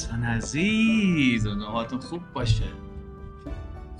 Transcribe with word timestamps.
دوستان 0.00 0.24
عزیز 0.24 1.46
حالتون 1.46 2.00
خوب 2.00 2.22
باشه. 2.34 2.64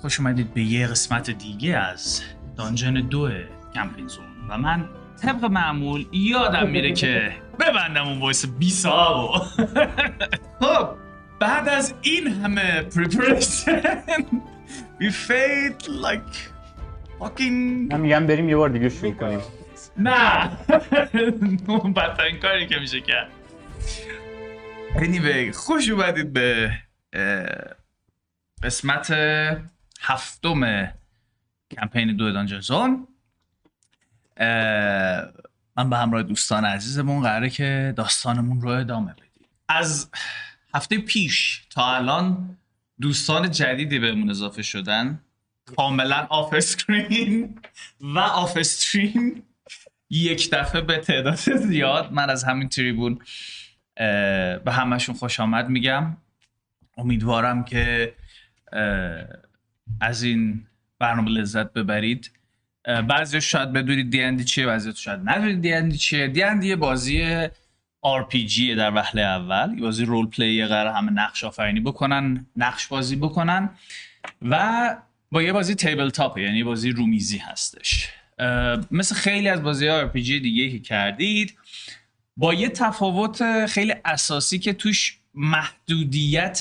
خوش 0.01 0.21
اومدید 0.21 0.55
به 0.55 0.63
یه 0.63 0.87
قسمت 0.87 1.31
دیگه 1.31 1.77
از 1.77 2.23
دانجن 2.57 2.95
دو 2.95 3.31
کمپین 3.75 4.09
زون. 4.09 4.25
و 4.49 4.59
من 4.59 4.89
طبق 5.23 5.45
معمول 5.45 6.07
یادم 6.13 6.71
میره 6.71 6.93
که 6.93 7.33
ببندم 7.61 8.09
اون 8.09 8.21
وایس 8.21 8.47
بی 8.47 8.71
خب 10.61 10.89
بعد 11.41 11.69
از 11.69 11.95
این 12.03 12.27
همه 12.27 12.83
پریپریشن 12.83 13.80
we 15.01 15.11
fade 15.29 15.85
like 15.85 16.37
fucking 17.21 17.91
من 17.91 18.01
میگم 18.01 18.27
بریم 18.27 18.49
یه 18.49 18.57
بار 18.57 18.69
دیگه 18.69 18.89
شروع 18.89 19.13
کنیم. 19.13 19.41
نه 19.96 20.51
اون 21.69 21.93
بدترین 21.93 22.39
کاری 22.39 22.67
که 22.67 22.79
میشه 22.80 23.01
کرد. 23.01 23.40
Anyway 24.95 25.51
خوش 25.55 25.88
اومدید 25.88 26.33
به 26.33 26.73
قسمت 28.63 29.10
هفتم 30.01 30.93
کمپین 31.71 32.16
دو 32.16 32.33
Dungeon 32.33 32.60
Zone 32.60 33.07
اه، 34.37 35.29
من 35.77 35.91
به 35.91 35.96
همراه 35.96 36.23
دوستان 36.23 36.65
عزیزمون 36.65 37.23
قراره 37.23 37.51
که 37.51 37.95
داستانمون 37.96 38.61
رو 38.61 38.68
ادامه 38.68 39.13
بدیم. 39.13 39.49
از 39.68 40.11
هفته 40.74 40.99
پیش 40.99 41.66
تا 41.71 41.95
الان 41.96 42.57
دوستان 43.01 43.51
جدیدی 43.51 43.99
بهمون 43.99 44.30
اضافه 44.30 44.63
شدن. 44.63 45.21
کاملا 45.77 46.27
off 46.30 46.55
screen 46.55 47.59
و 48.01 48.18
off 48.19 48.57
stream 48.57 49.43
یک 50.11 50.51
دفعه 50.51 50.80
به 50.80 50.99
تعداد 50.99 51.35
زیاد. 51.57 52.13
من 52.13 52.30
از 52.30 52.45
همین 52.45 52.68
تریبون 52.68 53.18
به 54.65 54.73
همشون 54.73 55.15
خوش 55.15 55.40
آمد 55.40 55.68
میگم. 55.68 56.16
امیدوارم 56.96 57.65
که 57.65 58.15
از 60.01 60.23
این 60.23 60.66
برنامه 60.98 61.30
لذت 61.30 61.73
ببرید. 61.73 62.30
بعضی 62.84 63.40
شاید 63.40 63.73
بدونید 63.73 64.10
دیندی 64.10 64.44
چیه 64.44 64.66
بعضی 64.66 64.93
شاید 64.93 65.21
ندونید 65.25 65.62
دیندی 65.62 65.97
چیه. 65.97 66.28
دیندی 66.28 66.69
یه 66.69 66.76
بازی 66.76 67.47
RPG 68.06 68.60
در 68.76 68.94
وهله 68.94 69.22
اول. 69.22 69.75
یه 69.75 69.82
بازی 69.82 70.04
role 70.05 70.27
play 70.27 70.66
قرار 70.66 70.94
همه 70.94 71.12
نقش 71.12 71.44
آفرینی 71.44 71.81
بکنن 71.81 72.47
نقش 72.56 72.87
بازی 72.87 73.16
بکنن 73.16 73.71
و 74.43 74.97
با 75.31 75.43
یه 75.43 75.53
بازی 75.53 75.75
tabletop 75.75 76.38
یعنی 76.38 76.65
بازی 76.65 76.91
رومیزی 76.91 77.38
هستش. 77.38 78.09
مثل 78.91 79.15
خیلی 79.15 79.48
از 79.48 79.62
بازی 79.62 79.88
RPG 79.88 80.15
دیگه 80.15 80.71
که 80.71 80.78
کردید 80.78 81.59
با 82.41 82.55
یه 82.55 82.69
تفاوت 82.69 83.67
خیلی 83.67 83.95
اساسی 84.05 84.59
که 84.59 84.73
توش 84.73 85.19
محدودیت 85.34 86.61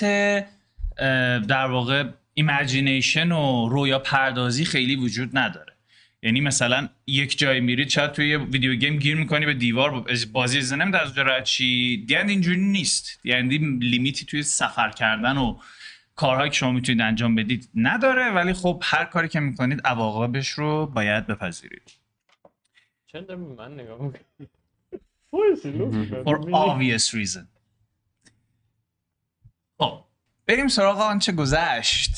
در 1.48 1.66
واقع 1.66 2.04
imagination 2.34 3.32
و 3.32 3.70
رویا 3.70 4.00
پردازی 4.00 4.66
خیلی 4.66 4.96
وجود 4.96 5.38
نداره. 5.38 5.74
یعنی 6.24 6.42
مثلا 6.42 6.90
یک 7.08 7.38
جای 7.38 7.60
میرید 7.60 7.90
شاید 7.90 8.12
توی 8.12 8.30
یه 8.30 8.38
video 8.38 8.76
game 8.76 8.98
گیر 8.98 9.16
می‌کنی 9.16 9.46
به 9.46 9.54
دیوار 9.54 9.92
با- 9.92 10.06
بازی 10.32 10.58
از 10.58 10.74
نمیده 10.74 11.00
از 11.02 11.44
چی. 11.44 11.98
دیند 12.08 12.30
اینجوری 12.30 12.62
نیست. 12.62 13.20
دیند 13.24 13.54
لیمیتی 13.84 14.26
توی 14.26 14.44
سفر 14.44 14.90
کردن 14.90 15.38
و 15.38 15.58
کارهایی 16.16 16.50
که 16.50 16.56
شما 16.56 16.72
می‌تونید 16.72 17.02
انجام 17.02 17.36
بدید 17.36 17.70
نداره 17.76 18.32
ولی 18.32 18.54
خب 18.54 18.84
هر 18.86 19.06
کاری 19.06 19.28
که 19.28 19.40
می‌کنید 19.40 19.82
عواقبش 19.86 20.50
رو 20.50 20.86
باید 20.86 21.28
بپذیرید. 21.28 21.92
چند 23.08 23.32
من 23.32 23.74
نگاه 23.74 24.14
For 25.32 26.38
obvious 26.54 27.14
reason. 27.14 27.48
خب 29.80 30.04
بریم 30.48 30.68
سراغ 30.68 31.00
آنچه 31.00 31.32
گذشت. 31.32 32.12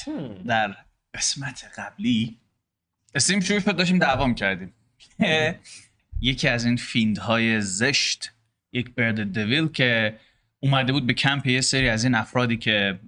در 0.46 0.76
قسمت 1.14 1.72
قبلی 1.78 2.38
استیم 3.16 3.40
شروع 3.40 3.60
شد 3.60 3.76
داشتیم 3.76 4.00
دعوام 4.00 4.36
کردیم 4.36 4.74
که 5.18 5.60
یکی 6.22 6.48
از 6.48 6.66
این 6.66 6.76
فیندهای 6.78 7.62
زشت 7.62 8.32
یک 8.74 8.96
برد 8.96 9.34
دویل 9.34 9.68
که 9.68 10.20
اومده 10.60 10.94
بود 10.94 11.08
به 11.08 11.14
کمپ 11.14 11.48
یه 11.48 11.62
سری 11.62 11.90
از 11.90 12.04
این 12.04 12.16
افرادی 12.16 12.58
که 12.58 13.00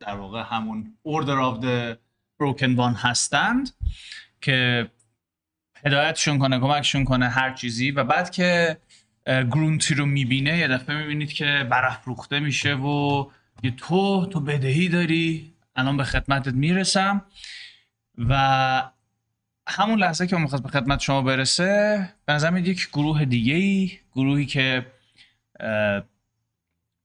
در 0.00 0.14
واقع 0.14 0.42
همون 0.42 0.98
Order 1.08 1.38
of 1.50 1.62
the 1.64 1.96
Broken 2.42 2.76
One 2.78 2.96
هستند 2.96 3.70
که 4.40 4.90
هدایتشون 5.86 6.38
کنه 6.38 6.60
کمکشون 6.60 7.04
کنه 7.04 7.28
هر 7.28 7.52
چیزی. 7.52 7.90
و 7.90 8.04
بعد 8.04 8.30
که 8.30 8.76
گرونتی 9.26 9.94
رو 9.94 10.06
می‌بینه 10.06 10.58
یه 10.58 10.68
دفعه 10.68 10.96
می‌بینید 10.96 11.32
که 11.32 11.66
برافروخته 11.70 12.40
میشه 12.40 12.74
و 12.74 13.26
یه 13.62 13.70
تو 13.70 14.26
تو 14.26 14.40
بدهی 14.40 14.88
داری. 14.88 15.52
الان 15.76 15.96
به 15.96 16.04
خدمتت 16.04 16.54
می‌رسم. 16.54 17.24
و 18.18 18.82
همون 19.68 19.98
لحظه 19.98 20.26
که 20.26 20.34
اون 20.34 20.42
می‌خواست 20.42 20.62
به 20.64 20.68
خدمت 20.68 21.00
شما 21.00 21.22
برسه 21.22 22.08
به 22.26 22.32
نظر 22.32 22.50
میاد 22.50 22.68
یک 22.68 22.88
گروه 22.88 23.24
دیگه 23.24 23.54
ای 23.54 23.92
گروهی 24.14 24.46
که 24.46 24.86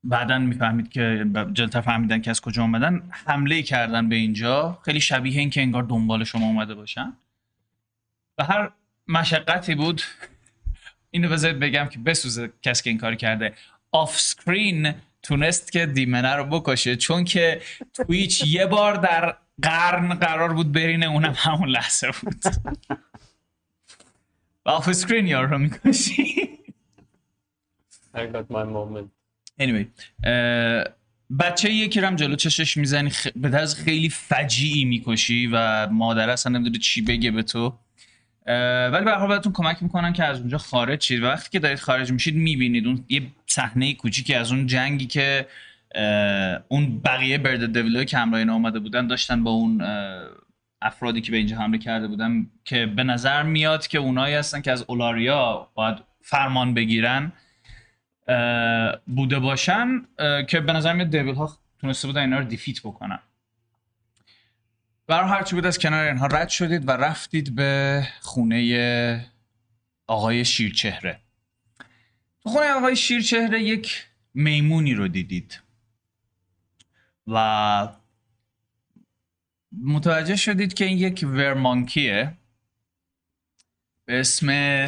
بعدا 0.04 0.40
می‌فهمید 0.40 0.90
که 0.90 1.26
جلوتر 1.54 1.82
فهمیدن 1.82 2.22
که 2.22 2.30
از 2.30 2.42
کجا 2.42 2.62
اومدن 2.62 3.04
حمله 3.12 3.62
کردن 3.62 4.10
به 4.10 4.16
اینجا. 4.16 4.80
خیلی 4.86 5.02
شبیه 5.02 5.40
این 5.40 5.50
که 5.50 5.62
انگار 5.62 5.84
دنبال 5.84 6.24
شما 6.24 6.46
اومده 6.46 6.76
باشن. 6.76 7.14
و 8.42 8.44
هر 8.44 8.72
مشقتی 9.08 9.76
بود 9.76 10.02
اینو 11.12 11.30
بذارید 11.30 11.60
بگم 11.60 11.86
که 11.86 12.00
بسوزه 12.00 12.52
کسی 12.62 12.84
که 12.84 12.90
این 12.90 13.00
کار 13.00 13.16
کرده. 13.16 13.54
off-screen 13.92 14.94
تونست 15.24 15.72
که 15.72 15.86
demon 15.86 16.27
ه 16.27 16.36
رو 16.36 16.46
بکشه 16.60 16.96
چون 16.96 17.24
که 17.24 17.62
Twitch 17.94 18.44
یه 18.48 18.66
بار 18.66 18.96
در 18.96 19.38
قرن 19.62 20.14
قرار 20.14 20.54
بود 20.54 20.72
برینه 20.72 21.06
اونم 21.06 21.34
همون 21.38 21.70
لحظه 21.70 22.12
بود. 22.22 22.44
و 24.66 24.70
off-screen 24.70 25.28
یار 25.28 25.48
رو 25.48 25.58
می‌کشی. 25.58 26.50
I 28.16 28.20
got 28.20 28.48
my 28.50 28.66
moment. 28.66 29.10
anyway 29.62 29.86
بچه 31.40 31.70
یکی 31.70 32.02
رو 32.02 32.08
هم 32.08 32.16
جلو 32.16 32.36
چشش 32.36 32.78
می‌زنی 32.78 33.10
خ... 33.10 33.28
به 33.36 33.50
طرز 33.50 33.76
خیلی 33.76 34.10
فجیعی 34.10 34.86
می‌کشی 34.86 35.48
و 35.48 35.88
مادر 35.88 36.30
اصلا 36.30 36.52
نمی‌دونه 36.52 36.78
چی 36.78 37.02
بگه 37.02 37.32
به 37.32 37.44
تو. 37.44 37.80
ولی 38.92 39.06
به 39.06 39.12
حال 39.12 39.42
کمک 39.54 39.84
می‌کنن 39.84 40.14
که 40.14 40.24
از 40.24 40.40
اونجا 40.40 40.58
خارج 40.58 41.02
شید. 41.02 41.24
وقتی 41.24 41.50
که 41.52 41.60
دارید 41.60 41.80
خارج 41.80 42.12
میشید 42.12 42.36
می‌بینید 42.36 42.88
اون 42.88 43.06
یه 43.10 43.22
صحنه 43.48 43.94
کوچیکی 43.94 44.34
از 44.34 44.52
اون 44.52 44.68
جنگی 44.68 45.06
که 45.06 45.48
اون 46.68 47.00
بقیه 47.00 47.38
برد 47.38 48.14
همراه 48.14 48.40
اینا 48.40 48.54
اومده 48.54 48.80
بودن 48.80 49.08
داشتن 49.08 49.44
با 49.44 49.52
اون 49.52 49.82
افرادی 50.82 51.22
که 51.22 51.32
به 51.32 51.38
اینجا 51.38 51.58
حمله 51.58 51.78
کرده 51.78 52.08
بودن 52.08 52.48
که 52.66 52.86
به 52.86 53.04
نظر 53.04 53.44
میاد 53.44 53.88
که 53.88 53.98
اونایی 53.98 54.36
هستن 54.36 54.62
که 54.62 54.72
از 54.72 54.86
اولاریا 54.88 55.70
باید 55.74 55.98
فرمان 56.22 56.74
بگیرن 56.74 57.32
بوده 59.08 59.40
باشن 59.40 59.88
که 60.48 60.60
به 60.60 60.74
نظر 60.74 60.94
میاد 60.94 61.10
دیویل 61.10 61.36
ها 61.36 61.58
تونسته 61.82 62.08
بودن 62.08 62.22
اینا 62.22 62.40
رو 62.40 62.46
دیفیت 62.46 62.80
بکنن. 62.80 63.20
برای 65.12 65.30
هرچی 65.30 65.56
بود 65.56 65.66
از 65.66 65.80
کنار 65.80 66.08
اینها 66.08 66.28
رد 66.28 66.50
شدید 66.50 66.88
و 66.88 66.92
رفتید 66.92 67.56
به 67.56 68.04
خونه 68.22 69.32
آقای 70.08 70.46
شیرچهره. 70.46 71.20
تو 72.44 72.50
خونه 72.50 72.72
آقای 72.72 72.96
شیرچهره 72.96 73.64
یک 73.64 74.08
میمونی 74.34 74.94
رو 74.94 75.08
دیدید. 75.08 75.62
و 77.28 77.88
متوجه 79.84 80.36
شدید 80.36 80.74
که 80.74 80.86
این 80.86 80.98
یک 80.98 81.26
ورمانکیه 81.28 82.34
به 84.06 84.20
اسم 84.20 84.88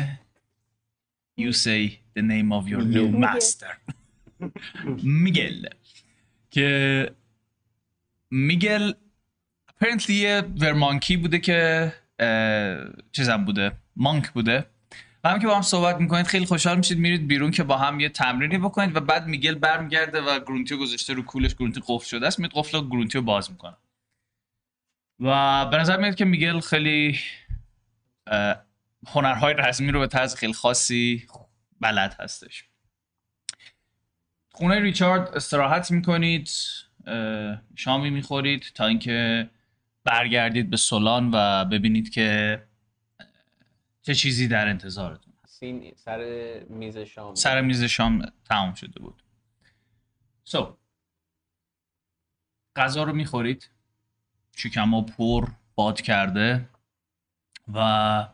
You 1.40 1.52
say 1.52 2.00
the 2.16 2.22
name 2.22 2.52
of 2.52 2.68
your 2.68 2.82
new 2.82 3.26
master. 3.26 3.94
میگل. 5.24 5.66
که 6.52 7.12
میگل 8.32 8.94
apparently 9.84 10.10
یه 10.10 10.44
ورمانکی 10.60 11.18
بوده 11.18 11.40
که 11.40 11.94
چیزم 13.12 13.46
بوده 13.46 13.72
مانک 13.96 14.30
بوده. 14.30 14.66
و 15.24 15.30
هم 15.30 15.40
که 15.40 15.48
با 15.48 15.56
هم 15.56 15.62
صحبت 15.62 15.98
می‌کنید 15.98 16.26
خیلی 16.26 16.46
خوشحال 16.46 16.78
میشید 16.78 16.98
میرید 16.98 17.28
بیرون 17.28 17.52
که 17.52 17.64
با 17.64 17.78
هم 17.78 18.00
یه 18.00 18.10
تمرینی 18.10 18.58
بکنید 18.58 18.96
و 18.96 19.00
بعد 19.00 19.28
میگل 19.28 19.56
برمیگرده 19.56 20.22
و 20.22 20.40
گرونتیو 20.40 20.78
گذاشته 20.78 21.14
رو 21.14 21.22
کولش 21.22 21.56
گرونتی 21.56 21.82
قفل 21.88 22.06
شده 22.06 22.28
است. 22.28 22.40
میاد 22.40 22.52
قفل 22.56 22.80
گرونتیو 22.80 23.22
باز 23.22 23.52
می‌کنه 23.52 23.78
و 25.20 25.66
به 25.66 25.78
نظر 25.78 25.98
میاد 25.98 26.16
که 26.16 26.26
میگل 26.26 26.60
خیلی 26.60 27.20
هنرهای 29.08 29.54
رزمی 29.58 29.92
رو 29.92 30.00
به 30.00 30.08
طرز 30.08 30.36
خیلی 30.36 30.54
خاصی 30.54 31.28
بلد 31.82 32.16
هستش. 32.20 32.66
خونه 34.52 34.80
ریچارد 34.80 35.30
استراحت 35.36 35.92
می‌کنید 35.92 36.50
شامی 37.76 38.10
می‌خورید 38.10 38.72
تا 38.76 38.86
اینکه 38.86 39.50
برگردید 40.04 40.70
به 40.70 40.78
سولان 40.78 41.30
و 41.34 41.66
ببینید 41.66 42.10
که 42.10 42.64
چه 44.02 44.16
چیزی 44.16 44.48
در 44.48 44.68
انتظارتون 44.68 45.34
هست. 45.44 45.60
سین 45.60 45.94
سر 45.96 46.20
میز 46.70 46.98
شام. 46.98 47.36
سر 47.36 47.62
میز 47.62 47.84
شام 47.84 48.26
تمام 48.50 48.74
شده 48.74 49.00
بود. 49.00 49.24
So 50.50 50.66
غذا 52.76 53.04
رو 53.04 53.14
می‌خورید. 53.14 53.70
شکما 54.56 55.02
پر 55.02 55.48
باد 55.76 56.02
کرده 56.02 56.70
و 57.74 58.28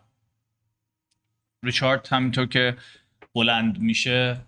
ریچارد 1.64 2.08
همینطور 2.08 2.46
که 2.46 2.78
بلند 3.36 3.80
میشه 3.80 4.42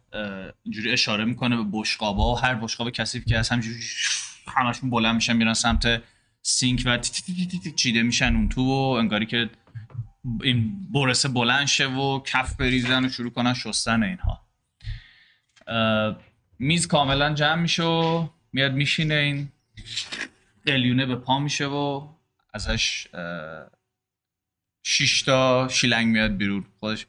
اینجوری 0.64 0.92
اشاره 0.92 1.26
می‌کنه 1.26 1.58
به 1.58 1.66
بشقابا. 1.72 2.34
و 2.34 2.38
هر 2.38 2.56
بشقاب 2.56 2.90
کثیف 2.90 3.26
که 3.26 3.38
از 3.38 3.50
همینجوری 3.50 3.80
همشون 4.48 4.90
بلند 4.90 5.16
میشن 5.16 5.34
میرن 5.34 5.54
سمت 5.54 6.04
سینک 6.42 6.84
و 6.86 6.98
چیده 7.76 8.04
میشن 8.04 8.36
اون 8.36 8.50
تو 8.50 8.62
و 8.62 8.72
انگاری 8.72 9.26
که 9.26 9.50
این 10.42 10.88
برسه 10.94 11.30
بلند 11.30 11.68
شه 11.68 11.88
و 11.88 12.20
کف 12.24 12.56
بریزن 12.56 13.06
و 13.06 13.10
شروع 13.10 13.32
کنن 13.32 13.54
شستن 13.54 14.04
اینها. 14.04 14.48
میز 16.60 16.88
کاملا 16.88 17.34
جمع 17.34 17.62
میشه 17.62 17.84
و 17.84 18.28
میاد 18.54 18.74
میشینه 18.74 19.14
این 19.14 19.52
قلیونه 20.66 21.06
به 21.06 21.16
پا 21.16 21.40
میشه 21.40 21.66
و 21.66 22.08
ازش 22.54 23.08
شش 24.84 25.22
تا 25.22 25.68
شیلنگ 25.68 26.08
میاد 26.08 26.38
بیرون. 26.38 26.66
خودش 26.80 27.08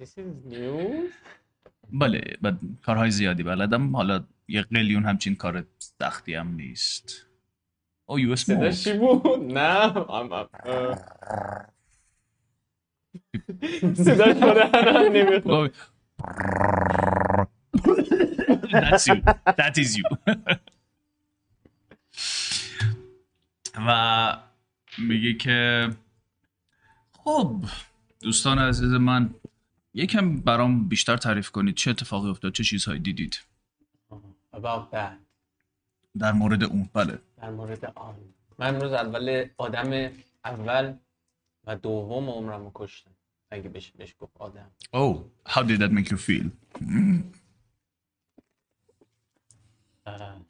This 0.00 0.02
is 0.02 0.52
news. 0.52 1.12
بله 1.92 2.38
کارهای 2.82 3.10
زیادی 3.10 3.42
بلدم. 3.42 3.96
حالا 3.96 4.24
یه 4.48 4.62
قلیون 4.62 5.04
همچین 5.04 5.36
کار 5.36 5.66
سختی 5.98 6.34
هم 6.34 6.54
نیست 6.54 7.26
او 8.06 8.20
یو 8.20 8.34
چی 8.36 8.92
بود؟ 8.98 9.26
نه 9.52 9.96
ام- 9.96 10.32
ام- 10.32 10.48
اه. 10.64 10.98
صداش 13.94 14.36
با 14.36 14.54
دهنم 14.54 15.12
نمی‌خواد 15.12 15.74
That's 18.72 19.06
you. 19.06 19.16
That 19.60 19.74
is 19.82 19.90
you. 19.98 20.04
و 23.88 24.36
میگه 24.98 25.34
که 25.34 25.88
خب 27.12 27.64
دوستان 28.20 28.58
عزیز 28.58 28.92
من 28.92 29.34
یکم 29.94 30.36
برام 30.36 30.88
بیشتر 30.88 31.16
تعریف 31.16 31.50
کنید 31.50 31.74
چه 31.74 31.90
اتفاقی 31.90 32.30
افتاد 32.30 32.52
چه 32.52 32.64
چیزهایی 32.64 33.00
دیدید 33.00 33.40
About 34.54 34.90
that. 34.92 35.27
در 36.20 36.32
مورد 36.32 36.64
اون 36.64 36.88
بله 36.94 37.18
در 37.36 37.50
مورد 37.50 37.84
آن 37.84 38.14
من 38.58 38.74
امروز 38.74 38.92
اول 38.92 39.48
آدم 39.58 40.10
اول 40.44 40.94
و 41.66 41.76
دوم 41.76 42.30
عمرم 42.30 42.64
رو 42.64 42.70
کشتم 42.74 43.10
اگه 43.50 43.68
بهش 43.68 43.90
بهش 43.90 44.14
گفت 44.20 44.32
آدم 44.38 44.70
Oh, 44.96 45.16
how 45.52 45.62
did 45.62 45.78
that 45.80 45.90
make 45.92 46.10
you 46.10 46.16
feel? 46.16 46.46
اه، 50.06 50.40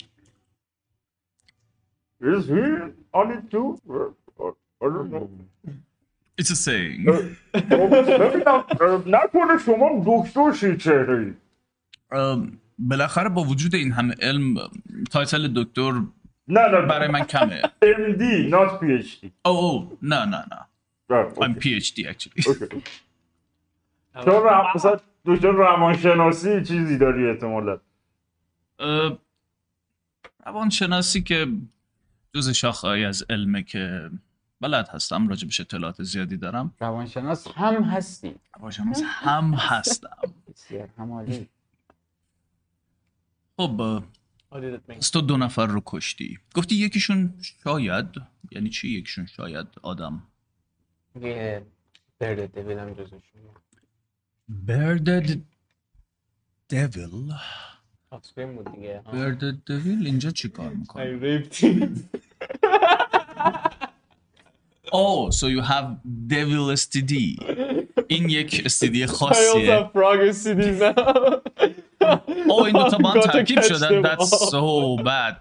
Is 2.20 2.46
he 2.48 2.64
on 3.14 3.26
it 3.36 3.50
too? 3.50 3.68
Uh, 3.88 4.50
I 4.82 4.86
don't 4.94 5.10
know. 5.12 5.28
It's 6.40 6.50
a 6.50 6.56
saying. 6.56 7.04
ببینم 7.54 8.64
اه، 8.80 9.02
نکنه 9.06 9.58
شما 9.66 10.04
دکتر 10.06 10.76
چهره 10.76 11.34
بالاخره 12.78 13.28
با 13.28 13.44
وجود 13.44 13.74
این 13.74 13.92
همه 13.92 14.14
علم 14.22 14.54
تایتل 15.10 15.48
دکتر 15.54 15.92
نه 16.48 16.68
نه 16.68 16.86
برای 16.86 17.08
من 17.08 17.24
کمه. 17.24 17.62
MD 17.82 18.50
not 18.52 18.80
PhD 18.80 19.28
او 19.44 19.56
او. 19.56 19.98
نه 20.02 20.24
نه 20.24 20.44
نه. 20.52 20.66
I'm 21.34 21.54
PhD 21.60 22.06
actually. 22.06 22.42
چون 24.24 24.42
مثلا 24.74 25.00
دکتر 25.24 25.50
روانشناسی 25.50 26.64
چیزی 26.64 26.98
داری 26.98 27.30
احتمالا؟ 27.30 27.78
روانشناسی 30.46 31.22
که 31.22 31.46
جز 32.34 32.50
شاخه‌ای 32.50 33.04
از 33.04 33.24
علمه 33.30 33.62
که 33.62 34.10
بلد 34.60 34.88
هستم 34.88 35.28
راجبش 35.28 35.60
اطلاعات 35.60 36.02
زیادی 36.02 36.36
دارم. 36.36 36.74
روانشناس 36.80 37.48
هم 37.48 37.82
هستی 37.82 38.34
روانشناس 38.56 39.02
هم 39.04 39.54
هستم. 39.54 40.34
بسیار 40.48 40.88
همالی 40.98 41.48
خب 43.58 44.02
تو 45.12 45.20
دو 45.20 45.36
نفر 45.36 45.66
رو 45.66 45.82
کشتی. 45.86 46.38
گفتی 46.54 46.74
یکیشون 46.74 47.34
شاید 47.64 48.06
یعنی 48.52 48.70
چی 48.70 48.88
یکیشون 48.88 49.26
شاید 49.26 49.66
آدم؟ 49.82 50.22
یه 51.22 51.62
برد 52.20 52.54
دویل 52.54 52.78
هم 52.78 52.92
جزوشون 52.92 53.20
بردد 54.48 55.40
دیویل 56.68 57.32
آفسکرین 58.10 58.56
بود 58.56 58.72
دیگه. 58.74 59.00
ها. 59.06 59.12
بردد 59.12 59.64
دیویل 59.66 60.06
اینجا 60.06 60.30
چی 60.30 60.48
کار 60.48 60.70
I 60.72 60.76
می‌کنه. 60.76 61.42
Oh 64.92 65.30
so 65.30 65.46
you 65.48 65.60
have 65.60 65.86
devil 66.34 66.64
STD 66.82 67.12
این 68.08 68.28
یک 68.28 68.68
STD 68.68 68.94
I 68.96 69.06
also 69.08 69.12
خاصیه. 69.12 69.78
have 69.80 69.92
frog 69.92 70.34
STDs 70.34 70.80
now. 70.80 71.47
او 72.48 72.64
این 72.64 72.72
دوتا 72.72 72.98
با 72.98 73.10
هم 73.10 73.20
ترکیب 73.20 73.60
شدن. 73.60 74.02
That's 74.02 74.28
so 74.50 75.02
bad. 75.04 75.36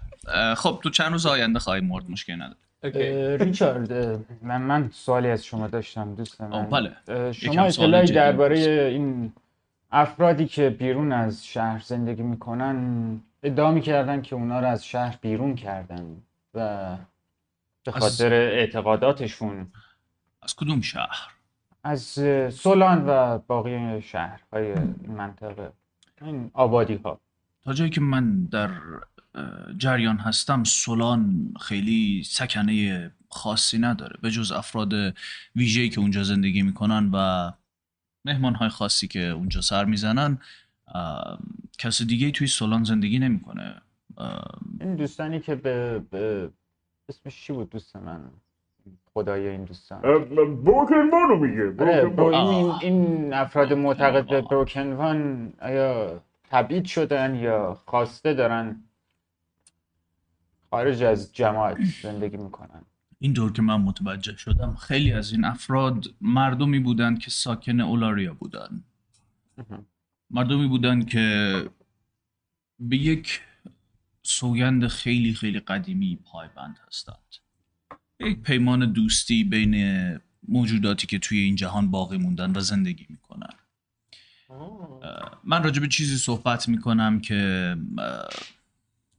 خب 0.54 0.80
تو 0.82 0.90
چند 0.90 1.12
روز 1.12 1.26
آینده 1.26 1.58
خواهی 1.58 1.80
مرد 1.80 2.10
مشکل 2.10 2.34
نداره. 2.34 3.36
ریچارد 3.36 3.92
من 4.42 4.62
من 4.62 4.90
سوالی 4.92 5.28
از 5.28 5.44
شما 5.44 5.66
داشتم 5.66 6.14
دوست 6.14 6.40
من. 6.40 6.66
بله. 6.66 6.92
شما 7.32 7.62
اطلاعی 7.62 8.12
درباره. 8.12 8.58
این 8.92 9.32
افرادی 9.92 10.46
که 10.46 10.70
بیرون 10.70 11.12
از 11.12 11.46
شهر 11.46 11.82
زندگی 11.84 12.22
می‌کنن 12.22 13.20
ادعا 13.42 13.70
می‌کردن 13.70 14.22
که 14.22 14.36
اونا 14.36 14.60
رو 14.60 14.66
از 14.66 14.86
شهر 14.86 15.18
بیرون 15.20 15.54
کردن 15.54 16.16
و 16.54 16.96
به 17.84 17.96
از- 17.96 18.02
خاطر 18.02 18.32
اعتقاداتشون 18.32 19.66
از 20.42 20.56
کدوم 20.56 20.80
شهر؟ 20.80 21.28
از 21.84 22.02
سولان 22.54 23.04
و 23.08 23.38
باقی 23.38 24.02
شهرهای 24.02 24.66
این 24.72 25.14
منطقه. 25.16 25.72
این 26.22 26.50
آبادی 26.54 26.94
ها 26.94 27.20
تا 27.62 27.72
جایی 27.72 27.90
که 27.90 28.00
من 28.00 28.44
در 28.44 28.70
جریان 29.76 30.16
هستم 30.16 30.64
سولان 30.64 31.54
خیلی 31.60 32.22
سکنه 32.24 33.10
خاصی 33.30 33.78
نداره. 33.78 34.18
به 34.22 34.30
جز 34.30 34.52
افراد 34.52 34.92
ویژه‌ای 35.56 35.88
که 35.88 36.00
اونجا 36.00 36.22
زندگی 36.22 36.62
می‌کنن 36.62 37.10
و 37.14 37.50
مهمانهای 38.24 38.68
خاصی 38.68 39.08
که 39.08 39.20
اونجا 39.20 39.60
سر 39.60 39.84
می‌زنن 39.84 40.38
کس 41.78 42.02
دیگه 42.02 42.30
توی 42.30 42.46
سولان 42.46 42.84
زندگی 42.84 43.18
نمی‌کنه. 43.18 43.82
این 44.80 44.96
دوستانی 44.96 45.40
که 45.40 45.54
به, 45.54 45.98
به 46.10 46.50
اسمش 47.08 47.44
چی 47.44 47.52
بود 47.52 47.70
دوست 47.70 47.96
من؟ 47.96 48.30
خدای 49.18 49.48
این 49.48 49.64
دوستان 49.64 50.00
وانو 51.12 51.36
میگه 51.36 51.84
آره. 51.84 52.38
این. 52.38 52.70
این 52.80 53.32
افراد 53.34 53.72
معتقد 53.72 54.26
به 54.28 54.40
بروکن 54.40 54.92
وان 54.92 55.52
آیا 55.62 56.20
تبعید 56.50 56.84
شدن 56.84 57.34
یا 57.34 57.74
خواسته 57.86 58.34
دارن 58.34 58.84
خارج 60.70 61.02
از 61.02 61.32
جماعت 61.32 61.76
زندگی 62.02 62.36
می‌کنن 62.36 62.82
اینطور 63.18 63.52
که 63.52 63.62
من 63.62 63.80
متوجه 63.80 64.36
شدم 64.36 64.74
خیلی 64.74 65.12
از 65.12 65.32
این 65.32 65.44
افراد 65.44 66.04
مردمی 66.20 66.78
بودند 66.78 67.18
که 67.18 67.30
ساکن 67.30 67.80
اولاریا 67.80 68.34
بودند 68.34 68.84
مردمی 70.30 70.68
بودند 70.68 71.08
که 71.08 71.54
به 72.80 72.96
یک 72.96 73.40
سوگند 74.22 74.86
خیلی 74.86 75.34
خیلی 75.34 75.60
قدیمی 75.60 76.18
پایبند 76.24 76.78
هستند 76.88 77.47
یک 78.20 78.42
پیمان 78.42 78.92
دوستی 78.92 79.44
بین 79.44 79.74
موجوداتی 80.48 81.06
که 81.06 81.18
توی 81.18 81.38
این 81.38 81.56
جهان 81.56 81.90
باقی 81.90 82.18
موندن 82.18 82.56
و 82.56 82.60
زندگی 82.60 83.06
می‌کنن. 83.08 83.50
من 85.44 85.62
راجع 85.62 85.80
به 85.80 85.88
چیزی 85.88 86.16
صحبت 86.16 86.68
می‌کنم 86.68 87.20
که 87.20 87.76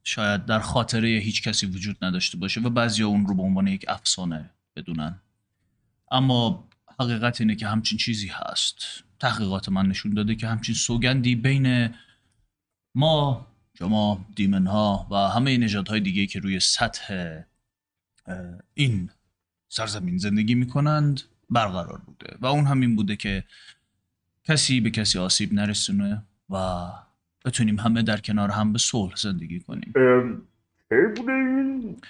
شاید 0.03 0.45
در 0.45 0.59
خاطره 0.59 1.09
هیچ 1.09 1.43
کسی 1.43 1.65
وجود 1.65 1.97
نداشته 2.01 2.37
باشه 2.37 2.61
و 2.61 2.69
بعضی 2.69 3.03
اون 3.03 3.25
رو 3.25 3.35
به 3.35 3.41
عنوان 3.41 3.67
یک 3.67 3.85
افسانه 3.87 4.49
بدونن 4.75 5.19
اما 6.11 6.67
حقیقت 6.99 7.41
اینه 7.41 7.55
که 7.55 7.67
همچین 7.67 7.97
چیزی 7.97 8.27
هست 8.27 9.03
تحقیقات 9.19 9.69
من 9.69 9.85
نشون 9.85 10.13
داده 10.13 10.35
که 10.35 10.47
همچین 10.47 10.75
سوگندی 10.75 11.35
بین 11.35 11.89
ما 12.95 13.47
شما 13.77 14.25
دیمن 14.35 14.67
ها 14.67 15.07
و 15.11 15.15
همه 15.15 15.57
نژادهای 15.57 15.99
دیگه 15.99 16.25
که 16.25 16.39
روی 16.39 16.59
سطح 16.59 17.39
این 18.73 19.09
سرزمین 19.67 20.17
زندگی 20.17 20.55
می‌کنند 20.55 21.21
برقرار 21.49 22.01
بوده 22.05 22.37
و 22.39 22.45
اون 22.45 22.65
همین 22.65 22.95
بوده 22.95 23.15
که 23.15 23.43
کسی 24.43 24.81
به 24.81 24.89
کسی 24.89 25.19
آسیب 25.19 25.53
نرسونه 25.53 26.23
و 26.49 26.87
بتونیم 27.45 27.79
همه 27.79 28.03
در 28.03 28.17
کنار 28.17 28.49
هم 28.49 28.73
به 28.73 28.79
صلح 28.79 29.15
زندگی 29.15 29.59
کنیم. 29.59 29.93
بوده 30.89 31.31
این؟ 31.31 32.01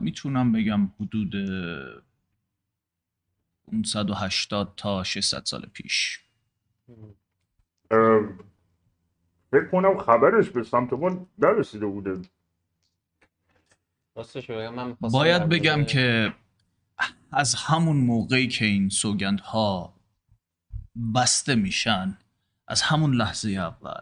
می‌تونم 0.00 0.52
بگم 0.52 0.86
حدود 1.00 1.36
اه، 1.36 2.02
580 3.72 4.74
تا 4.76 5.02
600 5.04 5.44
سال 5.44 5.66
پیش. 5.72 6.20
فکر 9.50 9.68
کنم 9.72 9.98
خبرش 9.98 10.50
به 10.50 10.62
سمت 10.62 10.92
ما 10.92 11.26
نرسیده 11.38 11.86
بوده. 11.86 12.22
راستش 14.16 14.50
رو 14.50 14.56
بگم 14.56 14.74
من 14.74 14.96
باید 15.00 15.48
بگم 15.48 15.84
که 15.84 16.34
از 17.32 17.54
همون 17.54 17.96
موقعی 17.96 18.48
که 18.48 18.64
این 18.64 18.88
سوگندها 18.88 19.94
بسته 21.14 21.54
میشن 21.54 22.18
از 22.68 22.82
همون 22.82 23.14
لحظه 23.14 23.50
اول 23.50 24.00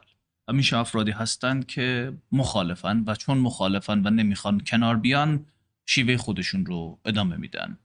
همیشه 0.49 0.77
افرادی 0.77 1.11
هستند 1.11 1.67
که 1.67 2.13
مخالفن 2.33 3.05
و 3.07 3.15
چون 3.15 3.39
مخالفن 3.39 4.07
و 4.07 4.11
نمی‌خوان 4.11 4.61
کنار 4.67 4.97
بیان 4.97 5.47
شیوه 5.87 6.17
خودشون 6.17 6.67
رو 6.67 6.99
ادامه 7.05 7.37
میدن 7.37 7.79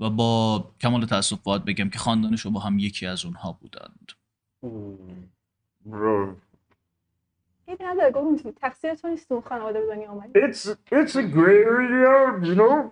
و 0.00 0.10
با 0.10 0.64
کمال 0.80 1.06
تاسف 1.06 1.38
باید 1.42 1.64
بگم 1.64 1.90
که 1.90 1.98
خاندان 1.98 2.38
با 2.52 2.60
هم 2.60 2.78
یکی 2.78 3.06
از 3.06 3.24
اونها 3.24 3.52
بودند. 3.52 4.12
عیبی 7.68 7.84
نداره 7.84 8.10
گفت 8.10 8.30
می‌تونی 8.30 8.54
تقصیر 8.54 8.94
تو 8.94 9.08
نیست 9.08 9.32
اون 9.32 9.40
خانواده 9.40 9.80
به 9.80 9.86
دنیا 9.86 10.10
آمدی 10.10 10.40
It's 10.40 10.68
it's 10.90 11.14
a 11.16 11.22
gray 11.22 11.64
area, 11.76 12.14
you 12.44 12.56
know. 12.60 12.90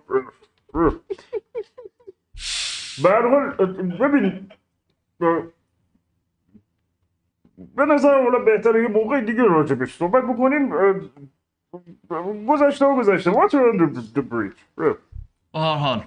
به 3.03 3.09
هر 3.09 3.27
حال 3.29 3.65
ببین 3.99 4.51
به 7.57 7.85
نظر 7.85 8.23
حالا 8.23 8.39
بهتره 8.39 8.81
یه 8.81 8.87
موقع 8.87 9.21
دیگه 9.21 9.43
راجبش 9.43 9.95
صحبت 9.97 10.23
بکنیم. 10.23 10.69
گذشته 12.47 12.85
و 12.85 12.95
گذشته. 12.95 13.31
What's 13.31 13.53
around 13.53 13.79
the, 13.79 14.19
the 14.19 14.21
bridge? 14.21 14.59
به 14.75 15.59
هر 15.59 15.75
حال 15.75 16.03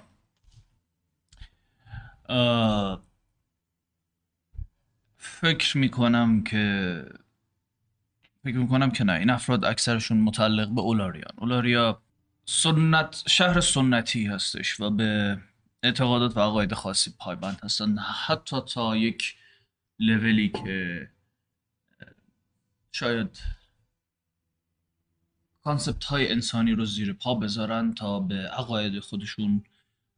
فکر 5.17 5.77
می‌کنم 5.77 6.43
که 6.43 7.05
فکر 8.43 8.57
می‌کنم 8.57 8.91
که 8.91 9.03
نه. 9.03 9.13
این 9.13 9.29
افراد 9.29 9.65
اکثرشون 9.65 10.21
متعلق 10.21 10.69
به 10.69 10.81
اولاریا. 10.81 11.27
اولاریا 11.37 12.01
سنت 12.45 13.23
شهر 13.27 13.61
سنتی 13.61 14.25
هستش 14.25 14.79
و 14.79 14.89
به 14.89 15.41
اعتقادات 15.83 16.37
و 16.37 16.39
عقاید 16.39 16.73
خاصی 16.73 17.13
پایبند 17.19 17.59
هستن. 17.63 17.97
حتی 17.97 18.57
تا 18.73 18.97
یک 18.97 19.35
لولی 19.99 20.49
که 20.49 21.09
شاید 22.91 23.39
کانسپت 25.63 26.03
های 26.03 26.31
انسانی 26.31 26.71
رو 26.71 26.85
زیر 26.85 27.13
پا 27.13 27.35
بذارن 27.35 27.93
تا 27.93 28.19
به 28.19 28.35
عقاید 28.35 28.99
خودشون 28.99 29.63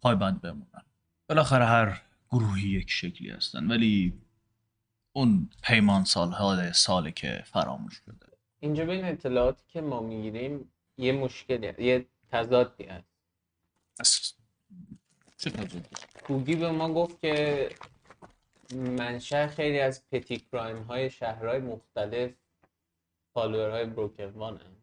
پایبند 0.01 0.42
بمونن. 0.42 0.84
بالاخره 1.30 1.65
هر 1.65 2.01
گروهی 2.30 2.70
یک 2.70 2.92
شکلی 2.92 3.30
هستن. 3.30 3.72
ولی 3.72 4.13
اون 5.13 5.50
پیمان 5.63 6.03
سالهای 6.03 6.74
ساله 6.74 7.12
که 7.12 7.43
فراموش 7.46 7.93
شده 7.93 8.27
اینجا 8.60 8.86
بین 8.86 9.05
اطلاعاتی 9.05 9.63
که 9.67 9.82
ما 9.82 10.00
می‌گیریم 10.01 10.74
یه 10.98 11.12
مشکلی 11.12 11.67
هست. 11.67 11.79
یه 11.79 12.05
تضادی 12.32 12.84
هست 12.84 13.08
از 14.00 14.34
چه 15.38 15.50
تضادی؟ 15.50 15.89
کوگی 16.24 16.55
به 16.55 16.72
ما 16.72 16.93
گفت 16.93 17.22
که 17.22 17.70
منشأ 18.74 19.48
خیلی 19.48 19.79
از 19.79 20.10
پتی 20.12 20.38
کرایم 20.39 20.84
های 20.84 21.10
شهرهای 21.10 21.60
مختلف 21.60 22.32
فالوورهای 23.34 23.86
بروکروان 23.86 24.58
هم. 24.58 24.75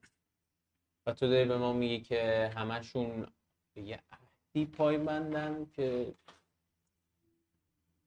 و 1.07 1.13
تو 1.13 1.29
داری 1.29 1.45
به 1.45 1.59
ما 1.59 1.73
میگی 1.73 2.01
که 2.01 2.53
همشون 2.57 3.27
به 3.75 3.83
یه 3.83 4.01
عهدی 4.13 4.67
پایبندن 4.67 5.67
که 5.73 6.15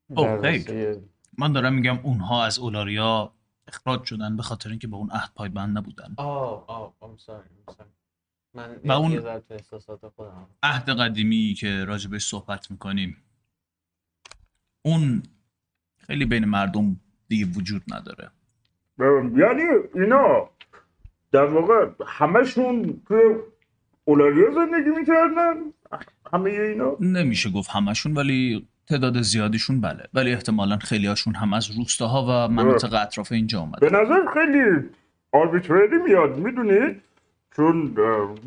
اوه، 0.09 0.41
در 0.41 0.51
خیر. 0.51 0.87
راسته 0.87 1.12
من 1.37 1.51
دارم 1.53 1.73
میگم 1.73 1.99
اونها 2.03 2.45
از 2.45 2.59
اولاریا 2.59 3.33
اخراج 3.67 4.03
شدن 4.03 4.37
به 4.37 4.43
خاطر 4.43 4.69
اینکه 4.69 4.87
به 4.87 4.95
اون 4.95 5.09
عهد 5.11 5.31
پایبند 5.35 5.77
نبودن. 5.77 6.13
آه 6.17 6.65
آه 6.67 6.93
I'm 7.01 7.21
sorry, 7.21 7.71
I'm 7.71 7.73
sorry. 7.75 7.85
من 8.53 8.79
و 8.85 8.91
اون- 8.91 9.11
یه 9.11 9.19
ذره 9.19 9.39
تو 9.39 9.53
احساسات 9.53 10.07
خودم. 10.07 10.47
عهد 10.63 10.89
قدیمی 10.89 11.53
که 11.53 11.85
راجبش 11.85 12.25
صحبت 12.25 12.71
می‌کنیم 12.71 13.17
اون 14.85 15.23
خیلی 15.97 16.25
بین 16.25 16.45
مردم 16.45 16.99
دیگه 17.27 17.45
وجود 17.45 17.83
نداره. 17.93 18.31
یعنی 18.99 19.63
اینا 19.95 20.49
در 21.31 21.45
واقع 21.45 21.91
همشون 22.07 23.01
توی 23.07 23.21
اولاریا 24.05 24.51
زندگی 24.51 24.89
می‌کردن؟ 24.99 25.53
همه 26.33 26.49
اینا؟ 26.49 26.97
نمیشه 26.99 27.49
گفت 27.49 27.69
همشون 27.69 28.13
ولی 28.13 28.67
تعداد 28.89 29.21
زیادیشون 29.21 29.81
بله. 29.81 30.03
ولی 30.13 30.33
احتمالا 30.33 30.77
خیلی 30.77 31.07
هاشون 31.07 31.35
هم 31.35 31.53
از 31.53 31.77
روستاها 31.77 32.25
و 32.29 32.53
مناطق 32.53 32.93
اطراف 32.93 33.31
اینجا 33.31 33.59
به 33.59 33.65
آمده 33.65 34.01
نظر 34.01 34.21
خیلی 34.33 34.89
آربیتریلی 35.31 35.97
میاد 35.97 36.37
می‌دونی؟ 36.37 36.95
چون 37.55 37.95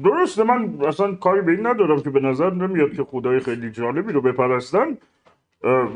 درسته 0.05 0.45
من 0.45 0.79
اصلا 0.89 1.15
کاری 1.15 1.41
به 1.41 1.53
این 1.53 1.67
ندارم 1.67 2.03
که 2.03 2.11
به 2.11 2.21
نظر 2.21 2.51
نمیاد 2.51 2.93
که 2.93 3.05
خدای 3.05 3.41
خیلی 3.41 3.71
جالبی 3.71 4.13
رو 4.13 4.21
بپرستن. 4.21 4.97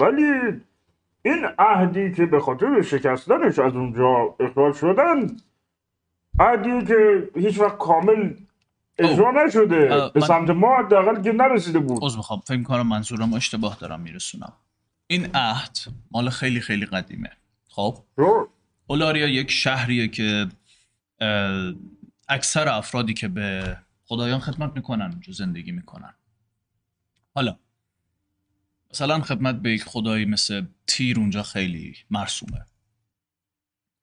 ولی 0.01 0.33
این 1.23 1.47
عهدی 1.59 2.13
که 2.13 2.27
به 2.27 2.41
خاطر 2.41 2.83
شکستنش 2.83 3.59
از 3.59 3.77
اونجا 3.77 4.35
اخراج 4.41 4.75
شدن 4.75 5.27
عهدی 6.41 6.87
که 6.87 7.29
هیچ 7.35 7.61
وقت 7.61 7.79
کامل 7.79 8.31
اجرا 9.01 9.45
نشده. 9.47 10.11
به 10.15 10.21
سمت 10.21 10.51
ما 10.51 10.79
حداقل 10.79 11.23
که 11.23 11.33
نرسیده 11.33 11.79
بود. 11.79 11.99
عذر 12.03 12.17
می‌خوام. 12.17 12.41
فکر 12.41 12.63
کنم 12.63 12.87
منظورم 12.87 13.35
اشتباه 13.35 13.77
دارم 13.81 14.01
میرسونم. 14.01 14.53
این 15.07 15.31
عهد 15.35 15.79
مال 16.11 16.31
خیلی 16.31 16.61
خیلی 16.61 16.87
قدیمه. 16.87 17.31
خب. 17.69 17.99
اولاریا 18.87 19.27
یک 19.29 19.51
شهریه 19.51 20.09
که 20.09 20.49
اکثر 22.29 22.69
افرادی 22.69 23.15
که 23.15 23.29
به 23.29 23.77
خدایان 24.05 24.41
خدمت 24.41 24.73
می‌کنن 24.75 25.11
اونجا 25.11 25.33
زندگی 25.33 25.73
می‌کنن. 25.73 26.15
حالا 27.35 27.57
مثلا 28.91 29.21
خدمت 29.21 29.55
به 29.55 29.71
یک 29.71 29.85
خدایی 29.85 30.25
مثل 30.25 30.67
تیر 30.87 31.19
اونجا 31.19 31.43
خیلی 31.43 31.95
مرسومه. 32.11 32.67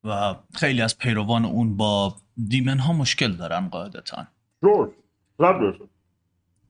و 0.04 0.34
خیلی 0.54 0.82
از 0.82 0.98
پیروان 0.98 1.44
اون 1.44 1.76
با 1.76 2.16
دیمن 2.48 2.78
ها 2.78 2.92
مشکل 2.92 3.32
دارن 3.32 3.68
قاعدتا. 3.68 4.26
رد 4.62 5.60
بشه. 5.60 5.88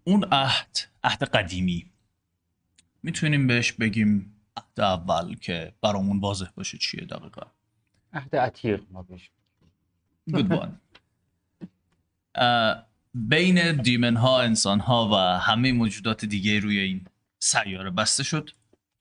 اون 0.04 0.24
عهد 0.32 0.78
عهد 1.04 1.22
قدیمی 1.22 1.90
می‌تونیم 3.02 3.46
بهش 3.46 3.72
بگیم 3.72 4.36
عهد 4.56 4.80
اول 4.80 5.34
که 5.34 5.72
برامون 5.82 6.20
واضح 6.20 6.46
باشه 6.54 6.78
چیه 6.78 7.04
دقیقا 7.04 7.42
عهد 8.12 8.36
عتیق 8.36 8.82
ما 8.90 9.02
بهش 9.02 9.30
Good 10.30 10.48
one. 10.50 10.68
اه، 12.34 12.86
بین 13.14 13.82
دیمن 13.82 14.16
ها 14.16 14.40
انسان 14.40 14.80
ها 14.80 15.08
و 15.12 15.14
همه 15.38 15.72
موجودات 15.72 16.24
دیگه 16.24 16.60
روی 16.60 16.78
این 16.78 17.06
سیاره 17.38 17.90
بسته 17.90 18.22
شد 18.22 18.50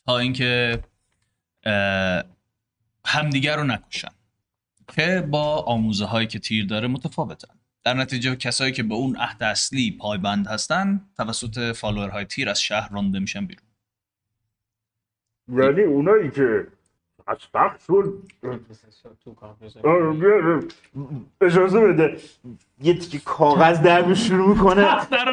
تا 0.06 0.18
اینکه 0.18 0.84
همدیگر 3.06 3.58
رو 3.58 3.64
نکشن 3.64 4.12
که 4.96 5.28
با 5.32 5.62
آموزه 5.62 6.06
هایی 6.06 6.28
که 6.28 6.40
تیر 6.40 6.66
داره 6.66 6.88
متفاوتن 6.88 7.56
در 7.88 7.94
نتیجه 7.94 8.36
کسایی 8.36 8.72
که 8.72 8.84
به 8.84 8.96
اون 8.96 9.16
عهد 9.16 9.44
اصلی 9.44 9.98
پایبند 10.00 10.48
هستن 10.48 11.02
توسط 11.18 11.76
follower 11.76 12.10
های 12.10 12.26
Tyr 12.26 12.50
از 12.50 12.62
شهر 12.62 12.94
رانده 12.94 13.20
میشن 13.20 13.46
بیرون. 13.46 13.68
یعنی 15.48 15.82
اونایی 15.82 16.32
که 16.32 16.68
از 17.28 17.38
بیا، 20.20 20.60
اجازه 21.42 21.80
بده. 21.80 22.18
یه 22.82 23.00
تیکه 23.00 23.20
کاغذ 23.20 23.82
در 23.82 24.14
شروع 24.14 24.50
می‌کنه 24.50 24.88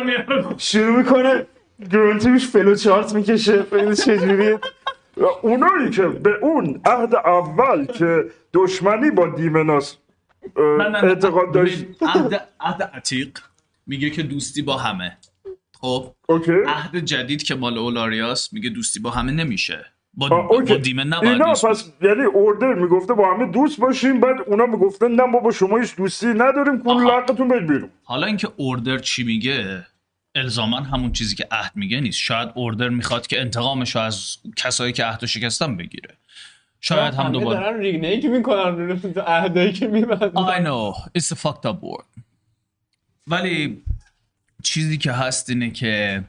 شروع 0.71 0.97
می‌کنه 0.97 1.47
گرونتیش 1.91 2.49
فلو 2.49 2.75
چارت 2.75 3.15
می‌کشه. 3.15 3.63
ببینید 3.63 3.95
چجوریه؟ 3.95 4.61
اونایی 5.43 5.91
که 5.91 6.03
به 6.09 6.31
اون 6.31 6.81
عهد 6.85 7.15
اول 7.15 7.85
که 7.87 8.25
دشمنی 8.53 9.11
با 9.11 9.27
دیمناس 9.27 9.97
اعتقاد 11.03 11.55
داشت. 11.55 11.85
عهد 12.03 12.49
عهد 12.61 12.83
عتیق 12.83 13.39
میگه 13.87 14.11
که 14.11 14.23
دوستی 14.23 14.63
با 14.63 14.77
همه. 14.77 15.17
خب 15.81 16.15
اوکی. 16.29 16.53
عهد 16.67 16.97
جدید 16.97 17.43
که 17.43 17.55
مال 17.55 17.79
اولاریاس 17.79 18.53
میگه 18.53 18.71
دوستی 18.71 19.01
با 19.01 19.11
همه 19.11 19.33
نمیشه. 19.33 19.87
با. 20.15 20.29
با 20.29 20.63
دیمن 20.63 21.07
نباید 21.07 21.33
اینا 21.33 21.49
دوست 21.49 21.67
پس 21.67 21.93
یعنی 22.03 22.23
اوردر 22.23 22.75
می‌گفته 22.75 23.15
با 23.15 23.35
همه 23.35 23.53
دوست 23.53 23.81
باشیم 23.81 24.21
بعد 24.21 24.37
اونا 24.47 24.67
می‌گفتن 24.67 25.13
نه 25.13 25.23
ما 25.23 25.41
با 25.41 25.51
شما 25.51 25.79
هیچ 25.79 25.97
دوستی 25.97 26.27
نداریم 26.27 26.83
کل. 26.83 27.05
لقتون 27.05 27.49
برید 27.49 27.67
بیرون. 27.67 27.91
حالا 28.05 28.27
اینکه 28.27 28.49
اوردر 28.57 28.99
چی 28.99 29.25
میگه 29.25 29.87
الزاما 30.35 30.81
همون 30.81 31.13
چیزی 31.13 31.37
که 31.37 31.47
عهد 31.51 31.73
میگه 31.75 32.01
نیست. 32.01 32.19
شاید 32.19 32.49
اوردر 32.55 32.89
می‌خواد 32.89 33.27
که 33.27 33.41
انتقامش 33.41 33.97
رو 33.97 34.03
از 34.03 34.37
کسایی 34.57 34.93
که 34.93 35.05
عهد 35.05 35.25
شکستن 35.27 35.77
بگیره. 35.77 36.17
شاید 36.85 37.15
هم 37.15 37.25
همه 37.25 37.33
دوباره. 37.33 37.61
دارن 37.61 37.81
ریگنیک 37.81 38.25
می‌کنن 38.25 39.01
تو 39.01 39.21
عهدایی 39.21 39.73
که 39.73 39.89
میبندن. 39.89 40.29
I 40.29 40.61
know. 40.67 41.09
It's 41.19 41.33
a 41.33 41.37
fucked 41.37 41.65
up 41.65 41.81
word 41.83 42.23
ولی 43.27 43.85
چیزی 44.63 44.99
که 44.99 45.13
هست 45.13 45.51
اینه 45.51 45.71
که 45.71 46.25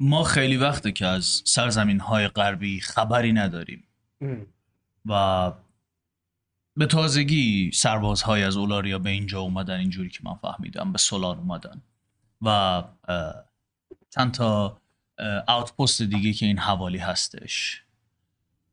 ما 0.00 0.24
خیلی 0.24 0.56
وقته 0.56 0.92
که 0.92 1.06
از 1.06 1.42
سرزمین 1.44 2.00
های 2.00 2.28
غربی 2.28 2.80
خبری 2.80 3.32
نداریم. 3.32 3.84
و 5.06 5.52
به 6.76 6.86
تازگی 6.86 7.70
سربازهای 7.74 8.42
از 8.42 8.56
اولاریا 8.56 8.98
به 8.98 9.10
اینجا 9.10 9.40
اومدن 9.40 9.78
اینجوری 9.78 10.08
که 10.08 10.20
من 10.22 10.34
فهمیدم 10.34 10.92
به 10.92 10.98
سولان 10.98 11.38
اومدن. 11.38 11.82
و 12.42 12.82
چند 14.10 14.32
تا 14.32 14.80
آوتپست 15.46 16.02
دیگه 16.02 16.32
که 16.32 16.46
این 16.46 16.58
حوالی 16.58 16.98
هستش. 16.98 17.82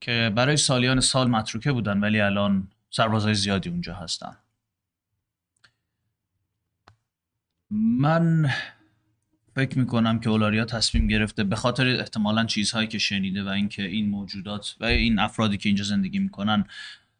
که 0.01 0.31
برای 0.35 0.57
سالیان 0.57 0.99
سال 0.99 1.29
متروکه 1.29 1.71
بودن 1.71 1.99
ولی 1.99 2.21
الان 2.21 2.67
سربازهای 2.89 3.33
زیادی 3.33 3.69
اونجا 3.69 3.93
هستن. 3.93 4.37
من 7.71 8.49
فکر 9.55 9.79
می‌کنم 9.79 10.19
که 10.19 10.29
اولاریا 10.29 10.65
تصمیم 10.65 11.07
گرفته 11.07 11.43
به 11.43 11.55
خاطر 11.55 11.87
احتمالا 11.87 12.45
چیزهایی 12.45 12.87
که 12.87 12.97
شنیده 12.97 13.43
و 13.43 13.47
اینکه 13.47 13.83
این 13.83 14.09
موجودات 14.09 14.75
و 14.79 14.85
این 14.85 15.19
افرادی 15.19 15.57
که 15.57 15.69
اینجا 15.69 15.83
زندگی 15.83 16.19
می‌کنن 16.19 16.65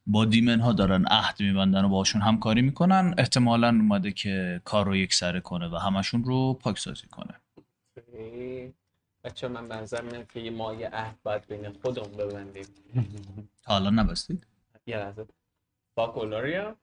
با 0.07 0.25
دیمن 0.25 0.59
ها 0.59 0.73
دارن 0.73 1.05
عهد 1.05 1.39
میبندن 1.39 1.85
و 1.85 1.89
باشون 1.89 2.21
همکاری 2.21 2.61
می‌کنن 2.61 3.15
احتمالا 3.17 3.67
اومده 3.67 4.11
که 4.11 4.61
کار 4.63 4.85
رو 4.85 4.95
یک 4.95 5.13
سره 5.13 5.39
کنه 5.39 5.67
و 5.67 5.75
همشون 5.75 6.23
رو 6.23 6.53
پاکسازی 6.53 7.07
کنه. 7.07 7.33
بچه 9.27 9.47
من 9.47 9.67
بنظر 9.67 10.01
میاد 10.01 10.27
که 10.27 10.39
یه 10.39 10.51
مایه 10.51 10.89
عهد 10.89 11.15
باید 11.23 11.47
بین 11.47 11.71
خودمون 11.81 12.17
ببندیم 12.17 12.65
تا 13.63 13.75
الان 13.75 13.99
نبستید 13.99 14.47
یه 14.85 14.97
لحظه 14.97 15.25
با 15.95 16.07
کولاریا 16.07 16.75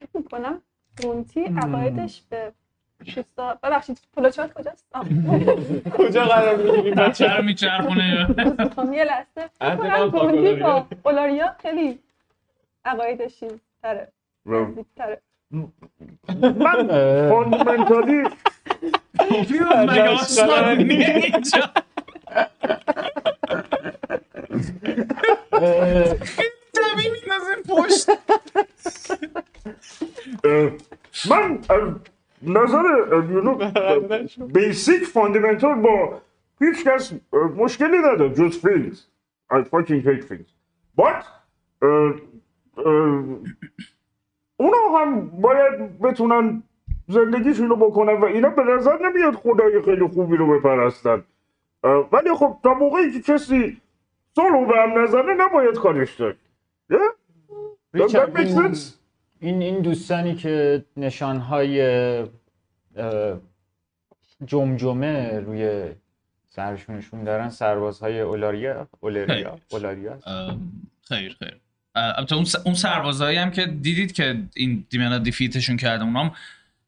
فکر 0.00 0.10
می‌کنم 0.14 0.62
رونتی 1.02 1.44
عقایدش 1.44 2.22
به 2.30 2.52
شیستا 3.04 3.54
ببخشید 3.62 4.00
پلوچات 4.16 4.52
کجاست؟ 4.52 4.86
کجا 5.98 6.24
قرار 6.24 6.56
می‌گیریم 6.56 6.94
بچه 6.94 7.36
رو 7.36 7.44
میچرخونه 7.44 8.28
یه 8.92 9.04
لحظه 9.04 9.50
عهد 9.60 9.78
فکر 9.80 9.96
ما 9.96 10.10
کنم 10.10 10.10
با 10.10 10.30
رونتی 10.30 10.62
با. 10.62 10.86
اولاریا 11.04 11.54
خیلی 11.58 11.98
عقایدش 12.84 13.40
چیزتره 13.40 14.12
نزدیکتره 14.46 15.20
من 16.40 16.88
فاندمنتالی 17.28 18.22
نیه 20.84 21.30
اینجا 21.32 21.72
اه، 25.52 26.14
طبیعی 26.74 27.10
میندازه 27.10 27.54
پشت 27.68 28.08
اه، 30.44 30.70
من 31.30 31.58
نظر 32.42 32.82
بیسیک 34.54 35.04
فاندمنتال 35.04 35.74
با 35.74 36.22
هیچ 36.60 36.84
کس 36.84 37.12
مشکلی 37.56 37.98
نداره 37.98 38.34
جز 38.34 38.58
فیلز 38.58 39.06
I 39.52 39.62
fucking 39.64 40.02
hate 40.02 40.24
things. 40.24 40.48
But 40.96 41.24
اونا 44.56 44.98
هم 44.98 45.28
باید 45.30 45.98
بتونن 45.98 46.62
زندگیشون 47.12 47.68
رو 47.68 47.76
بکنن 47.76 48.20
و 48.20 48.24
اینا 48.24 48.48
به 48.50 48.62
نظر 48.62 48.98
نمیاد 49.08 49.34
خدای 49.34 49.82
خیلی 49.84 50.08
خوبی 50.08 50.36
رو 50.36 50.58
بپرستن. 50.58 51.24
ولی 51.84 52.34
خب 52.38 52.58
تا 52.62 52.74
موقعی 52.74 53.12
که 53.12 53.32
کسی 53.32 53.80
سولو 54.34 54.66
به 54.66 54.74
هم 54.82 55.02
نزنه 55.02 55.34
نباید 55.34 55.74
کارش 55.74 56.20
make 58.34 58.54
این-? 59.40 59.62
این 59.62 59.80
دوستانی 59.82 60.34
که 60.34 60.84
نشانهای 60.96 61.82
جمجمه 64.46 65.40
روی 65.40 65.88
سرشونشون 66.48 67.24
دارن 67.24 67.48
سربازهای 67.48 68.20
اولاریا 68.20 68.88
اولاریا 69.00 69.58
اولاریا 69.72 70.18
خیر 71.08 71.36
خیر. 71.38 71.60
البته 71.94 72.34
اون 72.34 72.44
س- 72.44 72.66
اون 72.66 72.74
سربازایی 72.74 73.38
هم 73.38 73.50
که 73.50 73.66
دیدید 73.66 74.12
که 74.12 74.36
این 74.56 74.86
دیمنا 74.90 75.18
دیفیتشون 75.18 75.76
کرده 75.76 76.04
اونام 76.04 76.32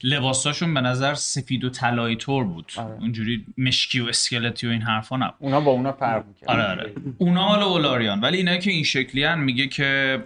لباساشون 0.03 0.75
به 0.75 0.81
نظر 0.81 1.15
سفید 1.15 1.65
و 1.65 1.71
طلایی 1.71 2.17
طور 2.17 2.45
بود. 2.45 2.73
آره. 2.77 2.95
اونجوری 2.95 3.47
مشکی 3.59 4.01
و 4.01 4.07
اسکلتی 4.07 4.67
و 4.67 4.71
این 4.71 4.83
حرفا 4.83 5.17
نبود. 5.17 5.37
اونا 5.39 5.61
با 5.61 5.71
اونا 5.71 5.93
فرق 5.93 6.27
می‌کرد 6.27 6.51
آره 6.51 6.65
آره. 6.65 6.93
اونا 7.19 7.49
مال 7.49 7.63
اولاریان 7.63 8.21
ولی 8.21 8.37
اینایی 8.37 8.59
که 8.59 8.71
این 8.71 8.85
شکلی 8.85 9.25
هن 9.25 9.39
میگه 9.41 9.67
که 9.67 10.23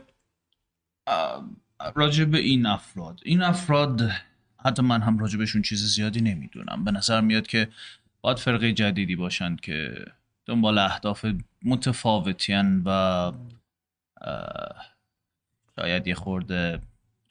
راجع 1.94 2.24
به 2.24 2.38
این 2.38 2.66
افراد. 2.66 3.20
این 3.24 3.42
افراد 3.42 4.10
حتی 4.64 4.82
من 4.82 5.00
هم 5.00 5.18
راجع 5.18 5.38
بهشون 5.38 5.62
چیز 5.62 5.84
زیادی 5.84 6.20
نمی‌دونم. 6.20 6.84
به 6.84 6.90
نظر 6.90 7.20
میاد 7.20 7.46
که 7.46 7.68
باید 8.20 8.38
فرقه 8.38 8.72
جدیدی 8.72 9.16
باشن 9.16 9.56
که 9.56 10.06
دنبال 10.46 10.78
اهداف 10.78 11.26
متفاوتی 11.64 12.52
هن 12.52 12.82
و 12.86 13.32
شاید 15.76 16.06
یه 16.06 16.14
خورده 16.14 16.80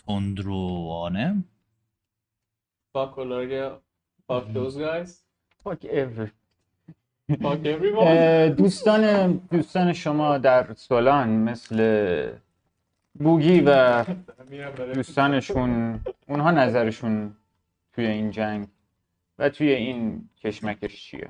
تندروانه 0.08 1.44
با 2.98 3.06
کولاریا 3.06 3.82
fuck 4.32 4.46
those 4.56 4.76
guys. 4.86 5.10
Fuck 5.64 5.82
every- 5.86 6.34
fuck 7.44 7.62
everyone. 7.76 8.08
اه، 8.08 8.50
دوستان 8.50 9.34
دوستان 9.52 9.94
شما 9.94 10.38
در 10.38 10.74
سولان 10.74 11.30
مثل 11.30 11.78
بوگی 13.14 13.62
و 13.66 14.04
دوستانشون 14.94 16.00
اونها 16.28 16.52
نظرشون 16.52 17.36
توی 17.94 18.06
این 18.06 18.32
جنگ 18.32 18.68
و 19.40 19.50
توی 19.50 19.70
این 19.72 20.30
کشمکش 20.38 21.02
چیه؟ 21.04 21.30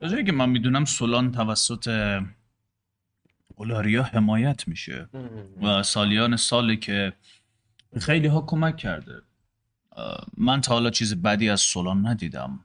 تا 0.00 0.08
جایی 0.08 0.24
که 0.24 0.32
من 0.32 0.48
می‌دونم 0.48 0.84
سولان 0.84 1.32
توسط 1.32 1.88
اولاریا 3.54 4.02
حمایت 4.02 4.68
میشه 4.68 5.08
و 5.62 5.82
سالیان 5.82 6.36
ساله 6.36 6.76
که 6.76 7.12
خیلی 8.00 8.26
ها 8.26 8.40
کمک 8.40 8.76
کرده. 8.76 9.22
من 10.36 10.60
تا 10.60 10.74
حالا 10.74 10.90
چیز 10.90 11.22
بدی 11.22 11.50
از 11.50 11.60
سولان 11.60 12.06
ندیدم. 12.06 12.60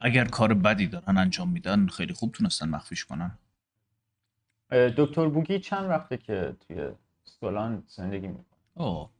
اگر 0.00 0.24
کار 0.24 0.54
بدی 0.54 0.86
دارن 0.86 1.18
انجام 1.18 1.48
میدن 1.48 1.86
خیلی 1.86 2.12
خوب 2.12 2.32
تونستن 2.32 2.68
مخفیش 2.68 3.04
کنن. 3.04 3.38
دکتر 4.70 5.28
بوگی 5.28 5.58
چند 5.58 5.90
وقته 5.90 6.16
که 6.16 6.56
توی 6.60 6.88
سولان 7.24 7.82
زندگی 7.86 8.26
می‌کنه؟ 8.26 8.44
اوه 8.74 9.10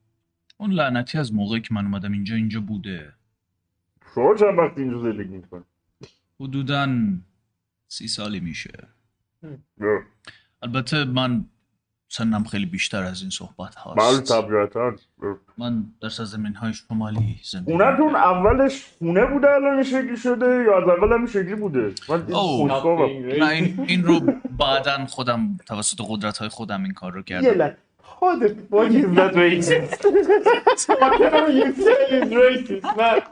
اون 0.56 0.72
لعنتی 0.72 1.18
از 1.18 1.34
موقعی 1.34 1.60
که 1.60 1.74
من 1.74 1.84
اومدم 1.84 2.12
اینجا 2.12 2.34
اینجا 2.34 2.60
بوده. 2.60 3.12
شما 4.14 4.34
چند 4.34 4.58
وقت 4.58 4.78
اینجا 4.78 5.02
زندگی 5.02 5.36
می‌کنی؟ 5.36 5.64
حدودا 6.40 6.88
سی 7.88 8.08
سالی 8.08 8.40
میشه. 8.40 8.88
البته 10.62 11.04
من 11.04 11.44
سنم 12.16 12.44
خیلی 12.44 12.66
بیشتر 12.66 13.02
از 13.02 13.20
این 13.20 13.30
صحبت 13.30 13.74
بله 13.96 14.04
هاست 14.04 14.42
طبیعتا 14.42 14.94
من 15.58 15.84
در 16.02 16.08
سرزمین 16.08 16.54
های 16.54 16.72
شمالی 16.72 17.40
زندگی 17.42 17.72
خونتون 17.72 18.16
اولش 18.16 18.86
خونه 18.98 19.26
بوده 19.26 19.50
الان 19.50 19.82
شکلی 19.82 20.16
شده 20.16 20.46
یا 20.46 20.82
از 20.82 20.88
اول 20.88 21.12
هم 21.12 21.26
شکلی 21.26 21.54
بوده 21.54 21.92
من 22.08 22.24
این. 22.28 23.26
نه 23.42 23.48
این, 23.48 23.84
این 23.88 24.04
رو 24.04 24.20
بعدا 24.58 25.06
خودم 25.06 25.56
توسط 25.66 25.98
قدرت 26.08 26.38
های 26.38 26.48
خودم 26.48 26.82
این 26.82 26.92
کار 26.92 27.12
رو 27.12 27.22
کردم 27.22 27.76
fuck 28.20 28.42
is 28.42 28.52
that 29.18 29.34
racist? 29.42 30.00
Whatever 31.02 31.50
you 31.58 31.68
say 31.84 32.00
is 32.18 32.30
racist, 32.42 32.88
man. 32.98 33.22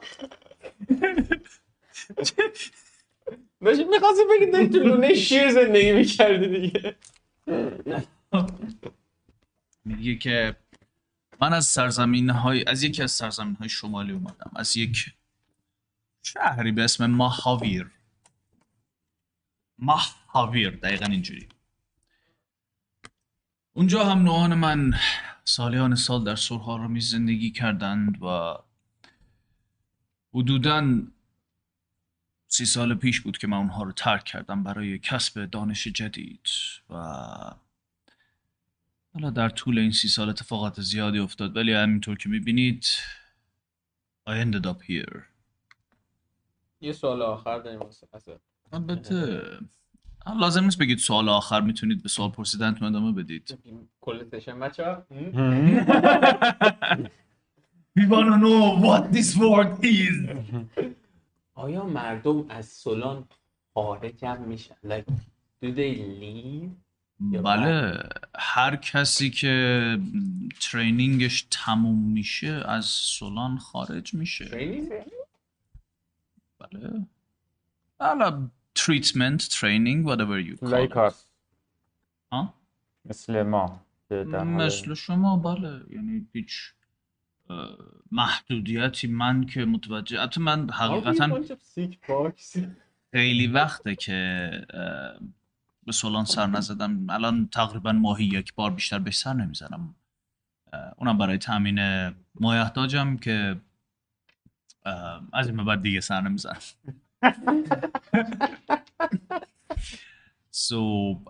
می‌خواستی 3.61 4.23
بگی 4.31 4.51
داری 4.53 4.69
تو 4.69 4.79
لونه 4.79 5.15
شیر 5.15 5.51
زندگی 5.51 5.93
می‌کردی 5.93 6.49
دیگه 6.49 6.95
میگه 9.85 10.17
که 10.17 10.57
من 11.41 11.53
از 11.53 11.67
سرزمین 11.67 12.31
های 12.31 12.65
از 12.65 12.83
یکی 12.83 13.03
از 13.03 13.11
سرزمین 13.11 13.55
های 13.55 13.69
شمالی 13.69 14.13
اومدم. 14.13 14.51
از 14.57 14.77
یک 14.77 15.15
شهری 16.23 16.73
به 16.73 16.85
اسم 16.85 17.07
ماهاویر. 17.07 17.91
ماهاویر 19.79 20.71
دقیقا 20.71 21.07
اینجوری. 21.07 21.49
اونجا 23.73 24.05
هم 24.05 24.23
نوعان 24.23 24.55
من 24.55 24.95
سالیان 25.45 25.95
سال 25.95 26.25
در 26.25 26.37
سرها 26.37 26.89
زندگی 26.99 27.51
کردند 27.51 28.23
و 28.23 28.57
حدوداً 30.35 31.03
سی 32.49 32.67
سال 32.67 32.95
پیش 32.95 33.21
بود 33.21 33.39
که 33.39 33.47
من 33.47 33.57
اونها 33.57 33.83
رو 33.83 33.93
ترک 33.93 34.25
کردم 34.25 34.63
برای 34.63 34.99
کسب 34.99 35.45
دانش 35.45 35.89
جدید 35.89 36.47
و 36.91 36.95
حالا 39.15 39.31
در 39.31 39.49
طول 39.49 39.79
این 39.79 39.91
سی 39.91 40.09
سال 40.09 40.29
اتفاقات 40.29 40.81
زیادی 40.81 41.19
افتاد 41.19 41.57
ولی 41.57 41.73
همینطور 41.73 42.17
که 42.17 42.29
می‌بینید 42.29 42.85
I 44.29 44.33
ended 44.33 44.67
up 44.67 44.83
here. 44.89 45.23
یه 46.81 46.93
سوال 46.93 47.23
آخر 47.23 47.59
داریم. 47.59 47.81
البته 48.73 49.43
لازم 50.41 50.65
نیست 50.65 50.79
بگید 50.79 50.99
سوال 50.99 51.29
آخر 51.29 51.61
می‌تونید 51.61 52.03
به 52.03 52.09
سوال 52.09 52.31
پرسیدنتون 52.31 52.89
ادامه 52.89 53.13
بدید. 53.13 53.59
کل 54.01 54.25
سشن 54.25 54.61
بچه 54.61 54.85
ها 54.85 55.07
We 57.99 58.07
wanna 58.07 58.37
know 58.45 58.61
what 58.87 59.13
this 59.13 59.37
world 59.37 59.85
is. 59.85 60.17
آیا 61.55 61.85
مردم 61.85 62.51
از 62.51 62.69
سولان 62.69 63.29
خارج 63.75 64.25
هم 64.25 64.43
میشن؟ 64.43 64.75
Like 64.85 65.13
do 65.63 65.67
they 65.77 65.97
leave? 66.23 66.71
بله 67.31 68.03
هر 68.39 68.77
کسی 68.77 69.31
که 69.31 69.99
ترینینگش 70.61 71.47
تموم 71.51 71.99
میشه 71.99 72.63
از 72.67 72.85
سولان 72.85 73.59
خارج 73.59 74.15
میشه. 74.15 74.45
ترینینگ؟ 74.45 74.93
بله. 76.59 77.07
حالا 78.01 78.49
تریتمنت 78.75 79.49
ترینینگ 79.49 80.07
whatever 80.07 80.49
you 80.49 80.57
call 80.57 80.69
it. 80.69 80.71
لایکاس 80.71 81.27
ها؟ 82.33 82.55
مثل 83.05 83.43
ما 83.43 83.81
مثل 84.45 84.95
شما 84.95 85.37
بله. 85.37 85.81
یعنی 85.91 86.27
هیچ 86.33 86.73
محدودیتی 88.13 89.07
من 89.07 89.47
که 89.47 89.65
متوجه 89.65 90.21
حتی 90.21 90.41
من 90.41 90.71
حقیقتا 90.71 91.41
خیلی 93.13 93.47
وقته 93.47 93.95
که 93.95 94.51
به 95.87 95.93
سولان 95.93 96.25
سر 96.25 96.47
نزدم. 96.47 97.11
الان 97.11 97.49
تقریبا 97.49 97.93
ماهی 97.93 98.25
یک 98.25 98.55
بار 98.55 98.71
بیشتر 98.71 98.99
به 98.99 99.11
سر 99.11 99.33
نمی‌زنم. 99.33 99.95
اونم 100.97 101.19
برای 101.19 101.39
تامین 101.39 102.09
مایحتاجم 102.41 103.17
که 103.17 103.61
از 105.33 105.47
این 105.47 105.65
بعد 105.65 105.83
دیگه 105.83 106.01
سر 106.01 106.21
نمی‌زنم. 106.21 106.61
سو 110.51 111.21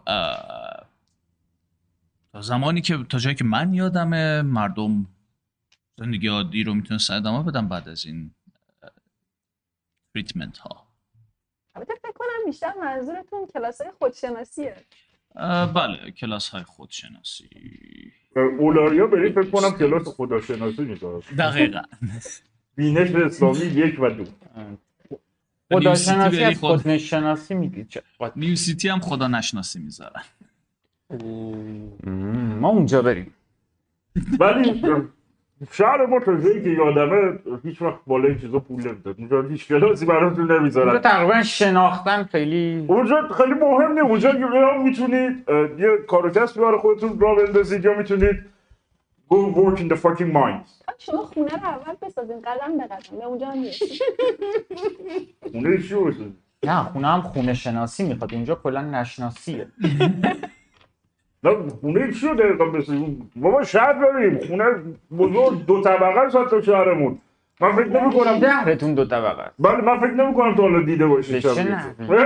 تا 2.32 2.40
زمانی 2.40 2.80
که 2.80 3.04
تا 3.08 3.18
جایی 3.18 3.36
که 3.36 3.44
من 3.44 3.74
یادمه 3.74 4.42
مردم 4.42 5.06
زندگی 5.98 6.28
عادی 6.28 6.64
رو 6.64 6.74
می‌تونستن 6.74 7.14
ادامه 7.14 7.50
بدم 7.50 7.68
بعد 7.68 7.88
از 7.88 8.06
این 8.06 8.34
تریتمنت 10.14 10.58
ها. 10.58 10.86
بیشتر 12.46 12.72
منظورتون 12.80 13.46
کلاس 13.54 13.80
خودشناسیه؟ 13.98 14.76
اه، 15.36 15.72
بله 15.72 16.10
کلاس 16.10 16.48
های 16.48 16.62
خودشناسی. 16.62 17.48
اولاریا 18.58 19.06
برید 19.06 19.32
فکر 19.42 19.50
کنم 19.50 19.78
کلاس 19.78 20.08
خداشناسی 20.08 20.82
می‌ذاره 20.84 21.22
دقیقا. 21.38 21.82
بینش 22.76 23.10
اسلامی 23.14 23.58
یک 23.58 24.00
و 24.00 24.08
دو. 24.10 24.24
خداشناسی 25.72 26.36
بری 26.36 26.44
از 26.44 26.58
خود- 26.60 26.80
خودشناسی 26.82 27.54
میگی. 27.54 27.84
چه- 27.84 28.02
نیو 28.36 28.56
سیتی 28.56 28.88
هم 28.88 29.00
خدا 29.00 29.28
نشناسی 29.28 29.78
می‌ذارن 29.78 30.22
ما 32.60 32.68
اونجا 32.68 33.02
بریم. 33.02 33.34
ولی 34.40 34.82
شهر 35.70 36.06
ما 36.06 36.20
تا 36.20 36.36
جایی 36.36 36.62
که 36.62 36.70
یادمه 36.70 37.38
هیچ 37.64 37.82
وقت 37.82 37.98
بالا 38.06 38.28
این 38.28 38.38
چیزا 38.38 38.58
پول 38.58 38.80
نمی‌داد. 38.88 39.14
اونجا 39.18 39.42
هیچ 39.42 39.68
کلاسی 39.68 40.06
براتون 40.06 40.38
اونجا 40.38 40.58
نمی‌ذارن 40.58 40.98
تقریبا 40.98 41.42
شناختن 41.42 42.24
خیلی. 42.24 42.84
اونجا 42.88 43.28
خیلی 43.28 43.54
مهم 43.54 43.92
نیست. 43.92 44.04
اونجا 44.04 44.30
یا 44.34 44.82
می‌تونید 44.82 45.44
یه 45.78 45.88
کار 46.08 46.26
و 46.26 46.30
برای 46.30 46.78
خودتون 46.78 47.20
را 47.20 47.34
بندازید 47.34 47.84
یا 47.84 47.98
می‌تونید 47.98 48.36
go 49.30 49.34
work 49.34 49.78
in 49.78 49.88
the 49.92 49.96
fucking 49.96 50.32
mines. 50.34 50.84
شما 50.98 51.22
خونه 51.22 51.50
رو 51.50 51.66
اول 51.66 51.94
بسازین. 52.02 52.40
قدم 52.40 52.78
به 52.78 52.84
قدم 52.84 53.18
به 53.18 53.24
اونجا 53.24 53.46
هم 53.46 53.58
می‌رسید 53.58 53.88
خونه 55.52 55.82
چی 55.82 55.94
نه 56.64 56.82
خونه 56.82 57.08
هم 57.08 57.20
خونه 57.20 57.54
شناسی 57.54 58.08
می‌خواد. 58.08 58.34
اونجا 58.34 58.54
کلا 58.54 58.80
نشناسیه. 58.80 59.66
خونه 61.80 62.12
چی 62.12 62.28
رو 62.28 62.34
دقیقا 62.34 62.64
بسید 62.64 63.30
بابا 63.36 63.62
شهر 63.64 63.92
بریم. 63.92 64.38
خونه 64.38 64.64
بزرگ 65.18 65.66
دو 65.66 65.80
طبقه 65.82 66.20
است 66.20 66.36
حتی 66.36 66.62
شهرمون. 66.62 67.18
من 67.60 67.72
فکر 67.72 67.86
نمی 68.00 68.12
کنم 68.12 68.38
دهرتون 68.38 68.94
دو 68.94 69.04
طبقه 69.04 69.42
است. 69.42 69.54
بله 69.58 69.80
من 69.80 69.98
فکر 70.00 70.10
نمی 70.10 70.34
کنم 70.34 70.54
تا 70.54 70.62
حالا 70.62 70.82
دیده 70.82 71.04
نحوی؟ 71.06 72.24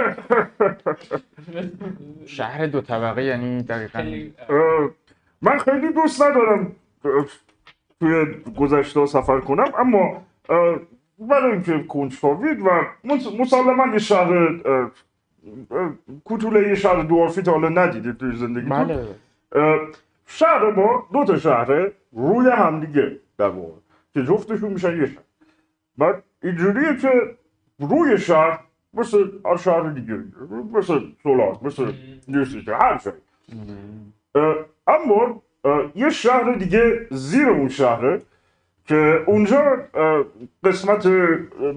شهر 2.26 2.66
دو 2.66 2.80
طبقه 2.80 3.22
یعنی 3.24 3.62
دقیقا 3.62 4.02
من 5.42 5.58
خیلی 5.58 5.92
دوست 5.92 6.22
ندارم 6.22 6.72
توی 8.00 8.26
گذشته 8.58 9.06
سفر 9.06 9.40
کنم 9.40 9.72
اما 9.78 10.22
برای 11.18 11.52
اینکه 11.52 11.78
کنجکاوید 11.88 12.60
و 12.60 12.70
مس- 13.04 13.40
مسلما 13.40 13.86
یه 13.92 13.98
شهر 13.98 14.48
کوتوله 16.24 16.68
یه 16.68 16.74
شهر 16.74 17.02
دوارفی 17.02 17.42
تا 17.42 17.52
حالا 17.52 17.68
ندیدید 17.68 18.16
توی 18.16 18.36
زندگیتون 18.36 18.84
بله 18.84 19.06
اه، 19.52 19.78
شهر 20.26 20.70
ما 20.70 21.06
دو 21.12 21.24
تا 21.24 21.38
شهره 21.38 21.92
روی 22.12 22.50
همدیگه 22.50 23.16
در 23.38 23.48
واقع 23.48 23.78
که 24.14 24.22
جفتشون 24.22 24.72
میشن 24.72 25.00
یه 25.00 25.06
شهر 25.06 25.22
بعد 25.98 26.22
اینجوریه 26.42 26.96
که 26.96 27.10
روی 27.78 28.18
شهر 28.18 28.58
مثل 28.94 29.28
هر 29.44 29.56
شهر 29.56 29.90
دیگه 29.90 30.24
مثل 30.72 31.00
سولار 31.22 31.58
مثل 31.62 31.92
نیوسیتی 32.28 32.70
هر 32.70 32.98
شهر 32.98 33.14
اما 34.86 35.42
یه 35.94 36.10
شهر 36.10 36.52
دیگه 36.52 37.06
زیر 37.10 37.48
اون 37.48 37.68
شهره 37.68 38.22
که 38.84 39.22
اونجا 39.26 39.62
قسمت 40.64 41.06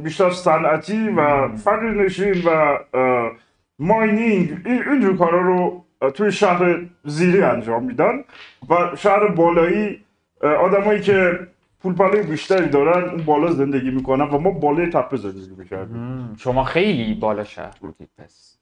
بیشتر 0.04 0.30
صنعتی 0.30 1.10
و 1.10 1.48
فقیر 1.56 1.92
نشین 1.92 2.44
و 2.46 2.50
اه، 2.50 3.32
ماینینگ 3.80 4.62
این 4.66 4.90
اینجور 4.90 5.18
کارا 5.18 5.42
رو 5.42 5.86
توی 6.14 6.32
شهر 6.32 6.82
زیری 7.06 7.42
انجام 7.42 7.84
میدن 7.84 8.24
و 8.70 8.96
شهر 8.96 9.28
بالایی 9.28 10.04
آدمایی 10.42 11.02
که 11.02 11.48
پول 11.82 11.94
پله 11.94 12.24
بیشتری 12.24 12.70
دارن 12.70 13.10
اون 13.10 13.24
بالا 13.24 13.52
زندگی 13.52 13.92
می‌کنن 13.92 14.26
و 14.30 14.38
ما 14.38 14.52
بالای 14.52 14.90
تپه 14.90 15.18
زندگی 15.18 15.56
می‌کردیم. 15.58 16.36
شما 16.40 16.64
خیلی 16.64 17.14
بالا 17.14 17.44
شهر 17.44 17.76
بودید 17.82 18.10
پس. 18.18 18.58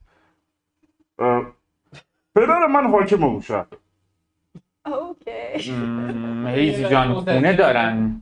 پدر 2.35 2.65
من 2.67 2.87
حاکم 2.87 3.23
اون 3.23 3.41
شهر. 3.41 3.65
اوکی. 4.85 5.71
هیزی 6.47 6.85
جان 6.91 7.13
خونه 7.13 7.53
دارن. 7.53 8.21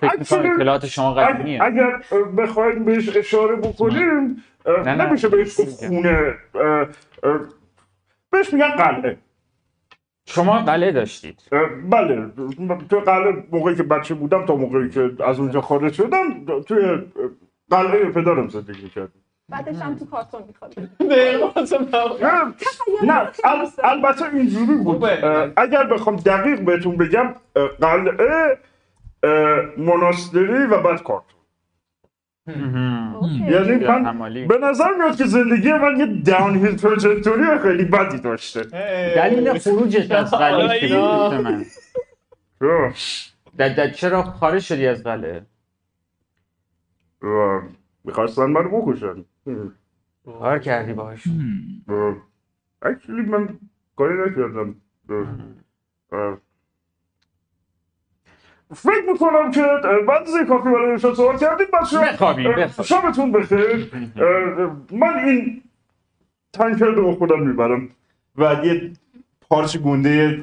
فکر 0.00 0.52
اطلاعات 0.54 0.86
شما 0.86 1.16
اگر, 1.16 1.32
قدیمیه 1.32 1.62
اگر 1.62 2.02
اه، 2.12 2.22
بخوایم 2.22 2.84
بهش 2.84 3.16
اشاره 3.16 3.56
بکنیم 3.56 4.44
نه، 4.66 4.94
نه. 4.94 5.06
نمیشه 5.06 5.28
بهش 5.28 5.60
گفت 5.60 5.86
خونه 5.86 6.34
اه، 6.54 6.62
اه، 7.22 7.40
بهش 8.30 8.52
میگن 8.52 8.70
قلعه. 8.70 9.18
شما 10.26 10.58
قلعه 10.58 10.92
داشتید. 10.92 11.40
بله 11.90 12.26
تو 12.90 13.00
قلعه 13.00 13.44
موقعی 13.52 13.76
که 13.76 13.82
بچه 13.82 14.14
بودم 14.14 14.46
تا 14.46 14.56
موقعی 14.56 14.90
که 14.90 15.10
از 15.24 15.38
اونجا 15.40 15.60
خارج 15.60 15.92
شدم 15.92 16.60
توی 16.60 16.98
قلعه 17.70 18.04
پدرم 18.04 18.48
زندگی 18.48 18.88
کردم 18.88 19.12
بعدش 19.48 19.76
هم 19.76 19.96
تو 19.96 20.06
کارتون 20.06 20.42
می‌خواد 20.48 20.74
نه 21.00 22.54
نه 23.04 23.30
ال- 23.44 23.84
البته 23.84 24.34
اینجوری 24.34 24.74
بود. 24.74 25.04
اگر 25.56 25.84
بخوام 25.84 26.16
دقیق 26.16 26.60
بهتون 26.60 26.96
بگم 26.96 27.34
قلعه 27.80 28.58
اه، 29.22 29.60
مناستری 29.78 30.64
و 30.66 30.80
بعد 30.82 31.02
کارتون 31.02 31.31
یعنی 32.46 33.82
یا 33.82 33.98
من 33.98 34.06
حمالی. 34.06 34.44
به 34.44 34.58
نظر 34.58 34.94
میاد 34.98 35.16
که 35.16 35.24
زندگی 35.24 35.72
من 35.72 35.96
یه 35.98 36.06
داون 36.06 36.54
هیل 36.66 36.76
تراجکتوری 36.76 37.58
خیلی 37.58 37.84
بدی 37.84 38.18
داشته. 38.18 38.62
دلیل 39.16 39.58
خروجت 39.58 40.10
از 40.10 40.30
قلعه 40.40 41.38
من. 43.58 43.90
چرا 43.92 44.22
خارج 44.22 44.62
شدی 44.62 44.86
از 44.86 45.02
قلعه 45.02 45.46
می‌خواستن 48.04 48.46
من 48.46 48.70
بکشن. 48.70 49.24
کار 50.24 50.58
کردی 50.58 50.92
باهاش. 50.92 51.24
اکچولی 52.82 53.22
من 53.22 53.58
کاری 53.96 54.14
نکردم. 54.30 54.74
فکر 58.74 59.12
می‌کنم 59.12 59.50
که 59.50 59.62
بعد 60.08 60.22
از 60.22 60.48
کافی 60.48 60.64
برای 60.64 60.98
شما 60.98 61.14
صحبت 61.14 61.40
کردیم 61.40 61.66
بچه. 61.72 62.82
شبتون 62.82 63.32
بخیر. 63.32 63.90
من 64.92 65.18
این 65.24 65.62
تنکر 66.52 66.84
رو 66.84 67.02
با 67.04 67.14
خودم 67.14 67.46
می‌برم. 67.46 67.88
و 68.36 68.60
یه 68.64 68.92
پارچ 69.40 69.76
گونده 69.76 70.42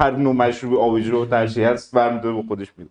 هر 0.00 0.10
نوع 0.10 0.34
مشروب 0.34 0.74
آبجو 0.74 1.22
و 1.22 1.26
ترشی 1.26 1.62
هست 1.62 1.94
برمیداره 1.94 2.34
با 2.34 2.42
خودش 2.42 2.68
میده 2.76 2.90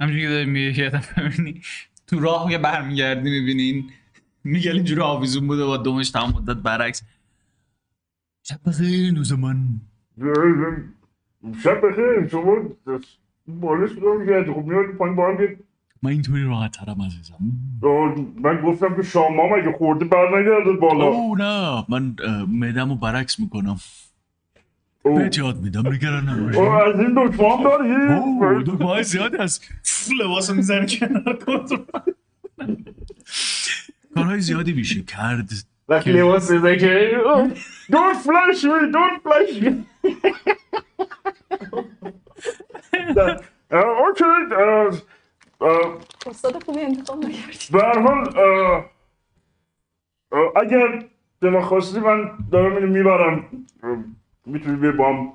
همینجوری 0.00 0.22
که 0.22 0.28
داری 0.28 0.44
میگه 0.44 0.78
یه 0.78 0.90
دفعه 0.90 1.24
می‌بینی 1.24 1.60
تو 2.06 2.20
راه 2.20 2.50
که 2.50 2.58
برمیگردی 2.58 3.30
می‌بینین. 3.30 3.90
میگل 4.44 4.72
اینجوری 4.72 5.00
آویزون 5.00 5.46
بوده 5.46 5.64
با 5.64 5.76
دومش 5.76 6.10
تمام 6.10 6.30
مدت 6.30 6.56
برعکس. 6.56 7.02
شب 8.42 8.58
بخیر 8.66 9.12
نوز 9.12 9.32
من. 9.32 9.56
شب 11.62 11.80
بخیر 11.86 12.28
شما 12.30 12.56
بالش 13.48 13.90
رو 14.00 14.20
میگردی 14.20 14.52
خب 14.52 14.64
میاد 14.64 14.84
پایین 14.98 15.16
با 15.16 15.28
هم 15.28 15.42
یه- 15.42 15.58
من 16.02 16.10
اینطوری 16.10 16.44
راحت 16.44 16.72
ترم 16.72 17.02
عزیزم. 17.02 17.34
من 18.42 18.60
گفتم 18.60 18.96
که 18.96 19.02
شام 19.02 19.40
اگه 19.40 19.72
خورده 19.78 20.04
بر 20.04 20.40
نگرده 20.40 20.72
بالا. 20.72 21.04
او 21.04 21.36
نه 21.36 21.84
من 21.88 22.16
میدم 22.48 22.88
رو 22.88 22.94
برعکس 22.94 23.40
می‌کنم. 23.40 23.76
بهت 25.04 25.38
یاد 25.38 25.60
میدم 25.62 25.92
نگران 25.92 26.28
نباش. 26.28 26.56
از 26.56 27.00
این 27.00 27.14
دکمه 27.16 27.48
هم 27.56 27.62
داری؟ 27.62 28.64
دکمه 28.64 29.02
زیادی 29.02 29.36
هست. 29.36 29.64
فو، 29.82 30.14
لباسو 30.14 30.54
می‌زنه 30.54 30.86
کنار 30.86 31.38
کنترل 31.46 31.78
کارهای 34.14 34.40
زیادی 34.40 34.72
میشه 34.72 35.02
کرد. 35.02 35.50
وقتی 35.88 36.12
لباس 36.12 36.52
بزن 36.52 36.76
که 36.76 37.10
Don't 37.90 38.16
flash 38.16 38.62
me 38.62 38.92
Don't 38.92 39.22
flash 39.24 39.62
me. 39.62 39.72
اوکی 44.00 44.24
استاد 46.26 46.62
خوبی 46.64 46.80
انتخاب 46.80 47.18
نکردی. 47.18 47.58
به 47.72 47.78
هر 47.82 47.98
حال 48.00 48.28
اگر 50.56 51.04
دل 51.40 51.60
خواستی 51.60 52.00
من 52.00 52.30
دارم 52.52 52.76
اینو 52.76 52.86
می‌برم 52.86 53.66
می‌تونی 54.46 54.76
بیا 54.76 54.92
با 54.92 55.08
هم 55.08 55.32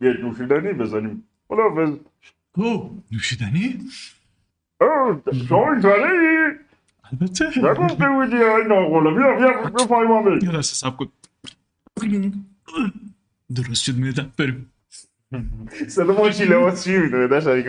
یه 0.00 0.12
نوشیدنی 0.12 0.72
بزنیم. 0.72 1.28
خداحافظ 1.48 1.96
او 2.54 3.02
نوشیدنی؟ 3.12 3.78
شما 5.48 5.72
اینطوره 5.72 6.10
ای؟ 6.10 6.52
البته. 7.12 7.44
نگفته 7.58 8.08
بودی 8.08 8.36
ای 8.36 8.64
ناقلا 8.68 9.10
بیا 9.10 9.36
بیا 9.36 9.70
بیا 9.70 9.86
پای 9.86 10.06
ما 10.06 10.22
بریم. 10.22 10.38
یه 10.42 10.50
لحظه 10.50 10.74
سب 10.74 10.96
کن. 10.96 11.06
درست 13.54 13.84
شد 13.84 13.96
میدم. 13.96 14.32
بریم. 14.38 14.72
صدا 15.88 16.12
ماشی 16.12 16.44
لباس 16.44 16.84
چی 16.84 16.98
می‌دونه 16.98 17.26
در 17.28 17.40
شریک 17.40 17.66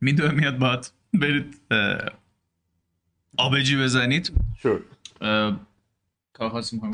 میدوه 0.00 0.30
میاد 0.30 0.58
باد 0.58 0.86
برید 1.14 1.60
آبجی 3.38 3.82
بزنید. 3.82 4.32
اه، 5.20 5.60
کار 6.32 6.48
خاصی 6.48 6.76
می‌کنم. 6.76 6.92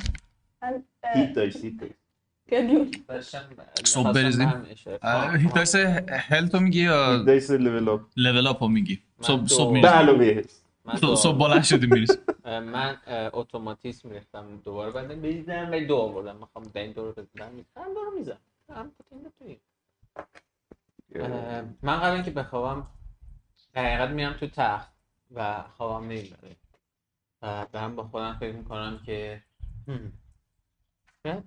من 0.62 0.82
اه، 1.04 1.20
هیت 1.20 1.32
داشت 1.32 1.64
هیت 1.64 1.80
داشت 1.80 1.94
گلیون 2.50 2.90
داشتم 3.08 3.42
صبح 3.84 4.12
بریزیم؟ 4.12 4.52
آه، 5.02 5.36
هیتاس 5.36 5.76
هلتو 5.76 6.60
میگی 6.60 6.82
یا 6.82 7.16
هیت 7.16 7.26
داشت 7.26 7.50
لول 7.50 7.88
اپ 7.88 8.00
لول 8.16 8.46
اپو 8.46 8.68
میگی؟ 8.68 9.02
من 9.18 9.46
صبح 9.46 9.72
میریزی 9.72 9.94
علاوه 9.94 10.24
حس 10.24 10.63
من 10.84 10.96
صبح 10.96 11.00
دو- 11.00 11.16
صبح 11.16 11.38
بلند 11.38 11.62
شدی 11.64 11.86
میریزی. 11.86 12.18
اه، 12.44 12.60
من 12.60 12.98
اتوماتیسم 13.06 14.10
ریختم 14.10 14.56
دوباره. 14.56 14.90
بعدم 14.92 15.20
بریدم 15.22 15.70
ولی 15.70 15.86
دو 15.86 15.96
آوردم. 15.96 16.36
می‌خوام 16.36 16.70
این 16.74 16.92
دو 16.92 17.04
رو 17.04 17.12
بزنم. 17.12 17.64
هم 17.76 17.94
دو 17.94 18.00
رو 18.00 18.10
می‌زنم. 18.18 18.40
هم 18.70 18.92
بتونی. 19.24 19.60
من 21.82 22.00
قبل 22.00 22.14
اینکه 22.14 22.30
بخوابم 22.30 22.86
دقیقت 23.74 24.10
میرم 24.10 24.32
تو 24.32 24.46
تخت 24.46 24.92
و 25.34 25.62
خوابم 25.62 26.04
نمی‌بره. 26.04 26.56
و 27.42 27.66
دارم 27.72 27.96
با 27.96 28.04
خودم 28.04 28.36
فکر 28.40 28.52
می‌کنم 28.52 29.00
که 29.06 29.42
هم، 31.24 31.44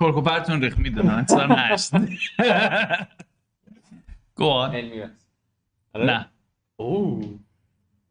کرکوپرتون 0.00 0.62
ریخ 0.62 0.78
می‌دونم. 0.78 1.14
انتظار 1.14 1.46
نشت 1.52 1.90
گو 4.34 4.44
آن 4.44 4.74
علمی 4.74 5.00
بس 5.00 5.26
نه. 5.94 6.30
اوه. 6.76 7.38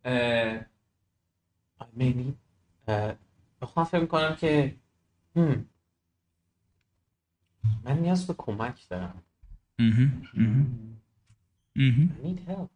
به 0.04 0.68
خودم 3.62 3.84
فکر 3.84 4.02
می‌کنم 4.02 4.36
که 4.36 4.76
هم، 5.36 5.66
من 7.84 8.00
نیاز 8.00 8.28
به 8.28 8.34
کمک 8.38 8.88
دارم. 8.90 9.24
need 12.24 12.40
help. 12.48 12.70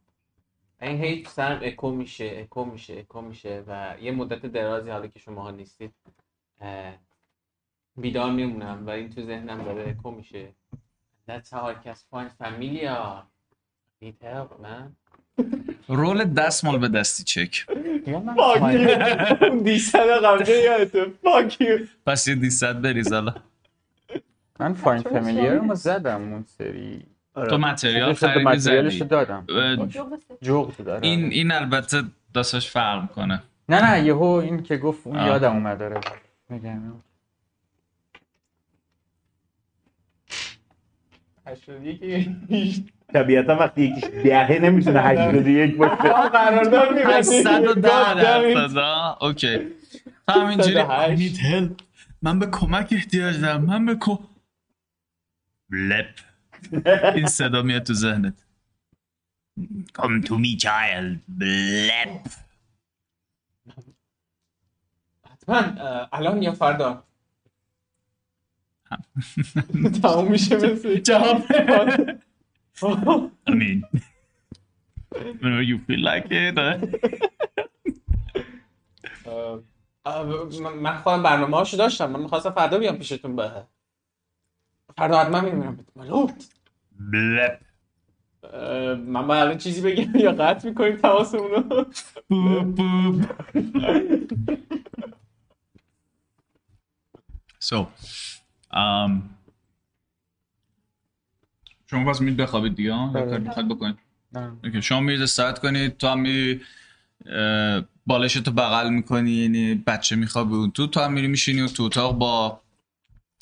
این 0.82 1.04
هی 1.04 1.24
تو 1.24 1.30
سرم 1.30 1.60
اکو 1.64 1.92
میشه 1.92 2.32
اکو 2.36 2.66
میشه 2.66 2.94
اکو 2.94 3.22
میشه 3.22 3.64
و 3.68 3.96
یه 4.02 4.12
مدت 4.12 4.46
درازی 4.46 4.90
حالا 4.90 5.08
که 5.08 5.20
شما 5.20 5.44
ها 5.44 5.52
نیستید 5.52 5.94
بیدار 7.98 8.32
میمونم 8.32 8.88
و 8.88 8.90
این 8.90 9.10
تو 9.10 9.26
ذهنم 9.26 9.64
داره 9.64 9.90
اکو 9.90 10.12
میشه. 10.12 10.54
That's 11.28 11.50
how 11.50 11.64
I 11.72 11.76
can 11.84 11.96
find 12.12 12.30
familiar 12.42 13.24
Need 14.02 14.20
help 14.22 14.60
man. 14.60 14.88
رول 15.88 16.24
دستمال 16.24 16.78
به 16.78 16.88
دستی 16.88 17.24
چک. 17.24 17.66
اون 18.06 19.58
دیشب 19.64 20.00
قبله 20.24 20.86
Fuck 21.26 21.52
you. 21.52 21.88
پس 22.06 22.28
یه 22.28 22.36
دیصد 22.36 22.82
بریز 22.82 23.14
حالا 23.14 23.36
من 24.60 24.74
فاین 24.74 25.04
شما- 25.04 25.48
رو 25.48 25.76
زدم 25.76 26.34
اون 26.34 26.46
سری. 26.58 27.06
تو 27.50 27.58
متریال 27.58 28.14
چیزش 28.14 28.24
رو- 28.24 28.30
خریدی 28.34 28.60
زدی. 28.60 29.00
دادم 29.00 29.44
جغد 29.88 30.20
سه. 30.28 30.38
جغد 30.42 30.84
داره 30.84 31.08
این 31.08 31.26
این 31.32 31.52
البته 31.52 32.04
داستاش 32.34 32.70
فرق 32.72 33.02
می‌کنه. 33.02 33.44
نه 33.70 33.92
نه 33.92 34.06
یهو 34.06 34.24
این 34.24 34.64
که 34.64 34.78
گفت 34.78 35.08
اون. 35.08 35.16
یادم 35.26 35.52
اومد 35.54 35.80
داره 35.80 36.00
میگم. 36.50 36.82
طبیعتا 43.14 43.56
وقتی 43.56 43.82
یکیش 43.82 44.04
دهه 44.04 44.60
نمی‌تونه 44.60 45.00
81 45.02 45.78
باشه. 45.78 45.96
قرارداد 45.96 46.94
می‌بندی. 46.94 47.18
810 47.18 47.82
God 47.82 48.18
damn 48.18 48.52
it. 48.52 48.56
درصد؟ 48.56 49.18
اوکی. 49.22 49.60
همینجوری. 50.30 50.76
I 50.76 50.80
808. 50.80 51.20
need 51.20 51.38
help. 51.38 51.84
من 52.22 52.40
به 52.40 52.48
کمک 52.48 52.90
احتیاج 52.92 53.42
دارم. 53.42 53.66
من 53.66 53.86
به 53.86 53.96
کم 53.96 54.18
لپ 55.72 56.20
این 57.16 57.28
صدا 57.28 57.62
میاد 57.62 57.84
تو 57.84 57.94
ذهنت. 57.94 58.34
Come 59.98 60.22
to 60.28 60.34
me 60.34 60.60
child. 60.66 61.18
بلپ 61.28 62.28
حتما 65.32 65.58
اه، 65.58 66.10
الان 66.14 66.44
یا 66.44 66.52
فردا؟ 66.52 67.04
تموم 70.04 70.32
میشه 70.32 70.56
مثل 70.56 71.00
جواب. 71.00 71.44
I 73.48 73.52
mean 73.62 73.80
whenever 75.42 75.64
you 75.72 75.78
feel 75.88 76.02
like 76.10 76.28
it 76.32 76.58
اه، 80.06 80.24
من- 80.62 80.98
خودم 80.98 81.24
برنامه 81.24 81.58
هاشو 81.58 81.78
داشتم. 81.78 82.12
من 82.12 82.20
می‌خواستم 82.20 82.50
فردا 82.52 82.78
بیام 82.78 82.98
پیشتون 82.98 83.36
به 83.36 83.52
فردا 84.98 85.20
حتما 85.20 85.42
میمیرم 85.42 85.86
ملوت. 85.96 86.50
بلپ 87.00 87.60
من 88.96 89.28
باید 89.28 89.42
الان 89.44 89.58
چیزی 89.58 89.82
بگم 89.82 90.16
یا 90.20 90.32
قطع 90.32 90.70
می‌کنیم 90.70 90.96
تماسمون 90.96 91.52
رو 91.52 91.86
بوب 92.30 92.76
بوب 92.76 93.26
So, 97.70 97.78
um, 98.72 99.12
شما 101.96 102.12
پس 102.12 102.22
میرید 102.22 102.38
بخوابید 102.38 102.76
دیگه 102.76 102.94
ها؟ 102.94 103.12
یا 103.16 103.26
کاری 103.26 103.44
می‌خواید 103.44 103.70
بکنید. 103.70 103.98
نه. 104.34 104.52
اوکی 104.64 104.82
شما 104.82 105.00
میرید 105.00 105.22
استراحت 105.22 105.60
کنید 105.60 105.98
تو 105.98 106.08
هم 106.08 106.20
میری 106.20 106.62
اه، 107.26 107.84
بالشتو 108.06 108.52
بغل 108.52 108.90
می‌کنی 108.90 109.32
یعنی 109.32 109.76
بچه 109.88 110.16
میخوابه 110.16 110.56
اون. 110.56 110.72
تو 110.72 110.88
تو 110.88 111.00
هم 111.00 111.14
میری 111.14 111.28
میشینی 111.28 111.62
و 111.62 111.68
تو 111.68 111.84
اتاق 111.84 112.18
با 112.18 112.62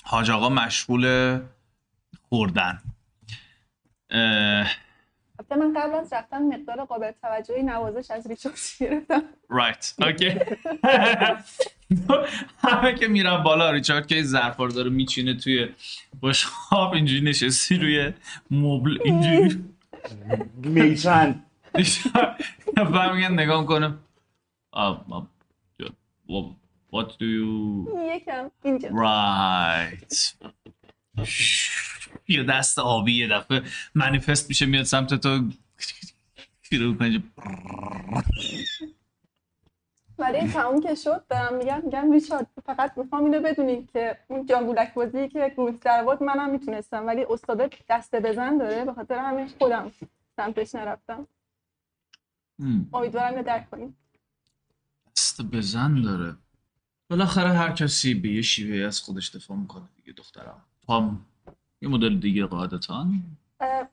حاج 0.03 0.31
آقا 0.31 0.49
مشغول 0.49 1.39
خوردن. 2.29 2.81
اه، 4.09 4.71
البته 5.39 5.55
من 5.55 5.73
قبل 5.73 5.95
از 5.95 6.13
رفتن 6.13 6.41
مقدار 6.41 6.85
قابل 6.85 7.11
توجهی 7.21 7.63
نوازش 7.63 8.11
از 8.11 8.27
ریچارد 8.27 8.55
گرفتم. 8.79 9.21
رایت 9.49 9.93
اوکی 10.01 10.29
همه 12.57 12.95
که 12.95 13.07
میرن 13.07 13.43
بالا 13.43 13.71
ریچارد 13.71 14.07
که 14.07 14.23
ظرفا 14.23 14.65
رو 14.65 14.71
داره 14.71 14.89
میچینه 14.89 15.33
توی 15.33 15.69
بشقاب 16.21 16.93
اینجوری 16.93 17.21
نشستی 17.21 17.77
روی 17.77 18.13
مبل 18.51 18.97
اینجوری. 19.05 19.63
میچند 20.63 21.45
برمیگن 22.75 23.31
نگاه 23.31 23.65
کنم 23.65 23.99
what 26.93 27.09
do 27.19 27.25
you 27.37 27.87
یکم 28.15 28.51
اینجا. 28.63 28.89
Right. 28.89 30.33
یه 32.27 32.43
دست 32.43 32.79
آبی 32.79 33.13
یه 33.13 33.27
دفعه 33.27 33.61
منیفست 33.95 34.49
میشه 34.49 34.65
میاد 34.65 34.83
سمت 34.83 35.13
تو. 35.13 35.49
کنه 36.71 37.23
ولی 40.19 40.47
تموم 40.47 40.81
که 40.81 40.95
شد 40.95 41.27
دارم 41.29 41.57
میگم 41.57 41.81
میگم 41.85 42.11
ریچارد 42.11 42.47
فقط 42.65 42.97
می‌خوام 42.97 43.23
اینو 43.25 43.41
بدونی 43.41 43.87
که 43.93 44.17
اون 44.27 44.45
جانگولک 44.45 44.93
بازی 44.93 45.27
که 45.29 45.53
گروت 45.57 45.79
در 45.79 46.03
آورد 46.03 46.23
منم 46.23 46.49
می‌تونستم 46.49 47.07
ولی 47.07 47.25
استاد 47.29 47.73
دسته 47.89 48.19
بزن 48.19 48.57
داره 48.57 48.85
به 48.85 48.93
خاطر 48.93 49.17
همین 49.17 49.47
خودم 49.59 49.91
سمتش 50.35 50.75
نرفتم. 50.75 51.27
امیدوارم 52.93 53.41
درک 53.41 53.69
کنیم. 53.69 53.97
دست 55.17 55.41
بزن 55.41 56.01
داره. 56.01 56.35
بالاخره 57.09 57.49
هر 57.49 57.71
کسی 57.71 58.13
به 58.13 58.29
یه 58.29 58.41
شیوه 58.41 58.87
از 58.87 58.99
خودش 58.99 59.35
دفاع 59.35 59.57
می‌کنه 59.57 59.83
دیگه 59.95 60.13
دخترم. 60.13 60.61
هم 60.89 61.25
یه 61.81 61.89
مدل 61.89 62.19
دیگه 62.19 62.45
قاعدتا. 62.45 62.99
اه، 62.99 63.07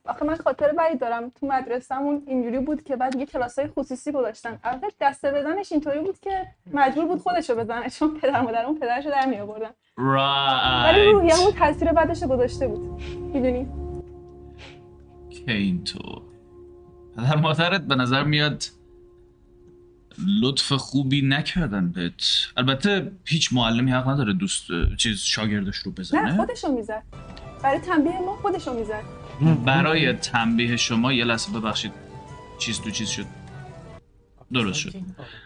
آخه 0.05 0.25
من 0.25 0.35
خاطر 0.35 0.71
بدی 0.71 0.97
دارم. 0.97 1.29
تو 1.29 1.47
مدرسه‌مون 1.47 2.23
اینجوری 2.27 2.59
بود 2.59 2.83
که 2.83 2.95
بعد 2.95 3.15
یه 3.15 3.25
کلاسای 3.25 3.67
خصوصی 3.67 4.11
گذاشتن. 4.11 4.59
البته 4.63 4.87
دسته 5.01 5.31
بزنش 5.31 5.71
اینطوری 5.71 5.99
بود 5.99 6.19
که 6.19 6.47
مجبور 6.73 7.05
بود 7.05 7.19
خودشو 7.19 7.55
بزنه 7.55 7.89
چون 7.89 8.19
پدر 8.19 8.41
مادرمون 8.41 8.79
پدرشو 8.79 9.09
در 9.09 9.25
می 9.25 9.39
آوردن 9.39 9.69
ولی 9.97 10.07
رایت 10.07 11.13
روحیه‌مون 11.13 11.51
تاثیر 11.51 11.91
بعدش 11.91 12.21
رو 12.23 12.27
گذاشته 12.27 12.67
بود. 12.67 13.01
می‌دونی؟ 13.33 13.67
که 15.29 15.51
اینطور 15.51 16.21
پدر 17.17 17.35
مادرت 17.35 17.81
به 17.81 17.95
نظر 17.95 18.23
میاد 18.23 18.63
لطف 20.41 20.73
خوبی 20.73 21.21
نکردن 21.21 21.91
بهت. 21.91 22.23
البته 22.57 23.11
هیچ 23.25 23.53
معلمی 23.53 23.91
حق 23.91 24.07
نداره 24.07 24.33
دوست 24.33 24.63
چیز 24.97 25.19
شاگردش 25.19 25.77
رو 25.77 25.91
نه 25.91 25.97
بزنه. 25.97 26.35
خودشو 26.35 26.71
می‌زد. 26.71 27.03
برای 27.63 27.79
تنبیه 27.79 28.19
ما 28.19 28.35
خودشو 28.35 28.73
می‌زد. 28.73 29.20
برای 29.65 30.13
تنبیه 30.13 30.77
شما 30.77 31.13
یه 31.13 31.23
لحظه 31.23 31.59
ببخشید. 31.59 31.93
چیز 32.59 32.81
تو 32.81 32.91
چیز 32.91 33.09
شد. 33.09 33.25
درست 34.53 34.79
شد. 34.79 34.93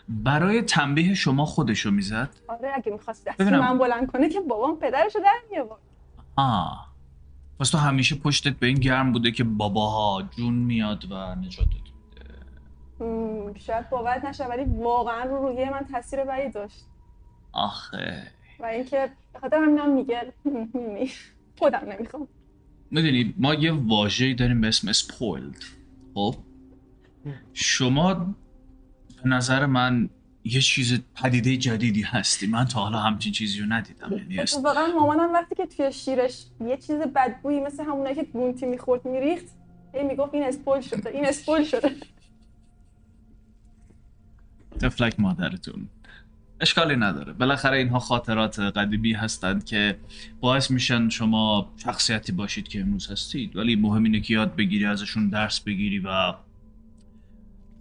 برای 0.10 0.62
تنبیه 0.62 1.14
شما 1.14 1.46
خودشو 1.46 1.92
می‌زد؟ 1.92 2.30
آره 2.48 2.72
اگه 2.76 2.92
می‌خواست 2.92 3.30
ببینم. 3.40 3.60
من 3.60 3.78
بلند 3.78 4.12
کنه 4.12 4.30
که 4.30 4.40
بابام 4.40 4.80
پدرشو 4.80 5.20
در 5.20 5.40
میآورد. 5.52 5.82
آه. 6.36 6.88
پس 7.60 7.70
تو 7.70 7.78
همیشه 7.78 8.16
پشتت 8.16 8.54
به 8.54 8.68
این 8.68 8.78
گرم 8.78 9.12
بوده 9.12 9.32
که 9.32 9.44
باباها 9.44 10.22
جون 10.38 10.54
میاد 10.54 11.12
و 11.12 11.36
نجاتت 11.36 11.70
میده. 11.70 13.60
شاید 13.60 13.90
باورت 13.90 14.26
نشه 14.26 14.46
ولی 14.46 14.64
واقعا 14.64 15.24
رو 15.24 15.48
روحیه 15.48 15.70
من 15.70 15.86
تاثیر 15.92 16.24
بدی 16.24 16.50
داشت. 16.50 16.86
آخه. 17.52 18.24
و 18.60 18.66
اینکه 18.66 19.10
به 19.34 19.40
خاطر 19.40 19.58
همینم 19.58 19.90
میگل 19.90 20.30
خودم 21.60 21.82
نمی‌خوام. 21.92 22.28
می‌دونی 22.96 23.34
ما 23.38 23.54
یه 23.54 23.72
واژه‌ای 23.72 24.34
داریم 24.34 24.62
به 24.62 24.68
اسم 24.68 24.92
spoiled. 24.94 25.64
خب؟ 26.14 26.36
شما 27.54 28.14
به 28.14 29.30
نظر 29.30 29.66
من 29.66 30.10
یه 30.44 30.62
چیز 30.62 31.00
پدیده 31.16 31.58
جدیدی 31.58 32.02
هستی. 32.02 32.48
من 32.48 32.66
تا 32.66 32.80
حالا 32.80 33.00
همچین 33.00 33.32
چیزی 33.32 33.60
رو 33.60 33.66
ندیدم. 33.66 34.12
یعنی 34.18 34.40
است- 34.40 34.66
واقعا 34.66 34.88
مامانم 34.88 35.34
وقتی 35.34 35.56
که 35.56 35.66
توی 35.66 35.92
شیرش 35.92 36.46
یه 36.68 36.78
چیز 36.78 36.96
بدبویی 37.16 37.60
مثل 37.60 37.84
همونایی 37.84 38.16
که 38.16 38.24
گونتی 38.24 38.66
می‌خورد 38.66 39.06
میریخت 39.06 39.46
هی 39.94 40.04
می‌گفت 40.04 40.34
این 40.34 40.44
اسپول 40.44 40.82
شده 40.82 41.10
این 41.10 41.26
اسپول 41.26 41.64
شده. 41.64 41.92
تفلک 44.80 45.20
مادرتون 45.20 45.88
اشکالی 46.60 46.96
نداره. 46.96 47.34
بالاخره 47.34 47.78
اینها 47.78 48.00
خاطرات 48.00 48.60
قدیمی 48.60 49.14
هستند 49.14 49.66
که 49.66 50.00
باعث 50.40 50.72
میشن 50.72 51.10
شما 51.10 51.74
شخصیتی 51.78 52.32
باشید 52.32 52.68
که 52.68 52.82
امروز 52.82 53.12
هستید. 53.12 53.56
ولی 53.56 53.76
مهم 53.76 54.04
اینه 54.04 54.20
که 54.20 54.34
یاد 54.34 54.56
بگیری 54.56 54.86
ازشون 54.86 55.30
درس 55.30 55.60
بگیری 55.60 56.00
و 56.00 56.34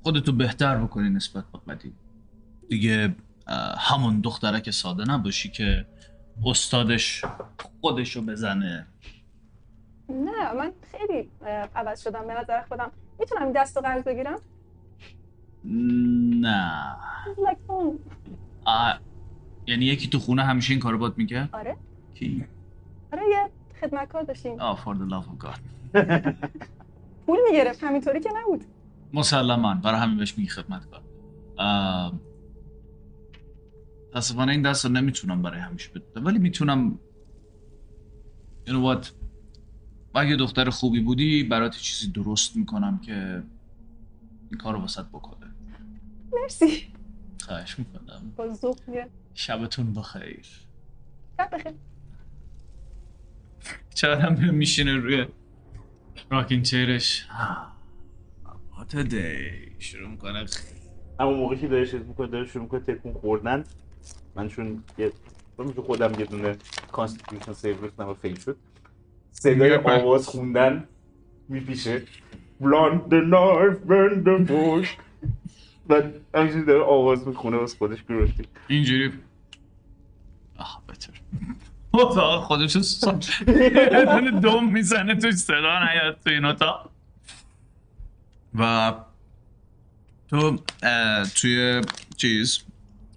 خودتو 0.03 0.33
بهتر 0.33 0.77
بکنی 0.77 1.11
نسبت 1.11 1.45
به 1.53 1.75
قدیم. 1.75 1.97
دیگه 2.69 3.15
همون 3.79 4.21
دخترک 4.21 4.71
ساده 4.71 5.05
نباشی 5.05 5.49
که 5.51 5.87
استادش 6.47 7.25
خودشو 7.81 8.23
بزنه. 8.23 8.87
نه 10.09 10.53
من 10.53 10.73
خیلی 10.91 11.29
عوض 11.77 12.03
شدم 12.03 12.27
به 12.27 12.35
نظر 12.41 12.63
خودم. 12.63 12.91
می‌تونم 13.21 13.53
دست 13.53 13.77
رو 13.77 13.83
قرض 13.83 14.03
بگیرم؟ 14.03 14.39
نه. 16.41 16.97
Home. 17.69 17.99
آه، 18.65 19.01
یعنی 19.67 19.85
یکی 19.85 20.09
تو 20.09 20.19
خونه 20.19 20.43
همیشه 20.43 20.73
این 20.73 20.81
کارو 20.81 20.99
بات 20.99 21.19
می‌کرد؟ 21.19 21.49
آره. 21.53 21.77
کی؟ 22.15 22.45
آره 23.13 23.23
یه 23.31 23.51
خدمتکار 23.81 24.23
داشتیم. 24.23 24.61
آه 24.61 24.85
for 24.85 24.97
the 24.97 25.11
love 25.13 25.27
of 25.27 25.47
God. 25.47 25.59
پول 27.27 27.39
می‌گرفت 27.51 27.85
همینطوری 27.85 28.21
که 28.21 28.31
نبود. 28.37 28.65
مسلما 29.13 29.75
برای 29.75 30.01
همین 30.01 30.17
بهش 30.17 30.39
میگی 30.39 30.51
خدمتکار. 30.51 31.03
ام، 31.59 32.21
متاسفانه 34.11 34.53
این 34.53 34.63
دست 34.63 34.85
رو 34.85 34.93
نمی‌تونم 34.93 35.43
برای 35.43 35.61
همیشه 35.61 35.91
بدم 35.91 36.25
ولی 36.25 36.39
می‌تونم 36.39 36.99
you 38.67 38.71
know 38.71 38.97
what 39.03 39.07
اگه 40.15 40.37
دختر 40.37 40.71
خوبی 40.71 41.01
بودی 41.01 41.45
برات 41.45 41.77
چیزی 41.77 42.13
درست 42.13 42.57
می‌کنم 42.57 42.99
که 42.99 43.43
این 44.51 44.59
کار 44.59 44.75
رو 44.75 44.81
واسط 44.81 45.07
بکنه. 45.07 45.55
مرسی. 46.33 46.94
خواهش 47.45 47.79
می‌کنم. 47.79 48.33
با 48.37 48.53
ذوق 48.55 48.79
شبتون 49.35 49.95
بخیر. 49.95 50.47
شب 51.41 51.51
بخیر. 51.53 51.73
چقدر 53.95 54.21
هم 54.21 54.55
میشینه 54.55 54.97
روی 54.97 55.27
راکین 56.31 56.63
چیرش؟ 56.63 57.27
What 58.73 58.95
a 58.95 59.11
day 59.11 59.79
شروع 59.79 60.09
می‌کنه. 60.09 60.47
اما 61.21 61.33
موقعی 61.33 61.59
که 61.59 61.69
داره 61.69 61.87
چیز 61.87 62.01
می‌کنه 62.01 62.27
داره 62.27 62.47
شروع 62.47 62.63
می‌کنه 62.63 62.81
تکون 62.81 63.13
خوردن. 63.13 63.65
من 64.37 64.49
چون 64.49 64.85
یه 64.99 65.13
چون 65.57 65.73
خودم 65.73 66.21
یه 66.21 66.27
دونه 66.27 66.57
constitution 66.93 67.53
save 67.53 67.83
ریختم 67.83 68.09
و 68.09 68.15
fail 68.15 68.39
شد. 68.39 68.57
صدای 69.31 69.75
آواز 69.75 70.27
خوندن 70.29 70.89
میپیشه. 71.49 72.03
blunt 72.61 73.01
the 73.11 73.21
knives 73.31 73.79
bend 73.89 74.27
the 74.27 74.51
forks. 74.51 74.89
و 75.89 76.03
همینجوری 76.35 76.65
داره 76.65 76.83
آواز 76.83 77.29
می‌خونه 77.29 77.57
واسه 77.57 77.79
خودش 77.79 78.05
گروتی 78.05 78.45
اینجوری. 78.69 79.13
آه 80.59 80.83
بهتر 80.87 81.13
اتاق 81.93 82.45
خودشو 82.45 82.81
دم 84.43 84.73
می‌زنه 84.73 85.15
توی 85.15 85.33
صدا 85.33 85.85
نیاد 85.85 86.21
تو 86.25 86.31
این 86.31 86.45
اتاق. 86.45 86.91
و 88.55 88.93
تو 90.29 90.59
توی 91.35 91.81
چیز 92.17 92.59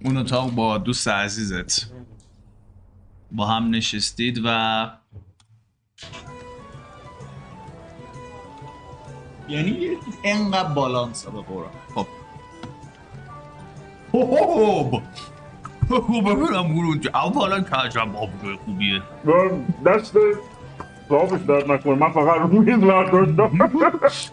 اون 0.03 0.17
اتاق 0.17 0.51
با 0.51 0.77
دوست 0.77 1.08
عزیزت. 1.08 1.91
با 3.32 3.47
هم 3.47 3.69
نشستید 3.69 4.41
و 4.45 4.91
یعنی 9.49 9.88
انقدر 10.23 10.73
بالانس 10.73 11.25
به 11.25 11.41
قرآن 11.41 11.71
خب. 11.95 12.08
خب 14.25 15.01
خب 15.89 16.21
ببینم 16.21 16.73
گروه 16.73 16.97
اولا 17.13 17.62
که 17.62 17.75
عجب 17.75 18.15
آبروی 18.15 18.58
خوبیه 18.65 19.01
دست 19.86 20.15
صاحبش 21.10 21.41
درد 21.47 21.71
نکنه 21.71 21.95
من 21.95 22.12
فقط 22.12 22.41
رو 22.41 22.47
میز 22.47 22.80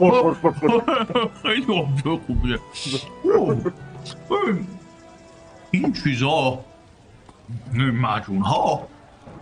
برداشتم 0.01 1.29
خیلی 1.42 1.79
آبروی 1.79 2.18
خوبیه 2.27 2.59
خب، 3.23 3.73
ببین، 4.31 4.66
این 5.70 5.92
چیزا 5.92 6.59
معجون 7.73 8.42
ها 8.42 8.88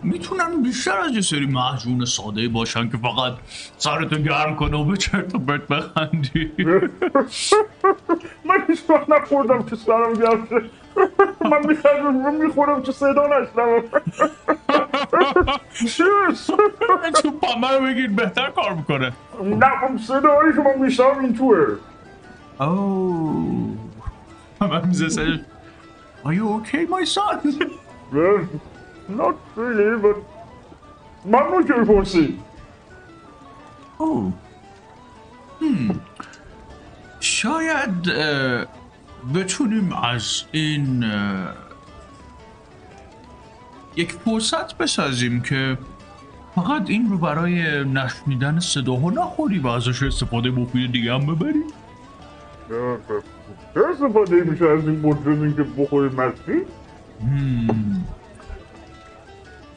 می‌تونن 0.03 0.61
بیشتر 0.63 0.99
از 0.99 1.11
یه 1.11 1.21
سری 1.21 1.45
معجون 1.45 2.05
ساده 2.05 2.47
باشن 2.47 2.89
که 2.89 2.97
فقط 2.97 3.33
سرتو 3.77 4.15
گرم 4.15 4.55
کنه 4.55 4.77
و 4.77 4.83
به 4.83 4.97
چرت 4.97 5.35
و 5.35 5.39
پرت 5.39 5.67
بخندی. 5.67 6.51
من 8.45 8.57
هیچ 8.67 8.79
وقت 8.89 9.09
نخوردم 9.09 9.63
که 9.63 9.75
سرم 9.75 10.13
گرم 10.13 10.47
شه. 10.49 10.61
من 11.51 11.65
میخوردم 11.67 12.35
می‌خورم 12.35 12.81
که 12.81 12.91
صدا 12.91 13.27
نشنم 13.27 13.83
چیز 15.79 16.01
تو 17.21 17.31
پامه 17.31 17.71
رو 17.71 17.85
بگیر 17.85 18.09
بهتر 18.09 18.49
کار 18.49 18.73
می‌کنه. 18.73 19.11
نه 19.43 19.89
من 19.89 19.97
صدایی 19.97 20.53
که 20.53 20.59
من 20.59 20.85
میشنم 20.85 21.19
این 21.19 21.33
توه. 21.37 21.57
اوه. 22.59 23.77
من 24.61 24.87
میزه 24.87 25.09
سرش. 25.09 25.39
Are 26.25 26.33
you 26.33 26.45
okay 26.59 26.83
my 26.87 27.03
son? 27.05 27.37
Not 29.09 29.35
really, 29.57 30.01
but 30.03 30.17
ممنون 31.25 31.67
که 31.67 31.73
می‌پرسی 31.73 32.39
اوه 33.97 34.33
هم. 35.61 35.99
شاید 37.19 38.03
بتونیم 39.35 39.93
از 39.93 40.43
این 40.51 41.03
اه، 41.03 41.53
یک 43.95 44.11
فرصت 44.11 44.77
بسازیم 44.77 45.41
که 45.41 45.77
فقط 46.55 46.89
این 46.89 47.09
رو 47.09 47.17
برای 47.17 47.83
نشنیدن 47.83 48.59
صداها 48.59 49.09
نخوری 49.09 49.59
و 49.59 49.67
ازش 49.67 50.03
استفاده 50.03 50.51
مفید 50.51 50.91
دیگه 50.91 51.13
هم 51.13 51.25
ببری 51.25 51.63
چه 53.73 53.79
استفاده 53.91 54.35
میشه 54.35 54.65
از 54.65 54.87
این 54.87 55.05
این 55.27 55.55
که 55.55 55.63
بخوری 55.63 56.15
مستی؟ 56.15 56.61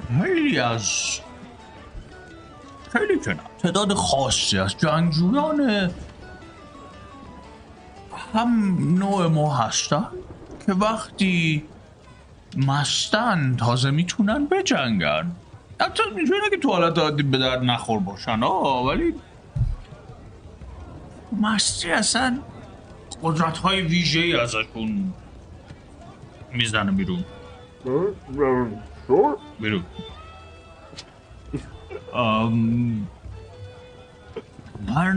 خیلی 0.08 0.58
از 0.58 0.90
خیلی 2.92 3.18
که 3.18 3.36
تعداد 3.62 3.92
خاصی 3.94 4.58
از 4.58 4.76
جنگجویان 4.78 5.90
هم 8.34 8.76
نوع 8.98 9.26
ما 9.26 9.54
هستن 9.56 10.06
که 10.66 10.72
وقتی 10.72 11.64
مستن 12.56 13.56
تازه 13.56 13.90
می‌تونن 13.90 14.46
بجنگن. 14.46 15.32
حتی 15.80 16.02
اینجوری 16.16 16.40
نه 16.44 16.50
که 16.50 16.56
تو 16.56 16.68
حالت 16.72 16.98
عادی 16.98 17.22
به 17.22 17.38
درد 17.38 17.62
نخور 17.62 17.98
باشن 17.98 18.42
آه 18.42 18.86
ولی 18.86 19.14
مستی 21.40 21.90
اصلا 21.92 22.38
قدرت 23.22 23.58
های 23.58 23.82
ویژه 23.82 24.38
ازشون 24.42 25.12
می‌زنه 26.52 26.92
بیرون. 26.92 27.24
شور؟ 29.06 29.36
بیرون 29.60 29.82
ام، 32.14 33.06
من 34.88 35.16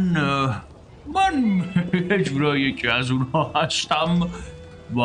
من 1.13 2.23
جورایی 2.23 2.63
یکی 2.63 2.87
از 2.87 3.11
اونها 3.11 3.51
هستم 3.55 4.29
و 4.95 4.99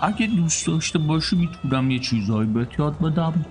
اگه 0.00 0.26
دوست 0.36 0.66
داشته 0.66 0.98
باشی 0.98 1.36
می‌تونم 1.36 1.90
یه 1.90 1.98
چیزهایی 1.98 2.48
بهت 2.48 2.78
یاد 2.78 2.98
بدم 2.98 3.44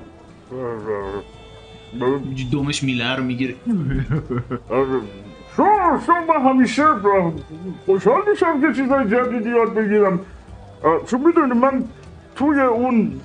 دومش 2.52 2.84
میله 2.84 3.16
رو 3.16 3.24
می‌گیره 3.24 3.56
شما 5.58 6.00
شما 6.06 6.40
همیشه 6.50 6.84
خوشحال 7.86 8.22
میشم 8.32 8.62
که 8.62 8.74
چیزای 8.82 9.10
جدیدی 9.10 9.50
یاد 9.50 9.74
بگیرم 9.74 10.20
چون 11.08 11.26
می‌دونی 11.26 11.54
من 11.54 11.86
توی 12.36 12.60
اون 12.60 13.22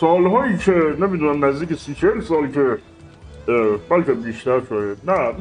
سالهایی 0.00 0.58
که 0.58 0.72
نمی‌دونم 1.00 1.44
نزدیک 1.44 1.78
سی 1.78 1.94
چهل 1.94 2.20
سال 2.20 2.46
که 2.46 2.78
بلکه 3.90 4.12
بیشتر 4.12 4.60
شاید. 4.68 4.98
نه 5.10 5.32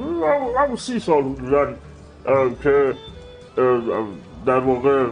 همون 0.59 0.75
سی 0.75 0.99
سال 0.99 1.23
حدودا 1.23 1.67
که 2.63 2.93
در 4.45 4.59
واقع 4.59 5.05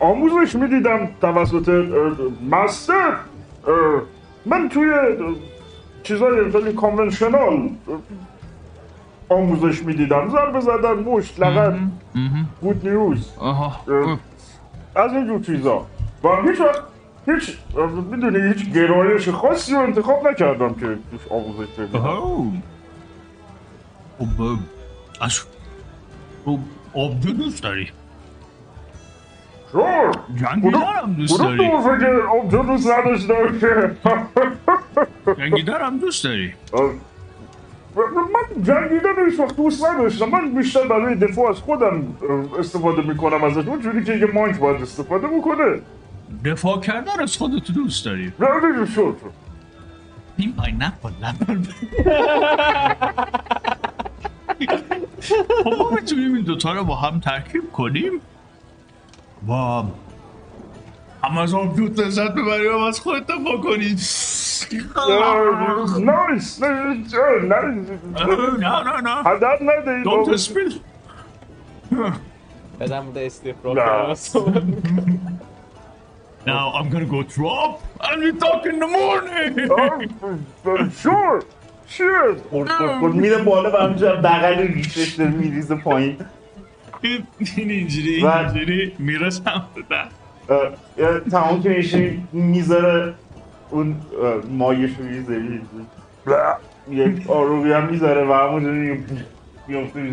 آموزش 0.00 0.54
می‌دیدم 0.54 1.08
توسط 1.20 1.68
مستر. 2.50 3.16
من 4.46 4.68
توی 4.68 4.92
چیزای 6.02 6.50
خیلی 6.52 6.72
کانونشنال 6.72 7.68
آموزش 9.28 9.82
می‌دیدم. 9.82 10.28
ضربه 10.28 10.60
زدن 10.60 10.94
مشت 10.94 11.40
لغت. 11.40 11.74
گود 12.60 12.88
نیوز 12.88 13.30
از 14.96 15.12
اینجور 15.12 15.40
چیزا. 15.40 15.86
و 16.24 16.28
هیچ 16.48 16.60
وقت 16.60 16.82
هیچ 17.26 17.58
می‌دونی 18.10 18.48
هیچ 18.48 18.72
گرایش 18.72 19.28
خاصی 19.28 19.72
رو 19.72 19.78
انتخاب 19.80 20.28
نکردم 20.28 20.74
که 20.74 20.86
توش 21.10 21.20
آموزش 21.30 21.70
ببینم. 21.78 22.62
خب 24.18 24.58
از 25.20 25.40
تو 26.44 26.58
آبجو 26.94 27.32
دوست 27.32 27.62
داری؟ 27.62 27.90
شور. 29.72 30.12
جنگیدارم 30.36 31.14
دوست 31.18 31.34
کدوم 31.34 31.56
داری؟ 31.56 31.70
تو 31.70 31.80
فکر 31.80 32.20
آبجو 32.26 32.62
دوست 32.62 32.90
نداشته 32.90 33.34
که؟ 33.60 33.90
جنگیدارم 35.38 35.98
دوست 35.98 36.24
داری؟ 36.24 36.54
من 37.96 38.62
جنگیدن 38.62 39.30
هیچ 39.30 39.40
وقت 39.40 39.56
دوست 39.56 39.84
نداشتم. 39.86 40.28
من 40.28 40.54
بیشتر 40.54 40.88
برای 40.88 41.14
دفاع 41.14 41.50
از 41.50 41.56
خودم 41.56 42.02
استفاده 42.58 43.02
می‌کنم 43.02 43.44
ازش. 43.44 43.66
اونجوری 43.66 44.04
که 44.04 44.12
یه 44.14 44.26
مانک 44.26 44.58
باید 44.58 44.82
استفاده 44.82 45.26
بکنه. 45.26 45.80
دفاع 46.44 46.80
کردن 46.80 47.20
از 47.20 47.36
خودتو 47.36 47.72
دوست 47.72 48.04
داری. 48.04 48.32
نه 48.38 48.86
شور 48.94 49.16
این 50.36 50.54
لبن 51.20 51.66
خب 55.64 55.74
ما 55.78 55.90
می‌تونیم 55.90 56.34
این 56.34 56.44
دوتا 56.44 56.72
رو 56.72 56.84
با 56.84 56.96
هم 56.96 57.20
ترکیب 57.20 57.72
کنیم. 57.72 58.12
و 59.48 59.52
هم 59.52 61.38
از 61.38 61.54
آبجوت 61.54 61.98
لذت 61.98 62.32
ببریم 62.32 62.72
هم 62.72 62.82
از 62.82 63.00
خودت 63.00 63.26
دفاع 63.26 63.60
کنیم 63.60 63.96
نایس 66.04 66.62
نه 66.62 66.68
نه 66.68 66.94
نه 67.42 67.60
نه. 68.58 69.00
نه 69.00 69.10
هدر 69.26 69.58
نده. 69.62 70.04
Don't 70.04 70.38
spill 70.38 70.74
بدم 72.80 73.00
بوده 73.00 73.26
استفراغ 73.26 73.78
نه. 73.78 74.14
Now 76.46 76.72
I'm 76.76 76.90
gonna 76.90 77.06
go 77.06 77.22
drop 77.22 77.82
and 78.06 78.22
we 78.22 78.32
talk 78.32 78.66
in 78.66 78.78
the 78.78 78.86
morning. 78.86 79.52
شور 81.02 81.44
شور 81.86 82.36
خورد 82.50 82.68
خورد 82.68 82.98
خورد 82.98 83.14
میره 83.14 83.38
بالا 83.42 83.70
و 83.72 83.76
همینجا 83.76 84.16
بغل 84.16 84.58
ریشش 84.58 85.14
داره 85.14 85.30
میریزه 85.30 85.74
پایین. 85.74 86.16
این 87.00 87.26
این 87.56 87.70
اینجوری 87.70 88.26
اینجوری 88.26 88.92
به 88.98 89.96
اه، 90.48 90.72
اه، 90.98 91.20
تمام 91.20 91.62
که 91.62 91.68
میشه 91.68 92.16
می‌ذاره 92.32 93.14
اون 93.70 93.96
مایش 94.50 94.90
رو 94.98 95.04
می‌ذاری 95.04 95.60
یک 96.90 97.30
آروبی 97.30 97.72
هم 97.72 97.84
می‌ذاره 97.84 98.24
و 98.24 98.32
همونجوری 98.32 99.04
میفته 99.68 100.00
رو 100.00 100.06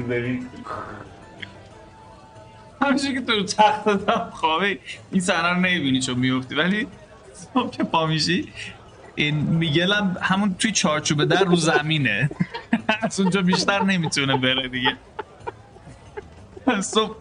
همچنین 2.82 3.14
که 3.14 3.22
تو 3.22 3.44
تخت 3.44 3.88
هم 3.88 4.30
خوابه. 4.34 4.80
این 5.12 5.22
صحنه 5.22 5.50
رو 5.50 5.60
نمی‌بینی 5.60 6.02
چون 6.02 6.20
میفتی 6.20 6.56
ولی 6.56 6.88
صبح 7.54 7.70
که 7.70 7.84
پا 7.84 8.06
میشی. 8.06 8.54
این 9.16 9.36
میگل 9.36 9.94
هم 9.94 10.18
همون 10.22 10.56
توی 10.60 10.72
چارچوبه 10.72 11.26
در 11.26 11.44
رو 11.44 11.56
زمینه. 11.56 12.30
از 13.02 13.20
اونجا 13.20 13.42
بیشتر 13.42 13.84
نمی‌تونه 13.84 14.38
بره 14.38 14.68
دیگه. 14.68 14.98
صبح. 16.82 17.16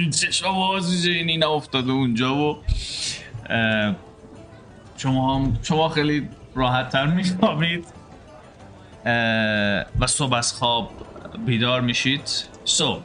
این 0.00 0.10
چشم 0.10 0.52
باز 0.52 1.06
این 1.06 1.28
اینا 1.28 1.50
افتاده 1.54 1.92
اونجا 1.92 2.34
و 2.34 2.62
شما 4.96 5.34
هم 5.34 5.58
شما 5.62 5.88
خیلی 5.88 6.28
راحت 6.54 6.88
تر 6.88 7.06
میخوابید 7.06 7.86
و 10.00 10.06
صبح 10.06 10.34
از 10.34 10.52
خواب 10.52 10.90
بیدار 11.46 11.80
میشید. 11.80 12.46
صبح. 12.64 13.02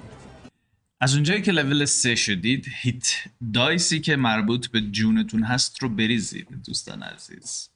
از 1.01 1.13
اونجایی 1.13 1.41
که 1.41 1.51
لول 1.51 1.85
3 1.85 2.15
شدید 2.15 2.65
هیت 2.81 3.13
دایسی 3.53 3.99
که 3.99 4.15
مربوط 4.15 4.67
به 4.67 4.81
جونتون 4.81 5.43
هست 5.43 5.83
رو 5.83 5.89
بریزید 5.89 6.47
دوستان 6.65 7.03
عزیز. 7.03 7.69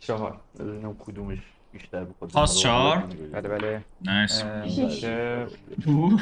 چهار. 0.00 0.40
ببینم 0.58 0.96
کدومش 0.98 1.38
بیشتر 1.72 2.04
به 2.04 2.14
خود 2.18 2.32
پاس 2.32 2.58
چهار. 2.58 2.98
بله 3.32 3.48
بله. 3.48 3.84
نایس. 4.02 4.42
اه، 4.42 4.62
میشه 4.62 5.46
تو؟ 5.84 6.18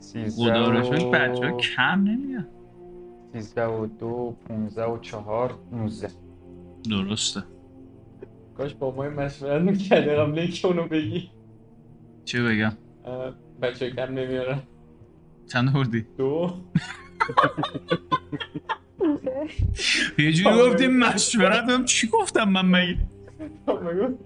13 0.00 0.30
خدا 0.30 0.70
رو 0.70 0.84
شکر 0.84 1.06
و 1.06 1.10
بچه 1.10 1.52
کم 1.52 2.04
نمیاد. 2.04 2.48
13 3.32 3.66
و 3.66 3.86
2 3.86 4.36
15 4.48 4.84
و 4.84 4.98
4 4.98 5.58
19 5.72 6.10
درسته. 6.90 7.42
کاش 8.56 8.74
با 8.74 8.90
ما 8.94 9.10
مشورت 9.10 9.62
می‌کرده 9.62 10.16
قبل 10.16 10.38
اینکه 10.38 10.68
اونو 10.68 10.88
بگی. 10.88 11.30
چی 12.24 12.40
بگم؟ 12.40 12.72
بچه 13.62 13.90
کم 13.90 14.02
نمیارم 14.02 14.62
چند 15.52 15.72
بردی 15.72 16.06
دو. 16.18 16.50
یه 20.18 20.32
جوری 20.32 20.56
گفتیم 20.56 20.96
مشورت 20.98 21.68
هم 21.68 21.84
چی 21.84 22.06
گفتم 22.08 22.48
من 22.48 22.66
مگه؟ 22.66 22.96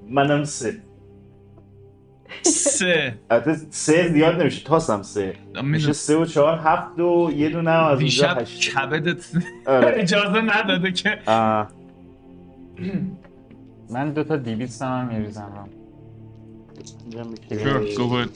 منم 0.09 0.45
سه. 0.45 0.77
سه. 2.43 3.19
البته 3.31 3.55
سه 3.71 4.09
زیاد 4.13 4.41
نمیشه. 4.41 4.65
تاسم 4.65 5.03
سه. 5.03 5.35
میشه 5.63 5.93
سه 5.93 6.17
و 6.17 6.25
چهار 6.25 6.59
هفت 6.59 6.99
و 7.01 7.31
یه 7.37 7.49
دونه 7.49 7.71
هم 7.71 7.85
از 7.85 7.89
اونجا 7.91 8.05
دیشب 8.05 8.41
هشت. 8.41 8.71
کبدت 8.71 9.27
آره. 9.67 9.93
اجازه 10.03 10.41
نداده 10.41 10.93
که. 10.93 11.19
آه. 11.27 11.69
من 13.91 14.13
دو 14.13 14.25
تا 14.25 14.37
دیویست 14.37 14.83
هم 14.83 15.09
میریزم. 15.09 15.53
رو 15.55 15.69
اینجا 17.03 17.25
میشه- 17.25 18.29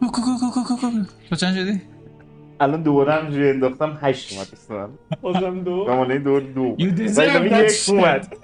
cool, 0.00 0.10
cool, 0.12 0.38
cool, 0.40 0.64
cool, 0.66 0.78
cool. 0.80 1.06
تو 1.30 1.36
چند 1.36 1.54
شدی؟ 1.56 1.80
الان 2.60 2.82
دوباره 2.82 3.12
همجوری 3.12 3.50
انداختم 3.50 3.98
هشت 4.02 4.32
اومد 4.32 4.46
اسمم 4.52 4.88
بازم 5.20 5.60
دو. 5.64 5.84
زمانه 5.86 6.18
دور 6.18 6.40
دو 6.40 6.76
You 6.78 6.96
deserve 6.98 7.44
یک. 7.62 7.88
اومد. 7.88 8.36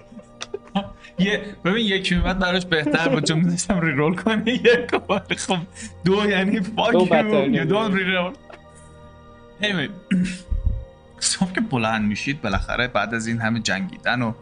یه 1.19 1.41
ببین 1.65 1.87
یکی 1.87 2.15
میمد 2.15 2.39
براش 2.39 2.67
بهتر 2.67 3.09
بود 3.09 3.25
چون 3.25 3.39
میداشتم 3.39 3.81
ری 3.81 3.93
رول 3.93 4.15
کنی. 4.17 4.51
یک 4.53 5.01
ولی 5.11 5.37
خب 5.37 5.57
دو 6.05 6.31
یعنی 6.31 6.61
دو 6.61 7.07
you 7.07 7.13
نمی‌شه. 7.13 7.65
don't 7.69 7.95
ری 7.95 8.05
رول 8.15 8.33
anyway. 9.63 9.91
صبح 11.21 11.53
که 11.53 11.61
بلند 11.61 12.05
میشید 12.05 12.43
بالاخره 12.43 12.89
بعد 12.89 13.15
از 13.15 13.27
این 13.27 13.41
همه 13.41 13.61
جنگیدن 13.61 14.23
و 14.23 14.33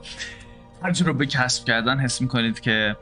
تجربه 0.82 1.26
کسب 1.26 1.64
کردن 1.64 1.98
حس 1.98 2.20
می‌کنید 2.20 2.60
که 2.60 2.96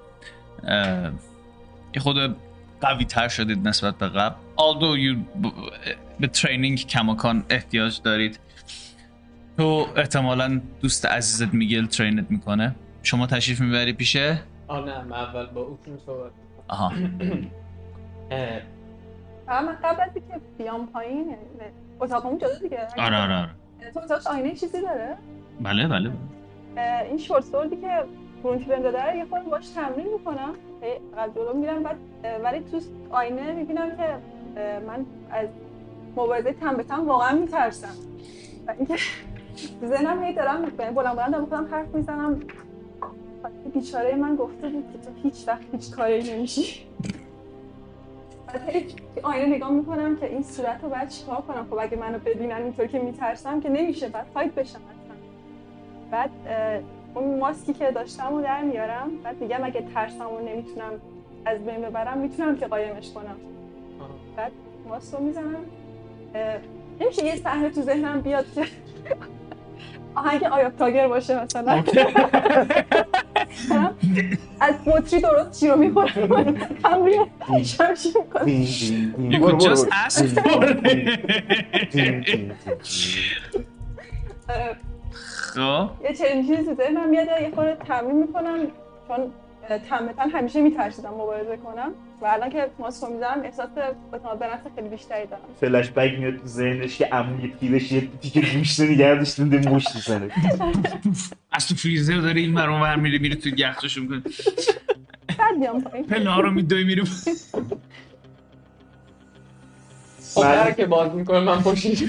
یه 1.95 2.01
خود 2.01 2.37
قوی 2.81 3.05
تر 3.05 3.29
شدید 3.29 3.69
نسبت 3.69 3.99
به 3.99 4.09
قبل. 4.09 4.35
Although 4.57 4.99
you 4.99 5.17
ب- 5.43 5.53
به 6.21 6.27
ترینینگ 6.27 6.87
کماکان 6.87 7.45
احتیاج 7.51 8.01
دارید. 8.03 8.39
تو 9.57 9.87
احتمالا 9.97 10.61
دوست 10.81 11.07
عزیزت 11.07 11.55
میگل 11.55 11.87
ترینت 11.87 12.31
می‌کنه. 12.31 12.75
شما 13.03 13.27
تشریف 13.27 13.61
می‌بری 13.61 13.93
پیشه؟ 13.93 14.43
آه 14.69 14.85
نه 14.85 15.03
من 15.03 15.17
اول 15.17 15.47
با 15.47 15.61
اوشون 15.61 15.99
صحبت 16.07 16.33
آها. 16.69 16.93
من 19.49 19.77
قبل 19.85 20.03
از 20.03 20.11
اینکه 20.15 20.41
بیام 20.59 20.87
پایین 20.87 21.37
اتاقمون 22.01 22.39
جدا 22.39 22.59
دیگه. 22.63 22.89
آره 22.99 23.17
آره 23.17 23.35
آره. 23.35 23.51
تو 23.95 24.01
اتاق 24.01 24.27
آینه 24.27 24.55
چیزی 24.55 24.81
داره؟ 24.81 25.17
بله 25.61 25.89
بله. 25.89 26.11
اه، 26.77 27.03
این 27.03 27.19
شورت 27.19 27.45
سوردی 27.45 27.77
که 27.77 28.05
برونتی 28.43 28.65
بهم 28.65 28.83
داده 28.83 29.11
رو 29.11 29.17
یه 29.17 29.25
خورده 29.25 29.51
باش 29.51 29.69
تمرین 29.69 30.07
می‌کنم. 30.13 30.55
عقب 31.17 31.35
جلو 31.35 31.55
میرم 31.55 31.83
بعد 31.83 31.97
ولی 32.45 32.61
تو 32.61 32.81
آینه 33.11 33.53
می‌بینم 33.53 33.97
که 33.97 34.17
من 34.87 35.07
از 35.31 35.49
مبارزه 36.17 36.53
تن 36.53 36.77
به 36.77 36.83
تن 36.83 37.01
واقعا 37.01 37.39
میترسم. 37.39 37.95
و 38.67 38.75
اینکه 38.79 38.97
ذهنم 39.85 40.23
هی 40.23 40.33
دارم 40.33 40.73
یعنی 40.79 40.95
بلند 40.95 41.17
بلند 41.17 41.33
دارم 41.33 41.45
خودم 41.45 41.69
حرف 41.71 41.95
می‌زنم. 41.95 42.41
بیچاره 43.75 44.15
من 44.15 44.37
گفته 44.37 44.69
بود 44.69 44.85
که 44.93 44.99
تو 44.99 45.11
هیچ 45.23 45.49
وقت 45.49 45.63
هیچ 45.73 45.91
کاری 45.91 46.33
نمیشی. 46.33 46.87
آینه 49.23 49.47
نگاه 49.57 49.71
می‌کنم 49.71 50.17
که 50.17 50.27
این 50.27 50.43
صورت 50.43 50.79
رو 50.83 50.89
باید 50.89 51.09
چیکار 51.09 51.37
کنم؟ 51.41 51.67
خب 51.71 51.79
اگه 51.81 51.97
منو 51.97 52.19
ببینن 52.19 52.63
اینطور 52.63 52.87
که 52.87 52.99
میترسم 52.99 53.61
که 53.61 53.69
نمیشه 53.69 54.09
بعد 54.09 54.27
فایت 54.35 54.55
بشم 54.55 54.79
حتما. 54.79 55.17
بعد 56.11 56.31
اون 57.15 57.39
ماسکی 57.39 57.73
که 57.73 57.91
داشتم 57.91 58.29
رو 58.35 58.43
در 58.43 58.63
میارم 58.63 59.11
بعد 59.25 59.41
میگم 59.41 59.65
اگه 59.65 59.85
ترسم 59.95 60.25
رو 60.25 60.41
نمی‌تونم 60.49 61.01
از 61.45 61.65
بین 61.65 61.81
ببرم 61.81 62.19
می‌تونم 62.19 62.57
که 62.57 62.67
قایمش 62.67 63.13
کنم. 63.13 63.37
بعد 64.37 64.53
ماسک 64.89 65.15
رو 65.15 65.25
می‌زنم. 65.25 65.65
نمیشه 67.01 67.25
یه 67.25 67.37
صحنه 67.37 67.71
تو 67.71 67.81
ذهنم 67.83 68.21
بیاد 68.21 68.45
که 68.55 68.65
آهنگ 70.15 70.45
آیاب 70.45 70.77
تاگر 70.77 71.09
باشه 71.09 71.45
مثلا. 71.45 71.83
از 74.61 74.75
بطری 74.87 75.21
درست 75.21 75.61
چی 75.61 75.69
رو 75.69 75.77
می‌خورم 75.77 76.57
هم 76.85 77.05
روی 77.05 77.19
شمشی 77.65 78.09
می‌کنم 78.09 78.47
You 79.31 79.39
could 79.45 79.61
just 79.61 79.87
ask 79.89 80.25
for 80.35 80.63
it. 80.65 81.11
خب 85.55 85.91
یه 86.05 86.15
چنین 86.15 86.47
چیزی 86.47 86.65
تو 86.65 86.75
ذهنم 86.75 87.11
میاد 87.11 87.27
یه 87.27 87.51
خورده 87.55 87.77
تمرین 87.85 88.17
می‌کنم 88.17 88.59
چون 89.09 89.31
تمتن 89.89 90.31
همیشه 90.31 90.61
میترسیدم 90.63 91.11
مبارزه 91.11 91.57
کنم 91.57 91.93
و 92.25 92.27
الان 92.27 92.51
که 92.51 92.71
ماسک 92.79 93.05
رو 93.05 93.13
می‌زنم 93.13 93.43
احساس 93.45 93.69
اعتماد 94.13 94.39
به 94.39 94.47
نفس 94.47 94.63
خیلی 94.77 94.89
بیشتری 94.89 95.27
دارم. 95.27 95.43
فلش 95.61 95.91
بک 95.91 96.19
میاد 96.19 96.37
تو 96.37 96.47
ذهنش 96.47 96.99
که 96.99 97.07
عمو 97.07 97.41
یه 97.41 97.53
تیرش 97.61 97.93
یه 97.93 98.09
تیکه 98.23 98.41
گوشت 98.41 98.81
نگه 98.81 99.15
داشته 99.15 99.45
ده 99.45 99.71
مشت 99.71 99.95
می‌زنه. 99.95 100.31
از 101.53 101.69
تو 101.69 101.75
فریزر 101.75 102.17
داره 102.17 102.41
این 102.41 102.53
مرون 102.53 102.81
ور 102.81 102.97
میره 102.97 103.19
میره 103.19 103.35
تو 103.35 103.51
گختش 103.51 103.99
می‌کنه 103.99 104.23
بعد 105.39 105.57
میام 105.59 105.81
پایین. 105.81 106.07
پله 106.07 106.31
ها 106.31 106.41
رو 106.41 106.51
میدوی 106.51 106.85
میره 106.85 107.05
خب 110.35 110.43
در 110.43 110.73
که 110.73 110.87
باز 110.87 111.15
می‌کنه 111.15 111.41
من 111.41 111.63
پشتش 111.63 112.05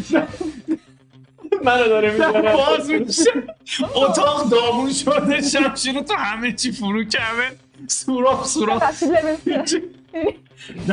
منو 1.63 1.87
داره 1.87 2.11
می‌زنه. 2.11 2.53
باز 2.53 2.89
میشه. 2.89 3.31
اتاق 3.95 4.49
داغون 4.49 4.93
شده 4.93 5.41
شمشیر 5.41 5.95
رو 5.95 6.01
تو 6.01 6.13
همه 6.13 6.53
چی 6.53 6.71
فرو 6.71 7.03
کرده 7.03 7.51
سوراخ 7.87 8.47
سوراخ. 8.47 8.83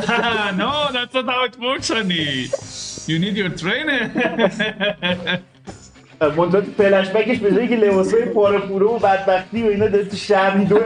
no, 0.55 0.89
that's 0.91 1.13
not 1.13 1.25
how 1.25 1.45
it 1.45 1.57
works, 1.59 1.89
honey. 1.89 2.47
You 3.07 3.19
need 3.19 3.37
your 3.37 3.49
trainer. 3.49 4.11
منتها 6.21 6.61
تو 6.61 6.71
فلش 6.77 7.09
بکش 7.09 7.39
به 7.39 7.55
جایی 7.55 7.67
که 7.67 7.75
لباسای 7.75 8.25
پاره 8.25 8.59
پوره 8.59 8.85
و 8.85 8.99
بدبختی 8.99 9.63
و 9.63 9.67
اینا 9.67 9.87
داره 9.87 10.05
تو 10.05 10.15
شهر 10.15 10.57
میدوه 10.57 10.81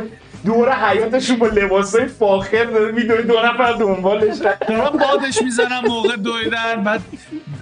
دور 0.46 0.72
حیاتشون 0.74 1.38
با 1.38 1.48
لباسای 1.48 2.06
فاخر 2.06 2.64
داره 2.64 2.92
میدوه 2.92 3.22
دو 3.22 3.34
نفر 3.46 3.72
دنبالش 3.74 4.38
دارم 4.38 4.98
بادش 4.98 5.42
می‌زنم 5.42 5.82
موقع 5.88 6.16
دویدن 6.16 6.84
بعد 6.84 7.02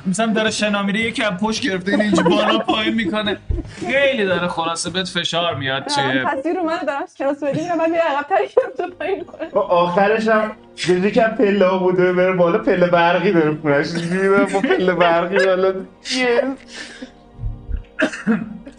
مثلا 0.07 0.33
داره 0.33 0.51
شنا 0.51 0.83
میره 0.83 0.99
یکی 0.99 1.23
از 1.23 1.31
پشت 1.31 1.61
گرفته 1.61 1.91
اینو 1.91 2.03
اینجا 2.03 2.23
بالا 2.23 2.57
پایین 2.57 2.93
می‌کنه. 2.93 3.37
خیلی 3.85 4.25
داره 4.25 4.47
خلاصه 4.47 4.89
بهت 4.89 5.07
فشار 5.07 5.55
میاد 5.55 5.87
چه 5.87 6.23
تصویر 6.25 6.55
رو 6.55 6.63
من 6.63 6.77
دارم 6.87 7.03
کلاس 7.17 7.43
بدی 7.43 7.61
میرم 7.61 7.77
من 7.77 7.89
میره 7.91 8.03
عقب‌تر 8.03 8.35
تو 8.77 8.89
پایین 8.99 9.23
کنم 9.23 9.47
و 9.53 9.59
آخرش 9.59 10.27
هم 10.27 10.51
جایی 10.75 11.11
که 11.11 11.21
پله 11.21 11.65
ها 11.65 11.77
بوده 11.77 12.13
بره 12.13 12.33
بالا 12.33 12.57
پله 12.57 12.87
برقی 12.87 13.31
داره 13.31 13.57
خونش 13.61 13.91
میره 13.93 14.29
با 14.29 14.59
پله 14.59 14.93
برقی 14.93 15.45
بالا. 15.45 15.73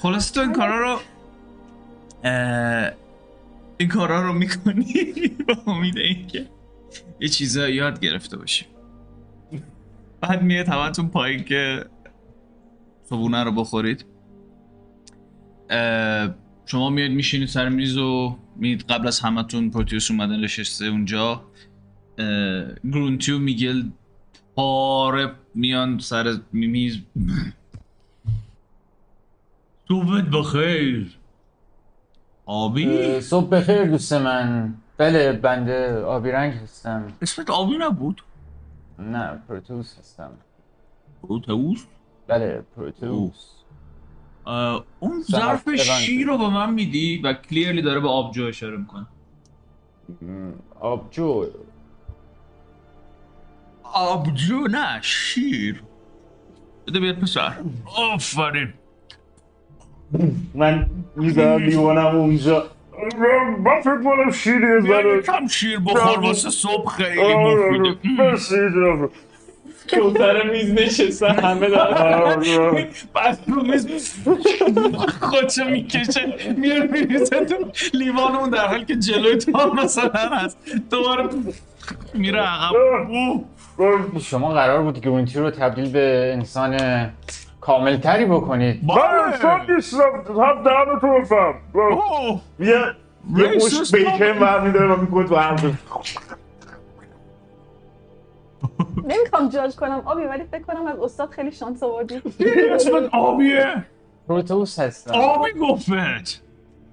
خلاصه 0.03 0.35
تو 0.35 0.41
این 0.41 0.53
کارا 0.53 0.79
رو 0.79 1.01
اه، 2.25 2.91
این 3.79 3.89
کارا 3.89 4.27
رو 4.27 4.33
می‌کنی؟ 4.33 4.87
با 5.49 5.73
امید 5.73 5.99
اینکه 5.99 6.47
یه 7.21 7.29
چیزا 7.29 7.69
یاد 7.69 8.01
گرفته 8.01 8.37
باشی. 8.37 8.67
بعد 10.21 10.43
میاد 10.43 10.69
همتون 10.69 11.09
پایین 11.09 11.45
که 11.45 11.85
صبونه 13.05 13.45
رو 13.45 13.53
بخورید. 13.53 14.05
شما 16.67 16.91
میاد 16.91 17.11
میشینید 17.11 17.49
سر 17.49 17.69
میز 17.69 17.97
و 17.97 18.39
میید 18.57 18.83
قبل 18.83 19.07
از 19.07 19.21
همتون 19.21 19.71
پروتیوس 19.71 20.11
اومدن 20.11 20.41
نشسته 20.41 20.85
اونجا. 20.85 21.45
اه، 22.19 22.65
گرونتی 22.85 23.33
و 23.33 23.39
میگل 23.39 23.83
پاره 24.57 25.33
میان 25.55 25.99
سر 25.99 26.39
میز. 26.53 26.99
صبحت 29.89 30.25
بخیر. 30.25 31.16
آبی؟ 32.47 33.21
صبح 33.21 33.49
بخیر 33.49 33.85
دوست 33.85 34.13
من. 34.13 34.75
بله 34.99 35.33
بنده 35.33 36.03
آبی 36.05 36.31
رنگ 36.31 36.55
هستم. 36.55 37.13
اسمت 37.23 37.51
آبی 37.51 37.79
نبود؟ 37.79 38.23
نه 38.99 39.43
پروتوس 39.49 39.99
هستم. 39.99 40.31
پروتئوس؟ 41.23 41.85
بله 42.29 42.63
پروتوس 42.77 43.47
اون 45.01 45.23
ظرف. 45.31 45.75
شیر 45.75 46.27
رو 46.27 46.39
به 46.39 46.49
من 46.49 46.75
میدی 46.75 47.19
و 47.19 47.33
کلیرلی 47.33 47.83
داره 47.83 48.01
به 48.01 48.09
آبجو 48.09 48.45
اشاره 48.45 48.77
می‌کنه. 48.77 49.07
آبجو. 50.81 51.47
آبجو 53.83 54.59
نه 54.71 54.99
شیر. 55.03 55.83
بده 56.87 57.01
بیاد 57.01 57.19
پسر. 57.19 57.53
آفرین. 58.13 58.73
من 60.55 60.87
می‌ذارم 61.17 61.63
لیوانم 61.63 62.17
اونجا. 62.17 62.65
من 63.65 63.81
فکر 63.81 64.03
کنم 64.05 64.31
شیری 64.31 64.59
بیا 64.59 64.81
زنه 64.81 65.19
یکم 65.19 65.47
شیر 65.47 65.79
بخور 65.79 66.19
واسه 66.21 66.51
صبح 66.51 66.89
خیلی 66.89 67.35
مفیده. 67.35 67.97
مرسی 68.19 68.55
جناب. 68.55 69.11
سر 70.19 70.51
میز 70.51 70.73
نشسته 70.73 71.29
همه 71.29 71.69
دارن. 71.69 72.43
بعد 73.15 73.39
رو 73.47 73.63
میز 73.63 74.15
خودشو 75.21 75.65
می‌کشه 75.65 76.35
میره 76.57 76.81
میریزه 76.81 77.45
تو 77.45 77.55
لیوان 77.95 78.37
اون 78.37 78.51
در 78.51 78.67
حالی 78.67 78.85
که 78.85 78.97
جلوی 78.97 79.37
تو 79.37 79.59
هم 79.59 79.85
مثلا 79.85 80.11
هست. 80.33 80.59
دوباره 80.91 81.29
میره 82.15 82.41
عقب. 82.41 82.75
شما 84.21 84.49
قرار 84.49 84.83
بود 84.83 85.01
گرونتی 85.01 85.39
رو 85.39 85.51
تبدیل 85.51 85.91
به 85.91 86.33
انسان 86.37 86.79
کاملتری 87.67 88.25
بکنید. 88.25 88.85
من 88.85 88.95
بله. 88.95 89.05
انسان 89.33 89.71
نیستم. 89.71 89.99
هم 90.29 90.63
دهن 90.63 90.99
تو 91.01 91.07
بفهم. 91.21 91.55
یه 92.59 92.75
یه 93.37 93.57
مشت 93.57 93.97
بیکن 93.97 94.39
برمیداره 94.41 94.95
و 94.95 94.97
می‌کنه 95.01 95.29
تو 95.29 95.37
هم 95.37 95.57
نمی‌خوام 99.05 99.49
جاج 99.49 99.77
کنم. 99.77 100.03
آبی 100.05 100.23
ولی 100.23 100.45
فکر 100.45 100.63
کنم 100.63 100.87
از 100.87 100.99
استاد 100.99 101.31
خیلی 101.31 101.53
شانس 101.53 101.83
آوردی. 101.83 102.23
اسمت 102.75 103.15
آبیه. 103.15 103.85
پروتوس 104.29 104.79
هستم 104.79 105.15
آبی 105.15 105.53
گفت 105.61 105.87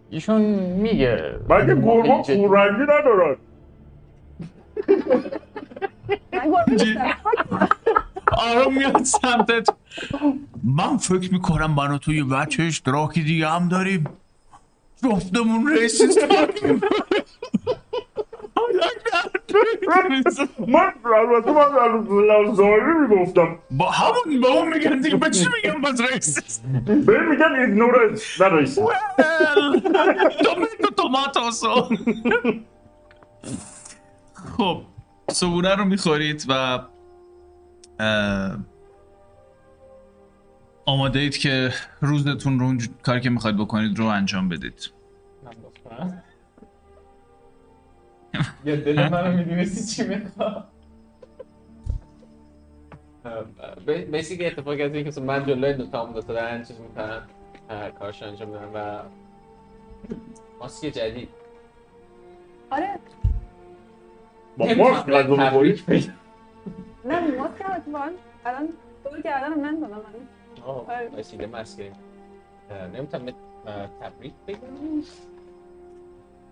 ایشون 0.09 0.41
میگه. 0.41 1.35
مگه 1.49 1.75
گرما 1.75 2.21
جدی. 2.21 2.47
خورنگی 2.47 2.83
ندارن؟ 2.83 3.35
من 6.33 6.51
گربه 6.51 6.71
نیستم. 6.71 7.13
آرام 8.37 8.73
میاد 8.73 9.03
سمتت. 9.03 9.69
من 10.63 10.97
فکر 10.97 11.33
می‌کنم 11.33 11.71
من 11.71 11.91
و 11.91 11.97
تو 11.97 12.13
یه 12.13 12.23
بچه 12.23 12.63
اشتراکی 12.63 13.23
دیگه 13.23 13.49
هم 13.49 13.67
داریم. 13.67 14.03
جفتمون 15.03 15.67
ریسیست 15.67 16.23
من 20.67 20.93
البته 21.05 21.51
من 21.51 21.61
از 22.47 22.55
ظاهری 22.55 22.93
می‌گفتم 23.01 23.55
با 23.71 23.91
همون 23.91 24.41
به 24.41 24.47
اون 24.47 24.73
میگن 24.73 25.01
دیگه 25.01 25.15
به 25.15 25.29
چی 25.29 25.45
میگن 25.55 25.81
باز 25.81 26.01
ریسیست 26.01 26.63
به 26.85 27.19
میگن 27.29 27.55
ایگنورنس 27.59 28.41
نه 28.41 28.47
رئیس. 28.47 28.75
توماتو 30.43 30.89
توماتوسو. 30.97 31.89
خب 34.57 34.81
صبونه 35.31 35.75
رو 35.75 35.85
می‌خورید 35.85 36.45
و 36.49 36.79
آماده 40.85 41.19
اید 41.19 41.37
که 41.37 41.69
روزتون 42.01 42.59
رو 42.59 42.65
اون 42.65 42.81
کاری 43.03 43.21
که 43.21 43.29
می‌خواید 43.29 43.57
بکنید 43.57 43.99
رو 43.99 44.05
انجام 44.05 44.49
بدید. 44.49 44.91
یا 48.65 48.75
دل 48.75 49.09
منو 49.09 49.37
می‌دونستی 49.37 50.03
چی 50.03 50.09
می‌خواد 50.09 50.67
بیسیک 54.11 54.41
اتفاقی 54.45 54.83
از 54.83 54.93
اینکه 54.93 55.21
من 55.21 55.45
جلوی 55.45 55.73
دوتا 55.73 56.05
هم 56.05 56.13
دوتا 56.13 56.33
دارن 56.33 56.63
چیز 56.63 56.79
می‌کنن 56.79 57.21
کارش 57.99 58.23
انجام 58.23 58.49
میدن 58.49 58.69
و 58.73 58.99
ماسک 60.59 60.87
جدید 60.87 61.29
آره 62.71 62.99
با 64.57 64.65
ماسک 64.65 65.09
تبریک 65.09 65.85
بگم. 65.87 66.13
نه 67.05 67.37
ماسک 67.37 67.61
هم 67.61 67.71
اتفاقا 67.71 68.09
الان 68.45 68.69
دور 69.03 69.21
گردنم 69.21 69.65
نندازم 69.65 69.95
من 69.95 70.03
آه، 70.65 70.85
گرفت. 71.77 71.99
اه، 72.71 72.87
نمی‌تونم 72.87 73.33
تبریک 74.01 74.33
بگم 74.47 74.57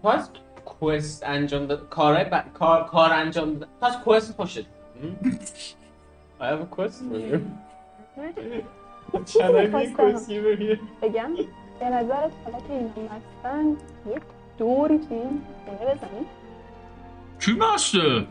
از 0.03 0.29
کوست 0.65 1.23
انجام 1.25 1.65
داد 1.65 1.89
کار. 1.89 2.23
کار 2.53 2.83
کار 2.85 3.13
انجام 3.13 3.53
داد 3.53 3.69
از 3.81 3.99
کوست 3.99 4.35
خوشت 4.35 4.65
I 6.39 6.43
have 6.43 6.61
a 6.61 6.75
question 6.75 7.05
for 7.11 7.19
you. 7.29 7.39
چیزی 9.25 9.43
می‌خواستم. 9.43 10.37
بگم 11.01 11.31
به 11.79 11.89
نظرت 11.89 12.31
حالا 12.45 12.57
که 12.67 12.73
اینا 12.73 12.89
مستن 13.03 13.69
یک 14.15 14.21
دوری 14.57 14.99
توی 14.99 15.17
این 15.17 15.41
خونه 15.65 15.95
بزنیم 15.95 16.25
چی 17.39 17.51
مسته؟ 17.57 18.27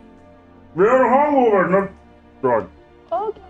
We're 0.76 1.04
hungover, 1.12 1.64
not 1.74 1.88
اوکی 2.44 3.40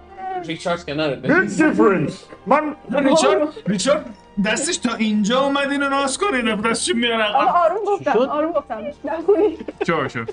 ریچارد 0.47 0.85
کناره 0.87 1.21
Big 1.23 1.51
difference. 1.51 2.13
من 2.47 2.77
ریچارد 2.91 3.49
ریچارد 3.67 4.15
دستش 4.47 4.77
تا 4.77 4.95
اینجا 4.95 5.41
اومد 5.41 5.71
اینو 5.71 5.89
ناز 5.89 6.19
کنه 6.19 6.43
نه 6.43 6.57
دستش 6.57 6.95
میاره؟ 6.95 7.25
آقا 7.25 7.59
آروم 7.59 7.85
گفتم؟ 7.87 8.19
آروم 8.19 8.53
گفتم. 8.53 8.81
نخونی 9.05 9.59
شو 9.87 10.09
شو. 10.09 10.25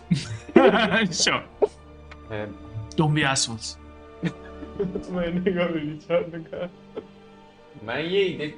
شو. 1.24 1.40
Don't 2.98 3.14
be 3.18 3.24
assholes 3.34 3.68
من 5.14 5.24
نگاه 5.46 5.68
به 5.68 5.80
ریچارد 5.80 6.36
می‌کنم. 6.36 6.70
من 7.88 8.00
یه 8.06 8.20
ایده 8.22 8.54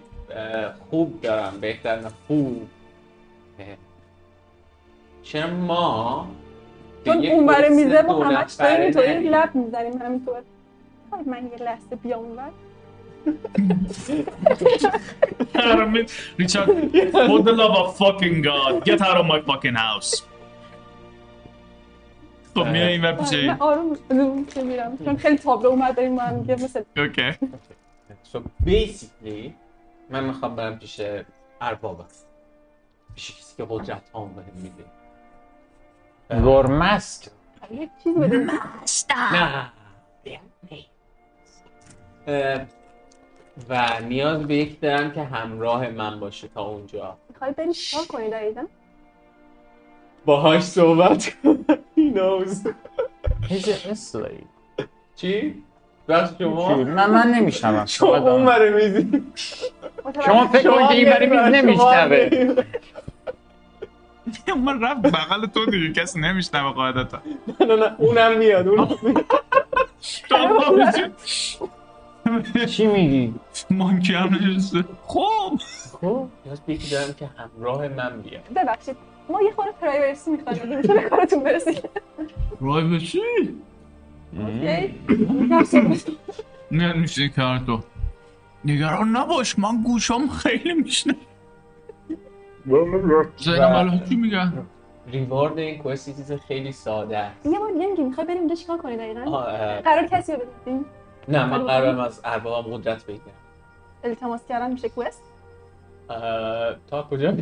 خوب 0.89 1.21
دارم 1.21 1.53
بهتر 1.61 1.99
نه 1.99 2.09
خوب 2.27 2.67
چرا 5.23 5.47
ما 5.49 6.27
چون 7.13 7.23
یه 7.23 7.31
اون 7.31 7.45
بره 7.45 7.69
میزه 7.69 8.01
ما 8.01 8.23
همش 8.23 8.53
داریم 8.53 8.81
اینطوری 8.81 9.13
نریم. 9.13 9.31
لب 9.31 9.55
می‌زنیم 9.55 10.01
همینطور. 10.01 10.41
من 11.25 11.49
یه 11.51 11.57
لحظه 11.63 11.95
بیام 11.95 12.19
اونور 12.19 12.51
ریچارد 16.37 16.69
For 17.11 17.43
the 17.43 17.53
love 17.61 17.75
of 17.81 17.97
fucking 17.97 18.43
God 18.43 18.85
Get 18.85 19.01
out 19.01 19.17
of 19.17 19.25
my 19.25 19.39
fucking 19.51 19.75
house. 19.75 20.23
خب 22.55 22.65
میای 22.67 22.87
این 22.87 23.01
ور 23.01 23.11
من 23.11 23.17
پیش 23.17 23.49
آروم 23.59 23.97
آروم 24.09 24.45
که 24.45 24.63
میرم 24.63 24.97
چون 25.05 25.17
خیلی 25.17 25.37
تابلو 25.37 25.69
اومد 25.69 25.95
داریم 25.95 26.13
ما 26.13 26.21
هم 26.21 26.45
مثل 26.49 26.83
اوکی. 26.97 27.31
So 28.33 28.37
basically 28.65 29.51
من 30.09 30.23
می‌خوام 30.23 30.55
برم 30.55 30.79
پیش 30.79 31.01
اربابم 31.61 32.05
پیش 33.15 33.31
کسی 33.31 33.57
که 33.57 33.65
قدرت 33.69 34.01
هم 34.15 34.21
بهم 34.21 34.63
میده. 34.63 34.98
گرمست. 36.29 37.31
یه 37.71 37.89
بده. 38.13 38.47
اه، 42.27 42.61
و 43.69 43.99
نیاز 44.07 44.47
به 44.47 44.55
یک 44.55 44.79
دارم 44.81 45.11
که 45.11 45.23
همراه 45.23 45.89
من 45.89 46.19
باشه 46.19 46.47
تا 46.47 46.61
اونجا. 46.61 47.17
می‌خوای 47.29 47.51
بری 47.51 47.73
چیکار 47.73 48.05
کنی 48.05 48.29
دقیقا؟ 48.29 48.65
باهاش 50.25 50.63
صحبت 50.63 51.33
کنم. 51.43 51.65
He 51.97 52.13
knows. 52.15 52.69
چی؟ 55.15 55.63
بخش 56.07 56.33
شما؟ 56.39 56.75
من 56.75 57.09
من 57.11 57.27
نمیشنوم. 57.27 57.85
شما 57.85 58.17
اون 58.17 58.45
بره 58.45 58.69
میزی 58.69 59.23
شما 60.25 60.47
فکر 60.47 60.71
کنید 60.71 60.87
که 60.87 60.95
این 60.95 61.09
برای 61.09 61.27
میز 61.27 61.63
نمیشنوه. 61.63 62.55
من 64.65 64.81
رفت. 64.81 65.01
بغل 65.01 65.45
تو 65.45 65.65
دیگه 65.65 65.93
کسی 65.93 66.19
نمیشنوه 66.19 66.73
قاعدتا. 66.73 67.21
نه 67.59 67.65
نه 67.65 67.75
نه 67.75 67.95
اونم 67.97 68.37
میاد 68.37 68.67
اونم 68.67 68.87
میاد. 69.03 69.25
چی 72.69 72.87
میگی؟ 72.87 73.33
مانکی 73.69 74.13
هم 74.13 74.35
نشسته. 74.35 74.83
خب. 75.05 75.59
خب. 76.01 76.27
نیاز 76.45 76.61
به 76.61 76.73
یکی 76.73 76.91
دارم 76.91 77.13
که 77.13 77.29
همراه 77.37 77.87
من 77.87 78.21
بیاد. 78.21 78.41
ببخشید. 78.55 78.95
ما 79.29 79.41
یه 79.41 79.51
خورده 79.51 79.71
پرایورسی 79.71 80.31
می‌خوایم 80.31 80.81
بگیم 80.81 80.95
به 80.95 81.01
کارتون 81.01 81.43
برسید 81.43 81.89
صحبت. 85.65 86.03
نه 86.71 86.93
میشه 86.93 87.29
کار 87.29 87.59
تو. 87.59 87.79
نگران 88.65 89.09
نباش. 89.17 89.59
من 89.59 89.83
گوشام 89.83 90.29
خیلی 90.29 90.73
میشنه 90.73 91.15
زینم 93.37 94.03
چی 94.09 94.15
میگن 94.15 94.53
ریوارد 95.07 95.59
این 95.59 95.77
کوست 95.77 96.07
یه 96.07 96.13
چیز 96.13 96.31
خیلی 96.31 96.71
ساده 96.71 97.17
است. 97.17 97.45
یه 97.45 97.59
بار 97.59 97.71
دیگه 97.71 97.87
میگی 97.87 98.03
می‌خوای 98.03 98.27
بریم 98.27 98.39
اونجا 98.39 98.55
چیکار 98.55 98.77
کنی 98.77 98.97
دقیقا؟ 98.97 99.41
قرار 99.81 100.07
کسی 100.11 100.31
رو 100.31 100.39
بدیم؟ 100.61 100.85
نه 101.27 101.45
من 101.45 101.63
قرارم 101.63 101.99
از 101.99 102.21
اربابم 102.25 102.77
قدرت 102.77 103.05
بگیرم. 103.05 103.23
التماس 104.03 104.47
کردن 104.49 104.71
میشه 104.71 104.89
کوست؟ 104.89 105.23
تا 106.89 107.03
کجا؟ 107.11 107.33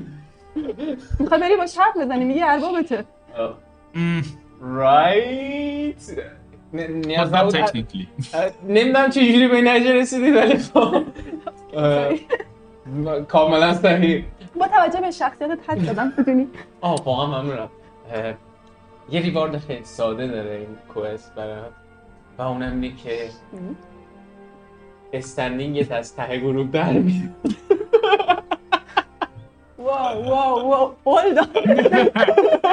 می‌خوای 1.19 1.41
بری 1.41 1.55
با 1.55 1.65
حرف 1.78 1.97
بزنی 1.97 2.25
میگه 2.25 2.45
اربابته. 2.45 3.05
رایت 4.61 5.95
نیاز 6.73 7.32
But 7.32 7.34
not 7.34 7.38
نبود 7.38 7.53
technically. 7.55 8.07
اه، 8.34 8.51
نمی‌دونم 8.67 9.09
چه 9.09 9.19
جوری 9.34 9.47
به 9.47 9.55
این 9.55 9.67
نتیجه 9.67 9.93
رسیدید 9.93 10.36
ولی 10.36 10.57
خب 10.57 11.03
کاملا 13.28 13.73
صحیح. 13.73 14.25
با 14.58 14.68
توجه 14.68 15.01
به 15.01 15.12
شخصیتت 15.12 15.70
حد 15.70 15.86
دادم 15.86 16.14
بدونی. 16.18 16.47
آه 16.82 17.03
واقعا 17.03 17.41
ممنونم. 17.41 17.70
یه 19.10 19.22
ریوارد 19.22 19.58
خیلی 19.58 19.84
ساده 19.84 20.28
داره 20.28 20.55
این 20.55 20.78
کوست 20.93 21.36
برات. 21.36 21.72
و 22.38 22.41
اونم 22.41 22.82
اینه 22.82 22.95
که 22.95 23.30
استندینگت 25.14 25.91
از 25.91 26.16
ته 26.16 26.38
گروه 26.38 26.68
در 26.68 26.91
میاد. 26.91 27.30
واو 29.78 30.26
واو 30.26 30.70
واو. 30.70 30.93
هولد 31.05 31.58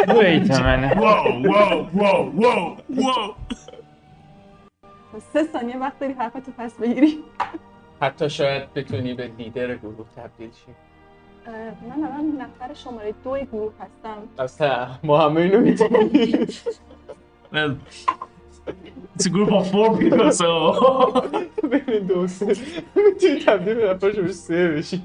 ویت 0.08 0.60
منه 0.60 0.98
واو 0.98 1.46
واو 1.46 1.86
واو 1.94 2.32
واو 2.40 2.76
واو. 2.88 3.34
سه 5.32 5.44
ثانیه 5.44 5.78
وقت 5.78 5.98
داری 5.98 6.12
حرفتو 6.12 6.52
پس 6.58 6.74
بگیری. 6.74 7.24
حتی 8.02 8.30
شاید 8.30 8.74
بتونی 8.74 9.14
به 9.14 9.30
لیدر 9.38 9.76
گروه 9.76 10.06
تبدیل 10.16 10.50
شی. 10.50 10.74
من 11.46 12.04
الان 12.04 12.38
نفر 12.38 12.74
شماره 12.74 13.14
دو 13.24 13.44
گروه 13.52 13.72
هستم. 13.80 14.22
اصلا 14.38 14.86
ما 15.02 15.18
همه 15.18 15.40
اینو 15.40 15.60
می‌تونیم 15.60 16.30
it's 19.18 19.26
a 19.26 19.30
group 19.30 19.50
of 19.58 19.64
four 19.72 19.88
people, 20.00 20.32
so 20.32 20.50
بین 21.68 22.06
دو 22.06 22.26
سه 22.26 22.46
می‌تونی 22.96 23.40
تبدیل 23.46 23.74
به 23.74 23.94
نفر 23.94 24.12
شماره 24.12 24.32
سه 24.32 24.68
بشی. 24.68 25.02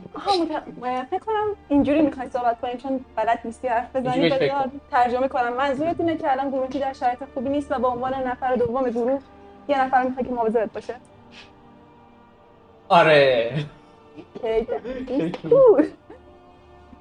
فکر 1.11 1.19
کنم 1.19 1.47
اینجوری 1.69 2.01
می‌خوای 2.01 2.29
صحبت 2.29 2.61
کنیم 2.61 2.77
چون 2.77 3.05
بلد 3.15 3.39
نیستی 3.45 3.67
حرف 3.67 3.95
بزنی. 3.95 4.29
بذار 4.29 4.71
ترجمه 4.91 5.27
کنم. 5.27 5.53
منظورت 5.53 5.99
اینه 5.99 6.17
که 6.17 6.31
الان 6.31 6.49
گروهی 6.49 6.79
در 6.79 6.93
شرایط 6.93 7.19
خوبی 7.33 7.49
نیست 7.49 7.71
و 7.71 7.79
به 7.79 7.87
عنوان 7.87 8.13
نفر 8.13 8.55
دوم 8.55 8.89
گروه 8.89 9.19
یه 9.67 9.85
نفر 9.85 10.03
می‌خوای 10.03 10.25
که 10.25 10.31
مواظبت 10.31 10.73
باشه. 10.73 10.95
آره. 12.89 13.53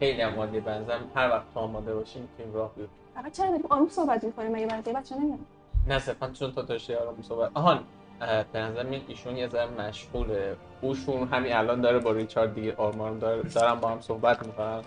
خیلی 0.00 0.22
هم 0.22 0.38
عالیه. 0.38 0.60
به 0.60 0.70
نظرم 0.70 1.10
هر 1.14 1.30
وقت 1.30 1.44
آماده 1.54 1.94
باشی 1.94 2.20
می‌تونیم 2.20 2.54
راه 2.54 2.72
بیفتیم 2.76 2.98
فقط 3.14 3.32
چرا 3.32 3.46
داریم 3.46 3.66
آروم 3.70 3.88
صحبت 3.88 4.24
می‌کنیم؟ 4.24 4.52
مگه 4.52 4.66
بقیه 4.66 4.94
بچه 4.94 5.16
نمیان 5.16 5.38
نه 5.88 5.98
صرفا 5.98 6.30
چون 6.30 6.52
تو 6.52 6.62
داشتی 6.62 6.94
آرام 6.94 7.14
صحبت 7.22 7.50
آهان 7.54 7.80
به 8.52 8.58
نظر 8.58 8.82
میاد 8.82 9.02
ایشون 9.08 9.36
یه 9.36 9.48
ذره 9.48 9.70
مشغوله. 9.80 10.56
اوشون 10.80 11.28
همین 11.28 11.52
الان 11.52 11.80
داره 11.80 11.98
با 11.98 12.12
ریچارد 12.12 12.54
دیگه 12.54 12.74
آرمان 12.76 13.18
داره 13.18 13.42
دارم 13.42 13.80
با 13.80 13.88
هم 13.88 14.00
صحبت 14.00 14.46
می‌کنن. 14.46 14.82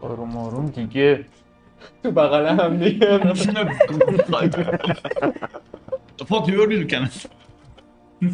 آروم 0.00 0.36
آروم 0.36 0.66
دیگه 0.66 1.24
تو 2.02 2.10
بغل 2.10 2.46
هم 2.46 2.76
دیگه 2.76 3.18
fuck 6.18 6.46
you 6.46 6.70
you 6.70 6.90
can 6.90 7.08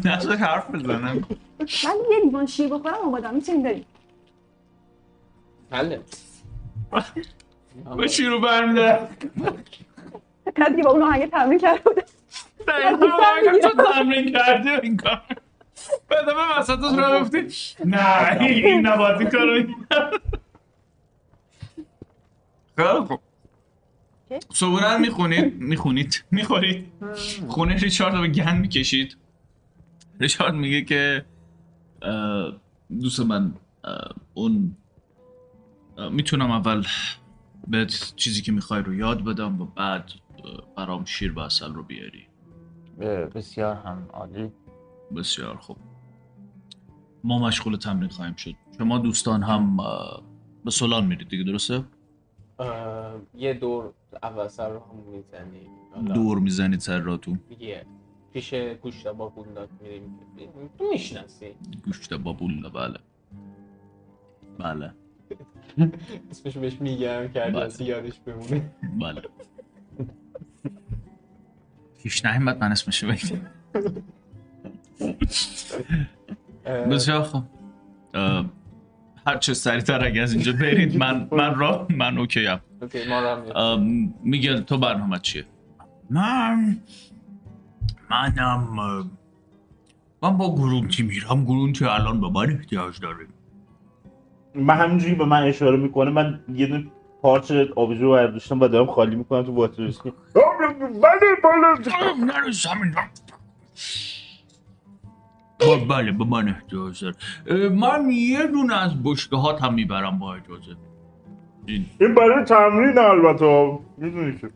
نظر 0.05 0.35
حرف 0.35 0.71
بزنم 0.71 1.23
من 1.83 1.95
یه 2.11 2.19
لیوان 2.23 2.45
شیر 2.45 2.67
بخورم 2.67 2.93
آمادم 3.05 3.33
می‌تونیم 3.33 3.63
بریم 3.63 3.85
حله 5.71 6.01
به 7.97 8.07
شیرو 8.07 8.41
برمیدارم 8.41 9.07
فقط 10.55 10.69
دیگه 10.69 10.83
با 10.83 10.91
اون 10.91 11.03
آهنگ 11.03 11.29
تمرین 11.29 11.59
کرده 11.59 11.81
بوده. 11.83 12.05
تو 13.61 13.83
تمرین 13.93 14.31
کردی 14.31 14.69
این 14.69 14.97
کار. 14.97 15.21
بعد 16.09 16.25
به 16.25 16.33
وسط 16.59 16.79
رو 16.79 17.19
گفتی 17.19 17.47
نه 17.85 18.41
این 18.41 18.87
نباید 18.87 19.21
این 19.21 19.29
کارو 19.29 19.63
خیلی 22.77 23.05
خوب. 23.07 23.19
صبحونه 24.53 24.97
می‌خونید؟ 24.97 25.59
می‌خونید. 25.59 26.23
می‌خورید. 26.31 26.91
خونه 27.47 27.75
ریچارد 27.75 28.15
رو 28.15 28.21
به 28.21 28.27
گند 28.27 28.61
می‌کشید. 28.61 29.17
ریچارد 30.19 30.53
میگه 30.53 30.81
که 30.81 31.25
دوست 33.01 33.19
من 33.19 33.53
اون 34.33 34.77
می‌تونم 36.11 36.51
اول 36.51 36.85
بهت 37.67 38.13
چیزی 38.15 38.41
که 38.41 38.51
می‌خوای 38.51 38.81
رو 38.81 38.93
یاد 38.93 39.23
بدم 39.23 39.61
و 39.61 39.65
بعد 39.65 40.11
برام 40.77 41.05
شیر 41.05 41.33
و 41.33 41.39
اصل 41.39 41.73
رو 41.73 41.83
بیاری. 41.83 42.27
بسیار 43.35 43.75
هم 43.75 44.07
عالی. 44.13 44.51
بسیار 45.15 45.57
خوب. 45.57 45.77
ما 47.23 47.39
مشغول 47.39 47.75
تمرین 47.75 48.09
خواهیم 48.09 48.35
شد. 48.35 48.55
شما 48.77 48.97
دوستان 48.97 49.43
هم 49.43 49.77
به 50.65 50.71
سولان 50.71 51.05
میرید 51.05 51.29
دیگه 51.29 51.43
درسته؟ 51.43 51.83
یه 53.33 53.53
دور 53.53 53.93
اول 54.23 54.47
سر 54.47 54.69
رو 54.69 54.79
هم 54.79 54.95
می‌زنیم. 55.11 55.69
حالا 55.95 56.13
دور 56.13 56.39
می‌زنید 56.39 56.79
سر 56.79 56.99
راتون. 56.99 57.39
دیگه 57.49 57.85
پیش 58.33 58.53
گوشت 58.53 59.07
با 59.07 59.29
بوندات 59.29 59.69
میریم 59.81 60.19
تو 60.77 60.83
می‌شناسی 60.91 61.55
گوشت 61.85 62.13
بابول 62.13 62.69
بله. 62.69 62.99
بله. 64.59 64.93
اسمش 66.31 66.57
بهش 66.57 66.81
میگم 66.81 67.27
که 67.27 67.39
بله. 67.39 67.59
از 67.59 67.81
یادش 67.81 68.19
بمونه. 68.19 68.71
بله. 68.99 69.21
پیش 72.03 72.25
نهیمت 72.25 72.57
من 72.61 72.71
اسمشو 72.71 73.07
بگم. 73.07 73.41
بسیار 76.89 77.23
خوب. 77.23 77.43
اه، 78.13 78.45
هر 79.27 79.37
چه 79.37 79.53
سریعتر 79.53 80.05
اگه 80.05 80.21
از 80.21 80.33
اینجا 80.33 80.53
برید 80.53 80.97
من 80.97 81.27
من 81.31 81.55
را 81.55 81.87
من 81.89 82.17
اوکی 82.17 82.47
ام. 82.47 84.13
میگل 84.23 84.61
تو 84.61 84.77
برنامه 84.77 85.19
چیه؟ 85.19 85.45
من 86.09 86.77
منم 88.09 88.73
من 90.21 90.37
با 90.37 90.55
گرونتی 90.55 91.03
میرم. 91.03 91.45
گرونتی 91.45 91.85
الان 91.85 92.21
به 92.21 92.29
من 92.29 92.51
احتیاج 92.51 92.99
داره. 92.99 93.27
من 94.55 94.75
همینجوری 94.75 95.15
به 95.15 95.25
من 95.25 95.43
اشاره 95.43 95.77
می‌کنه 95.77 96.11
من 96.11 96.39
یه 96.55 96.67
دونه 96.67 96.85
پارچ 97.21 97.51
آبجو 97.75 98.11
برداشتم 98.11 98.59
و 98.61 98.67
دارم 98.67 98.85
خالی 98.85 99.15
می‌کنم 99.15 99.43
تو 99.43 99.51
واتر 99.53 99.83
اسکی 99.83 100.13
بله 100.43 101.35
بله. 101.43 102.25
نرس 102.25 102.67
همین 102.67 102.95
با- 105.59 105.95
بله 105.95 106.11
به 106.11 106.25
من 106.25 106.49
احتیاج 106.49 107.05
من 107.71 108.09
یه 108.11 108.47
دونه 108.47 108.75
از 108.83 109.03
بشکه 109.03 109.35
هات 109.35 109.63
هم 109.63 109.73
می‌برم 109.73 110.19
با 110.19 110.35
اجازه 110.35 110.75
این. 111.65 111.85
این 112.01 112.15
برای 112.15 112.45
تمرین 112.45 112.97
البته. 112.97 113.79
می‌دونی 113.97 114.37
که. 114.37 114.49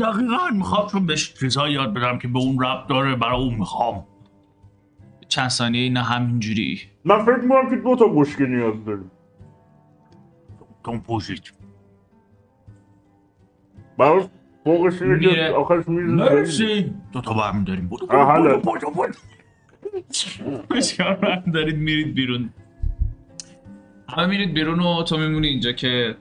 دقیقا 0.00 0.50
می‌خوام 0.52 0.86
چون 0.88 1.06
بهش 1.06 1.34
چیزهایی 1.34 1.74
یاد 1.74 1.94
بدم 1.94 2.18
که 2.18 2.28
به 2.28 2.38
اون 2.38 2.62
رب 2.64 2.86
داره 2.88 3.16
برای 3.16 3.42
اون 3.42 3.54
می‌خوام. 3.54 4.04
چند 5.28 5.48
ثانیه 5.48 5.90
نه 5.90 6.02
همینجوری. 6.02 6.80
من 7.04 7.24
فکر 7.24 7.36
می‌کنم 7.36 7.70
که 7.70 7.76
دو 7.76 7.96
تا 7.96 8.08
بشکه 8.08 8.46
نیاز 8.46 8.84
داریم. 8.84 9.10
کمپوزیت 10.82 11.40
براش 13.98 14.22
فوقش 14.64 15.02
اینه 15.02 15.16
میره. 15.16 15.34
که 15.34 15.54
آخرش 15.54 15.88
میریزه 15.88 16.14
مرسی 16.14 16.94
دو 17.12 17.20
تا 17.20 17.34
برمی 17.34 17.64
داریم. 17.64 17.88
بودو. 17.88 18.06
بودو 18.06 18.90
بودو 18.90 19.12
بسیار 20.70 21.14
برمی 21.14 21.52
دارید 21.52 21.76
میرید 21.76 22.14
بیرون. 22.14 22.50
همه 24.08 24.26
میرید 24.26 24.54
بیرون 24.54 24.80
و 24.80 25.02
تو 25.02 25.18
میمونی 25.18 25.46
اینجا 25.46 25.72
که 25.72 26.16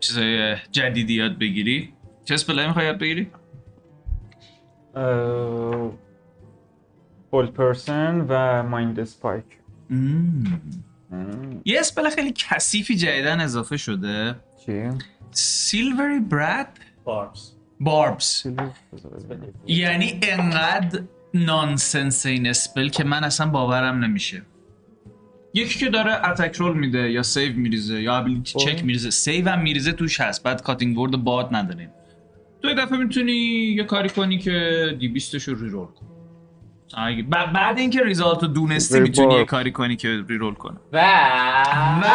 چیزای 0.00 0.56
جدیدی 0.70 1.14
یاد 1.14 1.38
بگیری. 1.38 1.92
چه 2.24 2.34
اسپلایی 2.34 2.68
می‌خوای 2.68 2.86
یاد 2.86 2.98
بگیری؟ 2.98 3.30
فول 7.30 7.46
پرسن 7.46 8.26
و 8.28 8.62
مایند 8.62 9.04
سپایک 9.04 9.44
یه 11.64 11.80
اسپل 11.80 12.10
خیلی 12.10 12.32
کثیفی 12.36 12.94
جدیدن 12.96 13.40
اضافه 13.40 13.76
شده. 13.76 14.34
چی؟ 14.66 14.82
سیلوری 15.30 16.20
براد 16.20 16.66
Barbs 17.04 17.52
Barbs 17.80 18.46
یعنی 19.66 20.20
انقدر 20.22 21.00
nonsense 21.34 22.26
این 22.26 22.46
spell 22.46 22.88
که 22.88 23.04
من 23.04 23.24
اصلا 23.24 23.46
باورم 23.46 24.04
نمیشه. 24.04 24.42
یکی 25.54 25.78
که 25.78 25.90
داره 25.90 26.28
attack 26.28 26.56
roll 26.56 26.76
میده 26.78 27.10
یا 27.10 27.22
save 27.22 27.56
میریزه 27.56 28.02
یا 28.02 28.16
ability 28.16 28.58
check 28.58 28.84
میریزه. 28.84 29.10
save 29.10 29.48
هم 29.48 29.62
میریزه 29.62 29.92
توش 29.92 30.20
هست. 30.20 30.42
بعد 30.42 30.62
cutting 30.62 30.98
word 30.98 31.16
باد 31.16 31.48
نداریم. 31.54 31.88
تو 32.62 32.68
یه 32.68 32.74
دفعه 32.74 32.98
می‌تونی 32.98 33.32
یه 33.76 33.84
کاری 33.84 34.08
کنی 34.08 34.38
که 34.38 34.86
D 35.00 35.08
20 35.08 35.34
رو 35.48 35.54
reroll 35.62 35.86
کن 35.86 36.06
مثلا 36.06 36.06
اگه- 36.06 36.12
ب- 36.12 36.21
بعد 37.54 37.78
اینکه 37.78 38.02
result 38.04 38.42
رو 38.42 38.48
دونستی 38.48 39.00
می‌تونی 39.00 39.34
یه. 39.34 39.44
کاری 39.44 39.72
کنی 39.72 39.96
که 39.96 40.24
reroll 40.28 40.54
کنه 40.54 40.76
و؟ 40.92 40.98
و؟ 42.02 42.06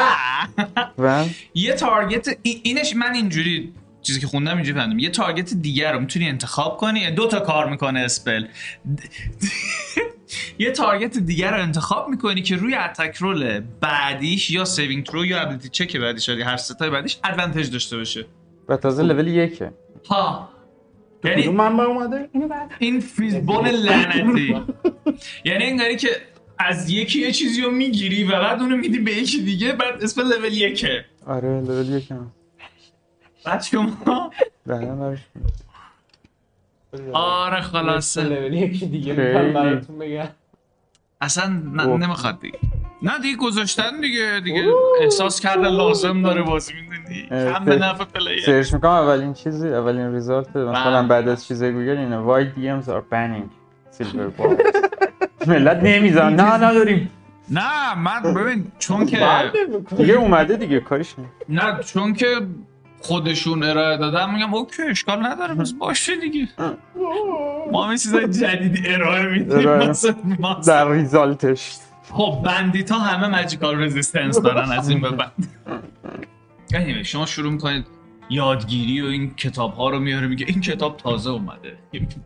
و؟ 0.97 1.25
یه 1.53 1.73
target 1.73 2.27
ای- 2.43 2.61
اینش 2.63 2.95
من 2.95 3.13
اینجوری 3.13 3.73
چیزی 4.01 4.19
که 4.19 4.27
خوندم 4.27 4.55
اینجوری 4.55 4.79
فهمیدم. 4.79 4.99
یه 4.99 5.09
target 5.09 5.53
دیگر 5.53 5.93
رو 5.93 5.99
می‌تونی 5.99 6.29
انتخاب 6.29 6.77
کنی. 6.77 7.11
دو 7.11 7.27
تا 7.27 7.39
کار 7.39 7.69
می‌کنه 7.69 7.99
spell. 7.99 8.45
یه 10.59 10.71
target 10.71 11.17
دیگر 11.17 11.51
رو 11.51 11.61
انتخاب 11.61 12.09
می‌کنی 12.09 12.41
که 12.41 12.55
روی 12.55 12.75
attack 12.75 13.15
roll 13.15 13.61
بعدیش 13.81 14.49
یا 14.49 14.65
saving 14.65 15.05
throw 15.05 15.25
یا 15.25 15.41
ability 15.41 15.69
check 15.69 15.97
بعدیش 15.97 16.29
یا 16.29 16.45
هر 16.45 16.57
ستای 16.57 16.89
بعدیش 16.89 17.17
advantage 17.23 17.71
داشته 17.71 17.97
باشه. 17.97 18.25
و 18.69 18.77
تازه 18.77 19.03
لول 19.03 19.27
یکه. 19.27 19.71
ها. 20.09 20.49
کدوم 21.27 21.39
یعنی 21.39 21.57
منبع 21.57 21.83
اومده؟ 21.83 22.29
این 22.79 22.99
Fizban 22.99 23.67
لعنتی. 23.67 24.61
یعنی 25.45 25.63
انگاری 25.63 25.95
که 25.95 26.09
از 26.59 26.89
یکی 26.89 27.21
یه 27.21 27.31
چیزی 27.31 27.61
رو 27.61 27.71
می‌گیری 27.71 28.23
و 28.23 28.31
بعد 28.31 28.61
اونو 28.61 28.77
میدی 28.77 28.99
به 28.99 29.11
یکی 29.11 29.41
دیگه 29.41 29.71
بعد 29.73 30.03
اسم 30.03 30.21
لول 30.21 30.53
یکه. 30.53 31.05
آره 31.27 31.61
لول 31.61 31.89
یکم 31.89 32.27
بعد 33.45 33.61
شما 33.63 34.31
نروش. 34.67 35.19
آره 37.13 37.61
خلاصه. 37.61 38.23
لول 38.23 38.53
یکی 38.53 38.85
دیگه 38.85 39.13
براتون 39.13 39.99
بگم. 39.99 40.27
اصلا. 41.21 41.47
نمی‌خواد 41.97 42.39
دیگه. 42.39 42.59
نه 43.01 43.19
دیگه 43.19 43.37
گذاشتن 43.37 44.01
دیگه 44.01 44.41
دیگه 44.43 44.65
احساس 45.01 45.39
کرده 45.39 45.69
لازم 45.69 46.21
داره 46.21 46.41
بازی 46.41 46.73
می‌دونی 46.73 46.96
هم 47.31 47.65
به 47.65 47.75
نفع 47.75 48.03
player. 48.03 48.41
سرچ 48.45 48.73
می‌کنم 48.73 48.91
اولین 48.91 49.33
چیزی 49.33 49.69
اولین 49.69 50.13
result 50.13 50.49
مثلا 50.55 50.99
بله. 50.99 51.07
بعد 51.07 51.27
از 51.27 51.45
چیز 51.45 51.63
گوگل 51.63 51.97
اینه 51.97 52.23
why 52.27 52.45
DMs 52.57 52.87
are 52.87 53.01
banning 53.13 53.49
silvery 53.97 54.41
barbs 54.41 54.61
ملت 55.47 55.83
نمیزن 55.83 56.33
نه 56.33 56.53
نداریم 56.53 57.09
نه 57.49 57.95
من 57.95 58.33
ببین 58.33 58.71
چون 58.79 59.05
که 59.05 59.19
دیگه 59.97 60.13
اومده 60.13 60.55
دیگه 60.55 60.79
کاریش 60.79 61.15
نه 61.19 61.25
نه 61.61 61.83
چون 61.83 62.13
که 62.13 62.25
خودشون 63.01 63.63
ارائه 63.63 63.97
دادن 63.97 64.33
میگم 64.33 64.53
okay 64.53 64.83
اشکال 64.83 65.25
نداره 65.25 65.53
بس 65.53 65.71
باشه 65.71 66.15
دیگه. 66.15 66.47
ما 67.71 67.85
هم 67.85 67.91
یه 67.91 67.97
چیزای 67.97 68.27
جدیدی 68.27 68.89
ارائه 68.93 69.25
میدیم. 69.25 69.91
در 70.65 70.91
result 70.91 71.56
ش 71.56 71.77
خب 72.11 72.41
bandit 72.45 72.91
ها 72.91 72.99
همه 72.99 73.27
magical 73.27 73.83
resistance 73.83 74.41
دارن 74.41 74.71
از 74.71 74.89
این 74.89 75.01
به 75.01 75.09
بعد. 75.09 75.31
Anyway, 76.73 77.03
شما 77.03 77.25
شروع 77.25 77.51
می‌کنید 77.51 77.85
یادگیری 78.29 79.01
و 79.01 79.05
این 79.05 79.35
کتاب 79.35 79.73
ها 79.73 79.89
رو 79.89 79.99
میاره 79.99 80.27
میگه 80.27 80.45
این 80.49 80.61
کتاب 80.61 80.97
تازه 80.97 81.29
اومده. 81.29 81.77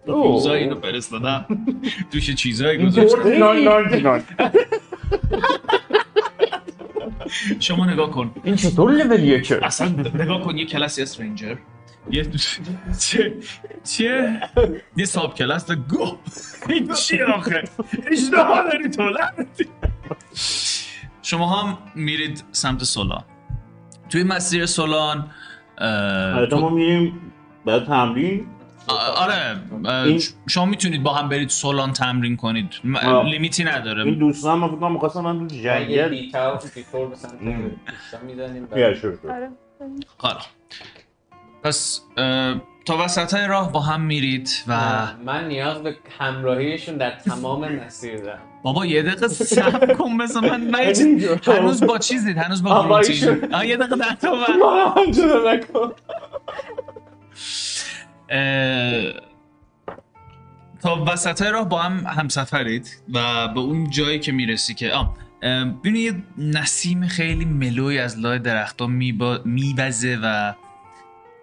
روزا 0.05 0.53
اینو 0.53 0.81
فرستادم. 0.81 1.45
توش 2.11 2.35
چیزایی 2.35 2.85
گذاشتم. 2.85 3.23
49.99 3.23 4.23
شما 7.59 7.85
نگاه 7.85 8.11
کن. 8.11 8.31
این 8.43 8.55
چطور 8.55 8.91
لول 8.91 9.23
یکه 9.23 9.65
اصلا 9.65 9.87
نگاه 10.13 10.41
کن 10.41 10.57
یه 10.57 10.65
کلاس 10.65 10.99
استرنجر 10.99 11.55
یه 12.11 12.25
چه 12.99 13.33
چه؟ 13.83 14.41
یه 14.97 15.05
ساب 15.05 15.35
کلاس 15.35 15.71
گو. 15.71 16.17
این 16.69 16.93
چی 16.93 17.21
آخه؟ 17.21 17.63
اشتباه 18.11 18.63
داری 18.63 18.89
تو 18.89 19.03
شما 21.21 21.47
هم 21.47 21.77
میرید 21.95 22.43
سمت 22.51 22.83
سولان 22.83 23.23
توی 24.11 24.23
مسیر 24.23 24.65
سولان 24.65 25.29
آره 25.81 26.47
تو- 26.47 26.59
ما 26.59 26.69
میریم 26.69 27.21
بعد 27.65 27.85
تمرین؟ 27.85 28.45
آره 29.17 29.59
این- 30.05 30.21
شما 30.49 30.65
می‌تونید 30.65 31.03
با 31.03 31.13
هم 31.13 31.29
برید 31.29 31.49
سولان 31.49 31.93
تمرین 31.93 32.37
کنید. 32.37 32.69
آه. 33.03 33.25
لیمیتی 33.25 33.63
نداره. 33.63 34.03
این 34.05 34.19
دوستان 34.19 34.59
من 34.59 34.67
فکر 34.67 34.77
کنم 34.77 34.91
می‌خواستم 34.93 35.21
من 35.21 35.47
تو 35.47 35.55
جنگل 35.55 36.09
بیتا 36.09 36.55
و 36.55 36.59
بیفور 36.75 37.07
به 37.07 37.15
سمت 37.15 37.33
ام. 37.41 37.71
دوستان 37.87 38.25
می‌زنیم. 38.25 38.67
آره. 39.29 39.49
حالا 40.17 40.39
پس 41.63 42.01
تا 42.85 42.97
وسط 43.03 43.33
های 43.33 43.47
راه 43.47 43.71
با 43.71 43.79
هم 43.79 44.01
میرید 44.01 44.49
و 44.67 44.77
من 45.25 45.47
نیاز 45.47 45.83
به 45.83 45.95
همراهیشون 46.19 46.97
در 46.97 47.11
تمام 47.11 47.75
مسیر 47.75 48.17
دارم. 48.23 48.39
بابا 48.63 48.85
یه 48.85 49.01
دقیقه 49.03 49.27
صبر 49.27 49.93
کن 49.93 50.17
بذار 50.17 50.57
من 50.57 50.75
هنوز 51.57 51.83
با 51.83 51.97
چیزید 51.97 52.37
هنوز 52.37 52.63
با. 52.63 52.71
آه، 53.53 53.67
یه 53.67 53.77
دقیقه 53.77 53.95
در 53.95 54.15
تو 54.21 54.35
من. 54.41 55.53
نکن 55.53 55.91
تا 60.81 61.05
وسط 61.07 61.41
راه 61.41 61.69
با 61.69 61.81
هم 61.81 62.05
همسفرید 62.07 63.01
و 63.13 63.47
به 63.47 63.59
اون 63.59 63.89
جایی 63.89 64.19
که 64.19 64.31
می‌رسی 64.31 64.73
که 64.73 64.91
آه 64.91 65.13
اه، 65.43 65.65
ببینی 65.65 65.99
یه 65.99 66.13
نسیم 66.37 67.07
خیلی 67.07 67.45
ملوی 67.45 67.99
از 67.99 68.19
لای 68.19 68.39
درختها 68.39 68.87
میوزه 69.45 70.19
و 70.23 70.53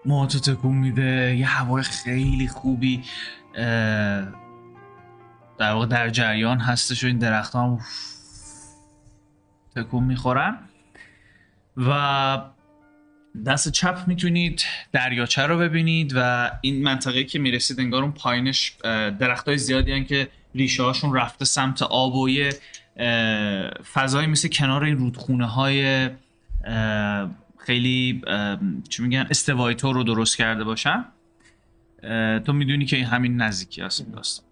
موهاتو 0.05 0.39
تکون 0.39 0.75
میده 0.75 1.35
یه 1.39 1.45
هوای 1.45 1.83
خیلی 1.83 2.47
خوبی 2.47 3.03
در 5.59 5.71
واقع 5.71 5.85
در 5.85 6.09
جریان 6.09 6.59
هستش 6.59 7.03
و 7.03 7.07
این 7.07 7.17
درخت 7.17 7.55
هم 7.55 7.79
تکون 9.75 10.03
می‌خورن. 10.03 10.57
و 11.77 12.41
دست 13.45 13.71
چپ 13.71 14.03
می‌تونید 14.07 14.63
دریاچه 14.91 15.41
رو 15.41 15.57
ببینید 15.57 16.13
و 16.15 16.51
این 16.61 16.83
منطقه 16.83 17.23
که 17.23 17.39
می‌رسید 17.39 17.79
انگار 17.79 18.03
اون 18.03 18.11
پایینش 18.11 18.77
درخت 19.19 19.47
های 19.47 19.57
زیادی 19.57 19.91
هن 19.91 20.05
که 20.05 20.27
ریشه 20.55 20.83
هاشون 20.83 21.13
رفته 21.15 21.45
سمت 21.45 21.81
آب 21.81 22.15
و 22.15 22.29
یه 22.29 22.49
فضایی 23.93 24.27
مثل 24.27 24.47
کنار 24.47 24.83
این 24.83 24.97
رودخونه 24.97 25.45
های 25.45 26.09
خیلی 27.57 28.21
چی 28.89 29.03
میگن 29.03 29.27
استوایی 29.29 29.75
طور 29.75 29.95
رو 29.95 30.03
درست 30.03 30.37
کرده 30.37 30.63
باشن. 30.63 31.05
تو 32.45 32.53
می‌دونی 32.53 32.85
که 32.85 32.95
این 32.95 33.05
همین 33.05 33.41
نزدیکی 33.41 33.81
هست 33.81 34.11
داستان 34.11 34.48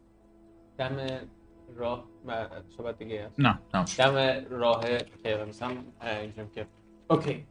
دم 0.77 0.97
راه 1.75 2.03
و 2.25 2.47
صحبت 2.77 2.97
دیگه 2.97 3.25
هست 3.25 3.39
نه 3.39 3.59
شد. 3.85 3.97
دم 3.97 4.45
راه 4.49 4.81
که 5.23 5.45
مثلا 5.49 5.69
اینجوری 6.21 6.47
که 6.55 6.67
اوکی. 7.09 7.45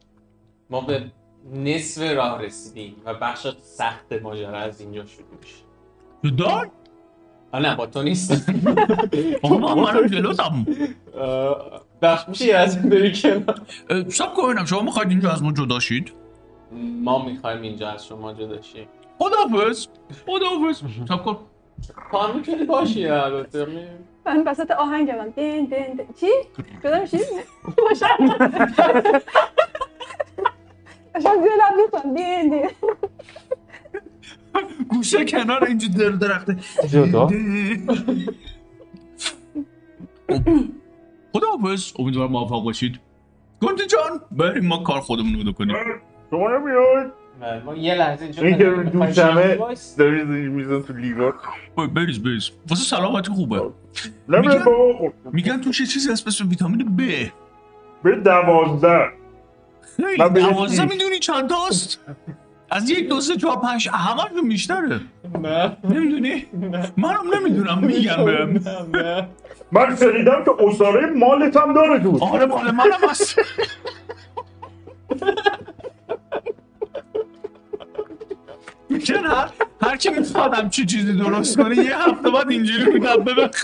ما 0.69 0.81
به 0.81 1.11
نصف 1.53 2.01
راه 2.01 2.41
رسیدیم 2.41 2.95
و 3.05 3.13
بخش 3.13 3.47
سخت 3.61 4.13
ماجرا 4.13 4.57
از 4.59 4.81
اینجا 4.81 5.05
شروع 5.05 5.27
میشه. 5.41 6.35
دار 6.37 6.71
آه 7.51 7.59
نه 7.59 7.75
با 7.75 7.85
تو 7.85 8.03
نیست. 8.03 8.49
آقا 9.43 9.57
من 9.57 9.73
منم 9.73 10.07
جلوتم 10.07 10.65
اه، 11.17 11.81
بخش 12.01 12.29
میشه 12.29 12.55
از 12.55 12.77
این 12.77 12.89
بری 12.89 13.21
کنار؟ 13.21 13.61
سب 14.09 14.33
کنم 14.33 14.65
شما 14.65 14.81
می‌خواید 14.81 15.09
اینجا 15.09 15.31
از 15.31 15.43
ما 15.43 15.51
جدا 15.51 15.79
شید؟ 15.79 16.11
ما 17.03 17.25
می‌خوایم 17.25 17.61
اینجا 17.61 17.89
از 17.89 18.05
شما 18.05 18.33
جدا 18.33 18.61
شیم. 18.61 18.87
خداحافظ 19.19 19.87
خداحافظ. 20.25 20.81
سب 21.09 21.23
کن. 21.23 21.37
هم 22.13 22.35
می‌تونی 22.35 22.63
باشی 22.65 23.07
البته. 23.07 23.65
می- 23.65 23.87
من 24.25 24.43
وسط 24.47 24.71
آهنگم 24.71 25.29
دین 25.35 25.65
دین 25.65 25.93
دین 25.95 26.07
چی؟ 26.19 26.27
جدا 26.83 27.01
میشی؟ 27.01 27.17
باشم 27.77 28.07
داشتم 31.13 31.41
زیر 31.41 31.51
لب 31.55 31.75
می‌خوام 31.93 32.13
دین 32.15 32.49
دین 32.49 32.69
گوشه 34.89 35.25
کنار 35.25 35.63
اینجا 35.63 35.87
در 35.99 36.09
درخته. 36.09 36.57
جدا؟ 36.91 37.29
خداحافظ 41.33 41.93
امیدوارم 41.99 42.31
موفق 42.31 42.63
باشید. 42.63 42.99
گنده 43.61 43.85
جان 43.85 44.21
بریم 44.31 44.67
ما 44.67 44.77
کار 44.77 45.01
خودمون 45.01 45.45
رو 45.45 45.51
کنیم 45.51 45.75
شما 46.31 46.47
نمیاد 46.57 47.13
ما 47.65 47.75
یه 47.75 47.95
لحظه 47.95 48.23
اینجا 48.23 48.43
این 48.43 48.57
که 48.57 48.63
دوشمه. 48.63 49.57
داری 49.97 50.23
میزن 50.47 50.81
تو 50.81 50.93
لیوان 50.93 51.33
بریز 51.95 52.23
بریز 52.23 52.49
واسه 52.69 52.83
سلامتی 52.83 53.31
خوبه 53.31 53.61
میگن- 54.27 54.63
میگن 55.33 55.61
توش 55.61 55.79
یه 55.81 55.85
چیزی 55.87 56.11
هست 56.11 56.23
به 56.23 56.27
اسم 56.27 56.49
ویتامین 56.49 56.95
ب 56.95 57.01
به 58.03 58.15
دوازده 58.15 59.05
به 59.97 60.17
دوازده 60.41 60.85
می‌دونی 60.85 61.19
چند 61.19 61.49
تاست 61.49 61.99
از 62.69 62.89
یک 62.89 63.09
دو 63.09 63.21
سه 63.21 63.35
چهار 63.35 63.57
پنج 63.57 63.89
همه 63.93 64.41
بیشتره 64.47 64.99
نه 65.41 65.77
نمی‌دونی 65.83 66.45
منم 66.97 67.33
نمی‌دونم 67.35 67.79
میگم 67.79 68.25
بهم 68.25 68.59
نه 68.93 69.27
من 69.71 69.95
شنیدم 69.95 70.43
که 70.43 70.51
اصاره 70.67 71.05
مالت 71.05 71.57
هم 71.57 71.73
داره 71.73 71.99
تو 71.99 72.25
آره 72.25 72.45
مال 72.45 72.71
منم 72.71 73.09
هست 73.09 73.39
میگن 78.97 79.25
هر 79.25 79.49
هر 79.81 79.97
کی 79.97 80.09
می‌خواد 80.09 80.53
همچی 80.53 80.85
چیزی 80.85 81.13
درست 81.17 81.57
کنه 81.57 81.75
یه 81.77 81.97
هفته 81.97 82.29
بعد 82.29 82.49
اینجوری 82.51 82.93
میگم 82.93 83.15
ببین 83.23 83.47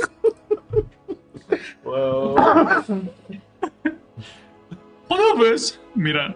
خداحافظ 5.09 5.73
میرن. 5.95 6.35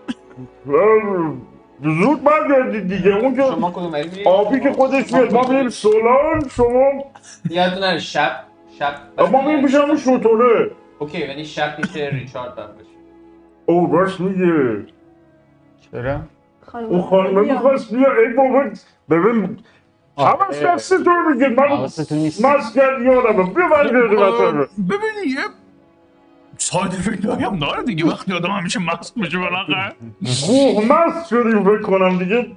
زود 1.83 2.23
برگردید 2.23 2.87
دیگه. 2.87 3.15
اون 3.15 3.35
که 3.35 3.41
شما 3.41 3.71
کدوم؟ 3.71 3.93
آبی 4.25 4.59
که 4.59 4.71
خودش 4.73 5.13
میاد 5.13 5.33
ما 5.33 5.47
میریم 5.47 5.69
سولان 5.69 6.49
شما 6.55 6.91
یادتون 7.49 7.83
نره 7.83 7.99
شب 7.99 8.31
شب 8.79 8.95
ما 9.31 9.41
میریم 9.41 9.65
پیش 9.65 9.75
همون 9.75 9.97
شطوره. 9.97 10.71
اوکی 10.99 11.23
ولی 11.27 11.45
شب 11.45 11.75
پیش 11.75 11.95
ریچارد 11.95 12.55
باید 12.55 12.73
باشه 12.75 12.87
او 13.65 13.95
راست 13.97 14.19
میگه 14.19 14.85
چرا؟ 15.91 16.19
اون 16.75 17.01
خانمه 17.01 17.41
می‌خواست 17.41 17.93
بیا. 17.95 18.13
ای 18.13 18.33
بابا 18.33 18.63
ببین 19.09 19.59
همش 20.17 20.57
دست 20.65 21.03
تو 21.03 21.11
میگه. 21.33 21.49
من. 21.49 21.83
مسکن 21.83 23.03
یادمه. 23.03 23.43
بیا 23.53 23.69
برگردیم 23.69 24.19
مثلا 24.19 24.51
ببین 24.77 25.17
یه 25.27 25.45
ساید 26.57 26.93
افکت 26.93 27.25
هم 27.25 27.59
داره 27.59 27.83
دیگه. 27.83 28.05
وقتی 28.05 28.33
آدم 28.33 28.51
همیشه 28.51 28.79
مست 28.79 29.17
میشه 29.17 29.37
بالاخره. 29.37 29.95
گوه 30.47 30.85
مست 30.85 31.27
شدیم 31.29 31.63
فکر 31.63 31.81
کنم 31.81 32.17
دیگه. 32.19 32.51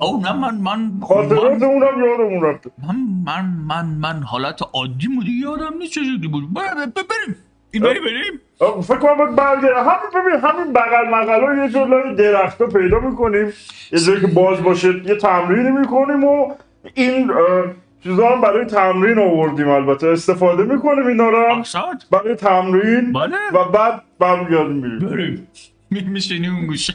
او 0.00 0.20
نه 0.20 0.32
من 0.32 0.54
من 0.54 0.92
خاطرات 1.08 1.52
من 1.52 1.62
اونم 1.62 2.04
یادمون 2.04 2.42
رفته. 2.42 2.70
من 2.88 2.96
من 3.26 3.46
من, 3.46 3.86
من 3.86 4.22
حالت 4.22 4.60
عادی 4.74 5.06
مودی 5.08 5.32
یادم 5.32 5.78
نیست 5.78 5.92
چه 5.92 6.00
شکلی 6.00 6.28
بود 6.28 6.54
بریم. 6.54 7.36
این 7.74 7.82
بری 7.82 8.00
بریم؟ 8.00 8.40
آه، 8.58 8.82
فکر 8.82 8.96
کنم 8.98 9.34
برگردیم. 9.36 9.68
همین 9.76 10.10
ببین 10.14 10.40
همین 10.40 10.72
بغل 10.72 11.08
مغل 11.10 11.58
یه 11.58 11.68
جلوی 11.68 12.14
درخت 12.14 12.60
رو 12.60 12.66
پیدا 12.66 13.00
می‌کنیم. 13.00 13.52
یه 13.92 13.98
جایی 14.00 14.20
که 14.20 14.26
باز 14.26 14.62
باشه 14.62 14.88
یه 14.88 15.14
تمرینی 15.14 15.70
می‌کنیم 15.70 16.24
و 16.24 16.52
این 16.94 17.30
چیزا 18.04 18.28
هم 18.28 18.40
برای 18.40 18.64
تمرین 18.64 19.18
آوردیم 19.18 19.68
البته. 19.68 20.06
استفاده 20.06 20.62
می‌کنیم 20.62 21.06
اینا 21.06 21.28
رو. 21.28 21.62
برای 22.10 22.34
تمرین. 22.34 23.12
بله. 23.12 23.36
و 23.52 23.64
بعد 23.68 24.02
برمیگردیم 24.18 24.76
میریم. 24.76 24.98
بریم. 24.98 25.48
می- 25.90 26.00
میشینی 26.00 26.48
اون 26.48 26.66
گوشه. 26.66 26.94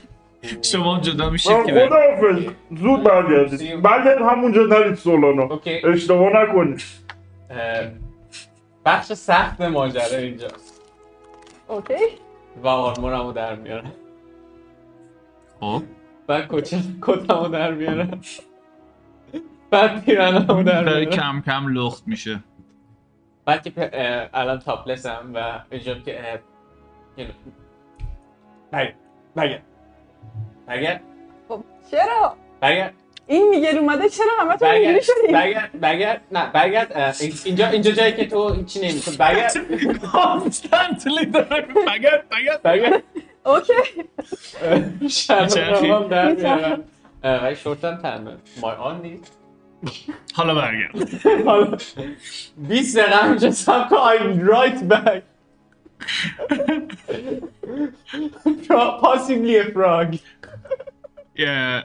شما 0.62 1.00
جدا 1.00 1.30
میشید 1.30 1.52
آه، 1.52 1.66
که 1.66 1.72
بریم. 1.74 1.88
خداحافظ. 1.88 2.44
زود 2.80 3.04
برگردید 3.04 3.82
برگرد 3.82 4.22
همونجا 4.22 4.62
نرید 4.64 4.96
سولانو 4.96 5.42
okay. 5.52 5.82
اشتباه 5.86 6.44
نکنید. 6.44 6.82
بخش 8.86 9.14
سخت 9.14 9.62
ماجرا 9.62 10.18
اینجاست. 10.18 10.69
Okay؟ 11.70 11.94
و 12.64 12.68
armor 12.68 13.14
مو 13.14 13.32
در 13.34 13.56
میارم 13.56 13.92
خب 15.60 15.84
بعد 16.28 16.48
کچه 16.50 16.78
کتمو 17.02 17.48
در 17.48 17.72
میارم 17.74 18.22
بعد 19.72 20.06
پیرنمو 20.06 20.64
در 20.64 20.84
میارم 20.84 21.06
کم 21.06 21.42
کم 21.46 21.68
لخت 21.68 22.08
میشه. 22.08 22.44
بعد 23.46 23.64
که 23.64 23.70
پ- 23.70 24.30
الان 24.34 24.60
topless 24.60 25.23
م 25.23 25.32
و 25.34 25.62
اینجا 25.72 25.94
که 26.00 26.42
برگرد 28.72 28.96
برگرد 29.36 29.64
برگرد 30.68 31.02
خب 31.48 31.64
چرا؟ 31.92 32.36
برگرد 32.60 32.94
این 33.30 33.50
میگل 33.50 33.78
اومده 33.78 34.10
چرا 34.10 34.28
همتون 34.40 34.68
اینجوری 34.68 34.86
برگرد 34.86 35.02
شدیم 35.04 35.32
برگرد 35.32 35.80
برگرد 35.80 36.22
نه 36.32 36.52
برگرد 36.52 37.16
اینجا 37.46 37.68
اینجا 37.68 37.92
جایی 37.92 38.14
که 38.14 38.26
تو 38.26 38.54
هیچی 38.54 38.80
نمی‌کنی 38.80 39.18
برگرد. 39.18 39.54
کانستنتلی 40.12 41.26
داره. 41.26 41.62
بگرد 41.62 42.30
بگرد 42.30 42.62
برگرد. 42.64 43.04
اوکی. 43.46 43.74
در 44.62 44.76
می‌چرخی. 45.02 45.88
میارم. 45.88 46.84
اه، 47.24 47.44
ولی 47.44 47.56
شورتم 47.56 47.96
تنه 47.96 48.38
مای 48.62 48.76
آن 48.76 49.02
نیست. 49.02 49.38
حالا 50.34 50.56
برگرد. 50.56 51.26
حالا 51.46 51.78
20 52.58 52.98
دقیقه 53.00 53.26
اینجا 53.26 53.52
سب 53.52 53.90
کن. 53.90 53.96
I'm 53.98 54.50
right 54.50 54.90
back. 54.90 55.22
Possibly 59.04 59.56
a 59.64 59.74
frog. 59.74 60.18
یه 61.36 61.84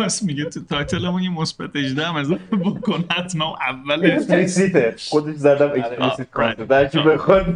راست 0.00 0.22
میگه 0.22 0.44
تو 0.44 0.64
title 0.64 1.00
مون 1.00 1.22
یه 1.22 1.30
مثبت 1.30 1.76
18 1.76 2.06
هم 2.06 2.16
اضافه 2.16 2.56
بکن 2.56 3.04
حتما 3.10 3.58
اول 3.70 4.12
explicit 4.12 4.85
ه 4.85 4.94
خودش 5.08 5.34
زدم 5.34 5.70
explicit. 5.70 6.30
content 6.30 6.68
در 6.68 6.86
کی 6.86 6.98
بخواد. 6.98 7.46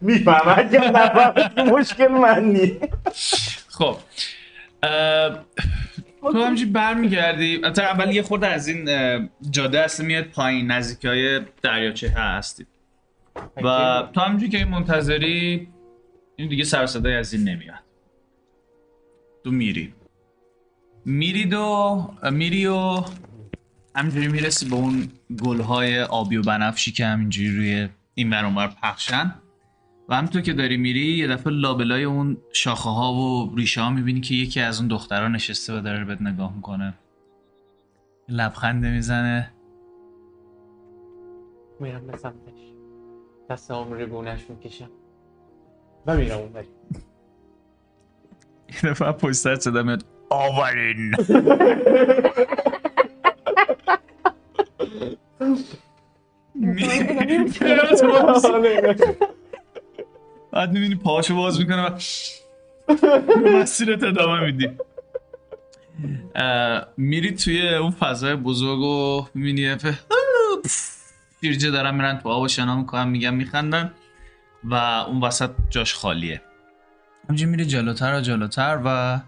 می‌فهمد 0.00 0.72
یا 0.72 0.90
نفهمد 0.90 1.60
مشکل 1.60 2.08
من 2.08 2.44
نیست 2.44 2.80
خب 3.68 3.96
تو 6.22 6.42
همینجوری 6.42 6.70
برمیگردی؟ 6.70 7.60
اول 7.64 8.14
یه 8.14 8.22
خورده 8.22 8.46
از 8.46 8.68
این 8.68 8.88
جاده 9.50 9.80
اصلا 9.80 10.06
میاد 10.06 10.24
پایین. 10.24 10.70
نزدیکی 10.70 11.08
های 11.08 11.40
دریاچه 11.62 12.08
هستی. 12.08 12.66
و 13.56 14.02
تو 14.12 14.20
همینجوری 14.20 14.50
که 14.50 14.64
منتظری 14.64 15.68
این 16.36 16.48
دیگه 16.48 16.64
سر 16.64 16.86
صدای 16.86 17.14
از 17.14 17.32
این 17.32 17.48
نمیاد. 17.48 17.78
تو 19.44 19.50
میری. 19.50 19.94
میرید 21.04 21.54
و 21.54 22.10
میری 22.32 22.66
و 22.66 23.04
همینجوری 23.96 24.28
می‌رسی 24.28 24.68
به 24.68 24.76
اون 24.76 25.08
گلهای 25.44 26.02
آبی 26.02 26.36
و 26.36 26.42
بنفشی 26.42 26.92
که 26.92 27.06
همینجوری 27.06 27.56
روی 27.56 27.88
این 28.14 28.30
ور 28.30 28.44
اون 28.44 28.54
ور 28.54 28.76
پخشن. 28.82 29.34
و 30.08 30.16
همینطور 30.16 30.42
که 30.42 30.52
داری 30.52 30.76
میری 30.76 31.16
یه 31.16 31.28
دفعه 31.28 31.52
لابلای 31.52 32.04
اون 32.04 32.36
شاخه 32.52 32.90
ها 32.90 33.14
و 33.14 33.56
ریشه 33.56 33.80
ها 33.80 33.90
می‌بینی 33.90 34.20
که 34.20 34.34
یکی 34.34 34.60
از 34.60 34.78
اون 34.78 34.88
دخترها 34.88 35.28
نشسته 35.28 35.78
و 35.78 35.80
داره 35.80 36.04
بهت 36.04 36.22
نگاه 36.22 36.54
می‌کنه. 36.56 36.94
لبخنده 38.28 38.90
می‌زنه. 38.90 39.50
میرم 41.80 42.06
به 42.06 42.16
سمتش. 42.16 42.72
دست 43.50 43.70
هم 43.70 43.92
روی 43.92 44.06
گونهش 44.06 44.40
می‌کشم. 44.48 44.90
و 46.06 46.16
میرم 46.16 46.38
اون 46.38 46.50
یه 48.68 48.90
دفعه 48.90 49.12
پشت 49.12 49.32
سر 49.32 49.54
صدا 49.54 49.82
میاد. 49.82 50.13
آورین 50.34 51.12
بعد 60.52 60.72
می‌بینی 60.72 60.94
پاهاشو 60.94 61.36
باز 61.36 61.60
می‌کنه 61.60 61.86
و 61.86 61.90
مسیرت 63.60 64.02
ادامه 64.02 64.46
میدی. 64.46 64.70
میری 66.96 67.32
توی 67.32 67.74
اون 67.74 67.90
فضای 67.90 68.36
بزرگ 68.36 68.78
و 68.78 69.26
می‌بینی 69.34 69.76
شیرجه 71.40 71.70
دارن 71.70 71.94
میرن 71.94 72.18
تو 72.18 72.28
آب 72.28 72.42
و 72.42 72.48
شنا 72.48 72.76
می‌کنن 72.76 73.08
میگن 73.08 73.34
میخندن 73.34 73.92
و 74.64 74.74
اون 74.74 75.20
وسط 75.20 75.50
جاش 75.70 75.94
خالیه. 75.94 76.40
همینجوری 77.28 77.50
میری 77.50 77.64
جلوتر 77.64 78.16
و 78.16 78.20
جلوتر 78.20 78.80
و 78.84 79.20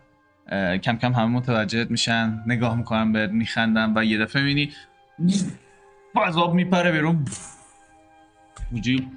کم 0.82 0.96
کم 0.96 1.12
همه 1.12 1.26
متوجهت 1.26 1.90
میشن. 1.90 2.42
نگاه 2.46 2.76
می‌کنن 2.76 3.12
بهت 3.12 3.30
میخندن 3.30 3.92
و 3.96 4.04
یه 4.04 4.18
دفعه 4.18 4.42
می‌بینی 4.42 4.72
از 6.24 6.36
میپره 6.54 6.92
بیرون. 6.92 7.24
اینجوری 8.72 9.10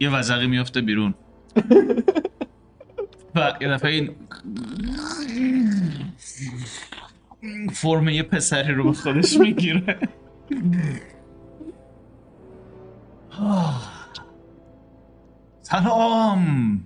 یه 0.00 0.10
وزقی 0.10 0.46
میفته 0.46 0.80
بیرون. 0.80 1.14
و 3.34 3.52
یه 3.60 3.68
دفعه 3.68 3.90
این 3.92 4.16
فرم 7.72 8.08
یه 8.08 8.22
پسری 8.22 8.74
رو 8.74 8.84
به 8.84 8.92
خودش 8.92 9.36
می‌گیره. 9.36 9.98
سلام. 15.62 16.80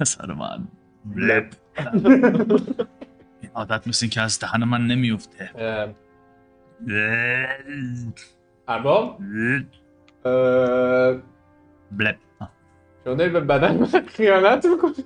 پسر 0.00 0.32
من. 0.32 0.68
لب. 1.16 1.50
این 3.40 3.50
عادت 3.54 3.88
مثل 3.88 4.08
که 4.08 4.20
از 4.20 4.40
دهن 4.40 4.64
من 4.64 4.86
نمیفته 4.86 5.50
ارباب؟ 8.68 9.18
بلب 11.92 12.18
داری 13.04 13.28
به 13.28 13.40
بدن 13.40 13.76
من 13.78 14.06
خیانت 14.06 14.66
می‌کنی. 14.66 15.04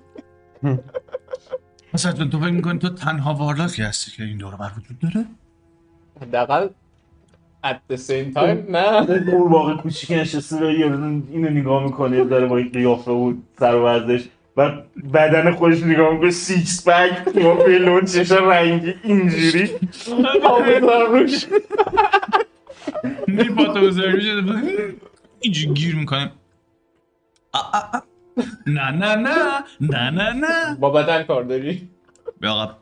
مثلا 1.95 2.13
تو 2.13 2.41
فکر 2.41 2.51
می‌کنی 2.51 2.79
تو 2.79 2.89
تنها 2.89 3.35
وارداتی 3.35 3.83
هستی 3.83 4.11
که 4.11 4.23
این 4.23 4.39
دور 4.39 4.57
بر 4.57 4.71
وجود 4.77 4.99
داره؟ 4.99 5.27
حداقل 6.23 6.69
at 7.65 7.77
the 7.93 7.97
same 7.97 8.35
time 8.35 8.71
نه. 8.71 9.31
قورباغه 9.31 9.83
کوچیک 9.83 10.11
نشسته 10.11 10.57
و 10.57 10.65
اینو 10.65 11.49
نگاه 11.51 11.85
می‌کنه 11.85 12.25
داره 12.25 12.47
با 12.47 12.57
این 12.57 12.73
قیافه 12.73 13.11
و 13.11 13.35
سر 13.59 13.75
و 13.75 13.85
ورزش 13.85 14.29
و 14.59 14.83
بدن 15.15 15.55
خودش 15.55 15.83
نگاه 15.83 16.13
می‌کنه 16.13 16.31
سیکس 16.31 16.89
پک 16.89 17.25
با 17.29 17.55
پلون 17.55 18.05
چشم 18.05 18.45
رنگی 18.45 18.95
اینجوری. 19.03 19.71
آبزار 20.45 21.09
روش 21.09 21.47
میری 23.27 23.51
پاتو 23.51 23.81
بذاری 23.81 24.31
روش 24.31 24.61
اینجوری 25.41 25.75
گیر 25.75 25.97
می‌کنه. 25.97 26.33
نه 28.67 28.91
نه 28.91 29.15
نه 29.15 29.65
نه 29.81 30.11
نه 30.11 30.33
نه. 30.33 30.77
با 30.81 30.91
بدن 30.91 31.23
کار 31.23 31.43
داری. 31.45 31.89
عقب 32.43 32.77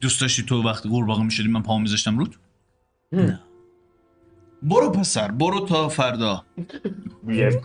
دوست 0.00 0.20
داشتی 0.20 0.42
تو 0.42 0.62
وقتی 0.62 0.88
قورباغه 0.88 1.22
می‌شدی 1.22 1.48
من 1.48 1.62
پاهم 1.62 1.82
میذاشتم 1.82 2.18
رود؟ 2.18 2.36
نه. 3.12 3.40
برو 4.62 4.90
پسر 4.90 5.30
برو 5.30 5.66
تا 5.66 5.88
فردا. 5.88 6.44
بلب 7.22 7.60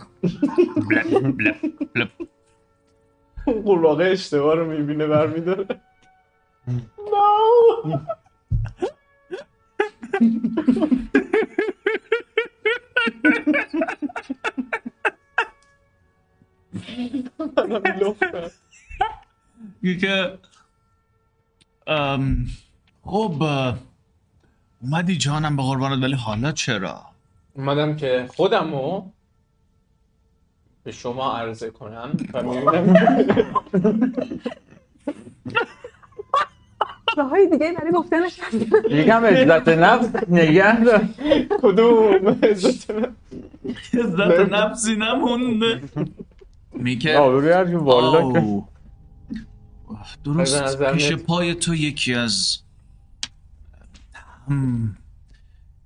بلب 1.38 1.56
بلب. 1.94 2.10
قورباغه 3.44 4.04
اشتباه 4.04 4.54
رو 4.54 4.70
می‌بینه 4.70 5.06
برمیداره. 5.06 5.66
که 20.00 20.38
ام، 21.86 22.46
خب 23.02 23.42
اومدی 24.82 25.16
جانم 25.16 25.56
به 25.56 25.62
قربانت 25.62 26.02
ولی 26.02 26.14
حالا 26.14 26.52
چرا؟ 26.52 27.02
اومدم 27.54 27.96
که 27.96 28.26
خودم 28.36 28.72
رو 28.72 29.10
به 30.84 30.92
شما 30.92 31.36
عرضه 31.38 31.70
کنم 31.70 32.16
و 32.34 32.42
می‌بینم 32.52 34.12
راهای 37.16 37.48
دیگه 37.50 37.72
برای 37.72 37.92
گفتنش 37.92 38.40
هست. 38.40 38.54
یکم 38.90 39.24
عزت 39.24 39.68
نفس 39.68 40.28
نگه 40.28 40.84
دار 40.84 41.08
کدوم 41.62 42.28
عزت 42.42 42.90
من؟ 42.90 43.16
عزت 43.94 44.52
نفسی 44.52 44.96
نمونده 44.96 45.82
میگه 46.72 47.18
آبروی 47.18 47.52
هر 47.52 47.76
والا 47.76 48.32
که. 48.32 48.40
به 48.40 49.96
درست 50.24 50.82
پیش. 50.82 51.12
پای 51.12 51.54
تو 51.54 51.74
یکی 51.74 52.14
از 52.14 52.58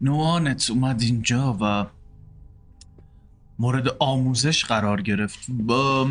نوانت 0.01 0.71
اومد 0.71 1.01
اینجا 1.03 1.57
و 1.61 1.87
مورد 3.59 3.89
آموزش 3.99 4.65
قرار 4.65 5.03
گرفت 5.03 5.47
با 5.51 6.09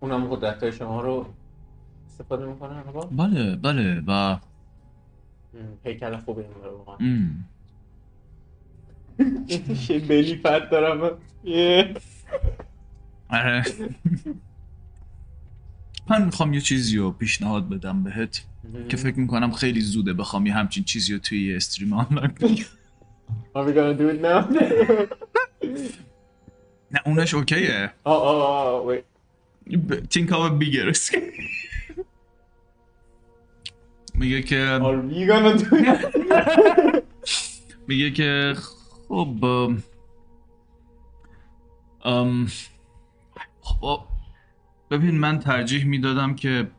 اونم 0.00 0.26
قدرت 0.26 0.62
های 0.62 0.72
شما 0.72 1.00
رو 1.00 1.26
استفاده 2.06 2.46
می‌کنه 2.46 2.76
ارباب 2.76 3.16
بله 3.16 3.56
بله 3.56 4.02
و 4.06 4.10
ام، 4.10 4.38
هیکل 5.84 6.16
خوبی 6.16 6.42
این 6.42 6.50
داره 6.62 6.72
واقعا 6.72 6.96
ام. 7.00 7.44
یه 9.88 9.98
بلی 9.98 10.36
پد 10.36 10.70
دارم. 10.70 11.18
آره. 13.28 13.64
من 16.10 16.24
می‌خوام 16.24 16.54
یه 16.54 16.60
چیزی 16.60 16.96
رو 16.96 17.10
پیشنهاد 17.10 17.68
بدم 17.68 18.02
بهت 18.04 18.44
که 18.88 18.96
فکر 18.96 19.18
می‌کنم 19.18 19.52
خیلی 19.52 19.80
زوده 19.80 20.12
بخوام 20.12 20.46
یه 20.46 20.54
همچین 20.54 20.84
چیزی 20.84 21.12
رو 21.12 21.18
توی 21.18 21.46
یه 21.46 21.56
استریم 21.56 21.92
آنلاین 21.92 22.30
بگم. 22.40 22.64
Are 23.56 23.64
we 23.66 23.72
gonna 23.72 23.94
do 24.00 24.08
it 24.14 24.20
now? 24.22 24.40
نه 26.90 27.00
اونش 27.06 27.34
اوکیه 27.34 27.92
oh, 28.06 28.88
wait. 28.88 29.04
think 30.14 30.30
of 30.30 30.40
a 30.40 30.50
bigger 30.60 30.94
میگه 34.14 34.42
که 34.42 34.80
it? 35.48 35.64
میگه 37.88 38.10
که 38.10 38.54
خب 39.08 39.44
ام 42.04 42.46
خب 43.60 44.00
ببین 44.90 45.18
من 45.18 45.38
ترجیح 45.38 45.84
می‌دادم 45.84 46.34
که 46.34 46.70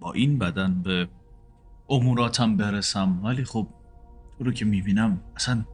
با 0.00 0.12
این 0.12 0.38
بدن 0.38 0.82
به 0.82 1.08
اموراتم 1.90 2.56
برسم 2.56 3.24
ولی 3.24 3.44
خب 3.44 3.66
تو 4.38 4.44
رو 4.44 4.52
که 4.52 4.64
می‌بینم 4.64 5.20
اصلا 5.36 5.64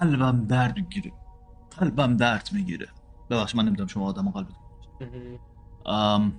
قلبم 0.00 0.46
درد 0.46 0.76
می‌گیره. 0.76 1.12
قلبم 1.78 2.16
درد 2.16 2.48
می‌گیره. 2.52 2.88
ببخش 3.30 3.54
من 3.54 3.64
نمی‌دونم 3.64 3.88
شما 3.88 4.06
آدم 4.06 4.30
قلب 4.30 4.48
ام. 5.86 6.32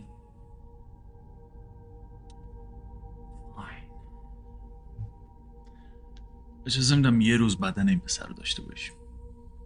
اجازه 6.67 6.95
میدم 6.95 7.21
یه 7.21 7.37
روز 7.37 7.57
بدن 7.59 7.89
این 7.89 7.99
پسر 7.99 8.27
رو 8.27 8.33
داشته 8.33 8.61
باشیم. 8.61 8.93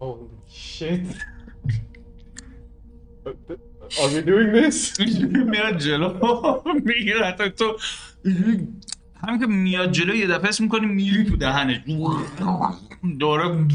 Holy 0.00 0.50
shit. 0.50 1.16
Are 3.90 4.10
we 4.12 4.22
doing 4.28 4.50
this? 4.54 5.00
میاد 5.50 5.78
جلو. 5.78 6.62
می‌گیره 6.84 7.26
حتی 7.26 7.50
تو 7.50 7.76
همین 9.22 9.40
که 9.40 9.46
میاد 9.46 9.92
جلو 9.92 10.14
یه 10.14 10.26
دفعه 10.26 10.48
اسم 10.48 10.64
می‌کنی 10.64 10.86
میری 10.86 11.24
تو 11.24 11.36
دهنش. 11.36 11.80
داره 13.20 13.68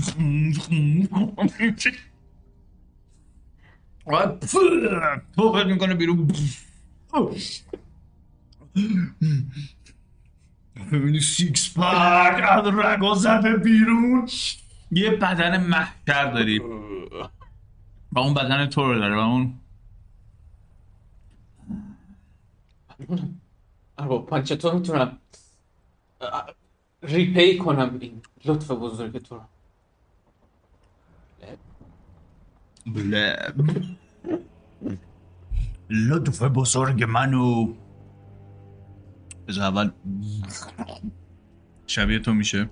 فکر 5.53 5.65
می‌کنه 5.67 5.95
بیرون. 5.95 6.27
ببینی 10.91 11.19
سیکس 11.19 11.73
پاک 11.73 12.43
از 12.49 12.65
رگا 12.67 13.13
زده 13.15 13.57
بیرون. 13.57 14.29
یه 14.91 15.09
بدن 15.09 15.63
محکر 15.63 16.31
داری. 16.31 16.59
و 18.11 18.19
اون 18.19 18.33
بدن 18.33 18.65
تو 18.65 18.83
رو 18.83 18.99
داره 18.99 19.15
و 19.15 19.19
اون 19.19 19.53
ارباب 23.97 24.43
چطور 24.43 24.73
می‌تونم 24.73 25.17
ریپی 27.01 27.57
کنم 27.57 27.97
این 27.99 28.21
لطف 28.45 28.71
بزرگ 28.71 29.17
تو 29.17 29.35
رو؟ 29.35 29.41
بلب 32.85 33.55
لطف 35.89 36.43
بزرگ 36.43 37.03
منو. 37.03 37.73
بذار 39.47 39.63
اول 39.63 39.91
شبیه 41.87 42.19
تو 42.19 42.33
میشه. 42.33 42.69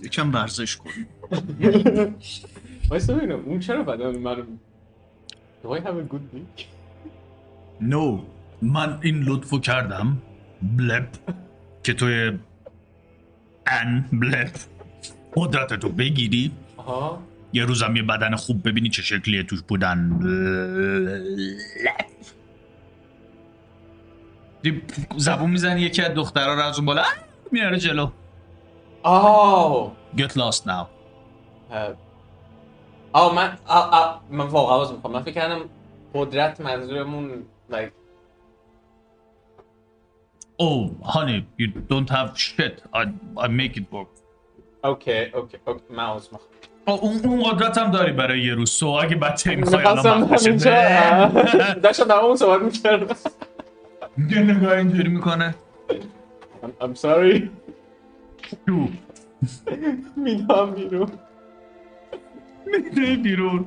یکم 0.00 0.34
ورزش 0.34 0.76
کن. 0.76 0.90
وایسا 2.90 3.14
ببینم 3.14 3.44
اون 3.44 3.60
چرا 3.60 3.82
بدن 3.82 4.18
منو 4.18 4.44
Do 5.62 5.68
I 5.68 5.80
have 5.80 5.96
a 5.96 6.12
good 6.12 6.24
dick? 6.32 6.64
نو 7.80 8.24
من 8.62 8.98
این 9.02 9.22
لطفو 9.22 9.58
کردم 9.60 10.22
بلپ 10.62 11.08
که 11.82 11.94
توی 11.94 12.38
ان 13.66 14.04
بلپ 14.12 14.56
قدرت 15.36 15.74
تو 15.74 15.88
بگیری. 15.88 16.52
آها. 16.76 17.22
یه 17.52 17.64
روزم 17.64 17.96
یه 17.96 18.02
بدن 18.02 18.36
خوب 18.36 18.68
ببینی 18.68 18.88
چه 18.88 19.02
شکلیه 19.02 19.42
توش 19.42 19.62
بودن. 19.62 20.18
بلپ. 20.18 22.06
دی- 24.62 24.82
زبون 25.16 25.50
می‌زنی 25.50 25.80
یکی 25.80 26.02
از 26.02 26.14
دخترها 26.14 26.54
رو 26.54 26.60
از 26.60 26.76
اون 26.76 26.86
بالا 26.86 27.02
میاره 27.52 27.78
جلو. 27.78 28.10
آه. 29.02 29.92
Get 30.16 30.30
lost 30.30 30.62
now. 30.66 30.86
آه 33.12 33.34
من 33.34 33.58
آه 33.66 33.90
آه 33.90 34.22
من 34.30 34.46
واقعا 34.46 34.76
عوض 34.76 34.92
می‌خوام. 34.92 35.12
من 35.12 35.22
فکر 35.22 35.34
کردم 35.34 35.60
قدرت 36.14 36.60
منظورمون 36.60 37.42
like 37.70 37.90
oh 40.58 40.82
honey 41.14 41.44
you 41.58 41.68
don't 41.90 42.10
have 42.10 42.28
shit. 42.36 42.74
I, 42.94 43.02
I 43.44 43.48
make 43.48 43.76
it 43.76 43.86
work. 43.92 44.08
Okay 44.84 45.24
okay 45.24 45.58
okay 45.66 45.80
من 45.90 46.04
عوض 46.04 46.28
آه، 46.86 47.00
اون 47.02 47.20
اون 47.24 47.42
قدرت 47.42 47.78
هم 47.78 47.90
داری 47.90 48.12
برای 48.12 48.40
یه 48.40 48.54
روز. 48.54 48.70
So 48.70 48.86
اگه 48.86 49.16
بچه 49.16 49.56
می‌خوای 49.56 49.78
می‌خواستم 49.78 50.10
الان 50.10 50.28
همینجا 50.28 50.70
بشه. 51.34 51.74
داشتم 51.74 52.04
در 52.04 52.14
اون 52.14 52.36
صحبت 52.36 52.62
می‌کردم 52.62 53.16
یه 54.30 54.38
نگاه 54.38 54.78
اینجوری 54.78 55.08
می‌کنه. 55.08 55.54
I'm, 56.80 56.94
sorry. 57.02 57.42
میدم 60.16 60.70
بیرون. 60.74 61.08
میره 62.66 63.16
بیرون. 63.16 63.66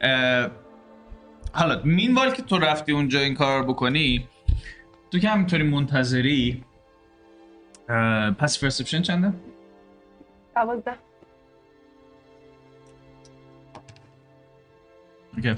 اه، 0.00 0.50
حالا 1.52 1.80
مینوال 1.84 2.30
که 2.30 2.42
تو 2.42 2.58
رفتی 2.58 2.92
اونجا 2.92 3.20
این 3.20 3.34
کار 3.34 3.60
رو 3.62 3.72
بکنی 3.72 4.28
تو 5.10 5.18
که 5.18 5.28
همینطوری 5.28 5.62
منتظری؟ 5.62 6.64
پس 8.38 8.64
پرسپشن 8.64 9.02
چنده؟ 9.02 9.32
دوازده. 10.54 10.94
اوکی. 15.36 15.54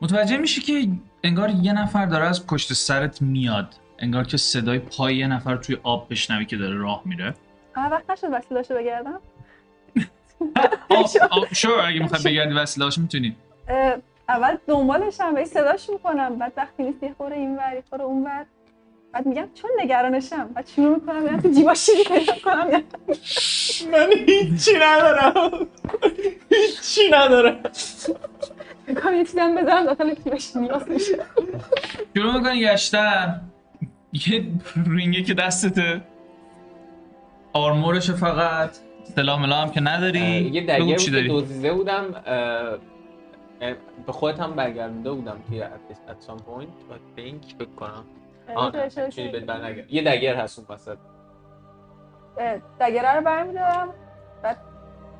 متوجه 0.00 0.36
میشی 0.36 0.60
که 0.60 0.88
انگار 1.24 1.50
یه 1.50 1.72
نفر 1.72 2.06
داره 2.06 2.24
از 2.24 2.46
پشت 2.46 2.72
سرت 2.72 3.22
میاد. 3.22 3.74
انگار 3.98 4.24
که 4.24 4.36
صدای 4.36 4.78
پای 4.78 5.16
یه 5.16 5.26
نفر 5.26 5.56
توی 5.56 5.78
آب 5.82 6.06
بشنوی 6.10 6.44
که 6.46 6.56
داره 6.56 6.76
راه 6.76 7.02
میره. 7.04 7.34
آه 7.76 7.90
وقت 7.90 8.10
نشد 8.10 8.26
وسیلاشو 8.32 8.74
بگردم. 8.74 9.20
شور 11.54 11.80
اگه 11.86 12.00
می‌خوای 12.00 12.22
بگردی 12.24 12.54
وسیلهاش 12.54 12.98
می‌تونی. 12.98 13.36
اول 14.28 14.56
دنبالشم 14.66 15.34
و 15.36 15.44
صداش 15.44 15.90
می‌کنم. 15.90 16.38
بعد 16.38 16.52
وقتی 16.56 16.82
نیست 16.82 17.02
یه 17.02 17.14
خوره 17.16 17.36
این 17.36 17.56
ور 17.56 17.74
یه 17.74 17.82
خوره 17.90 18.04
اون 18.04 18.24
ور. 18.24 18.46
بعد 19.12 19.26
میگم 19.26 19.48
چون 19.54 19.70
نگرانشم. 19.80 20.50
بعد 20.54 20.66
شروع 20.66 20.94
می‌کنم 20.94 21.22
میرم 21.22 21.40
تو 21.40 21.48
جیباش 21.48 21.86
چیزی 21.86 22.04
پیدا 22.04 22.32
کنم. 22.44 22.66
من 23.92 24.08
هیچی 24.26 24.74
ندارم. 24.82 25.66
هیچی 26.50 27.10
ندارم. 27.12 27.60
می‌کنم 28.86 29.14
یه 29.14 29.24
چیزی 29.24 29.40
هم 29.40 29.54
بذارم 29.54 29.84
داخل 29.84 30.14
جیبش 30.14 30.56
نیاز 30.56 30.88
میشه. 30.88 31.18
شروع 32.16 32.38
می‌کنی 32.38 32.60
گشتن. 32.60 33.40
یه 34.12 34.44
رینگه 34.86 35.22
که 35.22 35.34
دستته. 35.34 36.00
آرمورش 37.52 38.10
فقط. 38.10 38.70
سلام 39.14 39.42
ملا 39.42 39.56
هم 39.56 39.70
که 39.70 39.80
نداری. 39.80 40.18
یه 40.18 40.96
چی 40.96 41.28
بود 41.28 41.62
که 41.62 41.72
بودم 41.72 42.04
به 44.06 44.12
خودت 44.12 44.40
هم 44.40 44.52
برگردونده 44.52 45.10
بودم 45.12 45.36
توی 45.48 45.62
at 45.62 45.92
this- 45.92 46.10
at 46.10 46.26
some 46.26 46.38
point 46.38 46.92
I 46.92 47.18
think 47.18 47.56
فکر 47.58 47.74
کنم. 47.76 48.04
آه 48.54 48.88
چیزی 48.88 49.28
بهت 49.28 49.42
برنگرد. 49.42 49.92
یه 49.92 50.02
دگر 50.02 50.34
هست 50.34 50.58
اون 50.58 50.68
وسط. 50.70 50.98
دگره 52.80 53.12
رو 53.16 53.24
برمیدارم. 53.24 53.88
بعد 54.42 54.58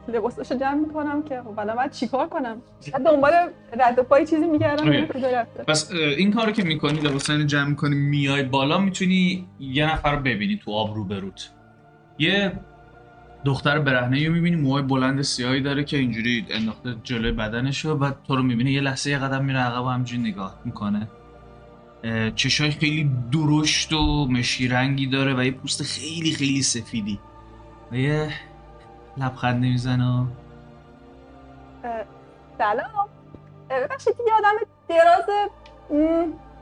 لباساشو 0.09 0.55
جمع 0.55 0.74
می‌کنم 0.74 1.22
که 1.22 1.43
خب 1.43 1.59
الان 1.61 1.76
باید 1.76 1.91
چیکار 1.91 2.28
کنم؟ 2.28 2.62
بعد 2.93 3.03
دنبال 3.03 3.32
رد 3.80 3.99
و 3.99 4.03
پای 4.03 4.26
چیزی. 4.26 4.47
ببینم 4.47 5.07
کجا 5.07 5.30
رفته 5.30 5.62
پس 5.62 5.93
این 5.93 6.32
کارو 6.32 6.53
که 6.53 6.62
می‌کنی 6.62 7.01
لباسا 7.01 7.43
جمع 7.43 7.68
می‌کنی 7.68 7.97
میای 7.97 8.43
بالا 8.43 8.78
می‌تونی 8.78 9.49
یه 9.61 9.93
نفر 9.93 10.12
رو 10.14 10.18
ببینی 10.22 10.61
تو 10.64 10.72
آب 10.72 10.95
رو 10.95 11.05
بروت 11.05 11.51
یه 12.18 12.53
دختر 13.49 13.78
برهنه 13.78 14.26
رو 14.26 14.32
می‌بینی 14.32 14.57
موهای 14.57 14.82
بلند 14.82 15.22
سیاهی 15.22 15.61
داره 15.61 15.84
که 15.84 15.96
اینجوری 15.96 16.46
انداخته 16.51 16.96
جلوی 17.05 17.32
بدنشو 17.32 17.96
بعد 17.96 18.16
تو 18.26 18.37
رو 18.37 18.42
می‌بینی 18.42 18.70
یه 18.70 18.80
لحظه 18.80 19.11
یه 19.11 19.18
قدم 19.18 19.45
میره 19.45 19.58
عقب 19.58 19.84
و 19.84 19.88
همجوری 19.88 20.22
نگاه 20.22 20.54
می‌کنه. 20.64 21.08
چشای 22.34 22.70
خیلی 22.70 23.11
درشت 23.33 23.92
و 23.92 24.26
مشکی 24.26 24.68
رنگی 24.68 25.07
داره 25.07 25.34
و 25.34 25.45
یه 25.45 25.50
پوست 25.50 25.83
خیلی 25.83 26.33
خیلی 26.33 26.62
سفیدی. 26.62 27.18
و 27.92 27.96
یه 27.96 28.33
لبخند 29.16 29.61
می‌زنه 29.61 30.04
اه، 30.08 30.26
سلام. 32.58 33.08
ببخشید 33.70 34.14
یه 34.26 34.34
آدم 34.38 34.57
دراز 34.88 35.25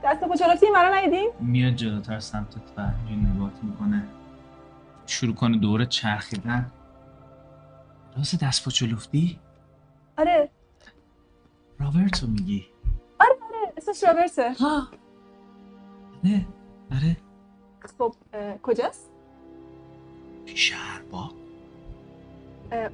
دست 0.05 0.39
چلاتی 0.39 0.67
مرا 0.75 0.95
ندیدین؟ 0.95 1.31
میاد 1.41 1.75
جلوتر 1.75 2.21
سمتت 2.21 2.57
و 2.77 2.83
نگاهت 3.11 3.53
می‌کنه. 3.63 4.03
شروع 5.07 5.35
کنه 5.35 5.59
دوره 5.59 5.87
چرخیدن. 5.87 6.71
راست 8.17 8.45
دست 8.45 8.65
پا 8.65 8.71
چلفتی؟ 8.71 9.39
آره. 10.19 10.51
رابرتو 11.79 12.27
میگی؟ 12.27 12.67
آره 13.21 13.31
آره 13.43 13.73
اسمش 13.77 14.05
رابرته. 14.05 14.53
ها 14.53 14.89
نه 16.25 16.47
آره. 16.93 17.17
خب 17.99 18.15
اه، 18.33 18.59
کجاست؟ 18.59 19.11
شهر 20.55 21.03
با 21.11 21.31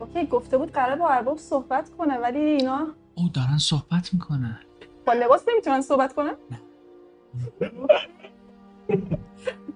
اوکی 0.00 0.26
گفته 0.26 0.58
بود 0.58 0.72
قرار 0.72 0.96
با 0.96 1.08
ارباب 1.08 1.38
صحبت 1.38 1.90
کنه 1.90 2.18
ولی 2.18 2.38
اینا 2.38 2.86
او 3.14 3.28
دارن 3.28 3.58
صحبت 3.58 4.14
می‌کنن. 4.14 4.58
با 5.06 5.12
لباس 5.12 5.44
نمی‌تونن 5.48 5.80
صحبت 5.80 6.14
کنن؟ 6.14 6.34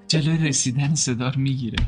جلوی 0.09 0.49
رسیدن 0.49 0.95
صدا 0.95 1.29
رو 1.29 1.41
می‌گیره. 1.41 1.79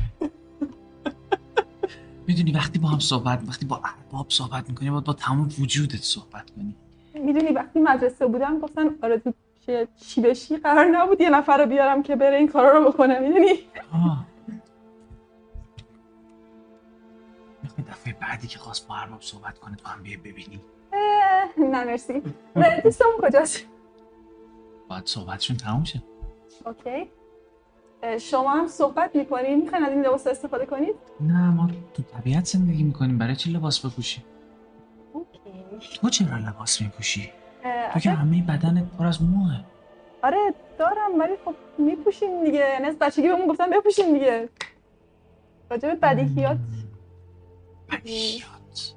می‌دونی 2.29 2.51
وقتی 2.51 2.79
با 2.79 2.87
هم 2.87 2.99
صحبت 2.99 3.39
وقتی 3.47 3.65
با 3.65 3.81
ارباب 3.83 4.25
صحبت 4.29 4.69
می‌کنی 4.69 4.89
باید 4.89 5.03
با 5.03 5.13
تمام 5.13 5.49
وجودت 5.59 5.95
صحبت 6.01 6.49
کنی. 6.51 6.75
می‌دونی 7.13 7.51
وقتی 7.51 7.79
مدرسه 7.79 8.27
بودم 8.27 8.59
گفتن 8.59 8.89
آرزو 9.03 9.33
چه- 9.65 9.87
چی 10.07 10.21
بشی 10.21 10.57
قرار 10.57 10.85
نبود 10.85 11.21
یه 11.21 11.29
نفر 11.29 11.57
رو 11.57 11.65
بیارم 11.69 12.03
که 12.03 12.15
بره 12.15 12.37
این 12.37 12.47
کارا 12.47 12.77
رو 12.77 12.91
بکنه 12.91 13.19
می‌دونی؟ 13.19 13.53
آه. 13.93 14.25
می‌خوای 17.63 17.87
دفعه 17.87 18.13
بعدی 18.13 18.47
که 18.47 18.59
خواست 18.59 18.87
با 18.87 18.95
ارباب 18.95 19.21
صحبت 19.21 19.59
کنه 19.59 19.75
تو 19.75 19.87
هم 19.87 20.03
بیای 20.03 20.17
ببینی؟ 20.17 20.59
نه 21.57 21.83
مرسی. 21.85 22.21
نه، 22.55 22.81
دوستمون 22.81 23.13
کجاست؟ 23.21 23.65
باید 24.89 25.05
صحبتشون 25.05 25.57
تموم 25.57 25.83
شه. 25.83 26.03
Okay. 26.65 27.09
شما 28.19 28.49
هم 28.51 28.67
صحبت 28.67 29.15
می‌کنین؟ 29.15 29.61
می‌خواین 29.61 29.85
از 29.85 29.91
این 29.91 30.05
لباس 30.05 30.27
استفاده 30.27 30.65
کنید؟ 30.65 30.95
نه 31.21 31.49
ما 31.51 31.69
تو 31.93 32.03
طبیعت 32.03 32.45
زندگی 32.45 32.83
می‌کنیم. 32.83 33.17
برای 33.17 33.35
چی 33.35 33.51
لباس 33.51 33.85
بپوشی؟ 33.85 34.23
Okay. 35.13 35.39
تو 36.01 36.09
چرا 36.09 36.37
لباس 36.37 36.81
میپوشی؟ 36.81 37.21
تو 37.63 37.99
که 37.99 38.09
اصلا- 38.09 38.11
همه 38.15 38.41
بدنت 38.43 38.83
پر 38.97 39.05
از 39.05 39.23
موه 39.23 39.59
آره 40.23 40.53
دارم 40.79 41.19
ولی 41.19 41.33
خب 41.45 41.55
میپوشین 41.77 42.43
دیگه. 42.43 42.57
یعنی 42.59 42.85
از 42.85 42.97
بچگی 42.99 43.27
بهمون 43.27 43.47
گفتن 43.47 43.69
بپوشین 43.69 44.13
دیگه. 44.13 44.49
راجب 45.71 45.97
بدیهیات. 46.01 46.57
بدیهیات. 47.91 48.93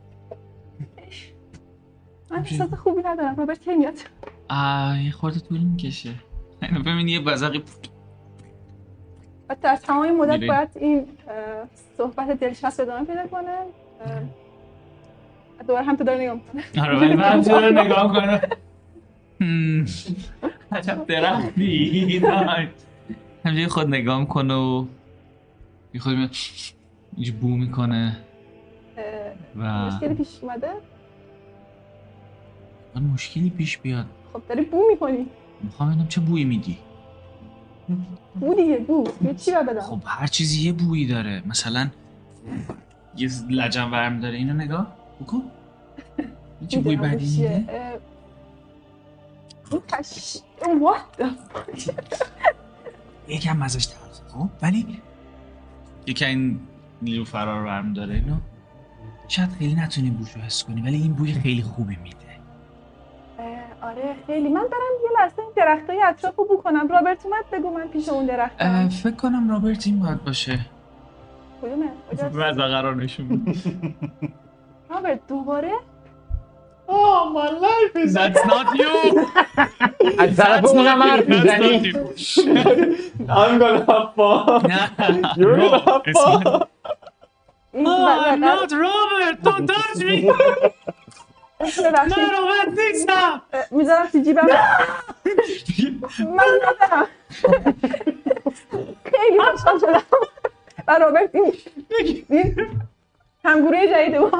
من 2.30 2.38
احساس 2.38 2.74
خوبی 2.74 3.02
ندارم. 3.02 3.36
رابرت 3.36 3.60
کی 3.60 3.74
میاد 3.74 3.94
آه 4.50 5.04
یه 5.04 5.10
خورده 5.10 5.40
طول 5.40 5.58
می‌کشه. 5.58 6.14
اینو 6.62 6.80
ببین 6.82 7.08
یه 7.08 7.20
بزقی 7.20 7.62
و 9.48 9.56
در 9.62 9.77
تمام 9.77 10.02
این 10.02 10.16
مدت. 10.16 10.44
باید 10.48 10.69
این 10.74 11.06
صحبت 11.97 12.31
دلچسب 12.31 12.82
ادامه 12.82 13.06
پیدا 13.06 13.27
کنه. 13.27 13.59
دوباره 15.66 15.85
هم 15.85 15.97
تو 15.97 16.05
داره 16.05 16.20
نگاه 16.20 16.35
می‌کنه. 16.35 16.85
آره 16.85 16.98
ولی 16.98 17.14
من 17.14 17.43
چرا 17.43 17.70
نگاه 17.70 18.12
کنم 18.12 18.40
هم، 19.40 19.86
عجب 20.73 21.06
درختی. 21.06 22.23
همجوری 23.44 23.66
خود 23.66 23.89
نگاه 23.89 24.20
می‌کنه 24.20 24.55
و 24.55 24.85
یه 25.94 26.01
خود 26.01 26.12
میاد 26.12 26.31
اینجا 27.16 27.32
بو 27.40 27.48
می‌کنه. 27.48 28.16
و 29.56 29.86
مشکلی 29.86 30.14
پیش 30.14 30.28
اومده؟ 30.43 30.69
باید 32.94 33.06
مشکلی 33.14 33.51
پیش 33.51 33.78
بیاد. 33.78 34.06
خب 34.32 34.43
داری 34.48 34.62
بو 34.62 34.82
می‌کنی. 34.90 35.27
می‌خوام 35.62 35.90
ببینم 35.90 36.09
چه 36.09 36.20
بویی 36.20 36.44
میدی 36.44 36.78
بو 38.34 38.54
دیگه 38.54 38.78
بو. 38.78 39.04
یه 39.24 39.34
چی 39.34 39.50
بدم؟ 39.50 39.80
خب 39.80 40.00
هر 40.04 40.26
چیزی 40.26 40.66
یه 40.66 40.72
بویی 40.72 41.06
داره. 41.06 41.42
مثلا 41.46 41.90
یه 43.16 43.30
لجن 43.50 43.90
ورم 43.90 44.20
داره. 44.20 44.36
اینو 44.36 44.54
نگاه 44.54 44.96
بکن. 45.20 45.42
چه 46.68 46.80
بوی 46.80 46.96
بدی. 46.96 47.40
میده. 47.40 48.00
یکم 53.28 53.62
ازش 53.62 53.86
تلخه 53.86 54.28
خب 54.28 54.48
ولی 54.62 54.98
یکی 56.06 56.24
این 56.24 56.60
نیرو 57.02 57.24
فرار 57.24 57.64
برم 57.64 57.92
داره 57.92 58.14
اینو. 58.14 58.36
شاید 59.28 59.50
خیلی 59.50 59.74
نتونی 59.74 60.10
بوشو 60.10 60.40
حس 60.40 60.64
کنی 60.64 60.82
ولی 60.82 60.96
این 60.96 61.12
بوی 61.12 61.32
خیلی 61.32 61.62
خوبی 61.62 61.96
میده. 61.96 62.16
آره 63.82 64.14
خیلی. 64.26 64.48
من 64.48 64.60
برم 64.60 64.94
یه 65.04 65.10
لحظه 65.20 65.42
این 65.42 65.50
درختای 65.56 66.02
اطراف 66.02 66.36
رو 66.38 66.44
بو 66.44 66.56
کنم. 66.56 66.88
رابرت 66.88 67.26
اومد 67.26 67.44
بگو 67.52 67.70
من 67.70 67.88
پیش 67.88 68.09
اون 68.09 68.26
درخت 68.26 68.88
فکر 68.88 69.10
کنم 69.16 69.50
رابرت 69.50 69.86
این 69.86 70.00
باید 70.00 70.24
باشه. 70.24 70.59
کدومه؟ 71.62 71.88
کجاست؟ 72.12 72.34
وضع 72.36 72.68
قرار 72.68 72.96
نشون 72.96 73.54
رابرت 74.90 75.20
دوباره؟ 75.28 75.72
Oh, 76.88 77.22
my 77.38 77.48
life 77.66 77.94
is 78.04 78.12
That's 78.14 78.44
not 78.52 78.66
you. 78.76 79.26
از 80.18 80.36
طرف 80.36 80.64
اونم 80.64 81.02
حرف 81.02 81.28
می‌زنی. 81.28 81.92
I'm 83.28 83.59
gonna 83.60 83.84
have 83.86 84.09
fun. 84.16 84.70
You're 85.38 85.56
gonna 85.56 85.80
have 85.86 86.04
fun. 86.16 86.62
Oh, 87.74 88.06
I'm 88.26 88.40
not 88.40 88.70
Robert! 88.84 89.36
Don't 89.46 89.66
touch 89.66 90.00
me! 90.09 90.18
من 91.62 92.30
رابرت 92.30 92.78
نیستم! 92.93 93.43
می‌ذارم 93.70 94.06
تو 94.06 94.18
جیبم 94.18 94.47
من 96.20 96.44
ندارم. 96.62 97.06
خیلی 99.05 99.40
خوشحال 99.40 99.78
شدم 99.78 100.02
و 100.89 100.98
رابرت 100.98 101.30
این 101.34 101.52
همگروه 103.44 103.86
جدید 103.86 104.18
بود 104.18 104.34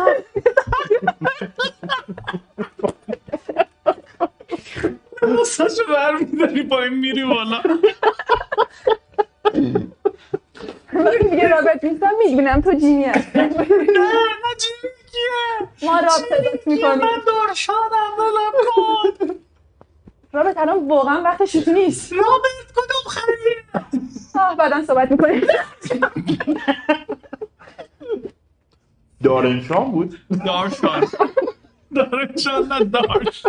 نصفشو 5.23 5.83
برمیداری 5.89 6.63
پایین 6.63 6.95
میری 6.95 7.25
بالا. 7.25 7.63
وقتی 10.93 11.29
دیگه 11.31 11.49
رابرت 11.49 11.85
نیستم 11.85 12.11
می‌بینم 12.25 12.61
تو 12.61 12.73
جیمی 12.73 13.05
هست 13.05 13.37
نه 13.37 13.49
نه 13.49 14.55
چی 14.59 14.71
کیه؟ 15.13 15.69
ما 15.83 16.01
راب 16.01 16.11
صدات 16.11 16.67
می‌کنیم 16.67 16.99
من 16.99 17.23
دارشانم 17.27 18.13
دلم 18.19 18.53
کن. 18.77 19.35
رابرت 20.33 20.59
الان 20.59 20.89
واقعا 20.89 21.23
وقتش 21.23 21.57
نیست. 21.69 22.13
رابرت 22.13 22.73
کدوم 22.73 23.07
خریه؟ 23.07 23.65
آه 24.35 24.57
بعدا 24.57 24.85
صحبت 24.87 25.11
می‌کنیم. 25.11 25.43
دارنشان 29.23 29.91
بود؟ 29.91 30.19
دارشان. 30.47 31.07
دارشان 31.95 32.73
نه 32.73 32.85
دارش. 32.85 33.43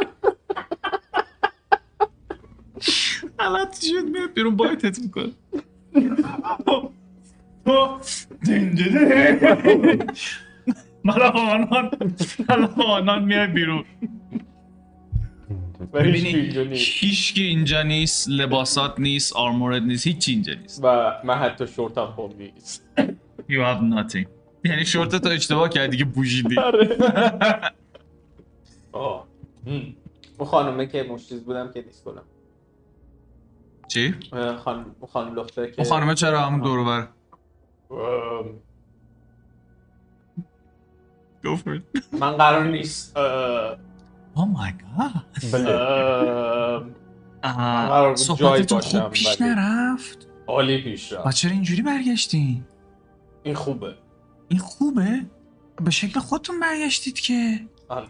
غلط 3.40 3.82
شد 3.82 4.06
میاد 4.06 4.34
بیرون 4.34 4.56
بایتت 4.56 5.00
می‌کنه. 5.00 5.32
ملاوانان 11.04 11.92
ملاوانان 12.50 13.24
میای 13.24 13.48
بیرون. 13.48 13.86
و 15.94 16.00
هیچ 16.00 16.24
ببینی 16.24 16.40
اینجا 16.40 16.64
نیست. 16.64 16.88
هیچکی 16.94 17.44
اینجا 17.44 17.84
نیست 17.84 18.30
لباسات 18.30 19.00
نیست 19.00 19.36
آرمورت 19.36 19.82
نیست 19.82 20.08
هیچی 20.08 20.32
اینجا 20.32 20.54
نیست. 20.54 20.80
و 20.84 21.12
من 21.24 21.36
حتی 21.36 21.68
شورتم 21.68 22.06
خوب 22.06 22.38
نیست. 22.38 22.84
You 23.50 23.60
have 23.60 23.82
nothing. 23.82 24.28
یعنی 24.66 24.86
شورت 24.86 25.16
تو 25.16 25.30
اشتباه 25.30 25.70
کردی 25.70 25.98
که 25.98 26.06
پوشیدی 26.06 26.60
آره. 26.60 26.98
آه. 28.92 29.28
اون 30.38 30.50
خانومه 30.50 30.88
که 30.88 31.04
مشتیز 31.04 31.44
بودم 31.44 31.72
که 31.72 31.82
نیست 31.82 32.04
کنم 32.04 32.24
چی؟ 33.88 34.16
خانم 34.32 34.96
اون 35.00 35.10
خانم 35.12 35.36
لخته 35.36 35.68
که 35.68 35.74
اون 35.78 35.90
خانمه 35.90 36.16
چرا 36.16 36.42
همون 36.42 36.62
دور 36.62 36.84
بر 36.84 37.08
Go 41.44 41.58
for 41.58 41.76
it 41.76 42.14
من 42.20 42.38
قرار 42.38 42.64
نیست. 42.64 43.18
Oh 44.36 44.40
my 44.40 44.72
god. 44.72 45.46
جایی 47.54 48.16
صحبتتون 48.16 48.82
خوب 48.82 49.10
پیش 49.10 49.42
نرفت. 49.42 50.28
عالی 50.48 50.82
پیش 50.82 51.14
رفت. 51.14 51.36
چرا 51.36 51.52
اینجوری 51.52 51.82
برگشتین؟ 51.82 52.64
این 53.44 53.56
خوبه. 53.56 53.96
این 54.48 54.60
خوبه؟ 54.60 55.26
به 55.84 55.92
شکل 55.92 56.20
خودتون 56.20 56.60
برگشتید 56.60 57.20
که. 57.20 57.60
آره. 57.90 58.08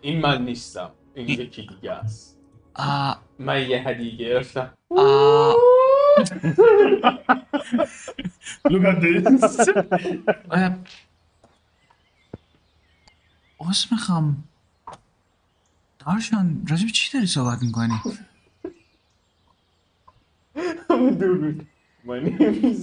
این 0.00 0.20
من 0.20 0.44
نیستم. 0.44 0.90
این 1.14 1.28
یکی 1.28 1.66
دیگه 1.66 1.92
است. 1.92 2.38
آه 2.74 3.22
من 3.38 3.70
یه 3.70 3.88
هدیه 3.88 4.16
گرفتم. 4.16 4.74
Look 8.68 8.84
at 8.84 9.00
this 9.02 9.24
عذر 13.59 13.87
میخوام 13.91 14.43
دارشان 15.99 16.65
راجب 16.69 16.87
چی 16.87 17.13
داری 17.13 17.25
صحبت 17.27 17.61
میکنی؟ 17.63 18.01
Dude, 20.89 21.65
my 22.05 22.19
name 22.19 22.63
is 22.71 22.79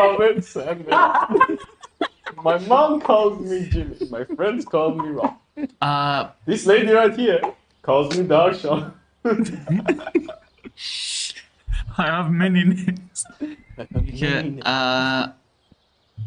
Robert 0.00 0.44
Sanders. 0.44 0.94
my 2.48 2.58
mom 2.70 3.00
calls 3.08 3.36
me 3.50 3.58
Jimmy. 3.72 3.96
My 4.16 4.24
friends 4.36 4.64
call 4.64 4.90
me 4.94 5.08
Rob. 5.18 5.34
آه، 5.82 6.34
This 6.46 6.66
lady 6.66 6.92
right 6.92 7.16
here 7.16 7.40
calls 7.86 8.16
me 8.16 8.22
Darshan. 8.28 8.80
I 11.98 12.04
have 12.16 12.30
many 12.30 12.62
names 12.64 13.24
که 14.20 14.58
اه، 14.66 15.32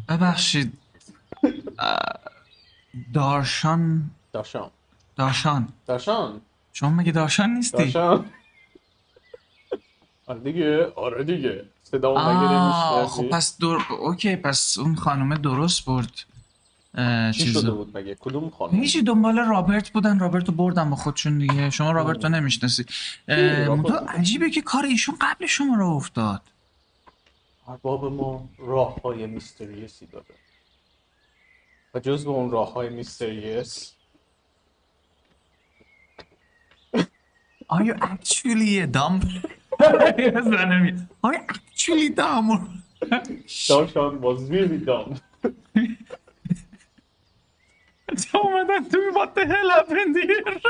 ببخشید 0.08 0.72
اه، 1.78 1.98
دارشان. 3.13 4.11
Darshan. 4.37 4.69
دارشان. 5.15 5.73
Darshan. 5.87 6.39
شما 6.73 6.89
مگه 6.89 7.11
دارشان 7.11 7.49
نیستی؟ 7.49 7.91
Darshan. 7.91 8.23
آره 10.25 10.39
دیگه. 10.39 10.85
آره 10.95 11.23
دیگه. 11.23 11.65
صدا 11.83 12.09
نمیشنوی 12.13 13.07
خب 13.07 13.29
پس 13.29 13.57
در... 13.57 13.77
اوکی 13.99 14.35
پس 14.35 14.77
اون 14.77 14.95
خانومه 14.95 15.37
درست 15.37 15.85
برد. 15.85 16.11
چی 17.33 17.43
چیزو. 17.43 17.61
شده 17.61 17.71
بود 17.71 17.97
مگه؟ 17.97 18.15
کدوم 18.19 18.49
خانم 18.49 18.75
هیچی 18.75 19.01
دنبال 19.01 19.39
رابرت 19.39 19.89
بودن. 19.89 20.19
رابرت 20.19 20.47
رو 20.47 20.53
بردن 20.53 20.89
با 20.89 20.95
خودشون 20.95 21.37
دیگه. 21.37 21.69
شما 21.69 21.91
رابرت 21.91 22.23
رو 22.23 22.29
نمی‌شناسی. 22.29 22.85
تو 23.67 23.93
عجیبه 24.07 24.49
که 24.49 24.61
کار 24.61 24.85
ایشون 24.85 25.15
قبل 25.21 25.45
شما 25.45 25.75
رو 25.75 25.87
افتاد. 25.87 26.41
ارباب 27.67 28.05
ما 28.05 28.49
راه 28.59 28.95
های 28.95 29.27
میستریسی 29.27 30.05
داره. 30.05 30.25
و 31.94 31.98
جز 32.00 32.26
اون 32.26 32.50
راه 32.50 32.72
های 32.72 32.88
میستریس 32.88 33.92
Are 37.72 37.82
you 37.84 37.94
actually 37.94 38.78
a 38.84 38.86
dumb? 38.86 39.26
زنه 40.44 40.78
می- 40.82 41.06
Are 41.26 41.32
you 41.34 41.42
actually 41.54 42.08
dumb? 42.16 42.48
Darshan 43.68 44.20
was 44.20 44.38
really 44.50 44.78
dumb 44.86 45.18
چه 48.24 48.38
اومدن 48.38 48.88
توی 48.88 49.10
what 49.12 49.28
the 49.34 49.44
hell 49.46 49.70
happened 49.70 50.16
here? 50.16 50.60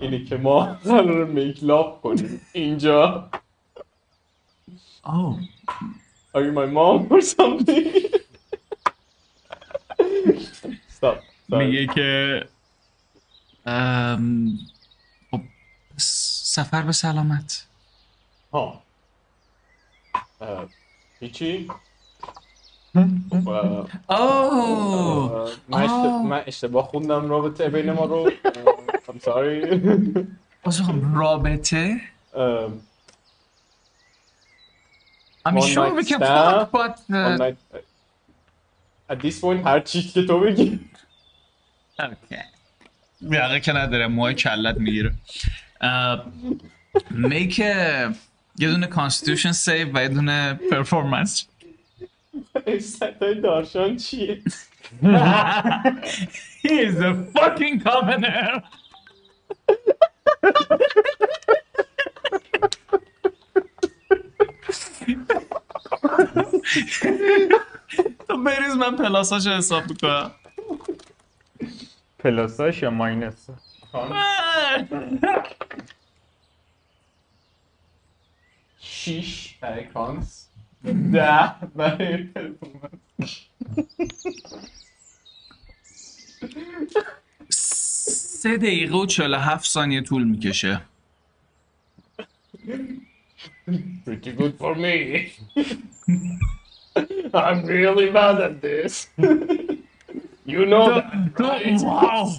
اینه 0.00 0.24
که 0.24 0.36
ما 0.36 0.74
قرار 0.74 1.24
میک 1.24 1.64
لاف 1.64 2.00
کنیم 2.00 2.40
اینجا 2.52 3.30
Oh, 5.04 5.38
Are 6.34 6.42
you 6.46 6.52
my 6.52 6.66
mom 6.66 7.00
or 7.12 7.20
something? 7.20 7.86
میگه 11.47 11.87
که 11.87 12.47
ام، 13.65 14.57
خب 15.31 15.41
سفر 15.97 16.81
به 16.81 16.91
سلامت. 16.91 17.65
ها. 18.53 18.81
هیچی؟ 21.19 21.67
من, 26.23 26.43
اشتباه 26.47 26.87
خوندم 26.87 27.29
رابطه 27.29 27.69
بین 27.69 27.91
ما 27.91 28.05
رو. 28.05 28.31
I'm 29.07 29.19
sorry. 29.19 29.81
خب، 30.71 31.15
رابطه؟ 31.15 32.01
اه، 32.33 32.69
I 35.45 35.51
mean 35.51 35.61
One 35.61 35.67
sure 35.67 35.93
we 35.95 36.03
can 36.03 36.19
fuck 36.19 36.71
but 36.71 36.95
At 39.11 39.19
this 39.19 39.41
point 39.41 39.65
هر 39.65 39.79
چیز 39.79 40.13
که 40.13 40.25
تو 40.25 40.39
بگی. 40.39 40.79
Okay. 41.99 42.43
یقه 43.21 43.59
که 43.59 43.73
نداره 43.73 44.07
موهای 44.07 44.33
کلت 44.33 44.77
می‌گیره. 44.77 45.13
make 47.09 47.59
یه 47.59 48.13
دونه 48.57 48.87
constitution 48.87 49.51
save 49.51 49.97
و 49.97 50.01
یه 50.01 50.07
دونه 50.07 50.53
performance 50.71 51.47
دارشان 53.43 53.97
چیه؟ 53.97 54.41
He 56.63 56.73
is 56.87 56.99
a 56.99 57.13
fucking 57.33 57.75
commoner. 57.85 58.61
بریز 68.43 68.75
من 68.75 68.95
پلاساشو 68.95 69.49
حساب 69.49 69.89
می‌کنم. 69.89 70.31
پلاساش 72.19 72.81
یا 72.81 72.89
ماینس؟ 72.89 73.47
شیش 78.79 79.55
برای 79.61 79.85
cons. 79.85 80.47
ده 81.13 81.51
برای 81.75 82.29
سه 87.49 88.57
دقیقه 88.57 88.97
و 88.97 89.05
47 89.05 89.65
ثانیه 89.65 90.01
طول 90.01 90.23
می‌کشه. 90.23 90.81
Pretty 94.05 94.31
good 94.39 94.53
for 94.59 94.75
me. 94.75 94.97
I'm 97.33 97.65
really 97.65 98.09
bad 98.11 98.41
at 98.47 98.61
this. 98.61 99.07
you 100.53 100.65
know 100.65 100.85
that, 100.95 101.35
تو 101.37 101.43
right? 101.43 101.83
Wow. 101.83 102.29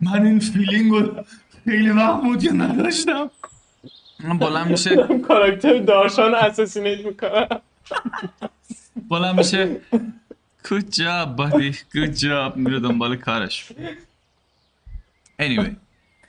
من 0.00 0.26
این 0.26 0.38
feeling 0.38 0.92
رو 0.92 1.24
خیلی 1.64 1.90
وقت 1.90 2.22
بود 2.22 2.42
که 2.42 2.52
نداشتم. 2.52 3.30
من 4.24 4.38
بلند 4.38 4.70
میشه 4.70 4.96
کاراکتر 5.28 5.78
دارشان 5.78 6.34
اساسینیت 6.34 7.06
می‌کنم 7.06 7.60
بلند 9.08 9.38
میشه. 9.38 9.76
Good 10.64 10.84
job 10.98 11.36
buddy. 11.38 11.72
Good 11.94 12.14
job. 12.20 12.56
میره 12.56 12.80
دنبال 12.80 13.16
کارش. 13.16 13.72
Anyway. 15.40 15.70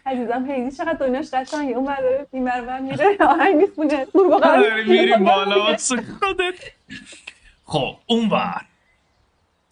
عزیزم 0.06 0.46
هیدی 0.52 0.72
چقدر 0.78 0.94
دنیاش 0.94 1.30
قشنگه. 1.34 1.76
اون 1.76 1.86
بر 1.86 2.26
این 2.32 2.46
بر 2.46 2.80
میره. 2.80 3.18
آهنگ 3.20 3.56
می‌خونه. 3.56 4.06
دور 4.14 4.38
قرار 4.38 4.70
داری 4.70 4.84
میریم 4.90 5.24
بالا. 5.24 5.64
واسه 5.64 5.96
خودت 5.96 6.60
خب 7.72 7.98
اونور 8.08 8.66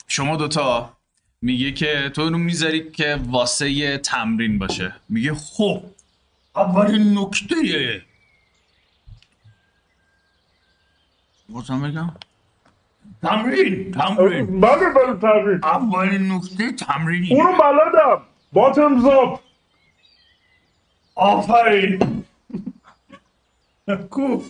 شما 0.08 0.36
دوتا 0.38 0.94
میگه 1.42 1.72
که 1.72 2.12
تو 2.16 2.22
اینو 2.22 2.38
می‌ذاری 2.38 2.92
که 2.92 3.20
واسه 3.28 3.70
یه 3.72 3.98
تمرین 3.98 4.60
باشه. 4.60 4.96
میگه 5.10 5.34
خب 5.34 5.84
اولین 6.56 7.18
نکته 7.18 8.02
بازم 11.50 11.82
بگم. 11.82 12.12
تمرین 13.22 13.92
تمرین. 13.92 14.62
بله 14.62 14.90
بله 14.90 15.14
تبریک 15.22 15.66
اولین 15.66 16.32
نکته 16.32 16.72
تمرینی 16.72 17.34
اونو 17.34 17.52
بلدم. 17.52 18.22
باتمز 18.54 19.06
اپ 19.06 19.40
آفرین. 21.16 22.26
کو؟ 24.12 24.42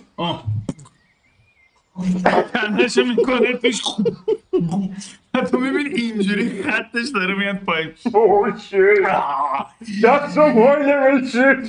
کنشو 2.54 3.04
می‌کنه 3.04 3.54
توش. 3.58 3.82
تو 5.52 5.58
میبین 5.60 5.88
اینجوری 5.96 6.64
خطش 6.64 7.08
داره 7.14 7.36
میاد 7.36 7.56
پایین. 7.56 7.92
اوه 8.14 8.58
شیت 8.58 9.08
That's 10.02 10.34
some 10.36 10.56
level 10.88 11.18
shit. 11.32 11.62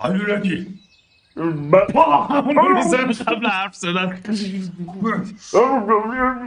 Are 0.00 0.12
you 0.16 0.24
ready? 0.26 0.58
قبل 3.26 3.46
حرف 3.48 3.74
زدن. 3.74 4.22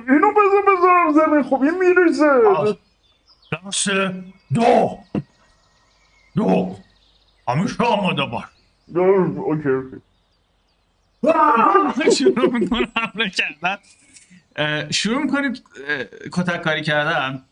اینو 0.09 0.31
بذار 0.31 0.63
بذارم 0.77 1.13
زمین. 1.13 1.43
خب 1.43 1.61
این 1.61 1.77
میریزه. 1.77 2.29
دست 3.67 3.89
دو. 4.53 4.97
دو. 6.35 6.75
همیشه 7.47 7.83
آماده 7.83 8.25
باش 8.25 8.43
Okay 8.99 9.69
okay. 9.69 9.97
شروع 12.17 12.59
می‌کنه 12.59 12.87
حمله 12.95 13.29
کردن. 13.29 13.77
شروع 14.91 15.23
می‌کنید 15.23 15.63
کتک 16.31 16.61
کاری 16.61 16.81
کردن؟ 16.81 17.43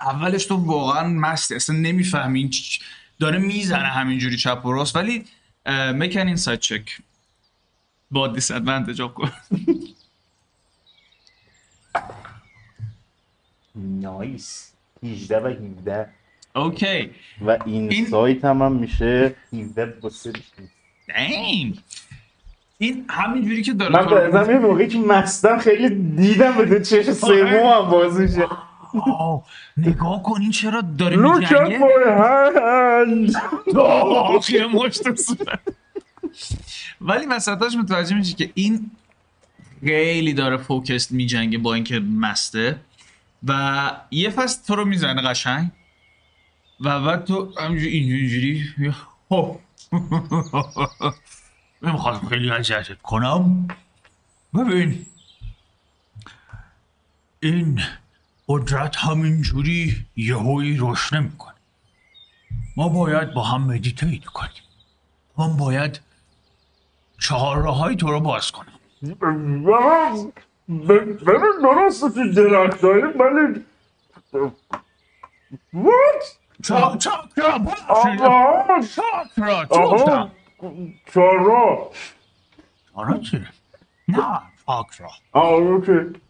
اولش 0.00 0.46
تو 0.46 0.56
واقعا 0.56 1.08
مستی 1.08 1.54
اصلا 1.54 1.76
نمی‌فهمی 1.76 2.50
داره 3.20 3.38
می‌زنه 3.38 3.88
همینجوری 3.88 4.36
چپ 4.36 4.66
و 4.66 4.72
راست 4.72 4.96
ولی 4.96 5.24
make 5.94 6.26
an 6.26 6.36
insight 6.36 6.60
check 6.60 6.98
با 8.10 8.28
disadvantage 8.28 9.02
کن 9.02 9.32
نایس 13.74 14.72
18 15.02 15.40
و 15.40 15.46
17 15.46 16.21
اوکی 16.56 17.10
و 17.46 17.58
این, 17.66 17.92
این- 17.92 18.06
سایت 18.06 18.44
هم, 18.44 18.62
هم 18.62 18.72
میشه 18.72 19.34
17 19.52 19.86
با 19.86 20.08
3 20.08 20.32
دیم 20.32 21.82
این 22.78 23.04
همینجوری 23.10 23.62
که 23.62 23.72
داره 23.72 23.92
من 23.92 24.04
تو 24.04 24.14
به 24.14 24.26
رو- 24.26 24.36
ازم 24.36 24.50
یه 24.50 24.58
موقعی 24.58 24.88
که 24.88 24.98
مستم 24.98 25.58
خیلی 25.58 25.88
دیدم 26.16 26.52
بدون 26.52 26.82
چش 26.82 27.10
سوم 27.10 27.46
هم 27.46 27.90
باز 27.90 28.20
میشه. 28.20 28.46
نگاه 29.76 30.22
کن 30.22 30.40
این 30.40 30.50
چرا 30.50 30.80
داره 30.98 31.16
میجنگه؟ 31.16 31.80
آه، 33.76 34.40
یه 34.50 34.66
مشت. 34.66 35.02
ولی 37.00 37.26
وسطاش 37.26 37.76
متوجه 37.76 38.16
میشه 38.16 38.34
که 38.36 38.50
این 38.54 38.90
خیلی 39.84 40.32
داره 40.32 40.56
focus 40.56 41.10
میجنگه 41.10 41.58
با 41.58 41.74
اینکه 41.74 42.00
مسته. 42.00 42.76
و 43.48 43.90
یه 44.10 44.30
فصل 44.30 44.66
تو 44.66 44.76
رو 44.76 44.84
می‌زنه 44.84 45.22
قشنگ. 45.22 45.70
و 46.84 47.00
بعد 47.00 47.24
تو 47.24 47.52
همینجوری 47.58 47.90
اینجوری 47.90 48.64
خب. 49.28 49.58
نمی‌خواد 51.82 52.20
خیلی 52.28 52.50
اذیتت 52.50 53.02
کنم. 53.02 53.68
ببین. 54.54 55.06
این 57.40 57.82
قدرت 58.48 58.96
همینجوری 58.96 60.06
یهویی 60.16 60.76
روشنه 60.76 61.20
می‌کنه 61.20 61.54
ما 62.76 62.88
باید 62.88 63.34
با 63.34 63.42
هم 63.42 63.62
meditate 63.62 64.24
کنیم. 64.24 64.62
من 65.38 65.56
باید 65.56 66.00
چاکراهای 67.20 67.96
تو 67.96 68.10
رو 68.10 68.20
باز 68.20 68.52
کنم 68.52 68.72
ببین 70.68 71.52
درسته 71.62 72.10
تو 72.10 72.32
درک 72.32 72.80
داریم 72.80 73.20
ولی 73.20 73.64
What? 75.74 76.41
چا 76.62 76.96
چاکرا 76.96 77.54
آها. 77.54 77.74
چاکرا 78.04 78.28
آها 78.28 78.80
چاکرا 78.82 79.66
چارا 81.14 81.90
چارا 82.94 83.18
چیه؟ 83.18 83.48
نه 84.08 84.40
چاکرا 84.66 85.10
آه 85.32 85.48
okay. 85.52 86.20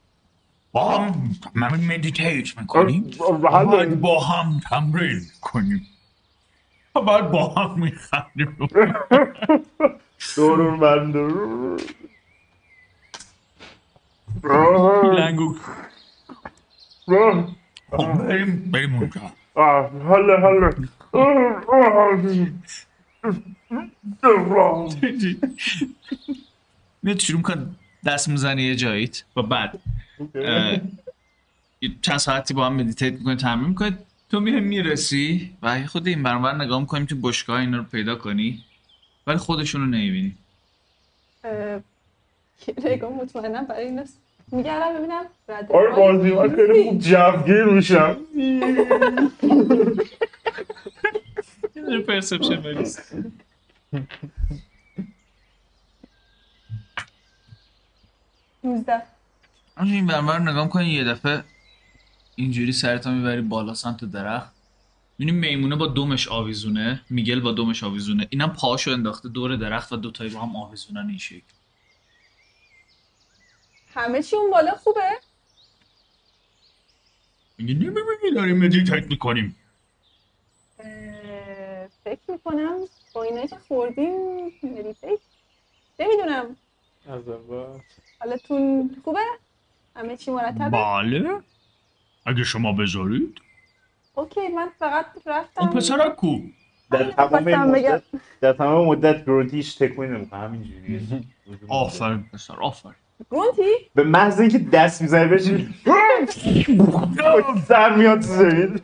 با 0.72 0.98
هم 0.98 1.30
من 1.54 1.84
meditate 1.84 2.58
می‌کنیم. 2.60 3.10
باید 3.42 4.00
با 4.00 4.20
هم 4.20 4.60
تمرین 4.70 5.20
کنیم. 5.40 5.86
بعد 6.94 7.30
با 7.30 7.48
هم 7.48 7.80
میخندیم. 7.80 8.56
دور 10.36 10.70
من 10.70 11.14
آه. 14.50 15.02
لنگو. 15.14 15.56
خب 17.90 18.12
بریم 18.28 18.70
بریم 18.70 18.94
اونجا. 18.94 19.20
آه، 19.54 19.90
آه. 21.12 21.32
آه. 24.22 24.94
میاد 27.02 27.18
شروع 27.18 27.38
میکن 27.38 27.76
دست 28.06 28.28
می‌زنی 28.28 28.62
یه 28.62 28.76
جاییت 28.76 29.24
و 29.36 29.42
بعد 29.42 29.80
چند 32.02 32.16
ساعتی 32.18 32.54
با 32.54 32.66
هم 32.66 32.72
مدیتیت 32.72 33.12
می‌کنی 33.12 33.36
تمرین 33.36 33.68
می‌کنی 33.68 33.96
تو 34.30 34.40
میره 34.40 34.60
می‌رسی 34.60 35.56
و 35.62 35.86
خود 35.86 36.06
این 36.06 36.22
برانور 36.22 36.54
نگاه 36.64 36.80
می‌کنیم 36.80 37.06
تو 37.06 37.16
بشگاه 37.16 37.60
اینا 37.60 37.76
رو 37.76 37.84
پیدا 37.84 38.16
کنی 38.16 38.64
ولی 39.26 39.38
خودشون 39.38 39.80
رو 39.80 39.86
نمی‌بینی 39.86 40.36
نگاه 42.84 43.12
مطمئنم 43.12 43.64
برای 43.64 43.84
این 43.84 43.98
است 43.98 44.21
میگردم 44.52 44.98
ببینم. 44.98 45.24
آره 45.74 45.90
بازی 45.96 46.30
من 46.30 46.56
خیلی 46.56 46.82
خوب 46.82 46.98
جوگیر 46.98 47.64
میشم. 47.64 48.16
پرسپشن 52.08 52.56
بریز 52.56 53.00
نوزده 58.64 59.02
این 59.82 60.06
بر 60.06 60.18
اون‌ور 60.18 60.40
نگاه 60.40 60.64
می‌کنی 60.64 60.86
یه 60.86 61.04
دفعه 61.04 61.44
اینجوری 62.36 62.72
سرتا 62.72 63.10
می‌بری 63.10 63.40
بالا 63.40 63.74
سمت 63.74 64.04
درخت. 64.04 64.52
می‌بینی 65.18 65.38
میمونه 65.38 65.76
با 65.76 65.86
دومش 65.86 66.28
آویزونه 66.28 67.00
میگل 67.10 67.40
با 67.40 67.52
دومش 67.52 67.84
آویزونه. 67.84 68.26
اینم 68.30 68.48
پاشو 68.48 68.90
انداخته 68.90 69.28
دور 69.28 69.56
درخت 69.56 69.92
و 69.92 69.96
دوتایی 69.96 70.30
با 70.30 70.40
هم 70.40 70.56
آویزونن 70.56 71.08
این 71.08 71.18
شکل. 71.18 71.52
همه 73.94 74.22
چی 74.22 74.36
اون 74.36 74.50
بالا 74.50 74.74
خوبه؟ 74.74 75.10
میگه 77.58 77.74
نمی‌بینی 77.74 78.34
داریم 78.34 78.64
meditate 78.64 79.06
می‌کنیم. 79.10 79.56
اه، 80.78 81.86
فکر 82.04 82.20
می‌کنم 82.28 82.78
با 83.14 83.22
اینایی 83.22 83.48
که 83.48 83.56
خوردیم 83.68 84.44
meditate 84.62 85.18
نمی‌دونم. 85.98 86.56
از 87.08 87.28
اول. 87.28 87.80
حالتون 88.20 88.96
خوبه؟ 89.04 89.20
همه 89.96 90.16
چی 90.16 90.30
مرتبه؟ 90.30 90.68
بله. 90.70 91.40
اگه 92.26 92.44
شما 92.44 92.72
بذارید. 92.72 93.38
اوکی 94.14 94.48
من 94.48 94.68
فقط 94.78 95.06
رفتم. 95.26 95.60
اون 95.62 95.70
پسرک 95.70 96.16
کو. 96.16 96.38
در 96.90 97.10
تمام. 97.10 97.70
مدت 97.70 98.02
در 98.40 98.52
تمام 98.52 98.86
مدت 98.86 99.24
گرونتیش 99.24 99.74
تکونی 99.74 100.10
نمی‌کنه 100.10 100.40
همینجوریه. 100.40 101.00
آفرین 101.68 102.22
پسر 102.32 102.54
آفرین. 102.54 102.94
گرونتی 103.30 103.62
به 103.94 104.04
محض 104.04 104.40
اینکه 104.40 104.58
دست 104.58 105.02
می‌زنی 105.02 105.28
بهش 105.28 105.42
سر 107.68 107.96
میاد 107.96 108.20
تو 108.20 108.26
زمین 108.26 108.80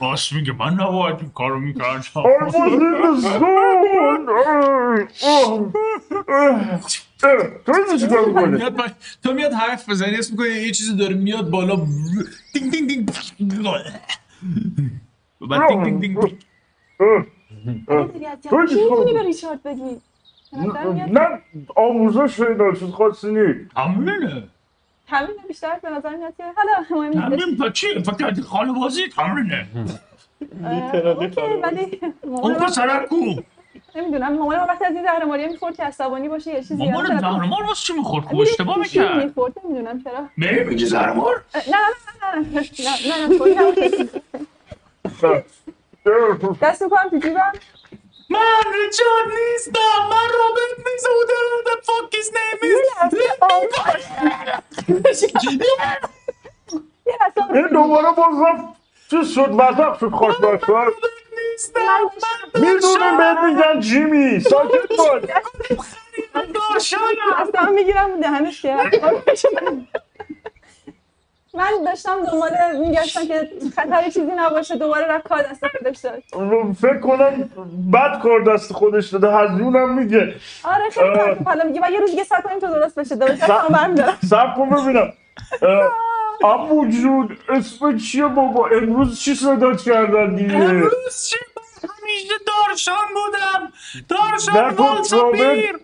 راست 0.00 0.32
میگه 0.32 0.52
من 0.52 0.74
نباید 0.74 1.16
این 1.20 1.30
کارو 1.30 1.60
می‌کردم. 1.60 2.00
تو؟ 2.00 2.22
میاد 8.48 8.76
با- 8.76 8.84
تو 9.24 9.32
میاد 9.32 9.52
حرف 9.52 9.88
بزنی 9.88 10.16
اسم 10.16 10.32
می‌کنی 10.32 10.48
یه 10.48 10.70
چیزی 10.70 10.96
داره 10.96 11.14
میاد 11.14 11.50
بالا. 11.50 11.76
دینگ 12.54 12.70
دینگ 12.70 12.88
دینگ. 12.88 13.10
بعد 15.50 15.68
دینگ 15.68 16.00
دینگ 16.00 16.00
دینگ. 16.00 16.20
از 18.26 18.38
تو 18.42 18.56
می‌تونی 18.58 18.88
کار- 18.88 19.12
به 19.12 19.22
ریچارد 19.22 19.62
بگی؟ 19.62 20.00
نه 20.56 21.40
آموزش 21.76 22.40
اینا 22.40 22.72
چیز 22.72 22.90
خاصی 22.90 23.30
نیست 23.30 23.74
تمرینه 23.74 24.42
تمرین 25.08 25.36
بیشتر 25.48 25.78
به 25.82 25.90
نظر 25.90 26.16
میاد 26.16 26.34
که 26.36 26.44
حالا 26.56 26.72
مهم 26.90 27.08
نیست 27.08 27.20
تمرین 27.20 27.56
تا 27.56 27.70
چیه 27.70 28.02
فکر 28.02 28.42
خاله 28.42 28.72
بازی 28.72 29.08
تمرینه 29.08 29.66
اون 32.22 32.54
پسرک 32.54 33.08
کو 33.08 33.16
نمی‌دونم 33.96 34.32
مامان 34.32 34.58
وقتی 34.58 34.84
از 34.84 34.94
این 34.94 35.02
زهرماری 35.02 35.48
می‌خورد 35.48 35.76
که 35.76 35.84
عصبانی 35.84 36.28
باشه 36.28 36.50
یه 36.54 36.62
چیزی 36.62 36.90
مامان 36.90 37.20
زهرمار 37.20 37.62
واسه 37.62 37.82
چی 37.86 37.92
می‌خورد 37.92 38.24
خوب 38.24 38.40
اشتباه 38.40 38.78
می‌کرد 38.78 39.24
می‌خورد 39.24 39.52
نمی‌دونم 39.64 40.04
چرا 40.04 40.28
به 40.38 40.64
میگی 40.64 40.86
زهرمار 40.86 41.42
نه 41.54 41.60
نه 42.34 42.40
نه 42.40 42.58
نه 43.06 43.28
نه 43.38 43.74
نه. 45.22 45.44
دست 46.62 46.82
می‌کنم 46.82 47.10
تو 47.10 47.18
جیبم 47.18 47.52
من 48.34 48.64
ریچارد 48.74 49.28
نیستم 49.38 50.00
من 50.10 50.28
رابرت 50.38 50.78
نیستم. 50.86 51.10
who 51.10 51.26
the 51.30 51.40
the 51.68 51.76
fuck 51.86 52.08
his 52.18 52.28
name 52.38 52.60
is. 52.70 52.78
این 57.54 57.68
دوباره 57.68 58.10
باز 58.12 58.34
رفت 58.46 58.64
چیز 59.10 59.34
شد 59.34 59.50
وضع 59.52 59.98
شد 59.98 60.94
نیستم. 61.52 61.80
من 62.54 62.60
می‌دونم 62.62 63.18
بهت 63.18 63.38
میگن 63.44 63.80
جیمی. 63.80 64.40
ساکت 64.40 64.88
باش. 64.98 65.22
من 66.34 66.46
داشتم. 66.52 66.98
اصلا 67.38 67.70
می‌گیرم 67.72 68.20
دهنش 68.20 68.62
که 68.62 68.76
من 71.54 71.70
داشتم 71.84 72.24
دنبال 72.24 72.50
میگشتم 72.78 73.26
که 73.26 73.50
خطر 73.76 74.04
چیزی 74.04 74.32
نباشه 74.36 74.76
دوباره 74.76 75.06
رفت 75.06 75.28
کار 75.28 75.42
دست 75.42 75.66
خودش 75.66 75.98
داد 75.98 76.22
فکر 76.74 76.98
کنم 77.00 77.50
بد 77.92 78.22
کار 78.22 78.42
دست 78.42 78.72
خودش 78.72 79.08
داده 79.08 79.36
هزیونم 79.36 79.98
میگه. 79.98 80.34
آره 80.64 80.90
خیلی 80.90 81.44
حالا 81.44 81.64
میگه 81.64 81.80
و 81.84 81.90
یه 81.90 82.00
روز 82.00 82.10
دیگه 82.10 82.24
سر 82.24 82.40
کنیم 82.40 82.58
تو 82.58 82.66
درست 82.66 82.98
بشه 82.98 83.16
درست 83.16 83.42
هم 83.42 83.68
برمیدارم 83.68 84.18
سب 84.30 84.54
کن 84.56 84.70
ببینم. 84.70 85.12
ابو 86.44 86.86
جون 86.88 87.38
اسم 87.48 87.98
چیه 87.98 88.26
بابا؟ 88.26 88.68
امروز 88.68 89.20
چی 89.20 89.34
صدات 89.34 89.82
کردن 89.82 90.34
دیگه؟ 90.34 90.54
امروز 90.56 91.26
چی؟ 91.30 91.36
من 91.82 91.88
همیشه 91.90 92.34
دارشان 92.46 93.04
بودم. 93.14 93.72
دارشان 94.08 94.64
نگو 94.72 94.82
وال 94.82 95.02
ساپیر 95.02 95.72
رابرت. 95.72 95.80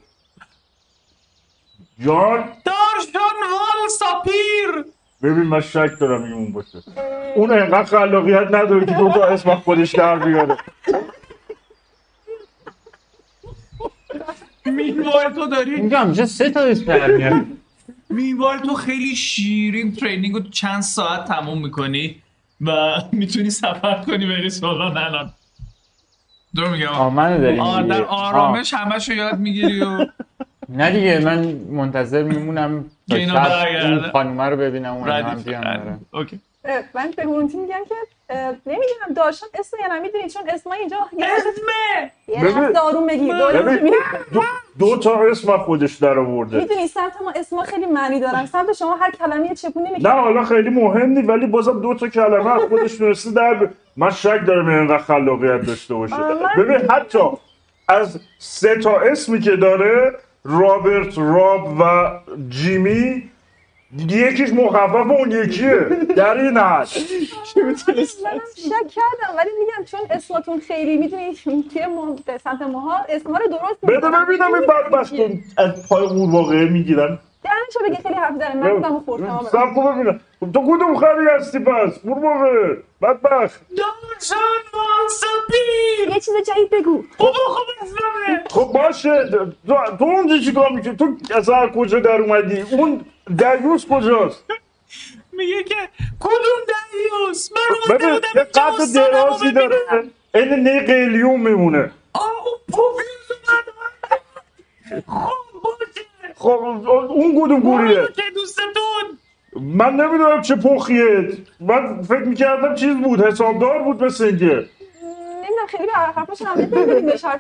جان؟ 2.05 2.53
دارشان 2.65 3.37
وال 3.53 3.89
ساپیر 3.89 4.85
ببین 5.23 5.43
من 5.43 5.61
شک 5.61 5.91
دارم 6.01 6.23
این 6.23 6.33
اون 6.33 6.53
باشه. 6.53 6.79
اون 7.37 7.51
انقدر 7.51 7.85
خلاقیت 7.85 8.47
نداره 8.47 8.87
که 8.87 8.93
دو 8.93 9.09
تا 9.09 9.25
اسم 9.25 9.55
خودش 9.55 9.95
در 9.95 10.19
بیاره. 10.19 10.57
مینوال 14.67 15.33
تو 15.35 15.47
داری؟ 15.47 15.81
میگم 15.81 16.05
اینجا 16.05 16.27
سه 16.27 16.51
تا 16.51 16.61
اسم 16.61 16.85
در 16.85 17.11
میاد. 17.11 17.47
مینوال 18.11 18.59
تو 18.59 18.75
خیلی 18.75 19.17
شیرین 19.17 19.93
ترینینگ 19.93 20.35
رو 20.35 20.43
چند 20.43 20.83
ساعت 20.83 21.25
تموم 21.25 21.63
می‌کنی 21.63 22.23
و 22.61 22.95
می‌تونی 23.13 23.51
سفر 23.51 24.03
کنی 24.07 24.27
بری 24.27 24.51
سولان 24.51 24.97
الان. 24.97 25.33
دور 26.55 26.69
میگم. 26.69 26.89
آه 26.89 27.15
منو 27.15 27.41
داری 27.41 27.61
آه 27.61 27.83
در 27.83 28.03
آرامش 28.05 28.75
همش 28.75 29.09
رو 29.09 29.15
یاد 29.15 29.39
می‌گیری 29.39 29.81
و 29.81 30.07
نه 30.77 30.91
دیگه 30.91 31.19
من 31.19 31.39
منتظر 31.71 32.23
میمونم 32.23 32.85
تا. 33.11 33.17
این 33.17 34.01
خانومه 34.13 34.45
رو 34.45 34.57
ببینم 34.57 34.95
اون 34.95 35.09
هم 35.09 35.43
بیان 35.43 35.63
داره 35.63 35.99
اوکی. 36.13 36.41
من 36.95 37.11
به 37.17 37.25
گرونتی 37.25 37.57
میگم 37.57 37.81
که 37.89 37.95
نمی‌دونم 38.67 39.15
داشتم 39.17 39.47
اسم 39.59 39.77
یا 39.81 39.97
نمی‌دونی 39.97 40.29
چون 40.29 40.43
اسمای 40.49 40.79
اینجا 40.79 40.97
اسمه! 41.13 42.11
یه 42.29 42.45
لحظه 42.45 42.79
آروم 42.79 43.07
بگیر 43.07 43.35
دو 44.79 44.97
تا 44.97 45.25
اسم 45.31 45.59
خودش 45.59 45.95
در 45.95 46.19
آورده 46.19 46.59
می‌دونی 46.59 46.87
سمت 46.87 47.23
ما 47.23 47.33
اسما 47.37 47.63
خیلی 47.63 47.87
معنی 47.87 48.21
دارن. 48.21 48.47
سمت 48.47 48.73
شما 48.73 48.97
هر 48.97 49.11
کلمه 49.11 49.47
یه 49.47 49.55
چپونی 49.55 49.91
نه 49.91 49.97
میگه 49.97 50.11
حالا 50.11 50.45
خیلی 50.45 50.71
مهم 50.71 51.11
نیست 51.11 51.29
ولی 51.29 51.47
بازم 51.47 51.81
دو 51.81 51.95
تا 51.95 52.09
کلمه 52.09 52.55
از 52.55 52.63
خودش 52.69 52.97
تونسته 52.97 53.31
در 53.31 53.55
ب... 53.55 53.71
من 53.97 54.11
شک 54.11 54.47
دارم 54.47 54.69
این 54.69 54.79
انقدر 54.79 54.99
خلاقیت 54.99 55.67
داشته 55.67 55.95
باشه. 55.95 56.17
ببین 56.59 56.91
حتی 56.91 57.19
از 57.89 58.21
سه 58.39 58.79
تا 58.79 59.01
اسمی 59.01 59.41
که 59.41 59.57
داره 59.57 60.13
رابرت 60.45 61.19
راب 61.19 61.81
و 61.81 62.11
جیمی 62.49 63.31
یکیش 64.09 64.53
مخفف 64.53 64.95
اون 65.11 65.33
یکیه. 65.33 65.79
در 66.17 66.37
این 66.37 66.51
منم 66.51 66.85
شک 68.57 68.89
کردم 68.89 69.37
ولی 69.37 69.51
میگم 69.61 69.85
چون 69.85 70.01
اسماتون 70.11 70.61
خیلی 70.61 70.97
می‌دونی 70.97 71.35
به 72.27 72.39
سمت 72.39 72.63
ماها 72.63 72.97
اسما 73.09 73.39
رو 73.39 73.47
درست 73.47 73.81
بده. 73.83 73.99
ببینم 73.99 74.53
این 74.55 74.67
بدبخت 74.67 75.15
از 75.57 75.89
پای 75.89 76.07
قورباغه 76.07 76.65
می‌گیرن. 76.69 77.19
دهنشو 77.45 77.81
بگه 77.89 78.03
خیلی 78.03 78.15
حرف 78.15 78.39
داره 78.39 78.55
من 78.57 78.71
بودم 78.75 78.97
و 78.97 79.01
خوردم 79.01 79.41
سب 79.53 79.75
کن 79.75 79.95
ببینم. 79.95 80.21
تو 80.41 80.77
کدوم 80.77 80.97
خری 80.97 81.27
هستی 81.37 81.59
پس؟ 81.59 81.99
قورباغه 81.99 82.83
بدبخت. 83.03 83.61
دارشان 83.77 84.39
وال 84.75 85.09
ساپیر 85.09 86.15
یه 86.15 86.21
چیز 86.21 86.35
جدید 86.47 86.71
بگو. 86.71 87.05
بابا 87.19 87.33
خب 87.33 87.67
اسمه 87.83 88.45
خب 88.51 88.73
باشه. 88.73 89.31
تو, 89.67 89.97
تو 89.99 90.05
اونجا 90.05 90.39
چیکار 90.39 90.73
می‌کنی؟ 90.73 90.97
تو 90.97 91.17
از 91.35 91.51
کجا 91.75 92.01
در 92.01 92.21
اومدی؟ 92.21 92.65
اون 92.71 93.05
دریوس 93.39 93.87
کجاست؟ 93.91 94.45
میگه 95.33 95.63
که 95.63 95.75
کدوم 96.21 96.61
دریوس؟ 96.69 97.51
من 97.53 97.77
اومده 97.91 98.13
بودم 98.13 98.29
یه 98.35 98.43
رو 98.79 98.87
درازی 98.95 99.53
داره. 99.53 99.77
این 100.35 100.69
نی 100.69 100.81
قلیون 100.81 101.41
میمونه. 101.41 101.91
آه 102.13 102.33
اون 102.47 102.59
پوفیوز 102.73 103.31
اومد 103.49 103.65
خب 105.07 105.50
خب 106.41 106.49
اون 107.11 107.43
کدوم 107.43 107.61
گوریه. 107.61 108.09
که 108.17 108.23
دوستتون. 108.35 109.19
من 109.77 109.97
نمی‌دونم 109.97 110.43
چه 110.43 110.57
پخیه. 110.57 111.39
من 111.61 112.03
فکر 112.03 112.19
می‌کردم 112.25 112.75
چیز 112.75 112.97
بود 112.97 113.21
حسابدار 113.21 113.83
بود 113.83 114.05
مثل 114.05 114.25
اینکه. 114.25 114.45
نمی‌دونم 114.45 115.67
خیلی 115.69 115.87
به 115.87 115.93
نمی‌دونم 115.93 116.13
حرف 116.17 116.31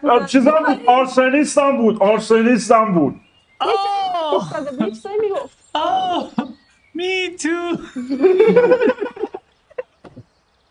می‌زنم 0.04 0.26
چیزم 0.26 0.50
بود. 0.66 0.86
آرسنیست 0.86 1.58
هم 1.58 1.76
بود 1.76 2.02
آرسنیست 2.02 2.72
هم 2.72 2.94
بود 2.94 3.14
می 6.94 7.36
تو 7.42 7.76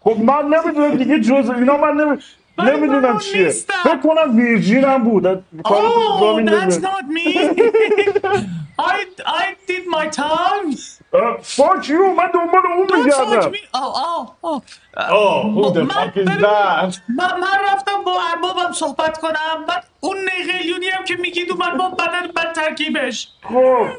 خب 0.04 0.18
من 0.24 0.46
نمی‌دونم 0.46 0.96
دیگه 0.96 1.20
جز 1.20 1.50
اینا 1.50 1.78
من 1.78 1.94
نمی... 1.94 2.18
من 2.60 2.70
نمی‌دونم 2.74 3.18
چیه. 3.20 3.50
فکر 3.84 3.98
کنم 4.04 4.38
ویرجین 4.38 4.84
هم 4.84 5.04
بود 5.04 5.24
کار 5.64 5.82
Oh, 5.86 6.40
that's 6.46 6.78
not 6.90 7.06
me. 7.18 7.30
I 8.94 8.98
I 9.42 9.46
did 9.68 9.84
my. 9.96 10.06
اه، 11.14 11.38
فاک 11.42 11.90
یو 11.90 12.08
من 12.14 12.32
دنبال 12.34 12.62
اون 12.78 13.04
میگردم. 13.04 13.52
Oh, 13.52 13.78
oh, 13.78 14.30
oh. 14.44 14.62
آه 15.12 15.44
who 15.56 15.74
the 15.74 15.78
من- 15.78 16.12
رفتم 17.74 18.04
با 18.06 18.22
اربابم 18.32 18.72
صحبت 18.74 19.18
کنم. 19.18 19.66
بعد 19.68 19.84
اون 20.00 20.18
نیقلیونی 20.18 20.88
هم 20.90 21.04
که 21.04 21.16
میگید 21.16 21.52
اومد 21.52 21.78
با 21.78 21.90
بدن 21.90 22.28
بد 22.28 22.54
ترکیبش. 22.54 23.28
خب. 23.44 23.54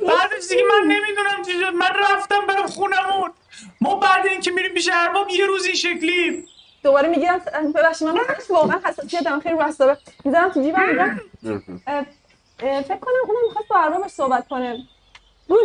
بعدش 0.09 0.49
دیگه 0.51 0.63
من 0.63 0.83
نمی‌دونم 0.89 1.43
چی 1.47 1.53
شد 1.53 1.75
من 1.75 1.91
رفتم 2.13 2.47
برم 2.49 2.67
این 4.31 4.41
که 4.41 4.51
میریم 4.51 4.75
پیش 4.75 4.91
ارباب 4.93 5.31
یه 5.31 5.47
روز 5.47 5.67
این 5.67 5.75
شکلی 5.75 6.45
دوباره 6.83 7.09
می‌گیرم 7.09 7.41
ببخشید 7.75 8.09
من 8.09 8.19
واقعا 8.51 8.81
حساسیت 8.85 9.25
دارم 9.25 9.41
خیلی 9.41 9.59
رسابه 9.69 9.97
می‌ذارم 10.25 10.49
تو 10.49 10.63
جیبم 10.63 10.89
میگم 10.89 11.21
فکر 12.59 12.97
کنم 12.97 13.13
اونم 13.29 13.41
می‌خواست 13.47 13.69
با 13.69 13.77
اربابش 13.79 14.11
صحبت 14.11 14.49
کنه. 14.49 14.79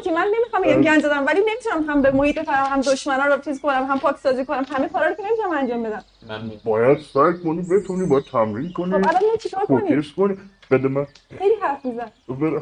که 0.03 0.11
من 0.11 0.27
نمی‌خوام 0.37 0.61
بگم 0.63 0.81
گنج 0.81 1.03
دادم 1.03 1.25
ولی 1.25 1.39
نمی‌تونم 1.39 1.89
هم 1.89 2.01
به 2.01 2.11
محیط 2.11 2.39
فرام 2.39 2.71
هم 2.71 2.81
دشمنا 2.81 3.25
رو 3.25 3.41
چیز 3.41 3.61
کنم 3.61 3.85
هم 3.85 3.99
پاکسازی 3.99 4.45
کنم 4.45 4.65
همه 4.75 4.89
کارا 4.89 5.07
رو 5.07 5.13
که 5.13 5.23
نمی‌تونم 5.23 5.51
انجام 5.51 5.83
بدم. 5.83 6.03
من 6.27 6.51
باید 6.65 6.97
سعی 7.13 7.33
کنی 7.43 7.61
بتونی 7.61 8.07
باید 8.07 8.23
تمرین 8.23 8.67
خب 8.67 8.73
کنی 8.73 8.93
الان 8.93 9.07
می‌خوای 9.07 9.37
چیکار 9.37 9.65
کنی؟ 9.65 9.95
فوکس 9.95 10.11
کنی. 10.15 10.37
بده 10.71 10.87
من. 10.87 11.07
خیلی 11.37 11.55
حرف 11.61 11.85
میزن 11.85 12.11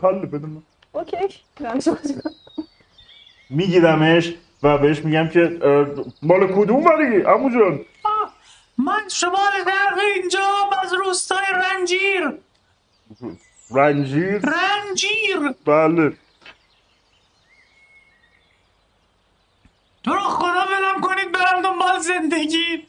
حل 0.03 0.25
بده 0.25 0.47
من. 0.47 0.61
اوکی. 0.91 1.17
میگیرمش 3.49 4.33
و 4.63 4.77
بهش 4.77 5.05
میگم 5.05 5.29
که 5.29 5.59
مال 6.21 6.47
کدوم 6.47 6.85
ولی؟ 6.85 7.21
عمو 7.21 7.49
جان؟ 7.49 7.79
من 8.77 9.09
شمال 9.09 9.51
غرب 9.65 9.99
اینجا 10.15 10.69
از 10.83 10.93
روستای 10.93 11.45
رنجیر. 11.53 12.31
رنجیر؟ 13.71 14.39
رنجیر. 14.39 15.55
بله. 15.65 16.17
تو 20.03 20.13
رو 20.13 20.19
خدا 20.19 20.47
ولم 20.47 21.01
کنید 21.01 21.31
برم 21.31 21.61
دنبال 21.61 21.99
زندگی. 21.99 22.87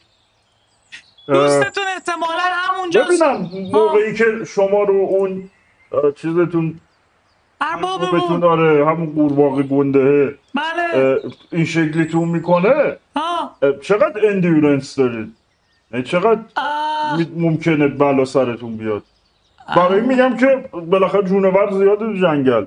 دوستتون 1.27 1.85
احتمالا 1.87 2.43
همونجا 2.43 3.05
ببینم 3.05 3.51
موقعی 3.73 4.15
که 4.15 4.45
شما 4.45 4.83
رو 4.83 4.95
اون 4.95 5.51
چیزتون 6.17 6.81
اربابمون 7.61 8.45
آره 8.45 8.87
همون 8.87 9.15
قورباغه 9.15 9.63
گنده. 9.63 10.39
بله. 10.55 11.21
این 11.53 11.65
شکلیتون 11.65 12.29
می‌کنه؟ 12.29 12.97
ها 13.17 13.57
چقدر 13.83 14.27
اندیورنس 14.27 14.97
دارید؟ 14.97 15.37
چقدر 16.03 16.41
آه. 16.57 17.17
می- 17.17 17.33
ممکنه 17.37 17.89
بلا 17.89 18.25
سرتون 18.25 18.77
بیاد؟ 18.77 19.03
برای 19.77 20.01
میگم 20.01 20.37
که 20.37 20.69
بالاخره 20.73 21.23
جونور 21.23 21.73
زیاده 21.73 22.07
تو 22.07 22.13
جنگل. 22.15 22.65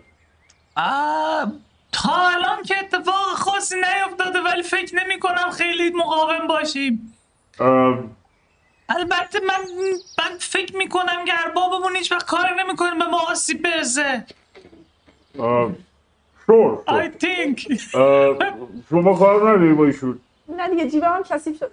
آه، 0.78 1.52
تا 1.92 2.28
الان 2.28 2.64
که 2.64 2.76
اتفاق 2.80 3.16
خاصی 3.36 3.76
نیفتاده 3.76 4.40
ولی 4.42 4.64
فکر 4.64 4.96
نمی 4.96 5.20
کنم 5.20 5.50
خیلی 5.52 5.90
مقاوم 5.90 6.48
باشیم. 6.48 7.14
البته 8.90 9.40
من 9.40 9.60
من 10.20 10.38
فکر 10.40 10.78
می 10.78 10.90
کنم 10.90 11.26
که 11.26 11.34
اربابمون 11.46 11.96
هیچ 11.96 12.12
وقت 12.12 12.26
کار 12.26 12.46
نمی 12.60 12.76
کنه 12.76 12.96
به 12.96 13.06
ما 13.06 13.20
آسیب 13.32 13.64
برسه. 13.64 14.26
اه، 15.40 15.72
شور 16.46 16.80
I 16.88 17.24
think. 17.24 17.82
شما 18.90 19.16
کار 19.20 19.50
نداری 19.50 19.74
با 19.74 19.86
ایشون؟ 19.86 20.20
نه 20.58 20.70
دیگه 20.70 20.90
جیبم 20.90 21.08
هم 21.14 21.24
کثیف 21.24 21.58
شده. 21.58 21.72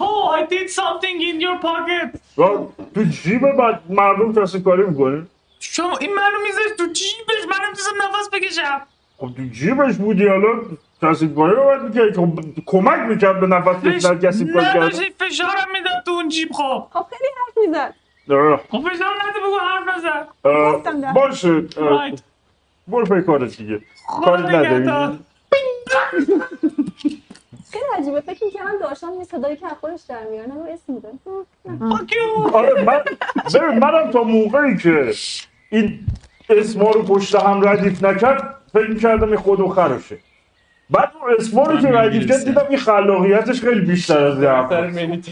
Oh 0.00 0.28
I 0.38 0.42
did 0.54 0.68
something 0.80 1.16
in 1.28 1.36
your 1.40 1.58
pocket. 1.68 2.20
تو 2.94 3.02
جیب 3.10 3.52
بعد 3.58 3.80
مردم 3.88 4.42
کسی 4.42 4.60
کاری 4.60 4.82
می‌کنه 4.86 5.26
شما 5.60 5.96
این 5.96 6.14
منو 6.14 6.38
می‌ذاری 6.46 6.70
تو 6.78 6.86
جیبش؟ 6.86 7.42
من 7.50 7.56
نمی‌تونستم 7.66 7.94
نفس 8.02 8.30
بکشم. 8.32 8.82
خب 9.18 9.30
تو 9.36 9.42
جیبش 9.52 9.94
بودی 9.94 10.26
حالا 10.26 10.48
کسی 11.02 11.28
کاری 11.28 11.56
رو 11.56 11.62
باید 11.64 11.82
می‌کرد 11.82 12.16
خب 12.16 12.40
کمک 12.66 12.98
می‌کرد 12.98 13.40
به 13.40 13.46
نفس 13.46 13.82
کشیدن 13.84 14.18
کسی 14.18 14.52
کاری 14.52 14.64
کرد. 14.64 14.76
نداشتی 14.76 15.10
فشارم 15.20 15.68
می‌داد 15.72 16.02
تو 16.06 16.10
اون 16.10 16.28
جیب 16.28 16.52
خب. 16.52 16.86
خب 16.92 17.06
خیلی 17.10 17.30
حرف 17.46 17.58
می‌زد. 17.66 17.94
خب 18.70 18.88
فشار 18.88 19.14
نده 19.28 19.40
بگو 19.46 19.58
حرف 19.58 19.86
ده. 20.84 21.12
باشه. 21.12 21.62
برو 22.88 23.04
پی 23.04 23.22
کارت 23.22 23.56
دیگه. 23.56 23.80
کاری 24.22 24.42
نداری 24.42 25.18
خیلی 27.76 28.02
عجیبه. 28.02 28.20
فکر 28.20 28.44
می‌کردم 28.44 28.78
داشتم 28.80 29.12
یه 29.18 29.24
صدایی 29.24 29.56
که 29.56 29.66
از 29.66 29.72
خودش 29.80 30.00
در 30.08 30.24
میاره 30.30 30.48
نه 30.48 30.54
اسم 30.54 30.92
میده. 30.92 31.08
آره 32.52 32.82
من 32.84 33.00
ببین 33.54 33.78
منم 33.78 34.10
تا 34.10 34.22
موقعی 34.22 34.76
که 34.76 35.14
این 35.70 36.06
اسما 36.48 36.90
رو 36.90 37.02
پشت 37.02 37.34
هم 37.34 37.68
ردیف 37.68 38.04
نکرد 38.04 38.54
فکر 38.72 38.90
می‌کردم 38.90 39.28
این 39.28 39.36
خود 39.36 39.60
و 39.60 39.68
خرشه. 39.68 40.18
بعد 40.90 41.12
اون 41.22 41.34
اسما 41.38 41.62
رو 41.62 41.80
که 41.80 41.88
ردیف 41.88 42.26
کرد. 42.26 42.44
دیدم 42.44 42.66
این 42.68 42.78
خلاقیتش 42.78 43.60
خیلی 43.60 43.80
بیشتر 43.80 44.24
از 44.24 44.42
این 44.96 45.22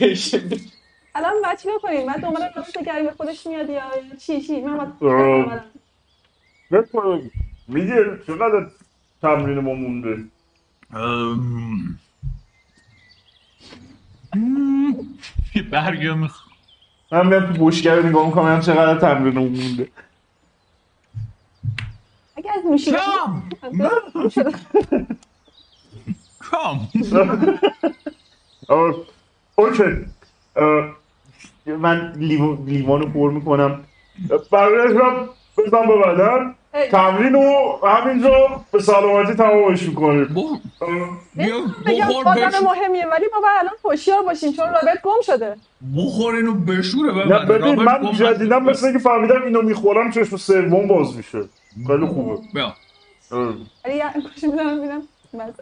الان 1.14 1.32
بعد 1.44 1.58
چیکار 1.58 1.78
کنیم 1.78 2.06
بعد 2.06 2.20
دنبال 2.20 2.42
راست 2.56 2.78
گرمی 2.78 3.10
خودش 3.10 3.46
میاد 3.46 3.70
یا 3.70 3.82
چی 4.18 4.40
چی؟ 4.40 4.60
من 4.60 4.92
باید 6.92 7.32
میگه 7.68 8.18
چقدر 8.26 8.66
تمرین 9.22 9.58
ما 9.58 9.74
مونده. 9.74 10.24
یه 15.54 15.62
برگه 15.62 16.14
می‌خوام. 16.14 16.54
من 17.12 17.26
میام 17.26 17.52
تو 17.52 17.66
بشگر 17.66 18.02
نگاه 18.02 18.26
می‌کنم 18.26 18.54
هم 18.54 18.60
چقدر 18.60 19.00
تمرین 19.00 19.38
مونده. 19.38 19.88
اگه 22.36 22.50
از 22.58 22.66
نوشیدنی 22.70 23.00
کام! 23.00 23.48
کام! 26.38 26.88
اوکی. 29.54 30.06
من 31.66 32.12
لیوان 32.16 32.64
لیوان 32.66 33.00
رو 33.00 33.08
پر 33.08 33.30
می‌کنم. 33.30 33.84
رو 34.92 35.34
بزن 35.58 35.86
به 35.86 35.96
بدن. 35.96 36.54
هی. 36.74 36.88
تمرین 36.88 37.32
رو 37.32 37.78
همینجا 37.88 38.60
به 38.72 38.78
سلامتی 38.82 39.34
تمامش 39.34 39.82
می‌کنیم. 39.82 40.24
بخور 40.24 40.58
بیا 41.34 41.58
بخور 42.08 42.28
آدم 42.28 42.46
بش- 42.48 42.62
مهمیه 42.62 43.06
ولی 43.06 43.24
ما 43.34 43.40
باید 43.40 43.56
الان 43.58 43.74
هوشیار 43.84 44.22
باشیم 44.22 44.52
چون 44.52 44.66
رابرت 44.66 45.02
گم 45.02 45.20
شده. 45.22 45.56
بخور 45.96 46.34
اینو 46.34 46.54
بشوره 46.54 47.14
نه 47.14 47.24
ببره 47.44 47.58
ببین 47.58 47.74
من 47.74 48.12
جدیدم. 48.12 48.62
مثل 48.64 48.86
اینکه 48.86 48.98
فهمیدم 48.98 49.42
اینو 49.42 49.62
می‌خورم 49.62 50.10
چشم 50.10 50.36
سوم 50.36 50.86
باز 50.88 51.16
میشه. 51.16 51.44
خیلی 51.86 52.06
خوبه. 52.06 52.38
بیا. 52.54 52.74
ولی 53.84 53.96
یه 53.96 54.04
گوشی 54.14 54.46
می‌زنم 54.46 54.78
ببینم. 54.78 55.02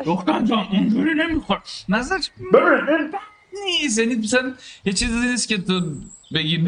دختر 0.07 0.41
جان 0.41 0.67
اونجوری 0.73 1.15
نمیخور 1.15 1.59
نظر 1.89 2.19
ببین 2.53 2.89
این 2.89 3.11
نیست. 3.65 3.99
یعنی 3.99 4.15
مثلا 4.15 4.53
یه 4.85 4.93
چیزی 4.93 5.19
نیست 5.31 5.49
که 5.49 5.59
تو 5.59 5.81
بگی 6.35 6.65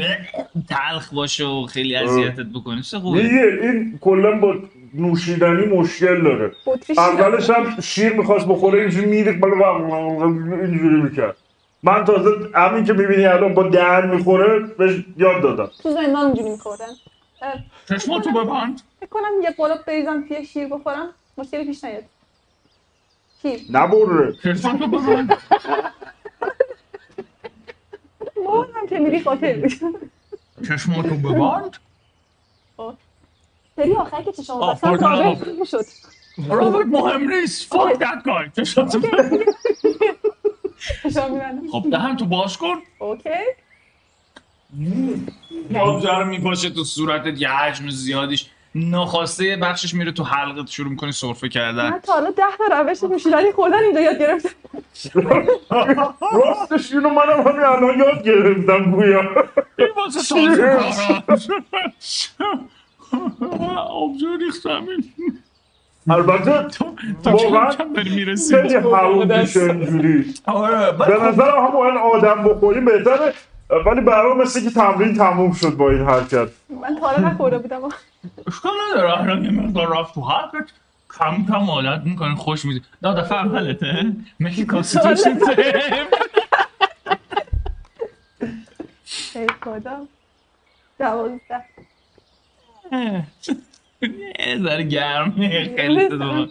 تلخ 0.69 1.15
باشه 1.15 1.45
و 1.45 1.67
خیلی 1.67 1.97
اذیتت 1.97 2.47
بکنه 2.55 2.83
چه 2.83 2.99
خوبه. 2.99 3.19
این 3.19 3.99
کلا 4.01 4.39
با 4.39 4.57
نوشیدنی 4.95 5.67
مشکل 5.67 6.23
داره. 6.23 6.53
اولش 6.97 7.51
هم 7.51 7.81
شیر 7.81 8.13
می‌خواست 8.13 8.47
بخوره 8.47 8.81
اینجوری 8.81 9.07
میریخت 9.07 9.39
بالا 9.39 9.77
اینجوری 10.63 11.03
می‌کرد. 11.03 11.37
من 11.83 12.05
تازه 12.05 12.31
همین 12.55 12.85
که 12.85 12.93
می‌بینی 12.93 13.27
الان 13.27 13.55
با 13.55 13.69
دهن 13.69 14.11
می‌خوره 14.17 14.61
بهش 14.61 15.05
یاد 15.17 15.43
دادم. 15.43 15.71
تو 15.83 15.91
زندان 15.91 16.17
اونجوری 16.17 16.51
میخوردن 16.51 16.93
چشماتو 17.89 18.31
ببند. 18.31 18.81
فکر 19.01 19.09
کنم 19.09 19.31
یه 19.43 19.51
قلوب 19.51 19.79
بریزم 19.87 20.25
توی 20.29 20.47
شیر 20.47 20.69
بخورم 20.69 21.09
مشکلی 21.39 21.65
پیش 21.65 21.85
نیاد. 21.85 22.03
شیر 23.43 23.61
نبره 23.71 24.35
چشماتو 24.45 24.87
ببند. 24.87 25.03
مهم 25.05 25.29
که 28.95 29.01
میری 29.01 29.23
خاطر 29.23 29.57
بود. 29.57 29.73
چشماتو 30.69 31.15
ببند. 31.15 31.77
سری 33.77 33.93
آخری 33.93 34.25
که 34.25 34.33
چشم 34.33 34.53
آه، 34.53 34.75
بستم 34.75 34.95
رابرت 34.95 35.65
شد 35.65 35.85
رابرت 36.49 36.87
مهم 36.87 37.31
نیست. 37.31 37.75
fuck 37.75 37.99
that 37.99 38.23
guy 38.27 38.53
چشماتو 38.57 39.01
خب 41.73 41.87
دهن 41.91 42.17
تو 42.17 42.25
باز 42.25 42.57
کن. 42.57 42.77
اوکی. 42.99 43.29
آبجه 45.81 46.19
رو 46.19 46.25
میپاشه 46.25 46.71
تو 46.71 46.85
صورتت. 46.85 47.41
یه 47.41 47.49
حجم 47.49 47.91
زیادیش. 47.91 48.51
ناخواسته 48.75 49.45
یه 49.45 49.57
بخشش 49.57 49.95
میره 49.95 50.13
تو 50.13 50.25
حلقت. 50.25 50.71
شروع 50.71 50.91
می‌کنی 50.91 51.13
سرفه 51.13 51.49
کردن. 51.49 51.91
من 51.91 52.01
تا 52.01 52.13
حالا 52.13 52.31
ده 52.31 52.43
تا 52.59 52.81
روش 52.81 53.03
نوشیدنی 53.03 53.53
خوردن 53.53 53.79
اینجا 53.79 54.01
یاد 54.01 54.19
گرفتم. 54.19 54.51
راستش 56.33 56.93
اینو 56.93 57.09
منم 57.09 57.41
همین 57.49 57.65
الان 57.65 57.99
یاد 57.99 58.23
گرفتم 58.23 58.91
گویا. 58.91 59.21
این 59.79 59.89
واسه 59.97 60.35
تازه 60.35 61.57
کارم 63.41 63.79
آبجو 63.79 64.37
ریختم. 64.37 64.87
این 64.89 65.05
البته 66.11 66.63
تو 66.63 66.85
تو 67.25 67.31
واقعا 67.31 67.71
خیلی 67.95 68.75
حروم 68.75 69.39
میشه 69.41 69.61
اینجوری 69.61 70.35
به 70.47 70.93
بعد 70.93 71.23
نظرم 71.23 71.67
همون 71.67 71.97
آدم 71.97 72.45
بخوریم 72.45 72.85
بهتره 72.85 73.35
ولی 73.87 74.01
برام 74.01 74.39
مثل 74.43 74.65
که 74.65 74.71
تمرین 74.71 75.15
تموم 75.15 75.53
شد 75.53 75.77
با 75.77 75.91
این 75.91 76.05
حرکت. 76.05 76.49
من 76.83 76.97
تا 77.01 77.07
حالا 77.07 77.29
نخورده 77.29 77.59
بودم. 77.59 77.81
اشکال 78.47 78.73
نداره 78.91 79.21
الان 79.21 79.45
یه 79.45 79.51
مقدار 79.51 80.01
رفت 80.01 80.15
تو 80.15 80.21
حلقت 80.21 80.71
کم 81.19 81.47
کم 81.47 81.71
عادت 81.71 82.07
می‌کنی 82.07 82.35
خوش 82.35 82.65
میدی 82.65 82.83
نه 83.03 83.15
دفعه 83.15 83.39
اولته. 83.39 84.13
make 84.41 84.65
a 84.67 84.72
constitution 84.72 85.39
ای 89.35 89.47
خدا. 89.65 90.07
دوازده. 90.99 91.65
یه 94.39 94.59
ذره 94.63 94.83
گرمه 94.83 95.77
خیلی 95.77 96.09
تو 96.09 96.47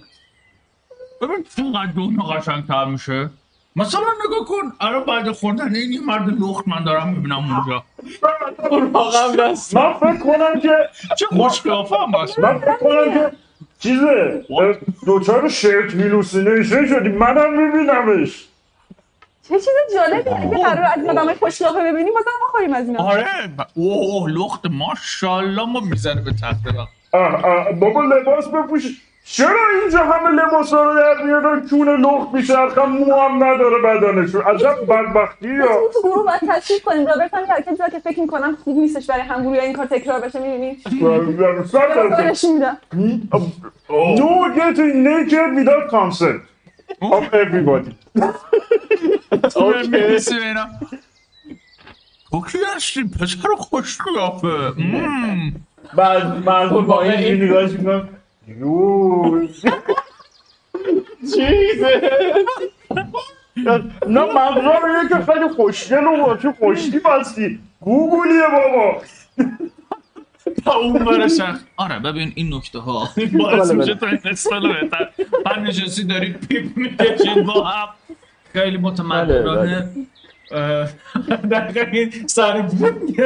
ببین 1.22 1.46
چقدر 1.58 1.92
دونه 1.96 2.24
قشنگ 2.24 2.68
تر 2.68 2.86
میشه. 2.86 3.30
مثلا 3.76 4.02
نگاه 4.02 4.46
کن. 4.48 4.74
الان 4.80 5.04
بعد 5.04 5.32
خوردن 5.32 5.76
این 5.76 5.92
یه 5.92 6.02
مرد 6.02 6.42
لخت 6.42 6.68
من 6.68 6.84
دارم 6.84 7.10
می‌بینم 7.10 7.38
اونجا. 7.38 7.84
واقعا 8.92 9.28
من 9.74 9.94
فکر 9.94 10.18
کنم 10.20 10.60
که 10.60 10.90
چه 11.20 11.26
خوش 11.26 11.62
قیافه 11.62 11.96
هم 11.96 12.22
هست 12.22 12.40
من 12.40 12.60
فکر 12.60 12.78
کنم 12.78 13.14
که 13.14 13.32
چیزه؟ 13.84 14.46
دوچار 15.06 15.50
شرط 15.50 15.94
هیلوسینیشن 15.94 16.86
شدی؟ 16.86 17.10
منم 17.10 17.64
میبینمش. 17.64 18.48
چه 19.50 19.56
چیز 19.60 19.96
جالبی 19.96 20.30
اگه 20.30 20.64
قرار 20.64 20.86
از 20.86 20.98
این 20.98 21.10
آدم 21.10 21.34
خوشلاقه 21.34 21.80
ببینیم 21.92 22.14
بازم 22.14 22.30
بخوریم 22.48 22.74
از 22.74 22.88
اینا 22.88 23.04
آره. 23.04 23.26
اوه 23.74 23.98
اوه 23.98 24.30
لخت 24.32 24.66
ماشاءالله 24.66 25.66
ما 25.66 25.80
می‌زنه 25.80 26.22
به 26.22 26.32
تخت 26.42 26.64
بابا 27.80 28.02
لباس 28.02 28.48
بپوش. 28.48 28.84
چرا 29.26 29.60
اینجا 29.82 30.00
همه 30.00 30.30
لباس 30.30 30.74
ها 30.74 30.84
رو 30.84 30.96
در 30.96 31.24
میارن؟ 31.24 31.68
چون 31.68 31.90
لخت 31.90 32.34
میچرخن 32.34 32.86
مو 32.86 33.16
هم 33.16 33.44
نداره 33.44 33.82
بدنشون. 33.82 34.42
عجب 34.42 34.76
بدبختی 34.90 35.48
یا. 35.56 35.68
گروه 36.04 36.26
باید 36.26 36.42
تصویر 36.48 36.82
کنیم 36.82 37.08
رابرت 37.08 37.34
هم 37.34 37.44
حرکت 37.50 37.76
زد 37.76 37.92
که 37.92 38.00
فکر 38.00 38.20
می‌کنم 38.20 38.58
خوب 38.64 38.78
نیستش 38.78 39.08
برای 39.08 39.22
هم 39.22 39.42
گروه 39.42 39.58
این 39.58 39.74
کار 39.74 39.86
تکرار 39.86 40.20
بشه 40.20 40.40
می‌بینی؟ 40.40 40.78
نشون 42.30 42.54
میدم 42.54 42.78
No 43.90 44.32
getting 44.58 44.96
naked 45.08 45.50
without 45.58 45.86
consent. 45.96 46.42
Of 47.02 47.26
everybody. 47.44 47.94
می‌رسی 49.92 50.36
به 50.40 50.46
اینا. 50.46 50.66
تو 52.32 52.42
کی 52.52 52.58
هستی 52.76 53.04
پسر 53.04 53.48
خوش 53.58 53.98
قیافه. 54.02 54.74
بعد 55.98 56.24
مردم 56.46 56.86
با 56.86 57.04
این 57.04 57.44
نگاهش 57.44 57.72
می‌کنم 57.72 58.10
یو 58.48 59.48
چیزه 61.22 62.10
نه 64.08 64.34
منظورم 64.34 64.86
اینه 64.86 65.10
که 65.10 65.32
خیلی 65.32 65.50
خوشگل 65.56 66.08
و 66.08 66.38
چه 66.38 66.52
خوشتی 66.60 67.00
بستی 67.00 67.60
گوگولیه 67.82 68.48
بابا 68.52 69.02
تا 70.66 70.74
اون 70.74 71.06
برسن 71.06 71.60
آره 71.78 72.00
ببین 72.00 72.32
این 72.36 72.54
نکته 72.54 72.80
ها 72.80 73.10
باعث 73.40 73.72
میشه 73.72 73.96
تو 73.96 74.06
این 74.06 74.20
اسفل 74.26 74.74
بهتر 74.74 75.10
هر 75.46 75.60
نشستی 75.60 76.04
داری 76.04 76.34
پیپ 76.34 76.78
می‌کشید 76.78 77.46
با 77.46 77.64
هم 77.64 77.90
خیلی 78.54 78.78
متمدنانه 78.78 79.90
دقیقا 81.52 81.92
این 81.92 82.28
سر 82.28 82.62
بود 82.62 83.18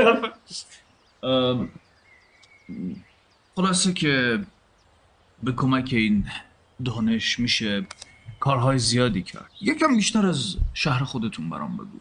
خلاصه 3.55 3.93
که 3.93 4.39
به 5.43 5.51
کمک 5.51 5.89
این 5.91 6.25
دانش 6.85 7.39
میشه 7.39 7.85
کارهای 8.39 8.79
زیادی 8.79 9.23
کرد. 9.23 9.51
یکم 9.61 9.95
بیشتر 9.95 10.25
از 10.25 10.55
شهر 10.73 11.03
خودتون 11.03 11.49
برام 11.49 11.77
بگو. 11.77 11.99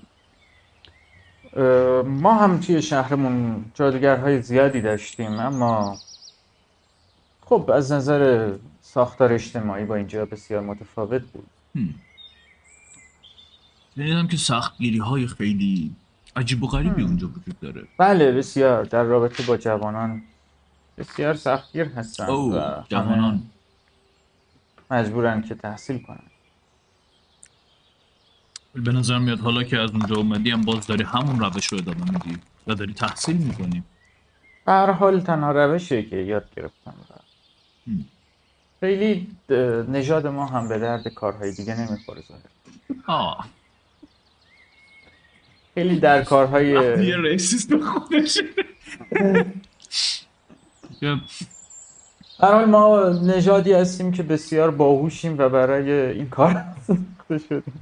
ما 2.02 2.34
هم 2.34 2.60
توی 2.60 2.82
شهرمون 2.82 3.64
جادوگرهای 3.74 4.42
زیادی 4.42 4.80
داشتیم 4.80 5.32
اما 5.32 5.98
خب 7.40 7.70
از 7.74 7.92
نظر 7.92 8.52
ساختار 8.82 9.32
اجتماعی 9.32 9.84
با 9.84 9.94
اینجا 9.94 10.26
بسیار 10.26 10.62
متفاوت 10.62 11.22
بود. 11.22 11.46
شنیدم 13.96 14.26
که 14.26 14.36
سختگیری 14.36 14.98
های 14.98 15.26
خیلی 15.26 15.94
عجیب 16.36 16.62
و 16.62 16.66
غریبی 16.66 17.02
اونجا 17.02 17.28
وجود 17.28 17.60
داره. 17.60 17.84
بله 17.98 18.32
بسیار. 18.32 18.84
در 18.84 19.02
رابطه 19.02 19.42
با 19.42 19.56
جوانان 19.56 20.22
بسیار 20.98 21.34
سختگیر 21.34 21.86
هستن 21.86 22.26
و 22.28 22.82
جوانان. 22.88 23.42
مجبورن 24.90 25.42
که 25.42 25.54
تحصیل 25.54 25.98
کنن. 26.02 26.22
به 28.74 28.92
نظر 28.92 29.18
میاد 29.18 29.40
حالا 29.40 29.62
که 29.62 29.78
از 29.78 29.90
اونجا 29.90 30.16
اومدی 30.16 30.50
هم 30.50 30.62
باز 30.62 30.86
داری 30.86 31.04
همون 31.04 31.40
روش 31.40 31.66
رو 31.66 31.78
ادامه 31.78 32.10
میدی 32.10 32.38
و 32.66 32.74
داری 32.74 32.94
تحصیل 32.94 33.36
می‌کنی. 33.36 33.82
به 34.64 34.72
هر 34.72 34.90
حال 34.90 35.20
تنها 35.20 35.52
روشیه 35.52 36.02
که 36.02 36.16
یاد 36.16 36.54
گرفتم 36.56 36.94
و 37.10 37.14
خیلی 38.80 39.28
نژاد 39.88 40.26
ما 40.26 40.46
هم 40.46 40.68
به 40.68 40.78
درد 40.78 41.08
کارهای 41.08 41.52
دیگه 41.52 41.80
نمی‌خوره 41.80 42.22
ظاهر 42.28 42.40
آه. 43.06 43.48
خیلی 45.74 46.00
در 46.00 46.24
کارهای 46.24 46.68
یه 47.06 47.16
ریسیست 47.16 47.70
به 47.70 47.80
خودش 47.80 48.38
حال 52.38 52.64
ما 52.64 53.08
نژادی 53.08 53.72
هستیم 53.72 54.12
که 54.12 54.22
بسیار 54.22 54.70
باهوشیم 54.70 55.38
و 55.38 55.48
برای 55.48 55.90
این 55.92 56.28
کار 56.28 56.64
شدیم. 57.28 57.80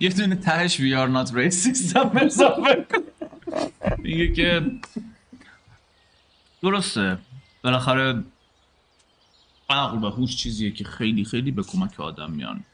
یه 0.00 0.08
دونه 0.08 0.36
تهش 0.36 0.76
we 0.76 0.94
are 0.94 1.10
not 1.16 1.30
racist 1.32 1.96
هم 1.96 2.10
اضافه 2.14 2.86
کن. 2.90 3.02
میگه 3.98 4.32
که 4.32 4.70
درسته. 6.62 7.18
بالاخره 7.64 8.22
عقل 9.70 10.04
و 10.04 10.10
هوش 10.10 10.36
چیزیه 10.36 10.70
که 10.70 10.84
خیلی 10.84 11.24
خیلی 11.24 11.50
به 11.50 11.62
کمک 11.62 12.00
آدم 12.00 12.30
میان. 12.30 12.64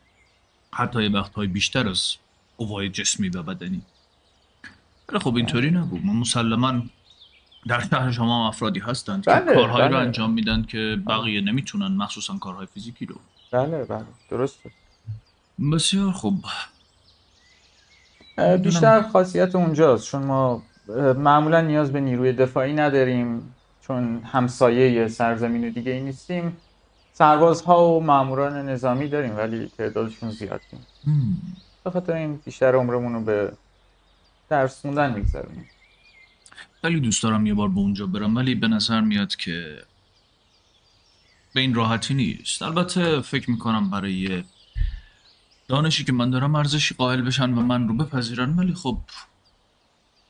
حتی 0.73 1.03
یه 1.03 1.09
وقتهای 1.09 1.47
بیشتر 1.47 1.89
از 1.89 2.17
قوای 2.59 2.89
جسمی 2.89 3.29
و 3.29 3.43
بدنی. 3.43 3.83
ولی 5.09 5.19
خب 5.19 5.35
اینطوری 5.35 5.71
نبود. 5.71 6.05
ما 6.05 6.13
مسلما 6.13 6.83
در 7.69 7.81
شهر 7.81 8.11
شما 8.11 8.41
هم 8.41 8.49
افرادی 8.49 8.81
هستند 8.81 9.25
که 9.25 9.31
بله، 9.31 9.55
کارهایی 9.55 9.89
رو 9.89 9.95
بله. 9.95 9.99
انجام 9.99 10.33
میدن 10.33 10.63
که 10.63 10.99
بقیه 11.07 11.41
نمی‌تونن 11.41 11.97
مخصوصا 11.97 12.39
کارهای 12.39 12.67
فیزیکی 12.67 13.07
رو. 13.07 13.15
بله 13.51 13.85
بله. 13.85 14.05
درسته. 14.31 14.71
بسیار 15.73 16.13
خوب. 16.13 16.45
بیشتر 18.63 19.03
خاصیت 19.03 19.55
اونجاست 19.55 20.05
چون 20.05 20.23
ما 20.23 20.63
معمولا 21.19 21.61
نیاز 21.61 21.93
به 21.93 22.01
نیروی 22.01 22.33
دفاعی 22.33 22.73
نداریم 22.73 23.55
چون 23.81 24.23
همسایه 24.33 25.09
سرزمین 25.09 25.71
دیگه 25.71 25.93
ای 25.93 26.01
نیستیم. 26.01 26.57
سربازها 27.13 27.89
و 27.89 28.03
ماموران 28.05 28.69
نظامی 28.69 29.09
داریم 29.09 29.37
ولی 29.37 29.71
تعدادشون 29.79 30.31
زیاد 30.31 30.61
نیست. 30.73 30.87
به 31.85 31.91
خاطر 31.91 32.13
این 32.13 32.37
بیشتر 32.37 32.75
عمرمون 32.75 33.15
رو 33.15 33.21
به 33.21 33.53
درس 34.49 34.81
خوندن 34.81 35.13
میگذرونیم. 35.15 35.67
خیلی 36.83 37.01
دوست 37.01 37.23
دارم 37.23 37.47
یه 37.47 37.55
بار 37.55 37.69
به 37.69 37.79
اونجا 37.79 38.07
برم 38.07 38.37
ولی 38.37 38.55
به 38.55 38.69
نظر 38.69 39.01
میاد 39.01 39.37
که 39.37 39.83
به 41.55 41.61
این 41.61 41.75
راحتی 41.75 42.15
نیست. 42.15 42.63
البته 42.63 43.21
فکر 43.21 43.51
می‌کنم 43.51 43.91
برای 43.91 44.45
دانشی 45.69 46.05
که 46.05 46.13
من 46.13 46.31
دارم 46.31 46.55
ارزشی 46.55 46.95
قائل 46.95 47.23
بشن 47.23 47.51
و 47.51 47.63
من 47.63 47.89
رو 47.89 47.95
بپذیرن 47.95 48.51
ولی 48.51 48.75
خب 48.75 48.99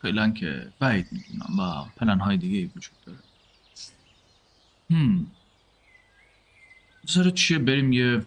فعلا 0.03 0.31
که 0.31 0.73
بعید 0.79 1.09
می‌دونم 1.13 1.61
و 1.61 1.85
پلن 1.97 2.21
های 2.21 2.37
دیگه 2.37 2.59
ای 2.59 2.71
وجود 2.77 2.95
داره. 3.07 3.19
هم. 4.91 5.27
نظرت 7.09 7.35
چیه 7.35 7.59
بریم 7.59 7.93
یه 7.93 8.27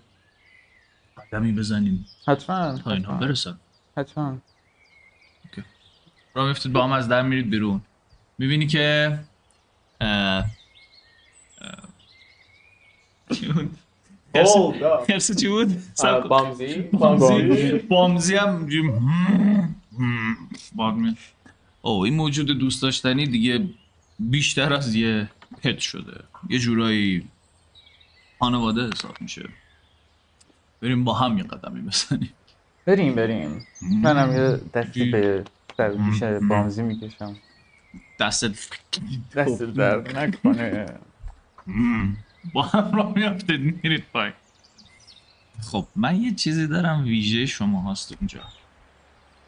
قدمی 1.18 1.52
بزنیم؟ 1.52 2.06
حتما 2.28 2.78
تا 2.78 2.92
اینها 2.92 3.18
برسن 3.18 3.60
حتما. 3.98 4.38
را 6.34 6.48
میفتید 6.48 6.74
با 6.74 6.84
هم 6.84 6.92
از 6.92 7.08
در 7.08 7.22
میرید 7.22 7.50
بیرون. 7.50 7.82
می‌بینی 8.40 8.68
که 8.68 9.20
اه، 10.02 10.10
اه، 10.10 10.46
چی 13.34 13.48
بود؟ 13.48 13.78
ارسی 15.10 15.36
چی 15.36 15.48
بود؟ 15.48 15.78
بامزی. 16.28 16.74
بامزی. 16.82 17.72
بامزی. 17.90 18.36
هم 18.36 18.68
اوه 21.82 22.06
این 22.06 22.14
موجود 22.14 22.48
دوست 22.48 22.82
داشتنی 22.82 23.28
دیگه 23.28 23.70
بیشتر 24.20 24.74
از 24.74 24.96
یه 24.96 25.30
پت 25.64 25.80
شده. 25.80 26.24
یه 26.50 26.60
جورایی 26.60 27.28
خانواده 28.40 28.90
حساب 28.90 29.22
میشه. 29.22 29.50
بریم 30.82 31.04
با 31.04 31.14
هم 31.14 31.38
یه 31.38 31.44
قدمی 31.44 31.82
بزنیم. 31.82 32.34
بریم 32.86 33.16
بریم. 33.16 33.68
منم 33.82 34.32
یه 34.32 34.62
دستی 34.74 35.06
به 35.06 35.44
گوش 35.78 36.24
بامزی 36.24 36.82
می‌کشم. 36.82 37.36
دستت 38.20 38.70
دست 39.36 39.64
درد 39.64 40.18
نکنه. 40.18 40.86
با 42.54 42.62
هم 42.62 42.96
را 42.96 43.10
میافتید 43.10 43.84
میرید 43.84 44.06
پای 44.14 44.32
خب 45.62 45.88
من 45.96 46.22
یه 46.22 46.36
چیزی 46.36 46.68
دارم 46.68 47.04
ویژه 47.04 47.46
شما 47.46 47.92
هست 47.92 48.16
اونجا. 48.20 48.40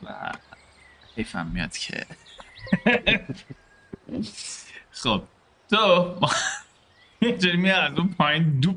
و 0.04 0.32
حیفم 1.16 1.48
میاد 1.48 1.78
که. 1.78 2.06
خب 4.92 5.24
تو 5.70 6.16
یه 7.22 7.38
جوری 7.38 7.58
میاد 7.58 7.92
از 7.92 7.98
اون 7.98 8.08
پایین 8.08 8.60
دو 8.60 8.76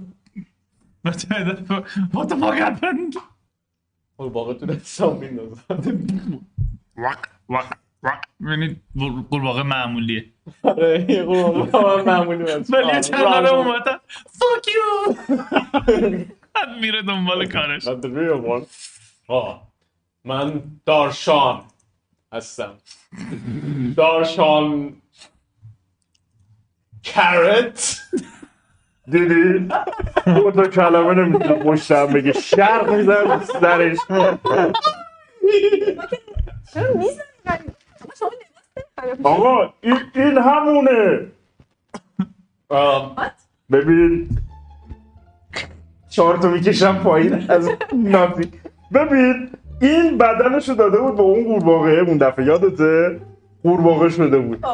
و 1.04 1.10
تو 1.10 1.38
یه 1.38 1.44
دفعه 1.44 1.80
What 1.84 2.26
the 2.28 2.34
fuck 2.34 2.58
happened? 2.58 3.18
اون 4.16 4.32
باقی 4.32 4.54
تو 4.54 4.66
دستم 4.66 5.16
میندازم 5.16 5.64
وق 6.96 7.18
وق. 7.48 7.83
می‌بینید 8.40 8.82
قورباغه 9.30 9.62
معمولیه. 9.62 10.24
آره 10.62 11.06
یه 11.10 11.22
من 11.24 12.02
معمولی 12.06 12.44
ولی 12.72 13.00
چند 13.00 13.24
بار 13.24 13.46
اومدن. 13.46 13.98
Fuck 14.38 14.66
you! 14.66 15.16
بعد 16.54 16.68
میره 16.80 17.02
دنبال 17.02 17.46
کارش. 17.48 17.88
آه. 19.28 19.68
من 20.24 20.62
دارشان 20.86 21.64
هستم. 22.32 22.74
دارشان 23.96 24.96
کرت 27.02 28.00
دیدی؟ 29.06 29.68
دو 30.26 30.50
تا 30.50 30.68
کلمه 30.68 31.14
نمی‌تونه 31.14 31.54
پشتم 31.64 32.06
بگه 32.06 32.32
شرق 32.32 32.90
میزن 32.90 33.40
سرش. 33.44 33.98
چرا 36.74 36.94
می‌زنی؟ 36.94 37.74
آقا 39.22 39.72
این, 39.80 39.98
این 40.14 40.38
همونه. 40.38 41.20
آم، 42.68 43.16
ببین 43.72 44.28
چهار 46.10 46.36
تا 46.36 46.48
می‌کشم 46.48 46.96
پایین 47.04 47.50
از 47.50 47.70
نافی 47.92 48.52
ببین 48.94 49.50
این 49.80 50.18
بدنشو 50.18 50.74
داده 50.74 50.98
بود 50.98 51.16
به 51.16 51.22
اون 51.22 51.44
قورباغه 51.44 51.90
اون 51.90 52.18
دفعه 52.18 52.44
یادته؟ 52.44 53.20
قورباغه 53.62 54.08
شده 54.08 54.38
بود. 54.38 54.64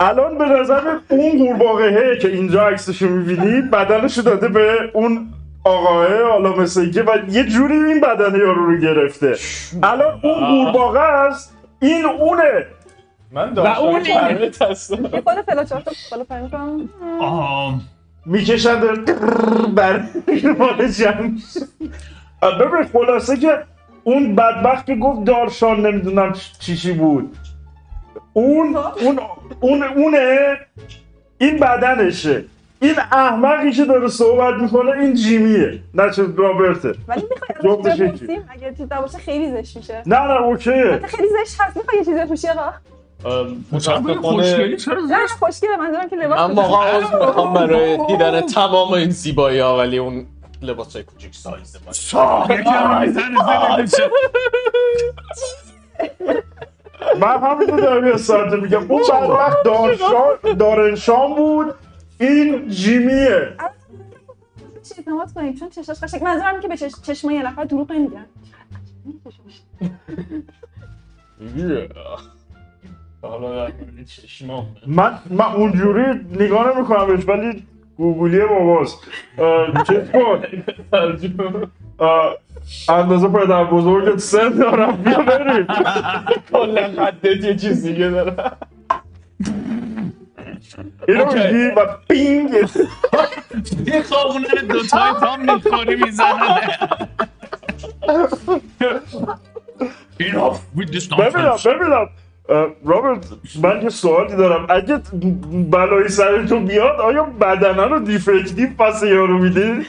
الان 0.00 0.38
به 0.38 0.44
نظر 0.44 0.98
اون 1.08 1.38
قورباغه 1.38 2.18
که 2.22 2.28
اینجا 2.28 2.68
عکسشو 2.68 3.08
می‌بینی 3.08 3.60
بدنشو 3.60 4.22
داده 4.22 4.48
به 4.48 4.90
اون 4.94 5.28
آقاه 5.64 6.22
حالا 6.22 6.56
مثل 6.56 6.80
اینکه 6.80 7.02
و 7.02 7.18
یه 7.28 7.44
جوری 7.44 7.74
این 7.74 8.00
بدن 8.00 8.34
یارو 8.38 8.66
رو 8.66 8.76
گرفته. 8.76 9.36
الان 9.82 10.20
اون 10.22 10.46
قورباغه 10.46 11.00
است 11.00 11.56
این 11.82 12.04
اونه. 12.04 12.66
من 13.30 13.58
اون. 13.58 14.02
کرت 14.02 14.62
هستم 14.62 15.04
یه 15.04 15.20
خود 15.20 15.42
فلوچارت 15.46 15.88
رو 15.88 15.94
بالا 16.10 16.24
پایین 16.24 16.50
کنم. 16.50 16.88
آه 17.20 17.80
می‌کشن 18.26 18.80
بر 19.74 20.04
مال 20.58 20.88
جمع. 20.88 21.30
ببین 22.42 22.84
خلاصه 22.92 23.36
که 23.36 23.64
اون 24.04 24.34
بدبخت 24.34 24.86
که 24.86 24.94
گفت 24.94 25.24
دارشان 25.24 25.86
نمی‌دونم 25.86 26.32
چی 26.60 26.76
چی 26.76 26.92
بود. 26.92 27.36
اون 28.32 28.76
اون 28.76 29.20
اون 29.60 29.82
اونه. 29.82 30.56
این 31.38 31.56
بدنشه. 31.58 32.44
این 32.82 32.94
احمقی 33.12 33.72
که 33.72 33.84
داره 33.84 34.08
صحبت 34.08 34.54
می‌کنه 34.54 34.92
این 34.92 35.14
جیمیه 35.14 35.80
نه 35.94 36.10
چه 36.10 36.22
رابرته. 36.36 36.94
ولی 37.08 37.22
می‌خوای 37.30 37.76
یکی. 37.76 37.82
بپرسیم؟ 37.82 38.48
اگه 38.48 38.74
چیز 38.76 38.88
باشه 38.88 39.18
خیلی 39.18 39.50
زشت 39.50 39.76
میشه. 39.76 40.02
نه 40.06 40.20
نه 40.20 40.42
اوکیه. 40.42 40.92
حتی 40.92 41.06
خیلی 41.06 41.28
زشت 41.28 41.60
هست. 41.60 41.76
می‌خوای 41.76 41.98
یه 41.98 42.04
چیزی 42.04 42.20
بپوشی 42.20 42.48
آقا؟ 42.48 42.72
ام، 43.24 43.64
خوشگلی 43.70 43.98
متاسفانه 43.98 44.76
چرا 44.76 45.00
نه 45.00 45.26
خوشگله. 45.26 45.76
منظورم 45.76 46.08
که 46.08 46.16
لباس 46.16 46.38
من 46.38 46.54
واقعا 46.54 46.98
عذر 46.98 47.26
می‌خوام 47.26 47.54
برای 47.54 48.06
دیدن 48.06 48.40
تمام 48.40 48.92
این 48.92 49.10
زیبایی 49.10 49.58
ها 49.58 49.78
ولی 49.78 49.98
اون 49.98 50.26
لباس 50.62 50.96
های 50.96 51.04
کوچیک 51.04 51.34
سایز 51.34 51.76
زیر 53.12 53.30
من 57.20 57.38
همین 57.40 57.68
رو 57.68 57.80
دارم 57.80 58.06
یه 58.06 58.16
ساعته 58.16 58.56
میگم. 58.56 58.90
اون 58.90 59.02
بدبخت 59.02 59.62
دارشان 59.64 60.56
دارنشان 60.58 61.34
بود. 61.34 61.74
این 62.18 62.68
جیمیه. 62.68 63.56
چی 64.82 64.94
اعتماد 64.98 65.32
کنید 65.32 65.58
چون 65.58 65.68
چشاش 65.68 66.00
قشنگ 66.00 66.22
منظورم 66.24 66.60
که 66.60 66.68
به 66.68 66.76
چش... 66.76 66.92
چشم 67.02 67.30
یه 67.30 67.42
نفر 67.42 67.64
دروغ 67.64 67.92
نمیگن 67.92 68.26
حالا 73.22 73.68
من 74.86 75.18
من 75.30 75.44
اونجوری 75.44 76.04
نگاه 76.40 76.76
نمی‌کنم 76.76 77.06
بهش 77.06 77.28
ولی 77.28 77.66
گوگلی 77.96 78.40
باباست. 78.40 78.98
چیز 79.86 80.10
کن 80.10 80.42
اندازه 82.88 83.28
پدر 83.28 83.64
بزرگت 83.64 84.18
سن 84.18 84.48
دارم 84.48 84.96
بیا 84.96 85.18
بریم. 85.22 85.66
کلا 86.50 86.82
قدت 86.82 87.44
یه 87.44 87.56
چیز 87.56 87.86
دیگه 87.86 88.08
داره 88.08 88.52
اینو 91.08 91.22
اوکی. 91.22 91.38
میگی 91.38 91.64
و 91.76 91.86
پینگ 92.08 92.50
یه 93.86 94.02
خوابونه 94.02 94.48
دوتای 94.68 95.12
تا 95.20 95.36
می‌خوری 95.36 95.96
می‌زنه 95.96 96.78
Enough 100.20 100.58
with 100.76 100.88
this 100.92 101.14
ببینم 101.18 101.56
nonsense. 101.56 101.66
ببینم 101.66 102.08
رابرت 102.84 103.26
من 103.62 103.82
یه 103.82 103.88
سوالی 103.88 104.36
دارم 104.36 104.66
اگه 104.70 105.00
بلایی 105.70 106.08
سر 106.08 106.46
تو 106.46 106.60
بیاد 106.60 107.00
آیا 107.00 107.24
بدنه 107.24 107.84
رو 107.84 107.98
دیفکتیو 107.98 108.68
پس 108.78 109.02
یارو 109.02 109.38
میدی؟ 109.38 109.86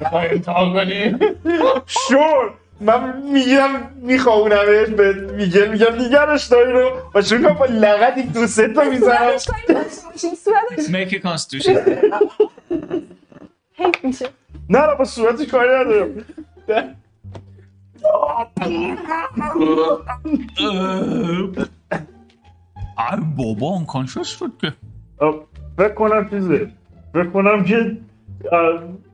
می‌خوای 0.00 0.28
امتحان 0.30 0.72
کنی 0.72 1.16
شور 1.86 2.50
من 2.82 3.22
میگم 3.22 3.70
میخوابونمش 3.96 4.88
به 4.88 5.12
میگل 5.12 5.68
میگم 5.70 5.94
نگرش 6.00 6.46
داری 6.46 6.72
رو. 6.72 6.90
و 7.14 7.22
چون 7.22 7.52
با 7.52 7.66
لغتی 7.66 8.22
دو 8.22 8.46
سه 8.46 8.68
تا 8.68 8.84
می‌زنم. 8.84 9.36
Make 10.76 11.10
a 11.10 11.20
constitution. 11.20 11.78
میشه. 14.02 14.28
نه 14.70 14.86
نه 14.86 14.94
با 14.94 15.04
صورتش 15.04 15.46
کاری 15.46 15.68
ندارم. 15.68 16.24
ای 18.62 18.96
بابا 23.36 23.84
unconscious 23.84 24.26
شد 24.26 24.52
که. 24.60 24.72
فکر 25.78 25.94
کنم 25.94 26.30
چیزه. 26.30 26.70
فکر 27.12 27.30
کنم 27.30 27.64
که 27.64 27.96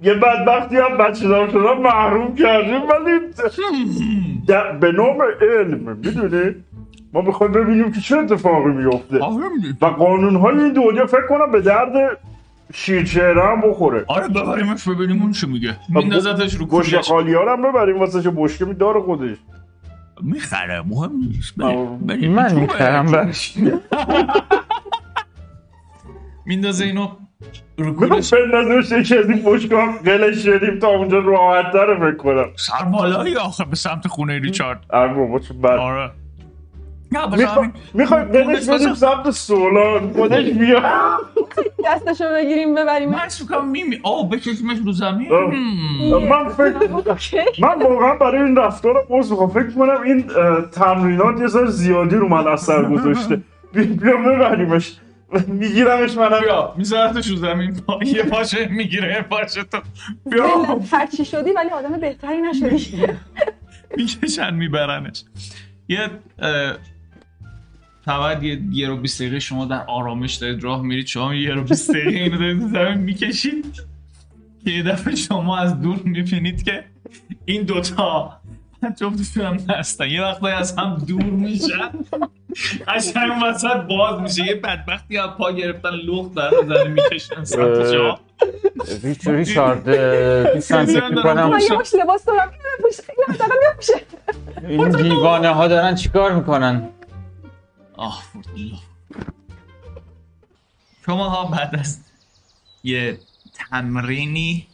یه 0.03 0.15
بدبختی 0.15 0.77
هم 0.77 0.99
بچه 0.99 1.29
دار 1.29 1.49
شدن 1.49 1.83
محروم 1.83 2.35
کردیم 2.35 2.83
ولی 2.83 3.21
به 4.81 4.93
نام 4.93 5.19
علم 5.41 5.97
می‌دونی؟ 5.97 6.55
ما 7.13 7.21
می‌خوایم 7.21 7.53
ببینیم 7.53 7.93
که 7.93 8.01
چه 8.01 8.17
اتفاقی 8.17 8.71
میفته 8.71 9.19
آره 9.19 9.45
و 9.81 9.87
قانون 9.87 10.37
های 10.37 10.59
این 10.59 10.73
دنیا 10.73 11.07
فکر 11.07 11.27
کنم 11.29 11.53
به 11.53 11.61
درد 11.61 12.19
شیرچهره 12.75 13.43
هم 13.43 13.61
بخوره. 13.61 14.05
آره 14.09 14.29
ببریمش 14.29 14.89
ببینیم 14.89 15.23
اون 15.23 15.33
چی 15.33 15.47
میگه. 15.47 15.77
میندازتش 15.89 16.55
رو 16.55 16.67
گوشه 16.67 17.03
خالی 17.03 17.35
ها 17.35 17.53
هم 17.53 17.63
ببریم 17.63 17.99
واسه 17.99 18.23
چه 18.23 18.31
بشکه 18.31 18.65
می 18.65 18.75
داره 18.75 19.01
خودش. 19.01 19.37
می‌خره 20.23 20.83
مهم 20.87 21.13
نیست. 21.17 21.59
من. 21.59 22.53
می‌خرم 22.55 23.07
برش 23.07 23.57
میندازه 26.47 26.85
اینو. 26.85 27.09
به 27.77 28.07
نظرش 28.55 28.93
یکی 28.93 29.19
از 29.19 29.31
این 29.31 29.43
بشکه 29.45 29.77
هم 29.77 29.93
قلش 30.05 30.45
شدیم 30.45 30.79
تا 30.79 30.89
اونجا 30.89 31.19
راحت 31.19 31.73
تره 31.73 31.95
فکر 31.95 32.17
کنم. 32.17 32.47
سربالایی 32.57 33.37
آخه 33.37 33.65
به 33.65 33.77
سمت 33.77 34.09
خونه 34.09 34.39
ریچارد. 34.39 34.81
ای 34.93 35.09
بابا 35.09 35.39
چه 35.39 35.55
بد. 35.55 35.67
آره. 35.71 36.11
می‌خوایم 37.95 38.25
قلش 38.25 38.69
بدیم 38.69 38.95
سمت 38.95 39.31
سولان 39.31 40.13
خودش 40.13 40.51
بیا 40.51 40.83
دستشو 41.85 42.25
بگیریم 42.35 42.75
ببریم. 42.75 43.09
من 43.09 43.29
می‌کنم 43.41 43.69
میمی 43.69 44.01
آه 44.03 44.29
بکشیمش 44.29 44.79
رو 44.87 44.93
زمین. 44.93 45.29
من 46.29 46.49
فکر 46.49 46.89
من 47.61 47.83
واقعا 47.83 48.15
برای 48.15 48.43
این 48.43 48.57
رفتار 48.57 49.07
عذر 49.11 49.31
می‌خوام. 49.31 49.51
فکر 49.51 49.71
کنم 49.71 50.03
این 50.03 50.25
تمرینات 50.73 51.41
یه 51.41 51.49
سر 51.49 51.67
زیادی 51.67 52.17
رو 52.17 52.29
من 52.29 52.49
اثر 52.49 52.85
گذاشته. 52.85 53.41
بیا 53.73 54.17
ببریمش. 54.17 54.97
میگیرمش 55.49 56.17
منم. 56.17 56.41
بیا 56.41 56.75
میذارتش 56.77 57.27
رو 57.27 57.37
زمین. 57.37 57.75
پا... 57.75 57.99
یه 58.17 58.23
پاشه 58.23 58.69
می‌گیره 58.69 59.13
یه 59.13 59.23
پاشه 59.23 59.65
تو. 59.65 59.79
بیا. 60.31 60.49
هرچی 60.93 61.25
شدی 61.25 61.53
ولی 61.53 61.71
آدم 61.71 62.01
بهتری 62.01 62.41
نشدی. 62.41 63.07
می‌کشن 63.97 64.55
میبرنش. 64.55 65.25
یه 65.89 66.11
فقط 68.05 68.43
یه 68.43 68.61
یه 68.73 68.89
رو 68.89 68.97
بیست 68.97 69.21
دقیقه 69.21 69.39
شما 69.39 69.65
در 69.65 69.85
آرامش 69.87 70.35
دارید 70.35 70.65
راه 70.65 70.83
میرید. 70.83 71.07
شما 71.07 71.35
یه 71.35 71.51
رو 71.51 71.63
بیست 71.63 71.91
دقیقه 71.91 72.19
اینو 72.19 72.39
دارید 72.39 72.61
زمین 72.73 72.99
می‌کشید. 72.99 73.75
که 74.65 74.71
یه 74.71 74.83
دفعه 74.83 75.15
شما 75.17 75.59
از 75.59 75.81
دور 75.81 76.01
می‌بینید 76.05 76.63
که 76.63 76.85
این 77.45 77.63
دوتا 77.63 78.41
جفتشون 79.01 79.45
هم 79.47 79.57
هستن. 79.69 80.09
یه 80.11 80.23
وقتایی 80.23 80.55
از 80.55 80.79
هم 80.79 81.05
دور 81.09 81.23
میشن. 81.23 81.91
قشنگ 82.89 83.31
وسط 83.45 83.77
باز 83.77 84.21
میشه. 84.21 84.45
یه 84.45 84.55
بدبختی 84.55 85.19
از 85.19 85.31
پا 85.31 85.53
گرفتن 85.53 85.91
لخت 85.91 86.35
در 86.35 86.51
زمین 86.67 86.93
می‌کشن. 86.93 87.45
سمت 87.45 87.93
شما 87.93 88.21
ریچ 89.03 89.29
ریچارد 89.29 89.83
فکر 90.61 91.09
می‌کنم 91.09 91.51
من 91.51 91.61
یه 91.61 91.73
مش 91.79 91.95
لباس 91.95 92.25
دارم. 92.25 92.53
این 94.69 94.91
دیوانه 94.91 95.49
ها 95.49 95.69
دارن 95.69 95.95
چیکار 95.95 96.33
می‌کنن؟ 96.33 96.89
آه 97.97 98.23
فورتونا 98.33 98.79
شما 101.07 101.29
ها 101.29 101.45
بعد 101.45 101.77
از 101.77 102.01
یه 102.85 103.19
تمرینی 103.55 104.67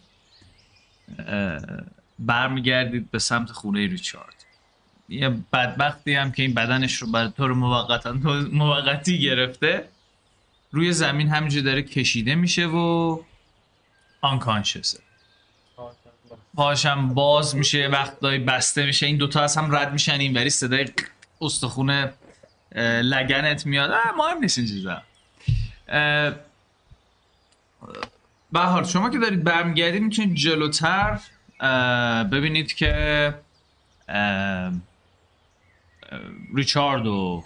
برمیگردید 2.18 3.10
به 3.10 3.18
سمت 3.18 3.50
خونه 3.52 3.86
ریچارد. 3.86 4.43
یه 5.08 5.28
بدبختی 5.52 6.14
هم 6.14 6.32
که 6.32 6.42
این 6.42 6.54
بدنش 6.54 6.94
رو 6.94 7.10
برای 7.10 7.30
طور 7.36 7.52
موقتا 7.52 8.12
موقتی 8.52 9.20
گرفته 9.20 9.88
روی 10.72 10.92
زمین 10.92 11.28
همینجا 11.28 11.60
داره 11.60 11.82
کشیده 11.82 12.34
میشه 12.34 12.66
و 12.66 13.18
آنکانشسه 14.20 14.98
پاشم 16.54 17.14
باز 17.14 17.56
میشه 17.56 17.88
وقتایی 17.88 18.38
بسته 18.38 18.86
میشه 18.86 19.06
این 19.06 19.16
دوتا 19.16 19.42
از 19.42 19.56
هم 19.56 19.74
رد 19.76 19.92
میشن 19.92 20.20
این 20.20 20.36
وری 20.36 20.50
صدای 20.50 20.86
استخون 21.40 21.90
اه، 21.90 22.10
لگنت 22.82 23.66
میاد. 23.66 23.90
مهم 24.18 24.38
نیست 24.40 24.58
این 24.58 24.66
چیزا. 24.66 25.02
به 28.52 28.84
شما 28.92 29.10
که 29.10 29.18
دارید 29.18 29.44
برمیگردید 29.44 30.02
می‌تونید 30.02 30.34
جلوتر 30.34 31.20
ببینید 32.32 32.72
که 32.72 33.34
ریچارد 36.54 37.06
و 37.06 37.44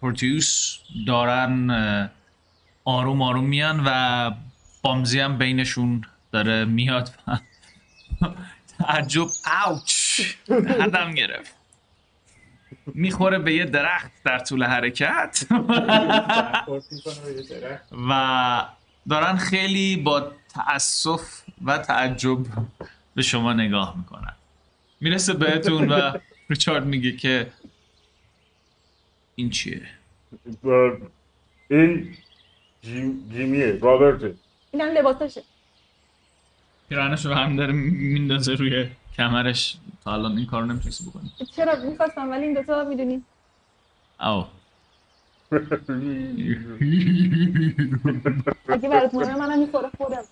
پورتیوس 0.00 0.78
دارن 1.06 1.70
آروم 2.84 3.22
آروم 3.22 3.44
میان 3.44 3.82
و 3.86 4.30
بامزی 4.82 5.20
هم 5.20 5.38
بینشون 5.38 6.04
داره 6.32 6.64
میاد 6.64 7.10
و 7.26 7.36
تعجب 8.78 9.26
اوچ 9.66 10.20
دردم 10.48 11.14
گرفت. 11.14 11.54
می‌خوره 12.86 13.38
به 13.38 13.54
یه 13.54 13.64
درخت 13.64 14.10
در 14.24 14.38
طول 14.38 14.64
حرکت. 14.64 15.46
و 18.08 18.64
دارن 19.08 19.36
خیلی 19.36 19.96
با 19.96 20.32
تأسف 20.48 21.42
و 21.64 21.78
تعجب 21.78 22.38
به 23.14 23.22
شما 23.22 23.52
نگاه 23.52 23.94
می‌کنن. 23.96 24.32
می‌رسه 25.00 25.32
بهتون 25.32 25.88
و 25.92 26.18
ریچارد 26.50 26.84
میگه 26.84 27.12
که 27.12 27.52
این 29.34 29.50
چیه؟ 29.50 29.82
این 31.70 32.16
جیم، 32.82 33.30
جیمیه 33.32 33.78
رابرته. 33.82 34.34
اینم 34.70 34.88
لباسشه 34.88 35.42
پیرانش 36.88 37.26
رو 37.26 37.34
هم 37.34 37.56
داره 37.56 37.72
میندازه 37.72 38.54
روی 38.54 38.88
کمرش. 39.16 39.76
تا 40.04 40.12
الان 40.12 40.36
این 40.36 40.46
کارو 40.46 40.66
نمی‌تونستی 40.66 41.04
بکنی. 41.10 41.32
چرا؟ 41.56 41.76
می‌خواستم 41.84 42.30
ولی 42.30 42.44
این 42.44 42.54
دوتا 42.54 42.84
می‌دونی. 42.84 43.22
او 44.20 44.44
اگه 48.68 48.88
برات 48.88 49.14
مهمه 49.14 49.38
منم 49.38 49.58
می‌خوره 49.58 49.90
خودم. 49.98 50.24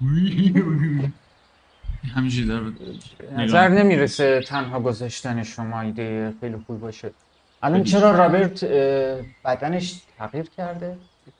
همینجوری 2.14 2.48
داره 2.48 2.64
نظر 3.36 3.68
نمی‌رسه 3.68 4.40
تنها 4.40 4.80
گذاشتن 4.80 5.42
شما 5.42 5.80
ایده 5.80 6.34
خیلی 6.40 6.56
خوب 6.66 6.80
باشه. 6.80 7.10
الان 7.62 7.84
چرا 7.84 8.10
رابرت 8.10 8.64
بدنش 9.44 10.00
تغییر 10.18 10.46
کرده؟ 10.56 10.96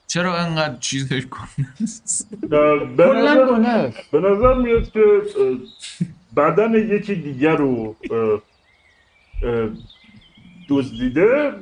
چرا 0.06 0.36
انقدر 0.36 0.78
چیزش 0.78 1.26
کنه 1.26 1.66
به 2.96 3.04
کلا 3.04 3.92
به 4.12 4.20
نظر 4.20 4.54
میاد 4.54 4.90
که 4.90 5.00
بدن 6.36 6.74
یکی 6.74 7.14
دیگر 7.14 7.56
رو 7.56 7.96
دزدیده. 10.68 11.52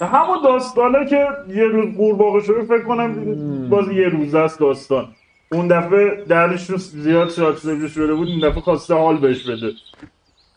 همون 0.00 0.38
داستانه 0.44 1.06
که 1.06 1.26
یه 1.48 1.64
روز 1.64 1.96
قورباغه 1.96 2.40
شده 2.40 2.62
فکر 2.62 2.82
کنم 2.82 3.68
باز 3.68 3.88
یه 3.88 4.08
روز 4.08 4.34
است 4.34 4.60
داستان. 4.60 5.08
اون 5.52 5.68
دفعه 5.68 6.24
دهنش 6.28 6.70
رو 6.70 6.76
زیاد 6.76 7.30
شاد 7.30 7.58
شده 7.88 8.14
بود 8.14 8.28
این 8.28 8.40
دفعه 8.40 8.60
خواسته 8.60 8.94
حال 8.94 9.16
بهش 9.16 9.48
بده. 9.48 9.72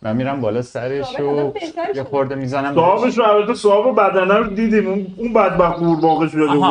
من 0.01 0.15
میرم 0.15 0.41
بالا 0.41 0.61
سرش 0.61 1.19
و 1.19 1.53
یه. 1.95 2.03
خورده 2.03 2.35
می‌زنم 2.35 2.75
صاحبش 2.75 3.17
رو 3.17 3.23
البته 3.23 3.53
صاحب 3.53 3.95
بدنه 3.95 4.33
رو 4.33 4.47
دیدیم 4.47 4.87
اون 4.87 5.07
اون 5.17 5.33
بدبخت 5.33 5.79
قورباغه 5.79 6.27
شده 6.27 6.47
بود. 6.47 6.65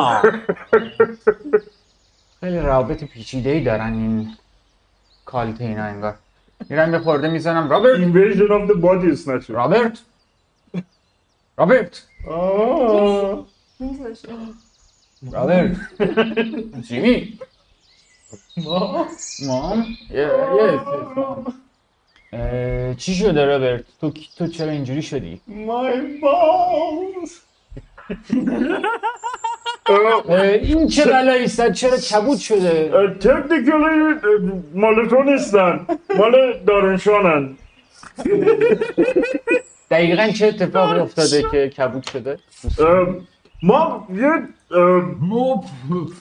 خیلی 2.39 2.59
روابط 2.59 3.03
پیچیده 3.03 3.49
ای 3.49 3.63
دارن 3.63 3.93
این 3.93 4.27
کالت 5.25 5.61
اینا 5.61 5.83
انگار. 5.83 6.15
میرم 6.69 6.93
یه 6.93 6.99
خورده 6.99 7.29
می‌زنم. 7.29 7.69
رابرت! 7.69 7.97
Invasion 7.97 8.49
of 8.49 8.71
the 8.71 8.75
Body 8.81 9.17
Snatcher 9.25 9.49
رابرت! 9.49 10.01
رابرت. 11.57 12.03
رابرت! 15.31 15.77
جیمی! 16.81 17.38
مام 19.47 19.85
یه 20.09 20.19
یه 20.19 20.79
اه، 22.33 22.95
چی 22.95 23.15
شده 23.15 23.45
رابرت؟ 23.45 23.83
تو 24.01 24.11
تو 24.37 24.47
چرا 24.47 24.71
اینجوری 24.71 25.01
شدی؟ 25.01 25.41
My 25.49 25.95
balls! 26.23 27.31
اه، 30.29 30.41
این 30.41 30.87
چه 30.87 31.05
بلایی 31.05 31.43
است؟ 31.43 31.71
چرا 31.71 31.97
کبود 31.97 32.37
شده؟ 32.37 32.89
تکنیکلی 33.19 34.19
مال 34.73 35.07
تو 35.09 35.23
نیستن. 35.23 35.85
مال 36.17 36.59
دارنشانن 36.67 37.57
دقیقا 39.91 40.29
چه 40.29 40.47
اتفاقی 40.47 40.99
افتاده 40.99 41.43
که 41.51 41.69
کبود 41.69 42.03
شده؟ 42.03 42.39
ما 43.63 44.07
یه 44.13 44.31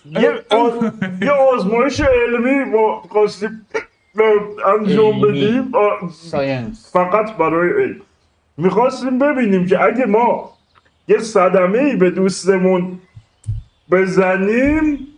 یه, 0.04 0.30
یه 1.22 1.30
آزمایش 1.30 2.00
علمی 2.00 2.64
ما 2.64 3.02
خواستیم 3.08 3.66
انجام. 4.66 5.20
بدیم. 5.20 5.72
ساینس 6.12 6.92
فقط 6.92 7.36
برای 7.36 7.84
علم. 7.84 8.00
می‌خواستیم 8.56 9.18
ببینیم 9.18 9.66
که 9.66 9.82
اگه 9.82 10.06
ما 10.06 10.52
یه 11.08 11.18
صدمه 11.18 11.78
ای 11.78 11.96
به 11.96 12.10
دوستمون 12.10 12.98
بزنیم 13.90 15.08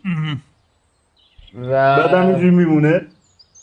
و 1.54 1.68
بعد 1.70 2.14
همینجوری 2.14 2.50
میمونه. 2.50 3.06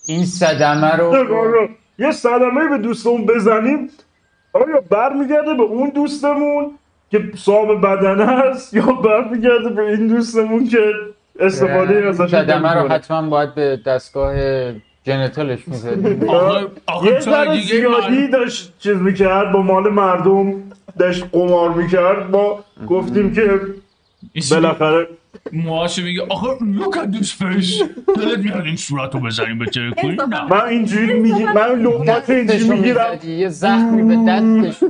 این 0.07 0.25
صدمه 0.25 0.95
رو 0.95 1.35
آره. 1.35 1.69
یه 1.99 2.11
صدمه 2.11 2.67
به 2.69 2.77
دوستمون 2.77 3.25
بزنیم. 3.25 3.89
آیا 4.53 4.81
برمیگرده 4.89 5.53
به 5.53 5.63
اون 5.63 5.89
دوستمون؟ 5.89 6.77
که 7.11 7.23
صاحب 7.37 7.81
بدنه 7.81 8.25
هست 8.25 8.73
یا 8.73 8.85
برمیگرده 8.85 9.69
به 9.69 9.81
این 9.81 10.07
دوستمون 10.07 10.67
که 10.67 10.79
استفاده 11.39 11.97
این 11.97 12.07
ازش 12.07 12.29
صدمه 12.29 12.73
رو؟ 12.73 12.87
حتما 12.89 13.29
باید 13.29 13.55
به 13.55 13.79
دستگاه 13.85 14.35
جنتالش 15.03 15.67
می‌زدیم. 15.67 16.21
یه 17.05 17.19
ذره 17.19 17.51
دیگه 17.51 17.75
زیادی 17.75 18.27
داشت 18.27 18.73
چیز 18.79 18.95
می‌کرد 18.97 19.51
با 19.51 19.61
مال 19.61 19.89
مردم 19.89 20.53
داشت 20.99 21.25
قمار 21.31 21.73
می‌کرد 21.73 22.31
ما 22.31 22.63
گفتیم 22.87 23.33
که 23.33 23.59
بالاخره 24.51 25.07
موهاشو 25.53 26.01
میگه 26.01 26.21
آخه 26.29 26.47
look 26.57 26.95
at 26.95 27.17
this 27.17 27.27
face. 27.27 27.83
دلت 28.15 28.39
میاد 28.39 28.65
این 28.65 28.75
صورت 28.75 29.13
رو 29.13 29.19
بزنیم 29.19 29.59
به 29.59 29.65
نه. 30.29 30.47
من 30.49 30.67
اینجوری 30.67 31.19
میگی 31.19 31.43
من 31.43 31.79
لقمات 31.81 32.29
اینجوری 32.29 32.69
می‌گیرم. 32.69 33.19
یه 33.27 33.49
زخمی 33.49 34.03
به 34.03 34.31
دستش 34.31 34.83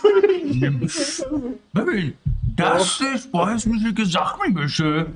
ببین 1.76 2.12
دستش 2.58 3.26
باعث 3.32 3.66
میشه 3.66 3.92
که 3.96 4.04
زخمی 4.04 4.52
بشه. 4.52 5.06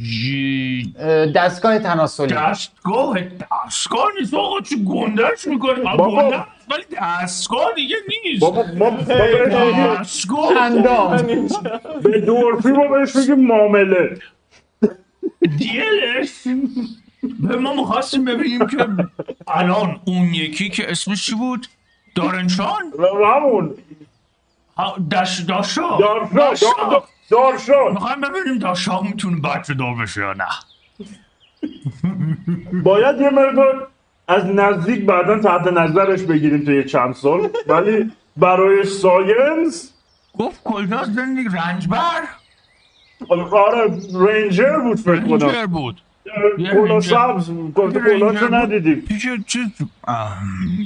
جی 0.00 0.94
اه، 0.98 1.26
دستگاه 1.26 1.78
تناسلی. 1.78 2.34
دستگاه 2.34 3.20
دستگاه 3.20 4.08
نیست. 4.20 4.34
آقا 4.34 4.60
چه 4.60 4.76
گندهش 4.76 5.46
می‌کنی؟ 5.46 5.82
بابا. 5.82 6.46
ولی 6.70 6.84
دستگاه 7.02 7.74
دیگه 7.74 7.96
نیست. 8.24 8.40
بابا 8.40 8.64
ما 8.78 8.90
دستگاه. 8.90 10.56
اندام 10.56 11.16
به 12.02 12.20
دورفی 12.20 12.68
ما 12.68 12.88
بهش 12.88 13.16
میگیم 13.16 13.46
معامله 13.46 14.18
دیلش. 15.58 16.30
به 17.22 17.56
ما 17.56 17.74
می‌خواستیم 17.74 18.24
ببینیم 18.24 18.66
که 18.66 18.88
الان 19.48 20.00
اون 20.04 20.34
یکی 20.34 20.68
که 20.68 20.90
اسمش 20.90 21.26
چی 21.26 21.34
بود؟ 21.34 21.66
دارنشان؟ 22.14 22.82
همون. 23.24 23.74
دش 25.10 25.40
داشا. 25.40 25.98
داشا. 26.36 26.66
دار- 26.90 27.04
دارشان 27.30 27.92
می‌خوایم 27.92 28.20
ببینیم 28.20 28.58
داشا 28.58 29.00
می‌تونه 29.00 29.40
بچه 29.40 29.74
دار 29.74 29.94
بشه 29.94 30.20
یا 30.20 30.32
نه. 30.32 30.48
باید 32.84 33.20
یه 33.20 33.30
مقدار 33.30 33.88
از 34.28 34.44
نزدیک 34.44 35.04
بعدا 35.04 35.38
تحت 35.38 35.66
نظرش 35.66 36.22
بگیریم 36.22 36.64
تا 36.64 36.72
یه 36.72 36.84
چند 36.84 37.14
سال. 37.14 37.48
ولی 37.66 38.12
برای 38.36 38.84
ساینس 38.84 39.92
گفت 40.38 40.60
کجا 40.64 41.04
زندگی؟ 41.04 41.48
رنجبر؟ 41.48 42.22
آره 43.30 43.98
رنجر 44.14 44.78
بود 44.78 44.96
فکر 44.96 45.20
کنم. 45.20 45.32
رنجر 45.32 45.66
بود. 45.66 46.00
کلا 46.56 46.94
رنجر. 46.94 47.00
سبز 47.00 47.50
گفت 47.50 47.96
رنجر 47.96 48.18
کلاشو 48.18 48.46
بود. 48.46 48.54
ندیدیم. 48.54 49.00
پیش 49.00 49.26
چیز 49.46 49.68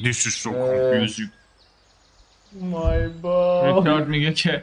This 0.04 0.26
is 0.26 0.34
so 0.42 0.48
confusing. 0.48 1.30
ریکارد 3.64 4.08
میگه 4.08 4.32
که 4.32 4.62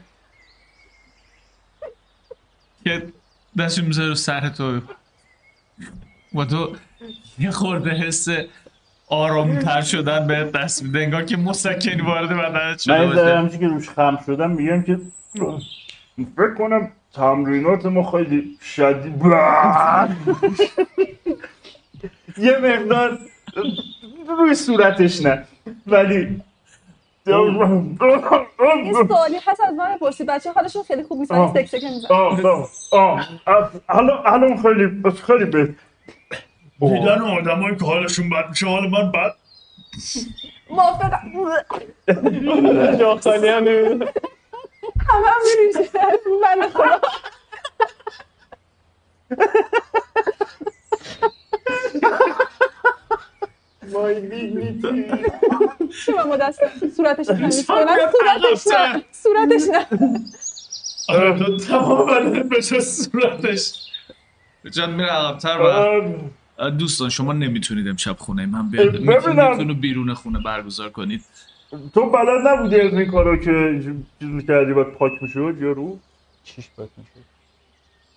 که 2.83 3.07
دستش 3.59 3.83
می‌ذاره 3.83 4.09
رو 4.09 4.15
سر 4.15 4.49
تو. 4.49 4.81
و 6.35 6.45
تو 6.45 6.75
یه 7.39 7.51
خورده 7.51 7.89
حس 7.89 8.27
آرامتر 9.07 9.81
شدن 9.81 10.27
به 10.27 10.43
دست 10.43 10.83
میده. 10.83 10.99
انگار 10.99 11.23
که 11.23 11.37
مسکنی 11.37 12.01
وارد 12.01 12.29
بدنت 12.29 12.55
من 12.55 12.77
شده 12.77 13.05
باشه. 13.05 13.37
همچی 13.37 13.57
که 13.57 13.67
روش 13.67 13.89
خم 13.89 14.19
شدم 14.25 14.51
میگم 14.51 14.83
که 14.83 14.99
فکر 16.35 16.53
کنم 16.57 16.91
تمرینات 17.17 17.85
ما 17.85 18.11
خیلی 18.11 18.57
شدید 18.61 19.21
یه 22.37 22.57
مقدار 22.57 23.17
روی 24.27 24.55
صورتش 24.55 25.21
نه. 25.21 25.43
ولی 25.87 26.41
این 27.27 29.07
سوالی 29.07 29.37
هست 29.47 29.61
از 29.61 29.73
من 29.73 29.95
بپرسی 29.95 30.23
بچه 30.23 30.51
حالشون 30.51 30.83
خیلی 30.83 31.03
خوب 31.03 31.19
نیست. 31.19 31.31
ولی. 31.31 31.67
سکسکه 31.67 31.89
میزن 31.89 32.07
آه 32.09 32.45
آه 32.45 32.69
آه. 32.91 33.27
آه. 33.45 33.71
حالا 33.87 34.17
حالا 34.17 34.57
خیلی 34.57 35.03
خیلی 35.27 35.45
بهت 35.45 35.69
دیدن 36.79 37.21
آدم 37.21 37.75
که 37.77 37.85
حالشون 37.85 38.29
بد 38.29 38.49
میشه 38.49 38.67
حال 38.67 38.89
من 38.89 39.11
بد 39.11 39.33
موافقم. 40.69 41.21
همه 44.83 45.27
هم 45.27 45.41
میریشه 45.43 45.89
من 46.41 46.69
خدا 46.69 47.01
من 56.17 56.29
با 56.29 56.37
دست 56.37 56.59
صورتش 56.97 57.25
تمیز 57.25 57.65
کنم 57.67 57.97
صورتش 58.11 58.67
نه 58.67 59.03
صورتش 59.11 59.61
نه 59.71 59.87
آره 61.09 61.39
تو 61.39 61.57
تمام 61.57 62.33
بشه 62.49 62.79
صورتش 62.79 63.73
جان 64.71 64.93
میره 64.93 65.09
عقبتر 65.09 65.59
دوستان 66.79 67.09
شما 67.09 67.33
نمی‌تونید 67.33 67.87
امشب 67.87 68.17
خونه 68.19 68.45
من 68.45 68.69
بیاد 68.69 68.97
بیرون 69.81 70.13
خونه 70.13 70.39
برگزار 70.39 70.89
کنید. 70.89 71.25
تو 71.93 72.09
بلد 72.09 72.47
نبودی 72.47 72.81
از 72.81 72.93
این 72.93 73.11
کارا 73.11 73.37
که 73.37 73.81
چیز 74.19 74.29
می‌کردی 74.29 74.73
باید 74.73 74.87
پاک 74.87 75.11
می‌شد 75.21 75.57
یا 75.61 75.71
رو؟ 75.71 75.99
چیش 76.43 76.69
باید 76.77 76.89
میشه 76.97 77.11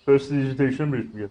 پرستیجیتیشن 0.07 0.91
بهش 0.91 1.03
میگه. 1.13 1.29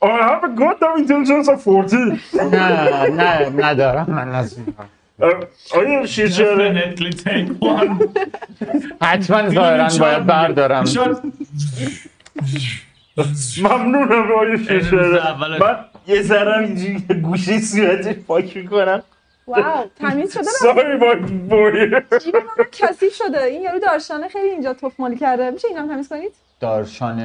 I 0.00 0.06
have 0.30 0.44
a 0.44 0.50
goddamn 0.60 0.96
intelligence 1.02 1.48
of 1.48 1.58
14 1.64 1.96
نه 2.34 3.10
نه 3.10 3.64
ندارم 3.64 4.06
من 4.10 4.28
از 4.28 4.58
این 4.58 4.74
آیا 5.70 6.06
one 7.60 8.08
حتما 9.02 9.50
ظاهرا 9.50 9.88
باید 9.98 10.26
بردارم. 10.26 10.84
ممنونم 13.64 14.56
شیرچه 14.66 14.96
اول 14.96 15.58
من 15.58 15.84
یه 16.06 16.22
ذره 16.22 16.58
اینجوری 16.58 17.20
گوشه 17.22 17.60
صورتش 17.60 18.14
پاک 18.14 18.56
می‌کنم. 18.56 19.02
واو 19.46 19.84
تمیز 20.00 20.34
شده 20.34 20.42
ساری 20.42 20.96
با 20.98 21.14
بوی 21.48 21.90
جیب 22.24 22.36
من 22.36 22.64
کثیف 22.72 23.14
شده؟ 23.14 23.44
این 23.44 23.62
یارو 23.62 23.78
دارشانه 23.78 24.28
خیلی 24.28 24.48
اینجا 24.48 24.74
تخمالی 24.74 25.16
کرده. 25.16 25.50
میشه 25.50 25.68
اینم 25.68 25.88
تمیز 25.88 26.08
کنید؟ 26.08 26.32
دارشان 26.60 27.18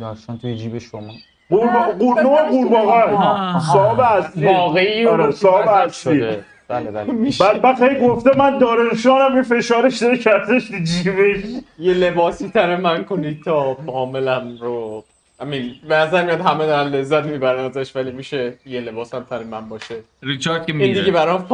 دارشان 0.00 0.38
توی 0.38 0.56
جیب 0.56 0.78
شما. 0.78 1.12
قورباغه 1.50 2.48
قورباغه 2.48 3.60
صاحب 3.72 4.00
اصلی. 4.00 4.46
واقعی 4.46 5.06
آره 5.06 5.30
صاحب 5.30 5.68
اصلی. 5.68 6.14
شده. 6.18 6.44
بله 6.70 6.90
بله. 6.90 7.30
بعد 7.40 7.62
بعد 7.62 7.82
هی 7.82 8.00
گفته 8.08 8.38
من 8.38 8.58
دارنشانم 8.58 9.34
این 9.34 9.42
فشارش 9.42 9.98
داره 9.98 10.18
کردش 10.18 10.68
جیبش 10.72 11.44
یه 11.78 11.94
لباسی 11.94 12.48
تر 12.48 12.76
من 12.76 13.04
کنید 13.04 13.42
تا 13.44 13.76
معاملم 13.86 14.58
رو. 14.60 15.04
امین 15.40 15.74
به 15.88 15.96
نظر 15.96 16.24
میاد 16.24 16.40
همه 16.40 16.66
دارن 16.66 16.88
لذت 16.88 17.24
می‌برن 17.24 17.64
ازش 17.64 17.96
ولی 17.96 18.10
میشه 18.12 18.54
یه 18.66 18.80
لباس 18.80 19.14
هم 19.14 19.26
تر 19.30 19.42
من 19.42 19.68
باشه. 19.68 19.94
ریچارد 20.22 20.66
که 20.66 20.72
این 20.74 20.92
دیگه 20.94 21.12
برام 21.12 21.46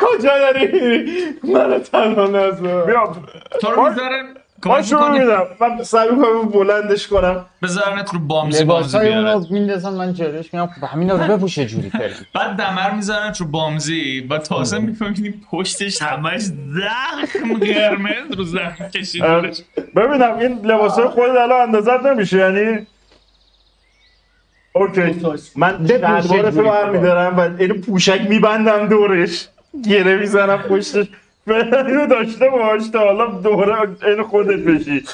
کجا 0.00 0.38
داری؟ 0.38 1.04
منو 1.44 1.78
تنها 1.78 2.26
بیا 2.86 3.16
تو 3.60 3.70
رو 3.70 3.88
می‌ذارن 3.88 4.26
من 4.26 4.34
کمک 4.64 4.92
می‌کنی؟ 4.92 5.18
میدم 5.18 5.42
من 5.60 5.82
سعی 5.82 6.10
می‌کنم 6.10 6.42
بلندش 6.42 7.08
کنم. 7.08 7.44
بذارنت 7.62 8.14
رو 8.14 8.18
بامزی 8.18 8.62
لباس 8.62 8.94
بامزی 8.94 9.08
اونو 9.08 9.44
میندازن 9.50 9.90
من 9.90 10.14
جلوش 10.14 10.54
میگم 10.54 10.66
خب 10.66 10.84
همین 10.84 11.10
رو 11.10 11.36
بپوشه 11.36 11.66
جوری 11.66 11.90
فعلا 11.90 12.14
بعد 12.34 12.56
دمر 12.56 12.90
می‌ذارن 12.90 13.34
رو 13.40 13.46
بامزی. 13.46 14.20
و 14.30 14.38
تازه 14.38 14.78
می‌فهمی 14.78 15.34
پشتش 15.50 16.02
همش 16.02 16.40
زخم 16.40 17.58
قرمز 17.60 18.36
رو 18.36 18.44
زخم 18.44 18.88
کشیدنش 18.88 19.62
ببینم 19.96 20.38
این 20.38 20.60
لباس 20.64 20.98
های 20.98 21.08
خودت 21.08 21.36
الان 21.36 21.60
اندازت 21.60 22.06
نمیشه 22.06 22.36
یعنی؟ 22.38 22.86
اوکی. 24.72 25.20
من 25.56 25.72
بپوشه 25.78 26.22
شلوارتو 26.28 26.62
جوری 26.62 26.62
برمیدارم 26.62 27.38
و 27.38 27.40
اینو 27.58 27.74
پوشک 27.74 28.20
میبندم 28.28 28.88
دورش. 28.88 29.48
گره 29.88 30.16
می‌زنم 30.16 30.58
پشتش. 30.58 31.06
اینو 31.46 32.06
داشته 32.06 32.48
باش 32.48 32.88
تا 32.88 32.98
حالا 32.98 33.26
دوره 33.26 33.88
این 34.02 34.22
خودت 34.22 34.60
بشی. 34.60 35.04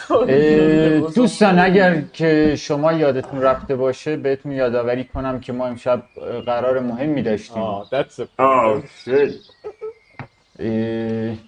دوستان 1.15 1.59
اگر 1.59 2.03
که 2.13 2.57
شما 2.57 2.93
یادتون 2.93 3.43
رفته 3.43 3.77
باشه 3.77 4.17
بهتون 4.17 4.53
یادآوری 4.53 5.05
کنم 5.05 5.41
که 5.41 5.53
ما 5.53 5.67
امشب 5.67 6.03
قرار 6.47 6.81
مهمی 6.81 7.23
داشتیم. 7.23 7.63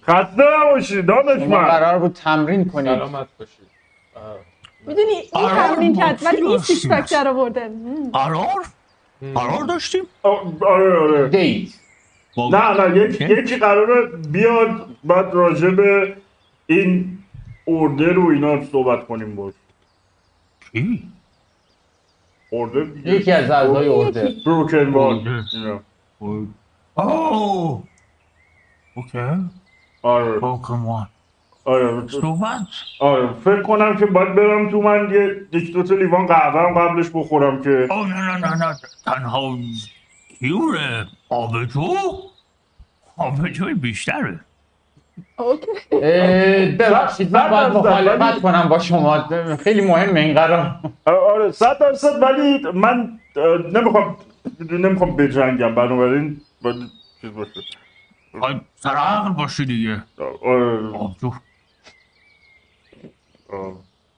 خسته 0.07 0.43
نباشی 0.61 1.01
شما 1.01 1.21
دانشمند 1.21 1.67
قرار 1.67 1.99
بود 1.99 2.13
تمرین 2.13 2.65
کنید. 2.65 2.95
سلامت 2.95 3.27
باشید. 3.39 3.67
می‌دونی 4.87 5.13
این 5.35 5.49
تمرین 5.49 5.95
کرد 5.95 6.19
ولی 6.25 6.41
این 6.41 6.57
six 6.57 6.87
pack 6.87 7.11
در 7.11 7.27
آورده. 7.27 7.69
قرار؟ 8.13 8.65
قرار 9.35 9.63
داشتیم؟ 9.67 10.03
آره 10.23 10.99
آره. 10.99 11.27
date 11.27 11.69
نه 12.37 12.87
نه 12.87 12.97
یک- 12.97 13.21
یکی 13.21 13.55
قراره 13.57 14.05
بیاد 14.17 14.87
بعد 15.03 15.33
راجع 15.33 15.69
به 15.69 16.15
این 16.65 17.17
اوردر 17.65 18.19
و 18.19 18.27
اینا 18.29 18.65
صحبت 18.65 19.07
کنیم 19.07 19.35
باش. 19.35 19.53
کی؟ 20.71 21.03
اوردر 22.49 22.85
یکی 23.07 23.31
از 23.31 23.51
اعضای 23.51 23.87
ارده 23.89 24.33
بروکن 24.45 24.89
وال. 24.89 25.43
اوه. 26.95 27.83
اوکی. 28.95 29.19
آره. 30.01 30.39
پوکمون 30.39 31.07
آره 31.65 32.07
صحبت 32.07 32.59
آره 32.99 33.33
فکر 33.33 33.61
کنم 33.61 33.97
که 33.97 34.05
باید 34.05 34.35
برم 34.35 34.71
تو 34.71 34.81
من 34.81 35.09
یه 35.11 35.35
یک 35.61 35.73
دو 35.73 35.83
تا 35.83 35.95
لیوان 35.95 36.25
قهوه 36.25 36.81
قبلش 36.81 37.09
بخورم 37.13 37.61
که 37.63 37.87
او 37.91 38.05
نه 38.05 38.15
نه 38.21 38.37
نه 38.37 38.55
نه 38.67 38.75
تنها 39.05 39.57
کیوره. 40.39 41.07
آبجو 41.33 41.93
آبجوی 43.17 43.73
بیشتره. 43.73 44.39
اوکی. 45.37 45.67
اه، 45.91 46.65
ببخشید 46.65 47.37
من 47.37 47.49
باید 47.49 47.73
مخالفت 47.73 48.41
کنم 48.41 48.69
با 48.69 48.79
شما. 48.79 49.27
خیلی 49.55 49.81
مهمه 49.81 50.19
این 50.19 50.33
قرار. 50.33 50.79
آره 51.05 51.51
صد 51.51 51.79
درصد 51.79 52.21
ولی 52.21 52.71
من 52.73 53.19
نمی‌خوام 53.73 54.17
نمی‌خوام 54.71 55.15
بجنگم 55.15 55.75
بنابراین 55.75 56.41
باید 56.61 56.75
چیز 57.21 57.31
باشه. 57.33 57.61
خواهی 58.39 58.61
سر 58.75 58.89
عقل 58.95 59.29
باشی 59.29 59.65
دیگه. 59.65 60.03
آره. 60.45 60.97
آبجو. 60.97 61.31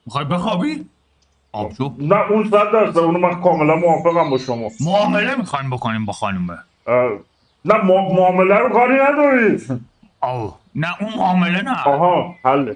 می‌خوای 0.06 0.26
بخوابی؟ 0.26 0.86
آبجو 1.52 1.94
نه 2.00 2.32
اون 2.32 2.50
صد 2.50 2.72
درصد 2.74 2.98
اونو 2.98 3.20
من 3.20 3.42
کاملا 3.42 3.76
موافقم 3.76 4.30
با 4.30 4.38
شما. 4.38 4.70
معامله 4.80 5.36
می‌خوایم 5.36 5.70
بکنیم 5.70 6.06
با 6.06 6.14
خانومه 6.14 6.58
نه 7.66 7.82
معامله 7.84 8.56
رو 8.56 8.70
کاری 8.70 8.94
نداری. 8.94 9.62
او 10.24 10.54
نه 10.76 10.88
اون 11.02 11.14
معامله 11.18 11.62
نه. 11.62 11.84
آها 11.86 12.36
حله. 12.46 12.76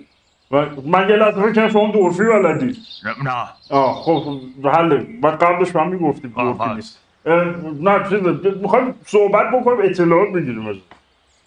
من, 0.52 0.68
من 0.86 1.10
یه 1.10 1.16
لحظه 1.16 1.42
فکر 1.42 1.52
کردم 1.54 1.70
شما 1.70 1.92
دورفی 1.92 2.24
بلدی. 2.24 2.78
نه. 3.24 3.46
آه 3.70 3.94
خب 3.94 4.40
حله. 4.66 4.98
بعد 5.22 5.44
قبلش 5.44 5.76
من 5.76 5.88
می‌گفتیم 5.88 6.34
آه، 6.36 6.44
دورفی 6.44 6.64
آه. 6.64 6.76
نیست 6.76 7.00
نه 7.82 8.04
چیزه 8.10 8.52
می‌خوایم 8.62 8.96
صحبت 9.06 9.46
بکنیم 9.54 9.78
اطلاعات 9.84 10.30
بگیریم 10.30 10.68
از 10.68 10.76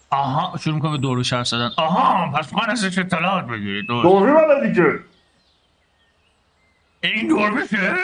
آها 0.09 0.57
شروع 0.57 0.75
می‌کنه 0.75 0.91
به 0.91 0.97
دورو 0.97 1.23
شرف 1.23 1.47
زدن. 1.47 1.69
آها 1.77 2.31
پس 2.31 2.53
می‌خواین 2.53 2.71
ازش 2.71 2.97
اطلاعات 2.97 3.45
بگیرید. 3.45 3.85
دورفی 3.87 4.33
بلدی 4.33 4.75
که؟ 4.75 4.99
این 7.03 7.27
دور 7.27 7.51
بشه؟ 7.51 7.95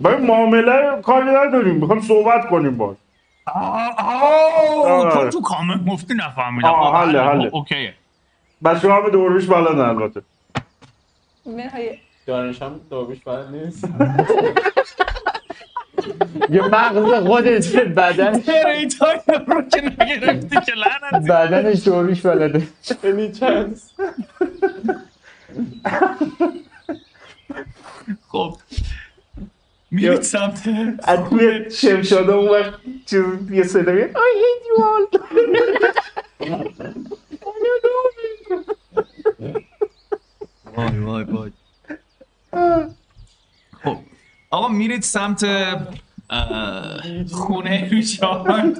ما 0.00 0.16
معامله 0.16 1.02
کاری 1.02 1.30
نداریم. 1.30 1.74
می‌خوایم 1.74 2.02
صحبت 2.02 2.48
کنیم 2.48 2.76
باش. 2.76 2.96
آه. 3.46 5.12
چون 5.14 5.30
تو 5.30 5.40
کامنت 5.40 5.80
مفتی 5.86 6.14
نفهمیدم. 6.14 6.68
آه، 6.68 7.00
حله، 7.00 7.22
حله. 7.22 7.50
اوکیه. 7.52 7.94
بچه 8.64 8.90
ها 8.90 9.00
به 9.00 9.10
دورفیش 9.10 9.48
بلدن 9.48 9.80
البته. 9.80 10.22
دانش 12.26 12.62
هم 12.62 12.80
داروش 12.90 13.18
بلد 13.18 13.54
نیست. 13.54 13.84
یه 16.50 16.62
مغز 16.62 17.26
خودت 17.26 17.76
بدن؟ 17.76 18.34
ریتای 18.66 19.20
رو 19.46 19.62
که 19.62 19.80
نگرفتی 19.80 20.56
که 20.66 20.72
لعنت 20.72 21.30
بدنش 21.30 21.84
دوریش 21.84 22.20
بلده 22.20 22.68
any 22.84 23.38
chance 23.38 23.80
خب. 28.28 28.56
میرید 29.90 30.22
سمت 30.22 30.68
از 31.02 31.28
توی 31.28 31.70
شمشاده 31.70 32.32
اون 32.32 32.48
وقت 32.48 32.74
چیز 33.06 33.24
یه 33.50 33.62
صدا 33.62 33.92
میاد. 33.92 34.10
I 34.10 34.14
hate 34.40 34.64
you 34.68 34.74
all. 34.84 35.18
وای 40.76 40.98
وای 40.98 41.24
وای. 41.24 41.50
خب. 43.84 43.96
آقا 44.50 44.68
میرید 44.68 45.02
سمت 45.02 45.46
خونه 47.32 47.88
ریچارد 47.90 48.78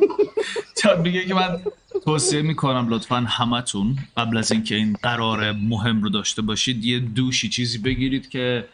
تا 0.77 0.95
بگه 0.95 1.25
که 1.25 1.35
من 1.35 1.61
توصیه 2.05 2.43
می‌کنم 2.43 2.89
لطفا 2.89 3.17
همتون 3.17 3.97
قبل 4.17 4.37
از 4.37 4.53
اینکه 4.53 4.75
این 4.75 4.97
قرار 5.03 5.53
مهم 5.53 6.03
رو 6.03 6.11
داشته 6.11 6.43
باشید 6.43 6.85
یه 6.85 7.01
دوشی 7.01 7.49
چیزی 7.49 7.79
بگیرید 7.79 8.29
که 8.29 8.65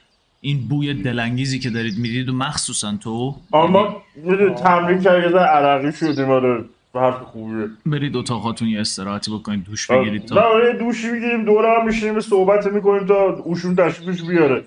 این 0.45 0.69
بوی 0.69 0.95
دلانگیزی 0.95 1.59
که 1.59 1.71
دارید 1.71 1.99
می‌دید 1.99 2.29
و 2.29 2.33
مخصوصا 2.33 2.97
تو. 3.01 3.35
اما 3.53 4.03
می‌دونی 4.16 4.55
تمرین 4.55 5.01
ذره 5.01 5.39
عرقی 5.39 5.93
شدیم 5.93 6.31
آره 6.31 6.65
حرف 6.95 7.15
خوبیه. 7.23 7.69
برید 7.87 8.16
اتاقاتون 8.16 8.69
یه 8.69 8.81
استراحتی 8.81 9.31
بکنید 9.31 9.65
دوش 9.65 9.87
بگیرید 9.87 10.23
نه 10.23 10.41
تا 10.41 10.65
یه 10.66 10.73
دوشی 10.73 11.11
می‌گیریم 11.11 11.45
دوره 11.45 11.81
هم 11.81 11.87
میشینیم 11.87 12.21
صحبت 12.21 12.66
می‌کنیم 12.66 13.07
تا 13.07 13.15
اوشون 13.25 13.77
تشریفش 13.77 14.23
بیاره. 14.23 14.65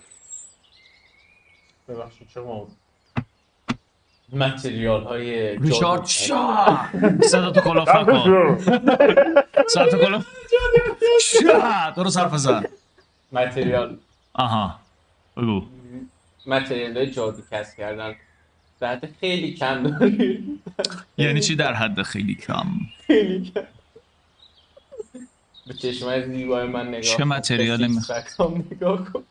ببخشید 1.90 2.28
شما 2.34 2.68
material 4.34 5.04
های 5.04 5.58
ریچارد 5.58 6.06
شا 6.06 6.80
صدا 7.24 7.52
تو 7.52 7.62
کلافه 7.62 8.04
کن. 8.12 8.58
صدا 9.68 9.86
تو 9.92 9.98
کلافه 9.98 10.26
شا 11.42 11.92
درست 11.96 12.18
حرف 12.18 12.34
بزن. 12.34 12.64
material. 13.32 13.98
آها. 14.34 14.80
بگو. 15.38 15.66
material 16.46 16.98
های 16.98 17.12
جادو 17.12 17.42
کسب 17.52 17.78
کردن. 17.78 18.16
بعد 18.80 19.10
خیلی 19.20 19.54
کم 19.54 19.84
داری 19.84 20.60
یعنی 21.18 21.40
چی 21.40 21.56
در 21.56 21.74
حد 21.74 22.02
خیلی 22.02 22.36
کم؟ 22.36 22.66
خیلی 23.08 23.52
کم. 23.52 23.62
به 25.68 25.74
چشمای 25.74 26.26
زیبای 26.26 26.68
من 26.68 26.88
نگاه 26.88 27.02
چه. 27.02 27.24
material 27.24 27.78
به 27.78 27.88
می- 27.88 27.94
six 27.94 28.34
pack 28.34 28.59
ام 28.59 28.66
نگاه 28.72 29.06
کن. 29.12 29.24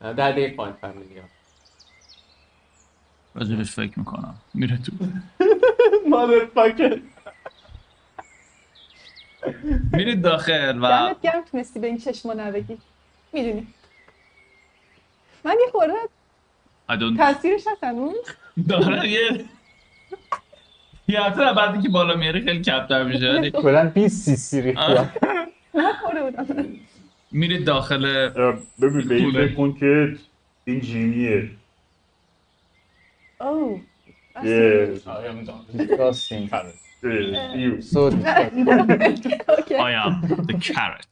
در 0.00 0.32
دی 0.32 0.48
پوینت 0.48 0.76
فامیلی 0.80 1.18
ها 1.18 1.24
راجبش 3.34 3.70
فکر 3.70 3.98
می‌کنم. 3.98 4.34
میره 4.54 4.78
تو. 4.78 4.92
مادر 6.10 6.46
فاکر 6.54 7.00
میرید 9.92 10.22
داخل 10.22 10.78
و 10.82 10.88
دمت 10.88 11.20
گرم 11.20 11.42
تونستی 11.50 11.78
به 11.78 11.86
این 11.86 11.98
چشما 11.98 12.32
نبگی. 12.34 12.78
می‌دونی. 13.34 13.66
من 15.44 15.52
یه 15.66 15.70
خورده 15.72 15.92
I 16.90 16.92
don't- 16.94 17.16
تاثیرش 17.18 17.66
هست 17.66 17.84
هنوز. 17.84 18.14
داره 18.68 19.08
یه 19.08 19.44
یه 21.08 21.20
هفته 21.22 21.52
بعدی 21.52 21.82
که 21.82 21.88
بالا 21.88 22.16
میاره 22.16 22.40
خیلی 22.40 22.62
کمتر 22.62 23.04
میشه 23.04 23.50
کلا 23.50 23.84
20 23.94 24.24
سی 24.24 24.36
سی 24.36 24.60
ریختم 24.62 25.12
میرید 27.32 27.64
داخل 27.64 28.28
ببین 28.82 29.08
به 29.08 29.14
این 29.14 29.30
خوبه. 29.30 29.46
فکر 29.46 29.54
کن 29.56 29.72
که 29.72 30.16
این 30.64 30.80
جیمیه. 30.80 31.50
اوه 33.40 33.80
I 39.86 39.92
am 40.02 40.10
the 40.46 40.56
carrot. 40.60 41.06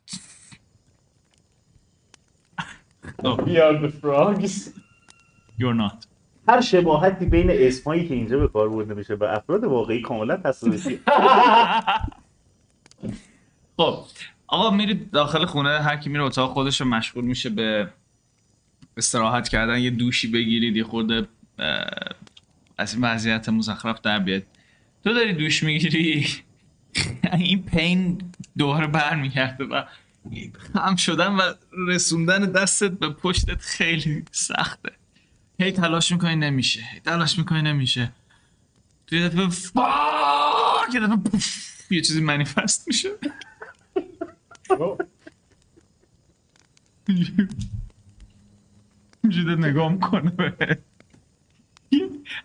No, 3.22 3.42
بیار 3.44 3.88
the 3.88 3.90
frogs. 3.90 4.70
You're 5.58 5.74
not. 5.74 6.06
هر 6.48 6.60
شباهتی 6.60 7.26
بین 7.26 7.50
اسمایی 7.50 8.08
که 8.08 8.14
اینجا 8.14 8.38
به 8.38 8.48
کار 8.48 8.68
برده 8.68 8.94
میشه 8.94 9.14
و 9.14 9.24
افراد 9.24 9.64
واقعی 9.64 10.02
کاملا 10.02 10.36
تصادفی 10.36 10.98
خب 13.76 14.04
آقا 14.46 14.70
میرید 14.70 15.10
داخل 15.10 15.44
خونه 15.44 15.80
هر 15.80 15.96
کی 15.96 16.10
میره 16.10 16.24
اتاق 16.24 16.52
خودش 16.52 16.80
رو 16.80 16.86
مشغول 16.86 17.24
میشه 17.24 17.50
به 17.50 17.88
استراحت 18.96 19.48
کردن. 19.48 19.78
یه 19.78 19.90
دوشی 19.90 20.28
بگیرید 20.28 20.76
یه 20.76 20.84
خورده 20.84 21.28
از 22.78 22.94
این 22.94 23.04
وضعیت 23.04 23.48
مزخرف 23.48 24.00
در 24.00 24.18
بیاد 24.18 24.42
تو 25.04 25.12
داری 25.12 25.32
دوش 25.32 25.62
می‌گیری؟ 25.62 26.26
این 27.38 27.62
پین 27.62 28.22
دوباره 28.58 28.86
برمیگرده 28.86 29.64
و 29.64 29.82
خم 30.74 30.96
شدن 30.96 31.32
و 31.32 31.54
رسوندن 31.88 32.52
دستت 32.52 32.90
به 32.90 33.08
پشتت 33.08 33.60
خیلی 33.60 34.24
سخته. 34.32 34.92
هی 35.60 35.72
تلاش 35.72 36.12
می‌کنی 36.12 36.36
نمیشه. 36.36 36.80
هی 36.92 37.00
تلاش 37.00 37.38
می‌کنی 37.38 37.62
نمیشه. 37.62 38.12
توی 39.06 39.28
دفعه 39.28 39.48
فاک 39.48 40.96
دفعه 40.96 41.40
یه 41.90 42.00
چیزی 42.00 42.20
منیفست 42.20 42.88
میشه. 42.88 43.08
اینجوری 49.24 49.56
نگاه 49.56 49.92
می‌کنه 49.92 50.30
به 50.30 50.78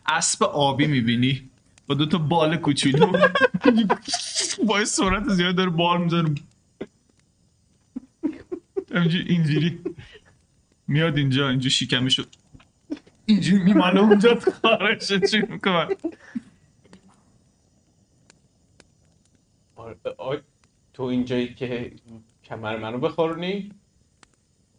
اسب 0.06 0.44
آبی 0.44 0.88
می‌بینی؟ 0.88 1.50
با 1.88 1.96
دو 1.96 2.06
تا 2.06 2.18
بال 2.18 2.58
کوچولو. 2.58 3.30
با 4.68 4.86
سرعت 4.86 5.30
زیاد 5.30 5.56
داره 5.56 5.70
بال 5.70 6.04
می‌زنه. 6.04 6.36
اینجوری 8.92 9.26
اینجوری. 9.30 9.80
میاد 10.88 11.18
اینجا 11.18 11.50
اینجا 11.50 11.70
شکمشو 11.70 12.24
اینجوری 13.26 13.64
میماله 13.64 14.00
اونجا 14.00 14.40
خارج 14.40 15.30
چی 15.32 15.42
می‌کنه؟ 15.50 15.88
آره، 19.76 19.98
آی، 20.18 20.38
تو 20.94 21.04
اینجایی 21.04 21.54
که 21.54 21.92
کمر 22.44 22.78
منو 22.78 22.98
بخورونی 22.98 23.72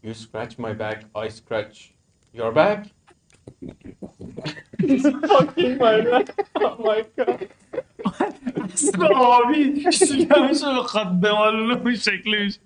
You 0.05 0.14
scratch 0.14 0.59
my 0.59 0.72
back, 0.72 1.05
I 1.14 1.28
scratch 1.28 1.93
your 2.32 2.52
back. 2.52 2.86
He's 4.78 5.02
fucking 5.02 5.78
my 5.78 6.01
back, 6.02 6.28
oh 6.56 6.76
my 6.89 7.05
god. 7.16 7.48
آبی 9.16 9.93
شکمشو 9.93 10.82
بخواد 10.82 11.20
بمالونه 11.20 11.82
اون 11.82 11.97
شکلی 11.97 12.44
میشه 12.44 12.60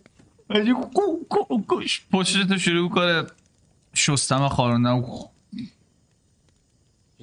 پشتتو 2.13 2.59
شروع 2.59 2.91
کنه. 2.91 3.25
شستم 3.95 4.43
و 4.43 4.49
خاروندم. 4.49 5.03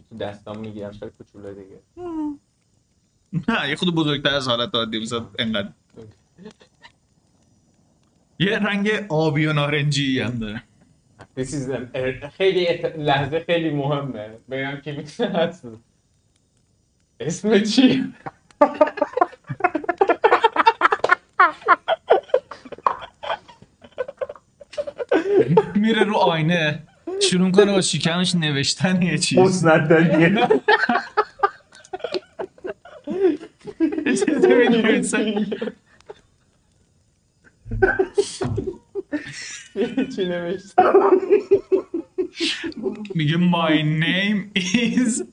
تو 0.10 0.18
دستام 0.20 0.60
می‌گیرم 0.60 0.92
شاید 0.92 1.14
کوچولو 1.18 1.54
دیگه. 1.54 1.80
نه 3.48 3.70
یه 3.70 3.76
خود 3.76 3.96
بزرگتر 3.96 4.36
از 4.36 4.48
حالت 4.48 4.76
عادی 4.76 5.00
بزد 5.00 5.22
انقدر. 5.40 5.70
یه 8.40 8.60
رنگ 8.60 8.90
آبی 9.10 9.46
و 9.46 9.54
نارنجی 9.54 10.20
هم 10.20 10.40
داره. 10.40 10.64
This 11.38 11.48
is 11.48 11.72
an- 11.72 12.26
خیلی 12.38 12.66
لحظه 12.98 13.40
خیلی 13.40 13.70
مهمه. 13.70 14.38
بگم 14.52 14.82
که 14.82 14.92
می‌تونه. 14.92 15.54
اسم 17.20 17.64
چی؟ 17.64 18.14
میره 25.76 26.04
رو 26.04 26.16
آینه 26.16 26.84
شروع 27.22 27.52
کنه 27.52 27.72
با 27.72 27.82
شکمش 27.82 28.36
نوشتن 28.36 29.02
یه 29.02 29.18
چیز 29.18 29.40
مسندنیه 29.40 30.50
یه 34.06 34.16
چیزی 34.18 34.48
می‌نویسه. 34.48 35.46
چی 40.16 40.26
نوشته؟ 40.26 40.84
میگه 43.16 43.38
my 43.38 43.82
name 44.06 44.52
is 44.56 45.24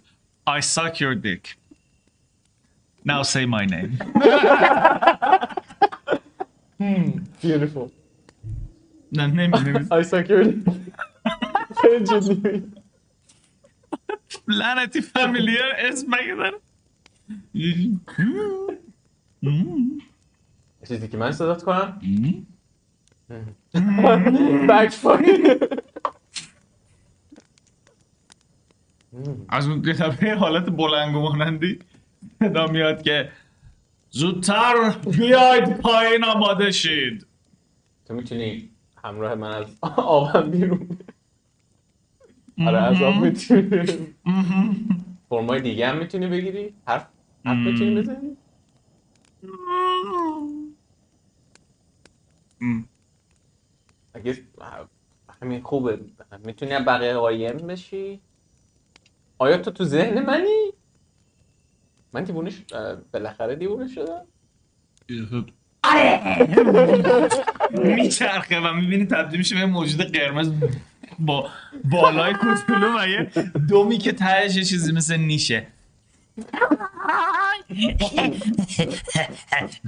I 0.47 0.61
suck 0.61 1.01
your 1.01 1.15
dick. 1.15 1.57
Now 3.05 3.23
say 3.23 3.45
my 3.47 3.65
name. 3.75 3.93
Beautiful. 7.43 7.91
نه 9.17 9.27
نمی 9.27 9.53
I 9.89 10.05
suck 10.05 10.29
your 10.29 10.71
خیلی 11.81 12.05
جدی. 12.05 12.63
لعنتی 14.49 15.01
فامیلیر 15.01 15.63
اسم 15.79 16.07
مگه 16.09 16.35
داره 16.35 16.57
چیزی 20.89 21.09
که 21.09 21.17
من 21.17 21.33
صدات 21.33 21.65
کنم 21.65 22.01
بک 24.69 24.95
از 29.49 29.69
اون 29.69 29.81
دفعه 29.81 30.35
حالت 30.35 30.71
بلنگ 30.71 31.17
و 31.17 31.21
مانندی 31.21 31.79
صدا 32.39 32.67
میاد 32.67 33.03
که 33.03 33.33
زودتر 34.11 34.91
بیاید 35.19 35.77
پایین 35.77 36.25
آماده 36.25 36.71
شید 36.71 37.27
تو 38.07 38.15
می‌تونی 38.15 38.71
همراه 39.07 39.35
من 39.35 39.55
از 39.55 39.67
آبم 39.97 40.51
بیرون. 40.51 40.99
آره 42.67 42.79
از 42.79 43.03
آب 43.03 43.15
می‌تونی. 43.25 44.15
فرمای 45.29 45.61
دیگه 45.61 45.89
هم 45.89 45.99
می‌تونی 45.99 46.27
بگیری؟ 46.27 46.75
حرف 46.87 47.09
حرف 47.45 47.67
می‌تونی 47.67 47.95
بزنی؟ 48.01 48.37
دیگه 54.15 54.45
همین 55.43 55.63
خوبه. 55.63 56.01
می‌تونی 56.45 56.79
بقیه 56.79 57.15
قایم 57.15 57.57
بشی؟ 57.57 58.21
آیا 59.39 59.59
تو 59.59 59.71
تو 59.71 59.85
ذهن 59.85 60.27
منی؟ 60.27 60.73
من 62.13 62.25
دیوونه 62.25 62.53
بالاخره 63.13 63.57
دیوونه 63.57 63.89
شدم. 63.89 64.27
میچرخه 67.73 68.61
و 68.61 68.73
می‌بینی 68.73 69.07
تبدیل 69.07 69.39
میشه 69.39 69.55
به 69.55 69.61
یه 69.61 69.67
موجود 69.67 70.17
قرمز 70.17 70.53
با 71.19 71.51
بالای 71.85 72.35
کوچولو 72.35 73.01
و 73.01 73.09
یه 73.09 73.25
دومی 73.69 73.99
که 73.99 74.13
تهش 74.13 74.57
یه 74.57 74.65
چیزی 74.65 74.93
مثل 74.93 75.17
نیشه. 75.17 75.67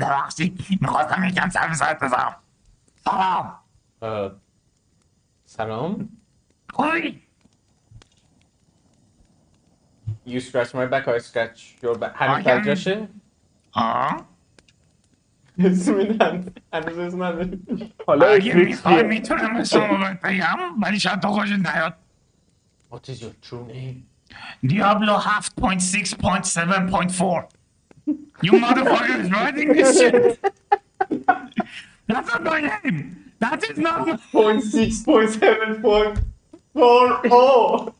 ببخشید 0.01 0.67
می‌خواستم 0.81 1.25
یکم 1.25 1.49
سر 1.49 1.73
سرت 1.73 2.05
بزنم. 2.05 2.37
سلام. 3.05 3.59
سلام. 5.47 6.09
خوبی؟ 6.73 7.23
You 10.27 10.41
scratch 10.41 10.73
my 10.75 10.87
back 10.93 11.07
I 11.09 11.19
scratch 11.19 11.61
your 11.83 11.97
back. 11.99 12.13
همین 12.15 12.35
آگم. 12.35 12.43
کلجاشه؟ 12.43 13.09
آه. 13.73 14.27
حالا 18.08 18.28
اگه 18.28 18.52
افریکس 18.52 18.78
میخوای 18.78 18.96
کیه؟ 18.96 19.04
میتونم 19.04 19.56
اسمو 19.56 19.98
بهت 19.98 20.22
بگم 20.22 20.58
ولی 20.82 21.00
شاید 21.00 21.20
تو 21.20 21.28
خوشت 21.28 21.52
نیاد 21.52 21.94
What 22.92 23.10
is 23.10 23.22
your 23.22 23.34
true 23.50 23.68
name? 23.74 23.98
دیابلو 24.68 25.20
7.6.7.4 25.20 27.44
You 28.44 28.52
motherfuckers 28.52 29.32
writing 29.34 29.74
this 29.74 30.00
shit 30.00 30.40
That's 32.08 32.28
not 32.34 32.44
my 32.44 32.62
name 32.62 33.16
That 33.40 33.64
is 33.70 33.78
not 33.78 34.08
my... 34.08 34.18
Point 34.32 34.64
six, 34.64 35.02
point 35.10 35.30
seven, 35.30 35.82
point 35.82 36.20
four, 36.74 37.20
oh! 37.40 37.94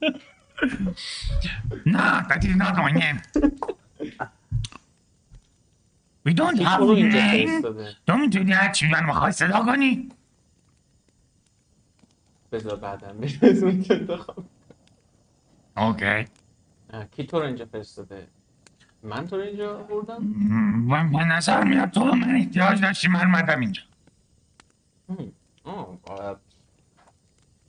No, 1.96 2.06
that 2.30 2.42
is 2.50 2.56
not 2.56 2.76
my 2.78 2.92
name 2.92 3.18
We 6.29 6.35
don't 6.35 6.59
have 6.59 6.83
a 6.83 7.03
name 7.03 7.67
تو 8.07 8.17
می‌تونی 8.17 8.53
هرچی 8.53 8.89
من 8.89 9.07
می‌خوای 9.07 9.33
صدا 9.33 9.65
کنی 9.65 10.09
بذار 12.53 12.77
بعدم 12.77 13.19
برسون 13.19 13.83
که 13.83 13.95
انتخاب 13.95 14.45
اوکی 15.77 16.25
کی 17.11 17.25
تو 17.27 17.41
رو 17.41 17.47
اینجا 17.47 17.65
فرستاده؟ 17.65 18.27
من 19.03 19.27
تو 19.27 19.37
رو 19.37 19.43
اینجا 19.43 19.77
بردم؟ 19.77 20.23
من 20.89 21.13
به 21.13 21.25
نظر 21.25 21.65
میاد 21.65 21.91
تو 21.91 22.05
من 22.05 22.35
احتیاج 22.35 22.81
داشتی 22.81 23.09
من 23.09 23.21
اومدم 23.21 23.61
اینجا. 23.61 23.83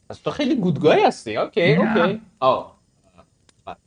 پس 0.09 0.17
تو 0.17 0.31
خیلی 0.31 0.55
گودگای 0.55 1.03
هستی. 1.03 1.37
اوکی. 1.37 1.75
اوکی. 1.75 2.21
آه. 2.39 2.79
بد- 3.67 3.77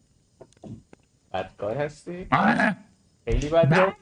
بدگای 1.32 1.76
هستی؟ 1.76 2.26
آره. 2.30 2.76
خیلی 3.24 3.48
در 3.48 3.92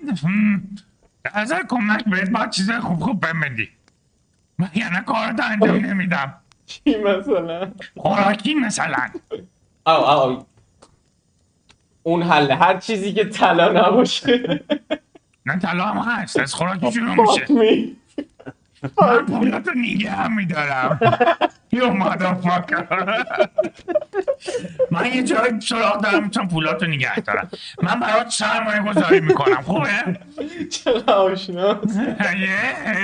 نظر 1.36 1.62
کمک 1.68 2.04
بهت 2.04 2.30
با 2.30 2.46
چیز 2.46 2.70
خوب 2.70 3.00
خوب 3.00 3.20
بهم 3.20 3.40
بدی. 3.40 3.68
وگرنه 4.58 5.00
کارت 5.00 5.40
انجام 5.40 5.84
نمیدم. 5.84 6.34
چی 6.66 6.96
مثلا؟ 6.98 7.72
خوراکی 7.96 8.54
مثلا. 8.54 9.08
آه 9.84 10.04
آه 10.04 10.46
اون 12.02 12.22
حل 12.22 12.50
هر 12.50 12.78
چیزی 12.78 13.12
که 13.12 13.24
طلا 13.24 13.88
نباشه. 13.88 14.64
نه 15.46 15.58
طلا 15.58 15.84
هم 15.84 16.12
هست 16.12 16.38
از 16.38 16.54
خوراکی 16.54 16.92
شروع 16.92 17.14
میشه. 17.14 17.46
من 18.82 19.26
پولاتو 19.26 19.70
نگه 19.76 20.10
هم 20.10 20.36
میدارم 20.36 21.00
یو 21.72 21.90
مادرفاکر 21.90 22.86
من 24.90 25.06
یه 25.06 25.22
جای 25.22 25.60
سراغ 25.60 26.02
دارم 26.02 26.22
می‌تونم 26.22 26.48
پولاتو 26.48 26.86
نگه 26.86 27.20
دارم. 27.20 27.50
من 27.82 28.00
برات 28.00 28.28
سرمایه 28.28 28.82
گذاری 28.82 29.20
می‌کنم 29.20 29.62
خوبه؟ 29.62 30.20
چقدر 30.70 31.12
آشناست 31.12 32.00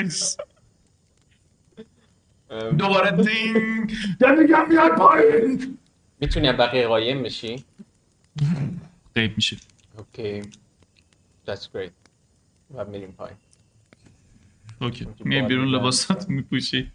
یس 0.04 0.36
دوباره 2.78 3.10
ding. 3.10 3.92
میگم 4.20 4.66
بیاد 4.68 4.96
پایین. 4.96 5.78
می‌تونی 6.20 6.48
از 6.48 6.56
بقیه 6.56 6.86
قایم 6.86 7.22
بشی؟ 7.22 7.64
غیب 9.14 9.36
میشه. 9.36 9.56
okay. 9.98 10.42
That's 11.46 11.64
great. 11.74 11.92
و 12.74 12.84
میریم 12.84 13.12
پایین. 13.12 13.36
okay. 14.80 15.06
میای 15.24 15.42
بیرون 15.42 15.68
لباسات 15.68 16.28
میپوشی. 16.28 16.92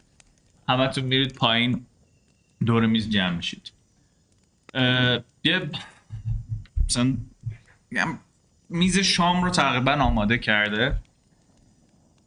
همتون 0.70 1.03
میرید 1.03 1.34
پایین. 1.34 1.86
دور 2.66 2.86
میز 2.86 3.10
جمع 3.10 3.36
میشید. 3.36 3.72
یه 5.44 5.70
مثلا 6.86 7.18
میز 8.70 8.99
شام 8.99 9.44
رو 9.44 9.49
تقریبا 9.49 9.91
آماده 9.91 10.38
کرده. 10.38 10.95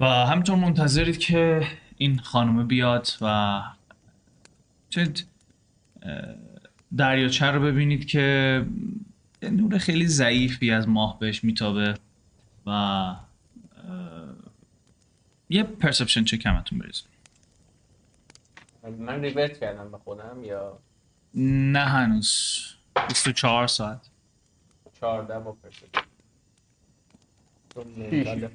و 0.01 0.05
همینطور 0.05 0.56
منتظرید 0.56 1.18
که 1.18 1.68
این 1.97 2.18
خانومه 2.18 2.64
بیاد 2.64 3.09
و 3.20 3.62
چه 4.90 5.12
دریاچه 6.97 7.47
رو 7.47 7.60
ببینید 7.60 8.06
که 8.06 8.66
نور 9.43 9.78
خیلی 9.78 10.06
ضعیفی 10.06 10.70
از 10.70 10.89
ماه 10.89 11.18
بهش 11.18 11.44
میتابه 11.44 11.94
و 12.66 13.14
یه 15.48 15.62
پرسپشن 15.62 16.24
چک 16.24 16.46
همتون 16.46 16.78
بریزید 16.78 17.14
من 18.98 19.20
ریورت 19.20 19.60
کردم 19.60 19.90
به 19.90 19.98
خودم 19.98 20.44
یا؟ 20.44 20.78
نه 21.34 21.80
هنوز. 21.80 22.60
24 23.08 23.66
ساعت. 23.66 24.10
14 25.00 25.38
با 25.38 25.52
پرسپشن 25.52 26.02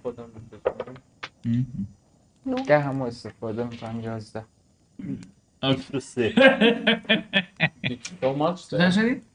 خودم. 0.04 0.94
که 2.68 2.78
همو 2.78 3.04
استفاده 3.04 3.64
می‌کنم 3.64 4.00
یازده؟ 4.00 4.46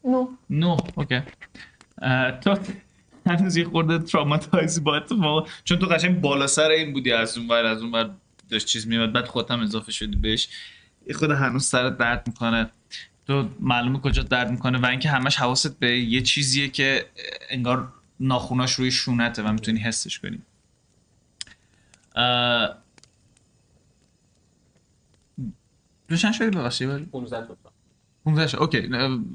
نو 0.04 0.28
نو 0.50 0.76
اوکی. 0.96 1.22
تو 2.42 2.56
هنوز 3.26 3.56
یه 3.56 3.64
خورده 3.64 3.98
تراماتایزی 3.98 4.80
با 4.80 4.96
اتفاق 4.96 5.48
چون 5.64 5.78
تو 5.78 5.86
قشنگ 5.86 6.20
بالا 6.20 6.46
سر 6.46 6.70
این 6.70 6.92
بودی 6.92 7.12
از 7.12 7.38
اون 7.38 7.48
ور 7.48 7.64
از 7.64 7.82
اون 7.82 7.92
ور 7.92 8.10
داشت 8.50 8.66
چیز 8.66 8.86
میاد 8.86 9.12
بعد 9.12 9.26
خودت 9.26 9.50
هم 9.50 9.60
اضافه 9.60 9.92
شدی 9.92 10.16
بهش. 10.16 10.48
یه 11.06 11.14
خود 11.14 11.30
هنوز 11.30 11.64
سرت 11.64 11.98
درد 11.98 12.26
می‌کنه. 12.26 12.70
تو 13.26 13.48
معلومه 13.60 13.98
کجا 13.98 14.22
درد 14.22 14.50
می‌کنه 14.50 14.78
و 14.78 14.86
اینکه 14.86 15.10
همش 15.10 15.36
حواست 15.36 15.78
به 15.78 15.98
یه 15.98 16.20
چیزیه 16.22 16.68
که 16.68 17.06
انگار 17.50 17.92
ناخوناش 18.20 18.72
روی 18.72 18.90
شونته 18.90 19.42
و 19.42 19.52
می‌تونی 19.52 19.78
حسش 19.78 20.18
کنی. 20.18 20.42
روشن 26.08 26.32
شدی 26.32 26.50
ببخشید 26.50 26.88
ولی 26.88 27.04
15 27.04 27.46
تا. 27.46 27.56
15 28.24 28.46
شد. 28.46 28.58
اوکی. 28.58 28.80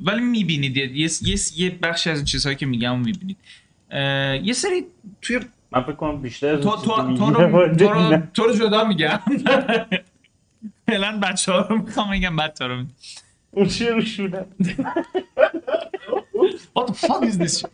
ولی 0.06 0.22
می‌بینید. 0.22 0.78
یه, 0.78 1.10
یه, 1.56 1.70
بخشی 1.70 2.10
از 2.10 2.18
این 2.18 2.26
چیزهایی 2.26 2.58
که 2.58 2.66
میگم 2.66 3.00
می‌بینید. 3.00 3.38
یه 4.44 4.54
سری 4.54 4.86
توی 5.22 5.40
من 5.72 5.84
فکر 5.84 5.92
کنم 5.92 6.22
بیشتر 6.22 6.58
تو, 6.58 6.76
تو, 6.76 7.16
تو, 7.18 7.30
رو, 7.30 7.76
تو, 7.76 7.88
رو. 7.90 8.18
تو 8.34 8.44
رو 8.44 8.56
جدا 8.56 8.84
میگم. 8.84 9.20
فعلا 10.88 11.20
بچه 11.20 11.52
ها 11.52 11.60
رو 11.60 11.78
می‌خوام 11.78 12.10
میگم 12.10 12.36
بعد 12.36 12.54
تو 12.54 12.68
رو 12.68 12.86
اون 13.52 13.68
چیه 13.68 13.92
رو 13.92 14.02
شونه؟ 14.02 14.46
What 16.76 16.88
the 16.88 16.94
fuck 16.94 17.24
is 17.30 17.38
this? 17.38 17.68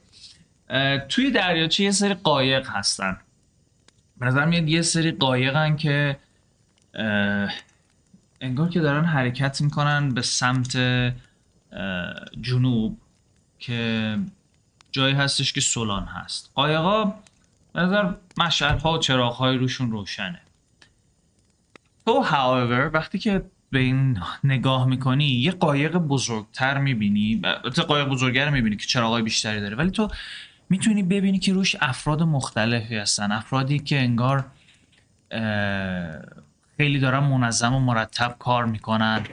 توی 1.10 1.32
دریاچه 1.32 1.84
یه 1.84 1.92
سری 1.92 2.14
قایق 2.14 2.68
هستن. 2.70 3.18
به 4.18 4.26
نظر 4.26 4.46
میاد 4.46 4.70
یه 4.70 4.82
سری 4.82 5.12
قایقن 5.12 5.76
که 5.76 6.18
انگار 8.42 8.70
که 8.70 8.80
دارن 8.80 9.06
حرکت 9.06 9.62
می‌کنن 9.62 10.10
به 10.10 10.22
سمت 10.22 10.78
جنوب 12.42 12.98
که 13.60 14.18
جایی 14.96 15.16
هستش 15.16 15.54
که 15.54 15.62
سولان 15.62 16.06
هست. 16.06 16.52
قایقا 16.56 17.14
نظر 17.76 18.14
مشعل 18.38 18.78
ها 18.78 18.94
و 18.94 18.98
چراغ 18.98 19.34
های 19.34 19.58
روشون 19.58 19.92
روشنه. 19.92 20.42
تو 22.06 22.24
however 22.24 22.94
وقتی 22.94 23.20
که 23.20 23.42
به 23.72 23.80
این 23.80 24.20
نگاه 24.44 24.88
می‌کنی 24.88 25.26
یه 25.26 25.52
قایق 25.52 25.98
بزرگتر 25.98 26.78
می‌بینی. 26.78 27.42
البته 27.44 27.82
قایق 27.82 28.08
بزرگتر 28.08 28.50
می‌بینی 28.50 28.76
که 28.76 28.86
چراغای 28.86 29.22
بیشتری 29.22 29.62
داره. 29.62 29.76
ولی 29.76 29.92
تو 29.92 30.10
می‌تونی 30.70 31.04
ببینی 31.04 31.40
که 31.40 31.54
روش 31.54 31.76
افراد 31.82 32.24
مختلفی 32.24 32.96
هستن. 32.96 33.32
افرادی 33.32 33.80
که 33.80 34.00
انگار 34.00 34.46
خیلی 36.78 37.00
دارن 37.00 37.20
منظم 37.20 37.74
و 37.74 37.80
مرتب 37.80 38.36
کار 38.40 38.66
می‌کنن. 38.66 39.24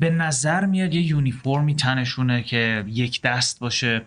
به 0.00 0.10
نظر 0.10 0.66
میاد 0.66 0.94
یه 0.94 1.02
یونیفرمی 1.02 1.76
تنشونه 1.76 2.42
که 2.42 2.84
یک 2.86 3.22
دست 3.22 3.60
باشه. 3.60 4.02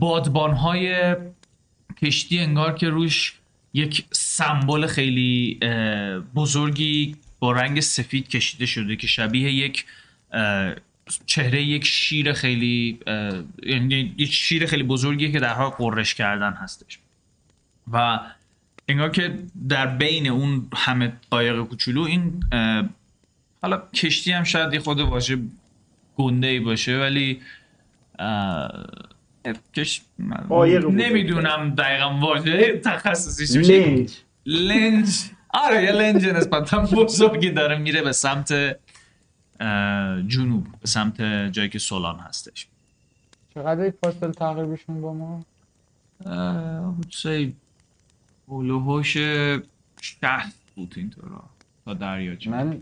بادبان 0.00 0.52
های 0.52 1.16
کشتی 2.02 2.38
انگار 2.38 2.74
که 2.74 2.88
روش 2.88 3.34
یک 3.74 4.04
سمبل 4.12 4.86
خیلی 4.86 5.60
بزرگی 6.34 7.16
با 7.38 7.52
رنگ 7.52 7.80
سفید 7.80 8.28
کشیده 8.28 8.66
شده 8.66 8.96
که 8.96 9.06
شبیه 9.06 9.52
یک 9.52 9.84
چهره 11.26 11.62
یک 11.62 11.84
شیر 11.86 12.32
خیلی 12.32 12.98
یعنی 13.62 14.14
یک 14.18 14.32
شیر 14.32 14.66
خیلی 14.66 14.82
بزرگی 14.82 15.32
که 15.32 15.40
در 15.40 15.54
حال 15.54 15.70
قررش 15.70 16.14
کردن 16.14 16.52
هستش. 16.52 16.98
و 17.92 18.20
انگار 18.88 19.10
که 19.10 19.38
در 19.68 19.86
بین 19.86 20.28
اون 20.28 20.68
همه 20.74 21.12
قایق 21.30 21.62
کوچولو 21.62 22.02
این 22.02 22.44
حالا 23.62 23.82
کشتی 23.94 24.32
هم 24.32 24.44
شاید 24.44 24.74
یه 24.74 24.80
خود 24.80 25.00
واژه 25.00 25.38
گنده 26.16 26.46
ای 26.46 26.60
باشه 26.60 26.98
ولی 26.98 27.40
کش... 29.74 30.02
قایق 30.48 30.84
بزرگ. 30.84 30.94
نمی‌دونم 31.02 31.74
دقیقا 31.74 32.18
واژه 32.18 32.80
تخصصی 32.84 33.46
چی. 33.46 33.58
میشه. 33.58 33.86
لنج. 33.86 34.18
لنج. 34.46 35.30
آره 35.48 35.84
یه 35.84 35.92
لنج 35.92 36.26
نسبتا 36.26 36.80
بزرگی 36.82 37.50
داره 37.50 37.78
میره 37.78 38.02
به 38.02 38.12
سمت 38.12 38.52
جنوب 40.26 40.66
به 40.80 40.86
سمت 40.86 41.22
جایی 41.52 41.68
که 41.68 41.78
سولان 41.78 42.18
هستش. 42.18 42.68
چقدر 43.54 43.80
این 43.80 43.92
فاصله 44.04 44.32
تقریبشون 44.32 45.00
با 45.00 45.14
ما؟ 45.14 45.44
اه، 46.26 46.94
I 46.94 47.02
would 47.02 47.14
say 47.14 47.52
هلوهوش 48.48 49.16
شهر 50.00 50.52
بود 50.76 50.94
اینطورا 50.96 51.44
تا 51.84 51.94
دریاچه. 51.94 52.50
من 52.50 52.80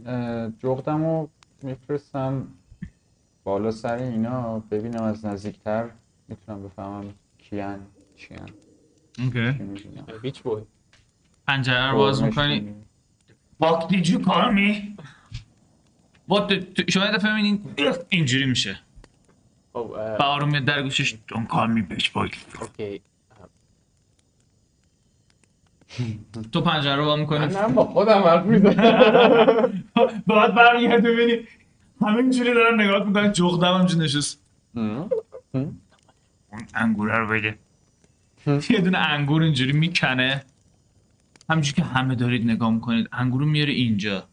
جغدم 0.62 1.04
رو 1.04 1.28
میفرستم 1.62 2.46
بالا 3.44 3.70
سر 3.70 3.94
اینا 3.94 4.58
ببینم 4.58 5.02
از 5.02 5.26
نزدیکتر. 5.26 5.88
می‌تونم 6.28 6.62
بفهمم 6.62 7.04
کیان 7.38 7.86
چیان. 8.16 8.48
اوکی. 9.18 9.50
بیچ 10.22 10.40
بوی. 10.40 10.62
پنجره 11.46 11.90
رو 11.90 11.96
باز 11.96 12.22
می‌کنی. 12.22 12.74
Fuck 13.62 13.82
did 13.90 14.04
you 14.06 14.18
call 14.24 14.50
me? 14.56 15.00
با 16.28 16.48
شما 16.88 17.04
یه 17.04 17.10
دفعه 17.10 17.34
می‌بینین 17.34 17.74
اینجوری 18.08 18.46
میشه. 18.46 18.78
خب 19.72 19.78
و 19.78 19.92
اه، 19.92 20.16
آروم 20.16 20.48
میاد 20.48 20.64
در 20.64 20.82
گوشش 20.82 21.14
Don't 21.14 21.48
call 21.52 21.68
me 21.76 21.92
bitch 21.92 22.04
boy. 22.04 22.36
اوکی. 22.60 23.00
تو 26.52 26.60
پنجره 26.60 26.96
رو 26.96 27.04
با 27.04 27.16
می‌کنی؟ 27.16 27.54
من 27.54 27.74
با 27.74 27.84
خودم 27.84 28.22
حرف 28.22 28.44
می‌زنم. 28.44 28.74
بعد 30.26 30.54
برمیگرد 30.54 31.02
ببینی 31.02 31.46
همه 32.00 32.16
اینجوری 32.16 32.54
دارن 32.54 32.80
نگاه 32.80 33.04
می‌کنن 33.06 33.32
جغدم 33.32 33.74
همجوری 33.74 34.04
نشست. 34.04 34.42
اون 36.52 36.66
انگوره 36.74 37.18
رو 37.18 37.26
بده. 37.26 37.58
یه 38.70 38.80
دونه 38.80 38.98
انگور 38.98 39.42
اینجوری 39.42 39.72
می‌کنه. 39.72 40.44
همینجوری 41.50 41.76
که 41.76 41.82
همه 41.82 42.14
دارید 42.14 42.44
نگاه 42.44 42.70
می‌کنید 42.70 43.08
انگور 43.12 43.40
رو 43.40 43.46
میاره 43.46 43.72
اینجا. 43.72 44.28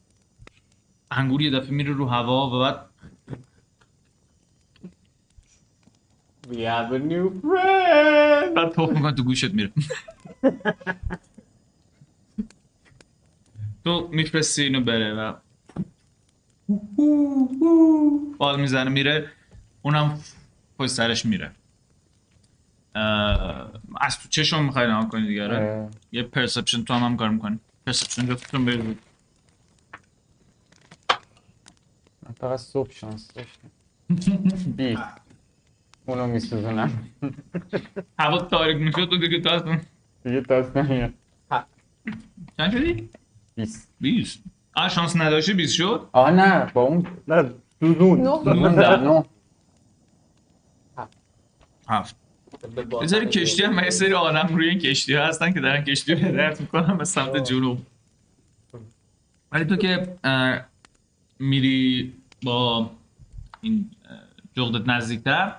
انگور 1.12 1.42
یه 1.42 1.52
دفعه 1.52 1.72
میره 1.72 1.94
رو 1.94 2.06
هوا 2.06 2.48
و 2.48 2.60
بعد 2.60 2.86
We 6.44 6.56
have 6.56 6.92
a 6.92 7.00
new 7.12 7.30
friend! 7.42 8.56
بعد 8.56 8.70
تخ 8.72 8.90
می‌کنه 8.90 9.12
تو 9.12 9.24
گوشت 9.24 9.54
میره. 9.54 9.72
تو 13.84 14.10
میفرستی 14.12 14.64
اینو 14.64 14.82
بره 14.82 15.14
و 15.14 15.34
بال 18.38 18.62
می‌زنه 18.62 18.90
میره 18.90 19.30
اونم 19.82 20.20
پشت 20.80 20.92
سرش 20.92 21.26
میره. 21.26 21.52
از 24.02 24.20
تو 24.20 24.30
چشم 24.30 24.66
می‌خوای 24.66 24.88
نها 24.88 25.06
کنی 25.06 25.28
دیگه 25.28 25.44
آره؟ 25.44 25.58
اه، 25.58 26.00
یه 26.12 26.24
پرسپشن 26.24 26.84
تو 26.84 26.94
هم 26.94 27.04
هم 27.04 27.18
کار 27.18 27.30
می‌کنی. 27.30 27.60
پرسپشن 27.86 28.26
جفتتون 28.28 28.66
برید 28.66 29.00
من 32.24 32.32
فقط 32.40 32.60
صبح 32.60 32.92
شانس 32.92 33.32
داشتم. 33.34 33.72
بیست 34.78 35.02
اونو 36.06 36.28
میسوزونم. 36.28 37.10
هوا 38.20 38.38
تاریک 38.38 38.78
می‌شد 38.78 39.10
تو 39.10 39.18
دیگه 39.18 39.52
اصلا 39.52 39.80
دیگه 40.24 40.40
دست 40.40 40.78
نمیاد. 40.78 41.14
چند 42.58 42.72
شدی؟ 42.72 43.10
بیست. 43.56 43.94
20 44.02 44.44
آه 44.76 44.90
شانس 44.90 45.16
نداشتی 45.16 45.54
20 45.54 45.74
شد؟ 45.76 46.10
آه 46.12 46.32
نه 46.32 46.66
با 46.74 46.82
اون 46.82 47.08
نه 47.28 47.52
سوزون 47.80 48.22
نه. 48.22 48.54
موندم 48.54 49.10
نه. 49.12 49.24
هفت. 51.90 52.16
به 52.16 52.22
باطن 52.22 52.23
یه 53.02 53.08
سری 53.08 53.26
کشتی 53.26 53.64
هم 53.64 53.84
یه 53.84 53.90
سری 53.90 54.14
آدم 54.14 54.56
روی 54.56 54.70
این 54.70 54.80
کشتی 54.80 55.14
ها 55.14 55.26
هستن 55.26 55.54
که 55.54 55.60
دارن 55.60 55.84
کشتی 55.84 56.14
رو 56.14 56.20
هدایت 56.20 56.62
می‌کنن 56.62 56.98
به 56.98 57.06
سمت 57.06 57.38
جنوب. 57.38 57.86
ولی 59.52 59.66
تو 59.66 59.76
که 59.76 60.18
میری 61.40 62.14
با 62.44 62.92
این 63.62 63.92
جغدت 64.56 64.90
نزدیکتر 64.90 65.56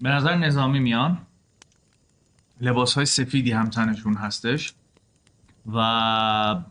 به 0.00 0.08
نظر 0.08 0.34
نظامی 0.36 0.78
میان. 0.78 1.18
لباس 2.60 2.94
های 2.94 3.06
سفیدی 3.06 3.52
هم 3.52 3.70
تنشون 3.70 4.14
هستش 4.14 4.72
و 5.72 6.62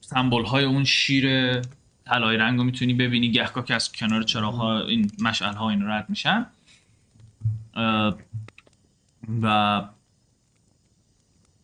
سمبل 0.00 0.44
های 0.44 0.64
اون 0.64 0.84
شیر 0.84 1.60
طلایی 2.06 2.38
رنگ 2.38 2.58
رو 2.58 2.64
می‌تونی 2.64 2.94
ببینی 2.94 3.32
گهگاه 3.32 3.64
که 3.64 3.74
از 3.74 3.92
کنار 3.92 4.22
چراغ 4.22 4.54
ها 4.54 4.80
این 4.80 5.10
مشعل 5.20 5.54
ها 5.54 5.70
این 5.70 5.86
رد 5.86 6.10
میشن. 6.10 6.46
و 9.42 9.84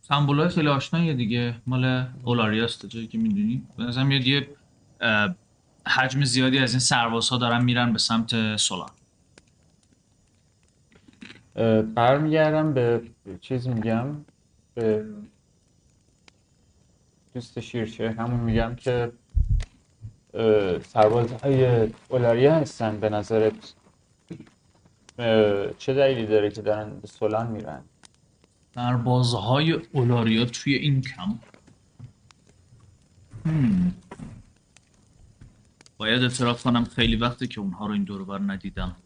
سمبول 0.02 0.38
های 0.40 0.48
خیلی 0.48 0.68
آشناییه 0.68 1.14
دیگه. 1.14 1.54
مال 1.66 2.06
اولاریاست 2.24 2.86
جایی 2.86 3.06
که 3.06 3.18
می‌دونی. 3.18 3.62
به 3.76 3.84
نظر 3.84 4.02
میاد 4.02 4.26
یه 4.26 4.48
حجم 5.86 6.24
زیادی 6.24 6.58
از 6.58 6.72
این 6.72 6.80
سربازها 6.80 7.36
دارن 7.36 7.64
میرن 7.64 7.92
به 7.92 7.98
سمت 7.98 8.56
سولان 8.56 8.90
برمیگردم 11.94 12.74
به 12.74 13.02
چیز 13.40 13.68
میگم. 13.68 14.06
به 14.74 15.04
دوست 17.34 17.60
شیرچه 17.60 18.10
همون 18.10 18.40
میگم 18.40 18.74
که 18.74 19.12
سربازهای 20.82 21.88
اولاریا 22.08 22.54
هستن 22.54 23.00
به 23.00 23.08
نظرت. 23.08 23.74
چه 25.78 25.94
دلیلی 25.94 26.26
داره 26.26 26.50
که 26.50 26.62
دارن 26.62 27.00
به 27.00 27.06
سولان 27.06 27.46
میرن؟ 27.46 27.82
سربازهای 28.74 29.72
اولاریا 29.72 30.44
توی 30.44 30.74
این 30.74 31.04
هم. 31.16 31.40
باید 35.96 36.22
اعتراف 36.22 36.62
کنم 36.62 36.84
خیلی 36.84 37.16
وقته 37.16 37.46
که 37.46 37.60
اونها 37.60 37.86
رو 37.86 37.92
این 37.92 38.04
دور 38.04 38.24
بر 38.24 38.38
ندیدم. 38.38 38.96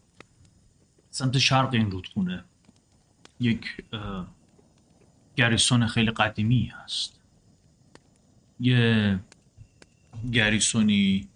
سمت 1.09 1.37
شرق 1.37 1.73
این 1.73 1.91
رودخونه 1.91 2.43
یک 3.39 3.65
گریسون 5.35 5.87
خیلی 5.87 6.11
قدیمی 6.11 6.65
هست. 6.65 7.19
یه 8.59 9.19
گریسونی 10.31 11.27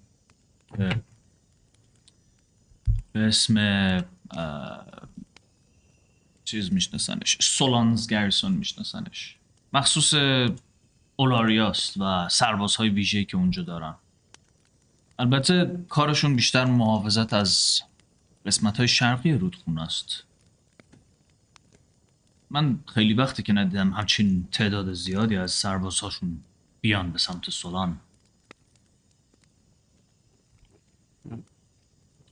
به 3.13 3.25
اسم 3.27 3.55
چیز 6.45 6.73
میشناسنش. 6.73 7.37
سولانز 7.41 8.07
گریسون 8.07 8.51
میشناسنش. 8.51 9.37
مخصوص 9.73 10.13
اولاریاست 11.15 11.97
و 11.97 12.29
سربازهای 12.29 12.89
ویژه‌ای 12.89 13.25
که 13.25 13.37
اونجا 13.37 13.63
دارن. 13.63 13.95
البته 15.19 15.85
کارشون 15.89 16.35
بیشتر 16.35 16.65
محافظت 16.65 17.33
از 17.33 17.81
قسمت 18.45 18.77
های 18.77 18.87
شرقی 18.87 19.33
رودخونه 19.33 19.81
است. 19.81 20.23
من 22.49 22.79
خیلی 22.93 23.13
وقتی 23.13 23.43
که 23.43 23.53
ندیدم 23.53 23.93
همچین 23.93 24.47
تعداد 24.51 24.93
زیادی 24.93 25.37
از 25.37 25.51
سربازهاشون 25.51 26.43
بیان 26.81 27.11
به 27.11 27.19
سمت 27.19 27.49
سولان. 27.49 27.99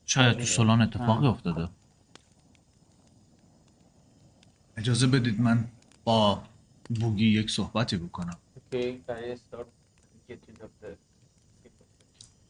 شاید 0.06 0.38
تو 0.38 0.46
سولان 0.46 0.82
اتفاقی 0.82 1.28
افتاده. 1.28 1.70
اجازه 4.82 5.08
بدید 5.08 5.42
من 5.42 5.66
با 6.04 6.44
بوگی 7.00 7.28
یک 7.28 7.52
صحبتی 7.52 7.98
بکنم. 7.98 8.38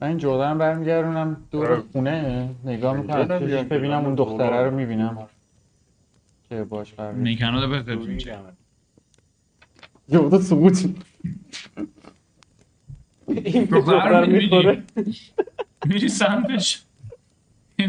من 0.01 0.07
این 0.07 0.17
جغدم 0.17 0.57
برمیگردونم 0.57 1.43
دور 1.51 1.71
آره. 1.71 1.83
خونه 1.91 2.49
نگاه 2.63 2.97
می‌کنم 2.97 3.27
ببینم 3.67 4.05
اون 4.05 4.15
دختره 4.15 4.69
رو 4.69 4.75
می‌بینم. 4.75 5.27
که 6.49 6.63
باش 6.63 6.93
قرار 6.93 7.13
نیکنادا 7.13 7.67
بهتر 7.67 7.95
جغد 10.09 10.41
سقوط 10.41 10.85
این 13.27 13.65
دختر 13.65 14.21
رو 14.21 14.31
می‌خوره. 14.31 14.83
میری 15.85 16.09
سمتش. 16.09 16.83
یه 17.79 17.87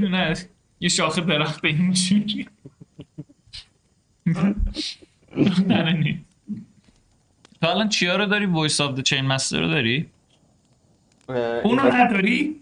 یه 0.80 0.88
شاخه 0.88 1.20
درخت 1.20 1.64
اینجوری 1.64 2.48
تو 7.60 7.66
الان 7.68 7.88
چیا 7.88 8.16
رو 8.16 8.26
داری؟ 8.26 8.46
Voice 8.46 8.80
of 8.80 8.94
the 8.94 9.00
Chain 9.00 9.26
Master 9.26 9.60
رو 9.60 9.68
داری؟ 9.68 10.08
اونو 11.64 11.82
نداری؟ 11.82 12.60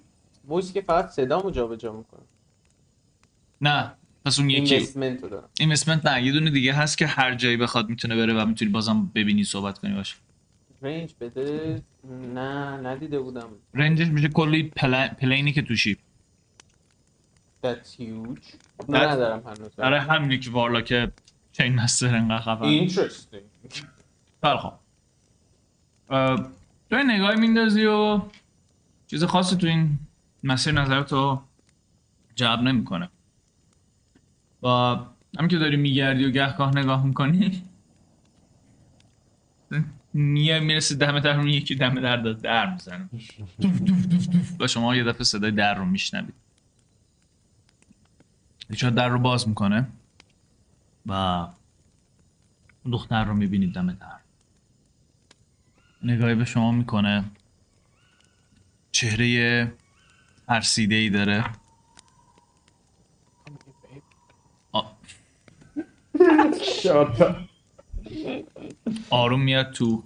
voice 0.48 0.68
ی 0.68 0.72
که 0.72 0.80
فقط 0.80 1.08
صدامو 1.10 1.50
جابجا 1.50 1.92
می‌کنه. 1.92 2.20
نه 3.60 3.92
پس 4.24 4.38
اون 4.38 4.50
یکی. 4.50 4.74
Investment 4.74 5.22
رو 5.22 5.28
دارم. 5.28 5.48
Investment 5.60 6.06
نه 6.06 6.22
یه 6.22 6.32
دونه 6.32 6.50
دیگه 6.50 6.72
هست 6.72 6.98
که 6.98 7.06
هر 7.06 7.34
جایی 7.34 7.56
بخواد 7.56 7.88
می‌تونه 7.88 8.16
بره 8.16 8.34
و 8.34 8.46
می‌تونی 8.46 8.70
بازم 8.70 9.10
ببینی 9.14 9.44
صحبت 9.44 9.78
کنی 9.78 9.94
باشه. 9.94 10.16
رنج 10.82 11.14
بده. 11.20 11.82
نه 12.34 12.76
ندیده 12.76 13.20
بودم. 13.20 13.48
range 13.74 13.97
ش 13.97 14.06
میشه 14.06 14.28
کلی 14.28 14.62
pl... 14.62 15.08
plane 15.08 15.45
ی 15.45 15.52
که 15.52 15.62
توشی. 15.62 15.96
That's 17.64 17.96
huge. 17.98 18.46
نه 18.88 18.98
That- 18.98 19.10
ندارم 19.10 19.42
هنوز. 19.46 19.80
آره 19.80 20.00
همینه 20.00 20.38
که 20.38 20.50
وارلا 20.50 20.80
که 20.80 21.12
چین 21.52 21.74
مستر 21.74 22.16
انقدر 22.16 22.56
خیلی 24.42 24.56
خوب. 24.58 24.72
اه، 26.10 26.36
تو 26.90 26.96
این 26.96 27.10
نگاهی 27.10 27.40
میندازی 27.40 27.86
و 27.86 28.22
چیز 29.06 29.24
خاصی 29.24 29.56
تو 29.56 29.66
این 29.66 29.98
مسیر 30.44 30.72
نظرتو 30.72 31.42
جلب 32.34 32.60
نمی‌کنه. 32.60 33.08
و 34.62 34.68
همین 35.38 35.48
که 35.48 35.58
داری 35.58 35.76
میگردی 35.76 36.24
و 36.24 36.30
گهگاه 36.30 36.76
نگاه 36.76 37.06
می‌کنی 37.06 37.62
میای 40.14 40.60
می‌رسی 40.60 40.96
دم 40.96 41.20
در 41.20 41.36
اون 41.36 41.48
یکی 41.48 41.74
دم 41.74 42.00
در 42.00 42.16
داد 42.16 42.40
در 42.40 42.72
می‌زنه. 42.72 43.08
دوف 43.60 43.80
دوف 43.80 44.06
دوف 44.06 44.26
دوف. 44.26 44.60
و 44.60 44.66
شما 44.66 44.96
یه 44.96 45.04
دفعه 45.04 45.24
صدای 45.24 45.50
در 45.50 45.74
رو 45.74 45.84
میشنوید 45.84 46.34
ریچارد 48.70 48.94
در 48.94 49.08
رو 49.08 49.18
باز 49.18 49.48
می‌کنه. 49.48 49.88
و 51.06 51.12
اون 51.12 52.92
دختر 52.92 53.24
رو 53.24 53.34
می‌بینید 53.34 53.74
دم 53.74 53.92
در. 53.92 54.18
نگاهی 56.02 56.34
به 56.34 56.44
شما 56.44 56.72
می‌کنه. 56.72 57.24
چهره 58.92 59.72
ترسیده 60.46 60.94
ای 60.94 61.10
داره 61.10 61.44
آروم 69.10 69.40
میاد 69.40 69.70
تو. 69.72 70.04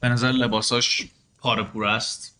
به 0.00 0.08
نظر 0.08 0.32
لباساش 0.32 1.08
پاره 1.38 1.62
پوره 1.62 1.90
است. 1.90 2.38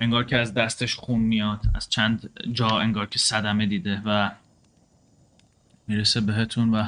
انگار 0.00 0.24
که 0.24 0.36
از 0.36 0.54
دستش 0.54 0.94
خون 0.94 1.20
میاد. 1.20 1.60
از 1.74 1.88
چند 1.88 2.30
جا 2.52 2.68
انگار 2.68 3.06
که 3.06 3.18
صدمه 3.18 3.66
دیده 3.66 4.02
و 4.04 4.30
می‌رسه 5.88 6.20
بهتون 6.20 6.74
و 6.74 6.84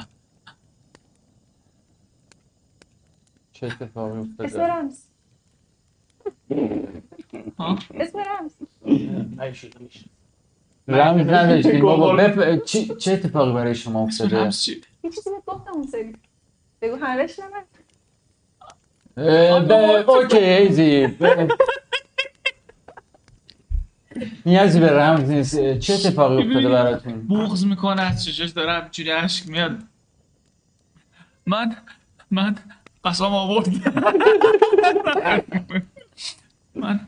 چه 3.53 3.67
اتفاقی 3.67 4.19
اسم 4.19 4.29
افتاده 4.45 4.63
رمز. 4.67 5.01
ها؟ 7.59 7.79
اسم 7.93 8.19
رمز. 8.19 8.51
نداشتیم 11.23 11.81
بابا 11.81 12.15
بف... 12.15 12.63
چی- 12.63 12.95
چه 12.95 13.11
اتفاقی 13.13 13.53
برای 13.53 13.75
شما 13.75 14.01
افتاده؟ 14.03 14.37
رمز 14.43 14.61
چی؟ 14.61 14.81
یه 15.03 15.09
چیزی 15.11 15.29
بهت 15.29 15.45
گفتم 15.45 15.71
اون 15.73 15.87
سری. 15.87 16.15
بگو 16.81 16.95
همش 16.95 17.39
نمید 17.39 17.69
اوکی 20.09 20.37
ایزی. 20.37 21.17
نیازی 24.45 24.79
به 24.79 24.91
رمز 24.99 25.29
نیست. 25.29 25.77
چه 25.77 25.93
اتفاقی 25.93 26.47
افتاده 26.47 26.69
براتون؟ 26.69 27.27
بغض 27.27 27.65
می‌کنه 27.65 28.01
از 28.01 28.25
چشش 28.25 28.49
داره 28.49 28.73
همچوری 28.73 29.09
عشق 29.09 29.47
میاد. 29.47 29.83
من 31.45 31.75
من 32.31 32.55
قسم 33.03 33.23
آورد 33.25 33.67
من 36.75 37.07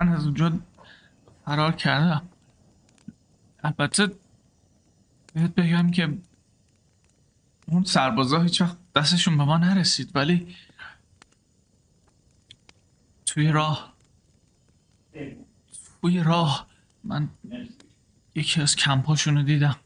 من 0.00 0.08
از 0.08 0.24
اونجا 0.24 0.52
فرار 1.44 1.72
کردم. 1.72 2.22
البته 3.64 4.10
بهت 5.34 5.54
بگم 5.54 5.90
که 5.90 6.18
اون 7.66 7.84
سربازا 7.84 8.40
هیچ 8.40 8.60
وقت 8.60 8.76
دستشون 8.96 9.38
به 9.38 9.44
ما 9.44 9.56
نرسید 9.56 10.10
ولی 10.14 10.54
توی 13.26 13.48
راه 13.48 13.97
توی 16.02 16.22
راه. 16.22 16.66
من 17.04 17.28
یکی 18.34 18.62
از 18.62 18.76
کمپاشون 18.76 19.36
رو 19.36 19.42
دیدم. 19.42 19.76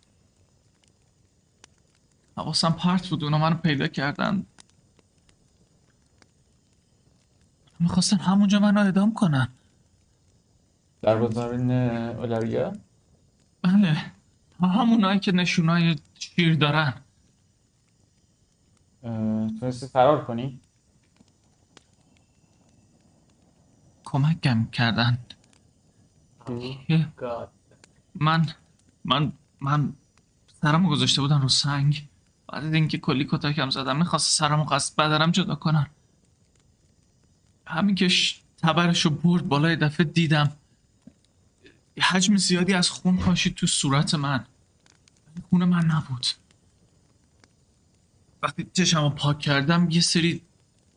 حواسم 2.37 2.73
پرت 2.73 3.09
بود 3.09 3.25
اونا 3.25 3.39
منو 3.39 3.57
پیدا 3.57 3.89
کردن. 3.89 4.47
می‌خواستن 7.81 8.17
همونجا 8.17 8.59
منو 8.59 8.87
ادام 8.87 9.15
کنن. 9.15 9.49
در 11.03 11.17
بازارین 11.17 11.71
اولاریا 11.71 12.73
بله. 13.63 14.13
همونایی 14.61 15.21
که 15.21 15.33
نشونای 15.33 15.97
شیر 16.19 16.55
دارن. 16.55 16.95
تونستی 19.61 19.87
فرار 19.87 20.25
کنی؟ 20.25 20.61
کمکم 24.13 24.67
کردن. 24.67 25.19
یه- 26.89 27.13
God. 27.21 27.49
من 28.15 28.47
من 29.05 29.33
من 29.61 29.93
سرمو 30.63 30.91
گذاشته 30.91 31.21
بودن 31.21 31.41
رو 31.41 31.49
سنگ. 31.49 32.09
بعد 32.49 32.75
اینکه 32.75 32.99
کلی 32.99 33.29
کتکم 33.31 33.71
زدم 33.71 33.97
می‌خواست 33.97 34.39
سرمو 34.39 34.65
قصد 34.65 34.97
بدنم 34.97 35.31
جدا 35.31 35.55
کنن. 35.55 35.87
همین 37.67 37.95
که 37.95 38.09
تبرشو 38.63 39.11
برد 39.11 39.49
بالای 39.49 39.77
دفعه 39.77 40.07
دیدم. 40.07 40.53
حجم 42.01 42.37
زیادی 42.37 42.75
از 42.75 42.91
خون 42.91 43.17
پاشید 43.17 43.55
تو 43.55 43.67
صورت 43.67 44.15
من. 44.15 44.47
خون 45.51 45.65
من 45.65 45.85
نبود. 45.85 46.27
وقتی 48.43 48.71
چشمو 48.73 49.11
پاک 49.11 49.39
کردم 49.39 49.91
یه 49.91 50.01
سری 50.01 50.43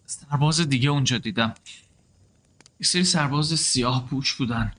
سرباز 0.06 0.62
دیگه 0.62 0.90
اونجا 0.90 1.18
دیدم. 1.18 1.54
یه 2.80 2.88
سری 2.88 3.04
سرباز 3.04 3.60
سیاه 3.60 4.08
پوش 4.08 4.34
بودن. 4.34 4.74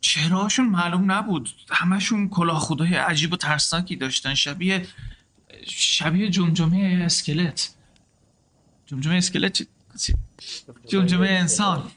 چهرهاشون 0.00 0.66
معلوم 0.68 1.12
نبود. 1.12 1.48
همشون 1.70 2.28
کلاه 2.28 2.60
خدای 2.60 2.94
عجیب 2.94 3.32
و 3.32 3.36
ترسناکی 3.36 3.96
داشتن. 3.96 4.34
شبیه 4.34 4.86
شبیه 5.66 6.30
جمجمه 6.30 7.02
اسکلت. 7.04 7.74
جمجمه 8.86 9.14
اسکلت 9.14 9.66
جمجمه 10.88 11.28
انسان. 11.28 11.90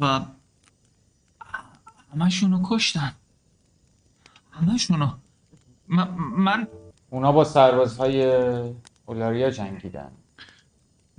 و 0.00 0.20
همشونو 2.12 2.62
کشتن. 2.64 3.14
همشونو 4.52 5.10
من, 5.88 6.08
من 6.18 6.68
اونا 7.10 7.32
با 7.32 7.44
سربازهای 7.44 8.24
اولاریا 9.06 9.50
جنگیدن. 9.50 10.12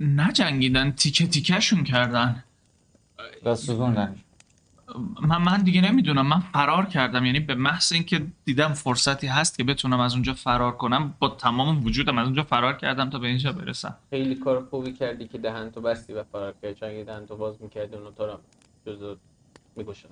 نجنگیدن 0.00 0.90
تیکه 0.90 1.26
تیکهشون 1.26 1.84
کردن. 1.84 2.44
و 3.44 3.54
سوزوندن 3.54 4.16
من 5.20 5.42
من 5.42 5.62
دیگه 5.62 5.80
نمی‌دونم. 5.80 6.26
من 6.26 6.40
فرار 6.40 6.86
کردم. 6.86 7.24
یعنی 7.24 7.40
به 7.40 7.54
محض 7.54 7.92
اینکه 7.92 8.26
دیدم 8.44 8.72
فرصتی 8.72 9.26
هست 9.26 9.56
که 9.58 9.64
بتونم 9.64 10.00
از 10.00 10.14
اونجا 10.14 10.34
فرار 10.34 10.76
کنم 10.76 11.14
با 11.18 11.28
تمام 11.28 11.84
وجودم 11.84 12.18
از 12.18 12.24
اونجا 12.24 12.42
فرار 12.42 12.76
کردم 12.76 13.10
تا 13.10 13.18
به 13.18 13.26
اینجا 13.26 13.52
برسم. 13.52 13.96
خیلی 14.10 14.34
کار 14.34 14.64
خوبی 14.70 14.92
کردی 14.92 15.28
که 15.28 15.38
دهن 15.38 15.70
تو 15.70 15.80
بستی 15.80 16.12
و 16.12 16.22
فرار 16.22 16.54
کردی. 16.62 16.74
چون 16.74 16.88
اگه 16.88 17.04
دهن 17.04 17.26
تو 17.26 17.36
باز 17.36 17.62
می‌کردی 17.62 17.96
اونو 17.96 18.10
تو 18.10 18.26
رو 18.26 18.38
جزو 18.86 19.16
میگوشن 19.76 20.08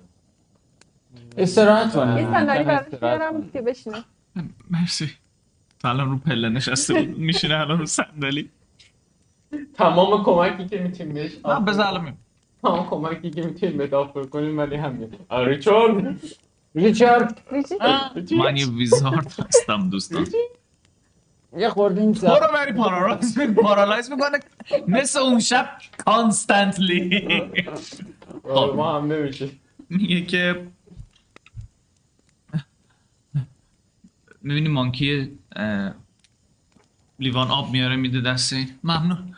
استراحت 1.37 1.93
کنه 1.93 2.21
یه 2.21 2.31
صندلی 2.31 2.63
کنه. 2.63 3.51
که 3.53 3.61
بشینه. 3.61 4.03
مرسی. 4.69 5.11
تا 5.79 5.89
الان 5.89 6.09
رو 6.09 6.17
پله 6.17 6.49
نشسته 6.49 6.93
بود. 6.93 7.17
میشینه 7.17 7.55
الان 7.55 7.79
رو 7.79 7.85
صندلی. 7.85 8.49
تمام 9.73 10.23
کمکی 10.23 10.65
که 10.65 10.79
می‌تونیم 10.79 11.13
بهش 11.13 11.31
میام. 11.45 12.17
تمام 12.61 12.89
کمکی 12.89 13.29
که 13.29 13.41
می‌تونیم 13.41 13.77
به 13.77 13.97
offer 13.97 14.23
کنیم 14.23 14.57
ولی 14.57 14.75
همین. 14.75 15.13
ریچارد. 16.75 17.41
ریچی؟ 17.51 17.75
من 18.35 18.57
یه 18.57 18.69
wizard 18.69 19.33
هستم 19.47 19.89
دوستان. 19.89 20.27
یه 21.57 21.69
خورده 21.69 22.01
این 22.01 22.13
تو 22.13 22.27
رو 22.27 22.47
بری 22.53 22.73
paralyze 22.73 23.39
paralyze 23.39 24.11
می‌کنه 24.11 24.39
مثل 24.87 25.19
اون 25.19 25.39
شب 25.39 25.69
constantly 26.05 27.27
آره، 28.43 28.73
ما 28.73 28.99
هم 28.99 29.11
نمیشه 29.11 29.49
میگه 29.89 30.21
که 30.21 30.67
می‌بینی 34.41 34.67
monkey 34.69 35.37
لیوان 37.19 37.47
آب 37.51 37.71
میاره 37.71 37.95
میده 37.95 38.21
دست 38.21 38.53
این 38.53 38.67
ممنون. 38.83 39.32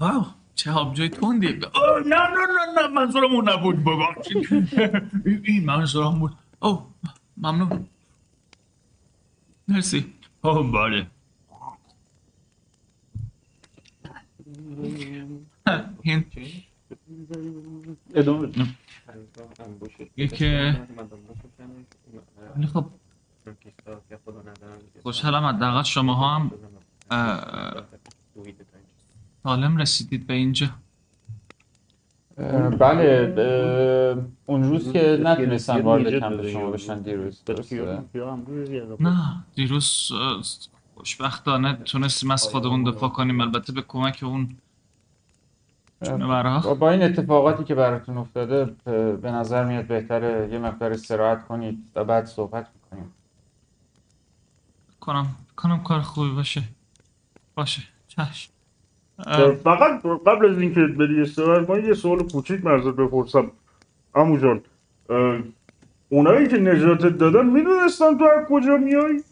واو 0.00 0.24
چه 0.54 0.70
آبجوی 0.72 1.08
تندی. 1.08 1.46
اوه، 1.46 2.00
نه 2.06 2.16
نه 2.16 2.46
نه 2.76 2.82
نه 2.82 2.88
منظورم 2.88 3.32
اون 3.32 3.48
نبود 3.48 3.84
ببخشید 3.84 4.48
این- 5.44 5.64
منظورم 5.64 6.18
بود. 6.18 6.32
او 6.62 6.86
ممنون. 7.36 7.86
مرسی. 9.68 10.12
بله. 10.42 11.06
این. 16.02 16.24
ادامه 18.14 18.52
که 20.38 20.76
خب 22.72 22.86
خوشحالم 25.02 25.44
حداقل 25.44 25.82
شما 25.82 26.14
هم 26.36 26.50
سالم 29.46 29.76
رسیدید 29.76 30.26
به 30.26 30.34
اینجا. 30.34 30.66
بله 32.78 34.24
اون 34.46 34.62
روز 34.62 34.92
که 34.92 35.20
نتونستن 35.22 35.80
وارد 35.80 36.20
کمپ 36.20 36.30
داده 36.30 36.50
شما 36.50 36.70
بشن 36.70 36.98
دیروز 36.98 37.42
نه. 39.00 39.44
دیروز 39.54 40.12
خوشبختانه 40.94 41.74
تونستیم 41.74 42.30
از 42.30 42.42
خودمون 42.44 42.84
دفاع 42.84 43.10
کنیم. 43.10 43.40
البته 43.40 43.72
به 43.72 43.82
کمک 43.82 44.20
اون 44.22 44.56
با 46.00 46.74
با 46.74 46.90
این 46.90 47.02
اتفاقاتی 47.02 47.64
که 47.64 47.74
براتون 47.74 48.18
افتاده 48.18 48.64
به 49.16 49.30
نظر 49.30 49.64
میاد 49.64 49.86
بهتره 49.86 50.48
یه 50.52 50.58
مقدار 50.58 50.92
استراحت 50.92 51.46
کنید 51.46 51.90
و 51.94 52.04
بعد 52.04 52.24
صحبت 52.24 52.68
می‌کنیم. 52.74 53.12
کنم 55.00 55.26
کنم 55.56 55.82
کار 55.82 56.00
خوبی 56.00 56.30
باشه. 56.30 56.62
باشه. 57.54 57.82
چشم. 58.08 58.55
فقط 59.64 60.02
قبل 60.26 60.50
از 60.50 60.58
اینکه 60.58 60.80
بری 60.80 61.22
استراحت 61.22 61.70
من 61.70 61.84
یه 61.84 61.94
سوال 61.94 62.18
کوچیک 62.18 62.64
مرزت 62.64 62.96
بپرسم 62.96 63.50
عمو 64.14 64.38
جان 64.38 64.60
اونایی 66.08 66.48
که 66.48 66.56
نجاتت 66.56 67.18
دادن 67.18 67.46
می‌دونستن 67.46 68.18
تو 68.18 68.24
از 68.24 68.46
کجا 68.48 68.76
میای؟ 68.76 69.22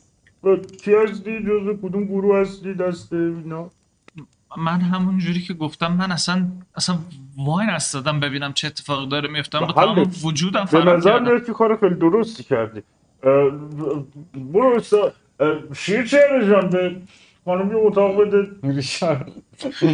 و 0.44 0.56
کی 0.56 0.94
هستی؟ 0.94 1.38
جز 1.40 1.78
کدوم 1.82 2.04
گروه 2.04 2.38
هستی؟ 2.38 2.74
دست 2.74 3.12
اینا؟ 3.12 3.70
من 4.58 4.80
همون 4.80 5.18
جوری 5.18 5.40
که 5.40 5.54
گفتم 5.54 5.92
من 5.92 6.12
اصلا 6.12 6.46
اصلا 6.76 6.98
وای 7.36 7.66
نستادم 7.66 8.20
ببینم 8.20 8.52
چه 8.52 8.66
اتفاقی 8.66 9.08
داره 9.08 9.28
میفتم 9.28 9.60
با 9.60 9.66
حله. 9.66 9.74
تمام 9.74 10.10
وجودم 10.24 10.60
به 10.60 10.66
فرار 10.66 10.96
نظر 10.96 11.10
کردم 11.10 11.24
میاد 11.24 11.46
که 11.46 11.52
کار 11.52 11.76
خیلی 11.76 11.94
درستی 11.94 12.44
کردی 12.44 12.82
برو 14.34 14.80
شیر 15.74 16.06
چهره 16.06 16.48
جان 16.48 16.70
به 16.70 16.96
خانم 17.44 17.70
یه 17.70 17.76
اتاق 17.76 18.20
بده. 18.20 18.46
ریشارد 18.62 19.32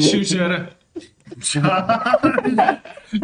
شوشره 0.01 0.68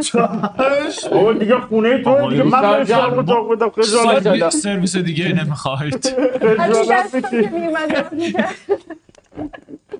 چش 0.00 1.04
بابا 1.12 1.32
دیگه 1.32 1.56
خونه 1.58 2.02
تو 2.02 2.30
دیگه. 2.30 2.42
من 2.42 2.78
بهش 2.78 2.88
جان، 2.88 3.18
اتاق 3.18 3.52
بدم. 3.52 3.70
خجالت 3.70 4.22
سرویس 4.22 4.56
سرویس 4.62 4.96
دیگه 4.96 5.32
نمی‌خواید. 5.32 6.06
خجالت 6.40 7.26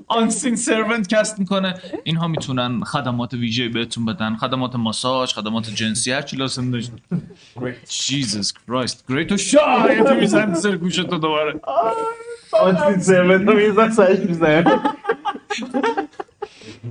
آنسین 0.08 0.56
سرونت 0.56 1.08
کست 1.08 1.38
می‌کنه. 1.38 1.74
اینها 2.04 2.28
می‌تونن 2.28 2.80
خدمات 2.80 3.34
ویژه 3.34 3.68
بهتون 3.68 4.04
بدن. 4.04 4.36
خدمات 4.36 4.76
ماساژ 4.76 5.34
خدمات 5.34 5.70
جنسی 5.70 6.12
هر 6.12 6.22
چی 6.22 6.36
لازم 6.36 6.70
داشت. 6.70 6.92
جیزس 7.88 8.52
کرایست 8.52 9.04
گریت 9.08 9.32
و 9.32 9.36
شاید 9.36 10.08
میزن 10.08 10.54
سر 10.54 10.76
گوشت 10.76 11.06
تو 11.06 11.18
دوباره. 11.18 11.60
آنتین 12.52 12.98
سرمت 12.98 13.48
رو 13.48 13.56
میزن 13.56 13.90
سرش 13.90 14.18
میزن 14.18 14.64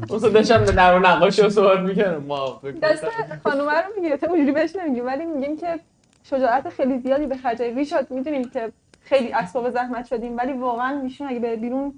اصلا 0.09 0.29
داشتم 0.29 0.65
به 0.65 0.71
در 0.71 0.95
و 0.95 0.99
نقاشی 0.99 1.41
رو 1.41 1.49
صحبت 1.49 1.79
می‌کردم. 1.79 2.23
ما 2.23 2.61
دست. 2.81 3.05
خانومه 3.43 3.71
رو 3.71 3.93
می‌گیره. 3.95 4.17
تو 4.17 4.29
اونجوری 4.29 4.51
بهش 4.51 4.75
نمیگیم. 4.75 5.05
ولی 5.05 5.25
میگیم 5.25 5.57
که 5.57 5.79
شجاعت 6.23 6.69
خیلی 6.69 6.99
زیادی 6.99 7.25
به 7.25 7.37
خرج 7.37 7.57
دادی. 7.57 7.75
ریشارد 7.75 8.11
می‌دونیم 8.11 8.49
که 8.49 8.71
خیلی 9.01 9.33
اسباب 9.33 9.69
زحمت 9.69 10.07
شدیم. 10.07 10.37
ولی 10.37 10.53
واقعا 10.53 11.01
ایشون 11.01 11.27
اگه 11.27 11.39
بره 11.39 11.55
بیرون 11.55 11.93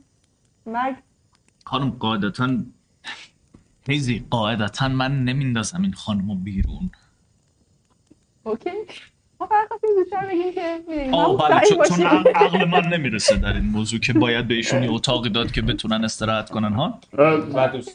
مرگ. 0.68 0.96
خانم 1.66 1.90
قاعدتا 1.90 2.58
هیزی 3.90 4.26
قاعدتا 4.30 4.88
من 4.88 5.24
نمیندازم 5.24 5.82
این 5.82 5.94
خانمو 5.94 6.36
بیرون. 6.36 6.90
okay. 8.44 8.70
ما 9.40 9.48
فقط 9.48 9.82
زودتر 9.96 10.26
بگیم 10.28 10.54
که 10.54 10.78
می‌دونیم. 10.90 11.14
آه 11.14 11.50
بله 11.50 11.62
چون. 11.88 12.06
عقل- 12.36 12.66
من 12.66 12.88
نمی‌رسه 12.94 13.36
در 13.36 13.54
این 13.54 13.66
موضوع 13.66 14.00
که 14.00 14.14
باید 14.14 14.48
بهشون 14.48 14.84
یه 14.84 14.92
اتاقی 14.96 15.30
داد 15.30 15.52
که 15.52 15.62
بتونن 15.62 16.04
استراحت 16.04 16.50
کنن 16.50 16.74
ها؟ 16.74 17.00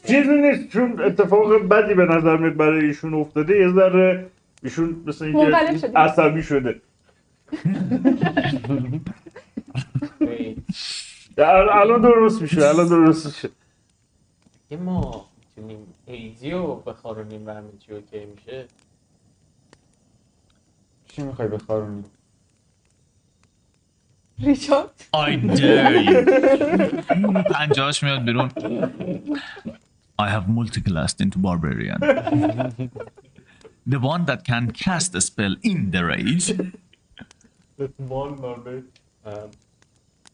چیزی 0.07 0.35
نیست 0.41 0.67
چون 0.69 1.01
اتفاق 1.01 1.55
بدی 1.67 1.93
به 1.93 2.05
نظر 2.05 2.37
میاد 2.37 2.55
برای 2.55 2.85
ایشون 2.85 3.13
افتاده. 3.13 3.57
یه 3.59 3.69
ذره 3.71 4.29
ایشون 4.63 5.03
مثل 5.05 5.25
اینکه 5.25 5.77
شده. 5.77 5.97
عصبی 5.97 6.43
شده. 6.43 6.81
الان 11.37 12.01
درست 12.01 12.41
میشه 12.41 12.65
الان 12.65 12.87
درست 12.87 13.25
میشه. 13.25 13.49
یه 14.71 14.77
ما 14.77 15.25
می‌تونیم 15.39 15.87
ایزی 16.05 16.51
رو 16.51 16.75
بخارونیم 16.75 17.47
و 17.47 17.49
همه 17.49 17.69
چی 17.79 17.91
okay 17.91 18.25
میشه؟ 18.25 18.65
چی 21.07 21.21
می‌خوای 21.21 21.47
بخارونی 21.47 22.03
ریچارد؟ 24.39 24.89
I 25.15 25.57
dare 25.57 26.03
you. 26.05 26.15
پنجاش 27.53 28.03
میاد 28.03 28.25
بیرون. 28.25 28.49
I 30.21 30.27
have 30.29 30.45
multiclassed 30.47 31.19
into 31.21 31.37
barbarian. 31.39 31.99
The 33.93 33.99
one 33.99 34.25
that 34.25 34.41
can 34.45 34.71
cast 34.71 35.15
a 35.15 35.21
spell 35.21 35.55
in 35.63 35.91
the 35.91 36.03
rage. 36.11 36.45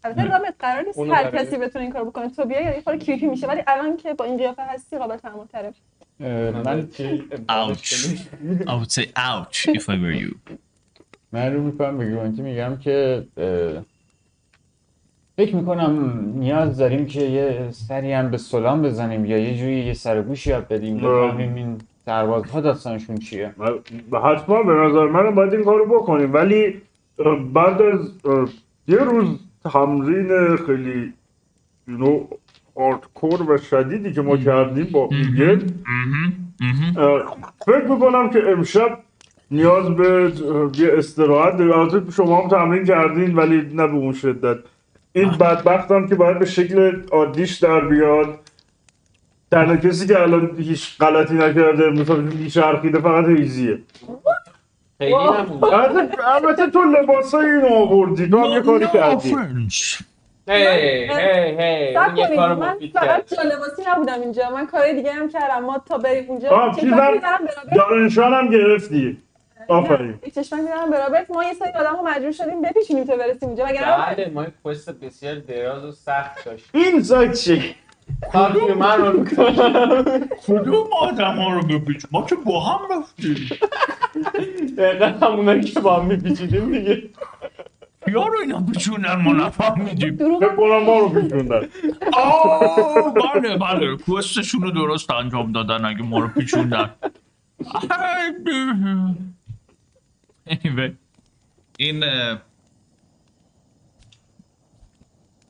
البته 0.04 0.24
رامت 0.24 0.54
قرار 0.60 0.84
نیست 0.84 1.00
هر 1.00 1.06
برای- 1.32 1.46
کسی 1.46 1.58
بتونه 1.58 1.84
این 1.84 1.94
کارو 1.94 2.06
بکنه. 2.06 2.30
تو 2.30 2.46
بیا 2.46 2.62
یه 2.62 2.82
خورده 2.84 3.06
کریپی 3.06 3.28
میشه. 3.28 3.48
ولی 3.48 3.62
الان 3.68 3.98
که 3.98 4.14
با 4.14 4.26
این 4.26 4.38
قیافه 4.38 4.62
هستی 4.62 4.98
قابل 4.98 5.18
تحمل 5.18 5.46
تره 5.46 5.74
من 6.52 6.88
Ouch. 7.50 7.94
I 8.72 8.74
would 8.80 8.92
say 8.92 9.06
ouch 9.16 9.68
if 9.78 9.84
I 9.90 9.96
were 10.04 10.22
you. 10.24 10.36
من 11.32 11.54
رو 11.54 11.64
می‌کنم 11.64 11.98
به 11.98 12.12
گرانتی 12.12 12.42
میگم 12.42 12.78
که 12.78 13.24
فکر 15.38 15.56
می‌کنم 15.56 16.24
نیاز 16.36 16.78
داریم 16.78 17.06
که 17.06 17.22
یه 17.22 17.68
سری 17.72 18.14
هم 18.14 18.32
به 18.32 18.38
سلام 18.38 18.82
بزنیم 18.82 19.26
یا 19.26 19.38
یه 19.38 19.58
جوری 19.58 19.86
یه 19.86 19.94
سرگوش 19.94 20.48
یاد 20.48 20.68
بدیم. 20.68 20.98
بفهمیم 20.98 21.56
این 21.56 21.78
سربازها 22.06 22.62
داستانشون 22.62 23.18
چیه. 23.18 23.54
و 24.12 24.20
حتما 24.20 24.64
به 24.64 24.74
نظر 24.74 25.06
من 25.06 25.36
باید 25.36 25.54
این 25.54 25.64
کارو 25.64 25.86
بکنیم. 26.00 26.34
ولی 26.34 26.82
بعد 27.54 27.82
از 27.82 28.00
یه 28.88 28.98
روز 28.98 29.40
تمرین 29.64 30.56
خیلی 30.56 31.14
نو 31.88 32.28
آرتکور 32.76 33.52
و 33.52 33.58
شدیدی 33.58 34.14
که 34.14 34.22
ما 34.22 34.38
کردیم 34.38 34.86
با. 34.92 35.10
اه، 36.98 37.38
فکر 37.66 37.88
می‌کنم 37.88 38.30
که 38.30 38.40
امشب 38.52 39.00
نیاز 39.52 39.90
به 39.90 40.32
یه 40.78 40.92
استراحت 40.98 41.58
داریم. 41.58 41.74
البته 41.74 42.12
شما 42.12 42.42
هم 42.42 42.50
تمرین 42.50 42.86
کردین 42.86 43.36
ولی 43.36 43.62
نه 43.62 43.88
به 43.88 43.94
اون 43.94 44.14
شدت. 44.14 44.58
این 45.14 45.30
بدبخت 45.30 45.92
هم 45.92 46.08
که 46.08 46.16
باید 46.16 46.40
به 46.40 46.46
شکل 46.46 47.02
عادیش 47.12 47.58
در 47.58 47.88
بیاد. 47.88 48.40
تنها 49.52 49.78
کسی 49.78 50.08
که 50.08 50.22
الان 50.22 50.52
هیچ 50.58 50.98
غلطی 51.00 51.34
نکرده 51.34 51.90
مثلا 51.90 52.16
میچرخیده 52.16 53.00
فقط 53.00 53.26
هیزیه 53.26 53.80
خیلی 55.00 55.14
نمونده 55.14 55.66
البته 55.84 56.28
البته 56.28 56.68
تو 56.70 56.82
لباسای 56.82 57.46
اینو 57.46 57.68
آوردی. 57.68 58.30
تو 58.30 58.38
هم 58.38 58.52
یه 58.52 58.62
کاری 58.62 58.88
کردی. 58.94 59.36
هی 60.48 60.68
هی 60.68 61.08
هی 61.60 61.94
کار 62.36 62.54
من 62.56 62.78
فقط 62.94 63.34
جالباسی 63.36 63.84
نبودم 63.88 64.22
اینجا. 64.22 64.50
من 64.50 64.68
کارهای 64.68 64.94
دیگه 64.94 65.14
هم 65.14 65.30
کردم. 65.30 65.60
ما 65.60 65.84
تا 65.90 65.98
بریم 65.98 66.26
اونجا. 66.30 66.50
آه، 66.50 66.76
چیزم-. 66.76 67.20
دارنشان 67.76 68.34
هم 68.34 68.50
گرفتی. 68.50 69.18
آفرین. 69.68 70.20
چشمک 70.36 70.60
می‌زنم 70.60 70.90
به 70.92 71.00
رابرت 71.00 71.32
ما 71.32 71.44
یه 71.44 71.54
سری 71.54 71.70
آدم 71.70 72.00
مجبور 72.06 72.32
شدیم 72.32 72.62
بپیچونیم 72.62 73.04
تا 73.04 73.16
برسیم 73.18 73.50
اونجا. 73.50 73.66
وگرنه 73.66 74.16
بله 74.16 74.32
ما 74.34 74.44
یک 74.44 74.50
کوست 74.64 74.90
بسیار 75.00 75.36
دراز 75.36 75.86
و 75.86 75.92
سخت 75.92 76.46
داشت 76.46 76.70
این 76.74 77.04
سایت 77.04 77.34
چی؟ 77.34 77.76
کارتی 78.32 78.74
من 78.74 78.98
رو 79.02 79.26
کدوم 80.48 80.88
آدم 81.02 81.36
ها 81.36 81.54
رو 81.54 81.68
بپیچ 81.68 82.06
ما 82.12 82.26
که 82.26 82.36
با 82.36 82.60
هم 82.60 82.80
رفتیم. 83.00 83.50
دقیقا 84.78 85.06
همونایی 85.28 85.62
که 85.62 85.80
با 85.80 86.00
هم 86.00 86.06
میپیچیدیم 86.06 86.72
دیگه. 86.72 87.10
یارو 88.08 88.40
اینا 88.42 88.62
پیچوندن 88.62 89.22
ما 89.22 89.34
نفهمیدیم 89.34 90.16
دروغ 90.16 90.40
فکر 90.40 90.56
کنم 90.56 90.84
ما 90.84 91.00
رو 91.00 91.10
پیچوندن 91.10 91.70
آه 92.14 93.14
بله 93.14 93.58
بله. 93.58 93.98
کوستشون 93.98 94.62
رو 94.62 94.72
درست 94.72 95.12
انجام 95.12 95.52
دادن 95.52 95.86
اگه 95.86 96.02
ما 96.02 96.20
رو 96.20 96.28
پیچوندن. 96.28 96.90
Anyway 100.50 100.92
این 101.78 102.04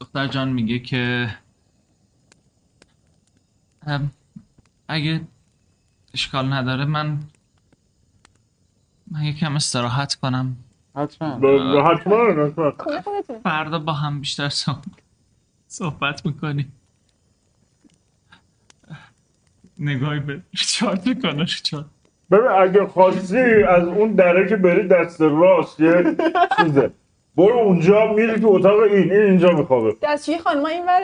دختر 0.01 0.27
جان 0.27 0.49
میگه 0.49 0.79
که 0.79 1.29
اگه 4.87 5.21
اشکال 6.13 6.53
نداره 6.53 6.85
من 6.85 7.17
من 9.11 9.23
یکم 9.23 9.55
استراحت 9.55 10.15
کنم. 10.15 10.57
حتما. 10.95 11.35
حتما 11.81 12.33
فردا 13.43 13.79
با 13.79 13.93
هم 13.93 14.19
بیشتر 14.19 14.49
صحبت 14.49 14.85
صحبت 15.67 16.25
می‌کنی 16.25 16.71
نگاهی 19.79 20.19
به 20.19 20.41
ریچارد 20.51 21.07
می‌کنه 21.07 21.43
ریچارد. 21.43 21.85
ببین 22.31 22.47
اگه 22.47 22.87
خواستی 22.87 23.63
از 23.63 23.87
اون 23.87 24.13
دره 24.15 24.49
که 24.49 24.55
بری 24.55 24.87
دست 24.87 25.21
راست 25.21 25.79
یه 25.79 26.15
چیزه. 26.57 26.91
برو 27.39 27.57
اونجا 27.57 28.13
میری 28.13 28.39
تو 28.39 28.47
اتاق 28.47 28.79
این 28.79 29.11
این 29.11 29.21
اینجا 29.21 29.51
میخوابه. 29.51 29.97
دستشویی 30.01 30.37
خانم 30.37 30.65
این 30.65 30.85
ور. 30.85 31.01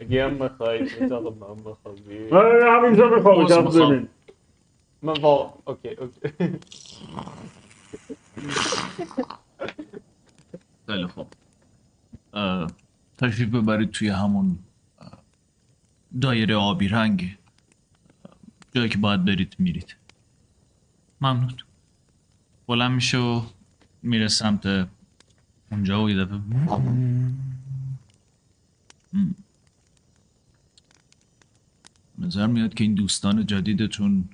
اگه 0.00 0.24
هم 0.24 0.38
بخواید 0.38 1.02
اتاق 1.02 1.38
من 1.38 1.56
بخوابی. 1.56 2.18
نه 2.32 2.70
همینجا 2.70 3.08
میخوابه 3.08 3.44
کف 3.44 3.56
می‌خوام. 3.56 3.70
زمین. 3.70 4.08
من 5.02 5.12
واقعا 5.20 5.52
اوکی 5.64 5.88
اوکی. 5.88 6.58
خیلی 10.86 11.06
خوب. 11.06 11.26
تشریف 13.18 13.48
ببرید 13.48 13.90
توی 13.90 14.08
همون 14.08 14.58
دایره 16.20 16.56
آبی 16.56 16.88
رنگ. 16.88 17.38
جایی 18.74 18.88
که 18.88 18.98
باید 18.98 19.24
برید 19.24 19.56
میرید. 19.58 19.96
ممنون. 21.20 21.52
بلند 22.66 22.90
میشه 22.90 23.18
و 23.18 23.40
میره 24.02 24.28
سمت 24.28 24.88
اونجا 25.70 26.02
و 26.04 26.10
یه 26.10 26.24
دفعه. 26.24 26.38
نظر 32.18 32.46
میاد 32.46 32.74
که 32.74 32.84
این 32.84 32.94
دوستان 32.94 33.46
جدیدتون 33.46 34.24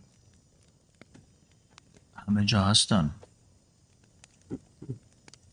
همه 2.16 2.44
جا 2.44 2.60
هستن. 2.64 3.10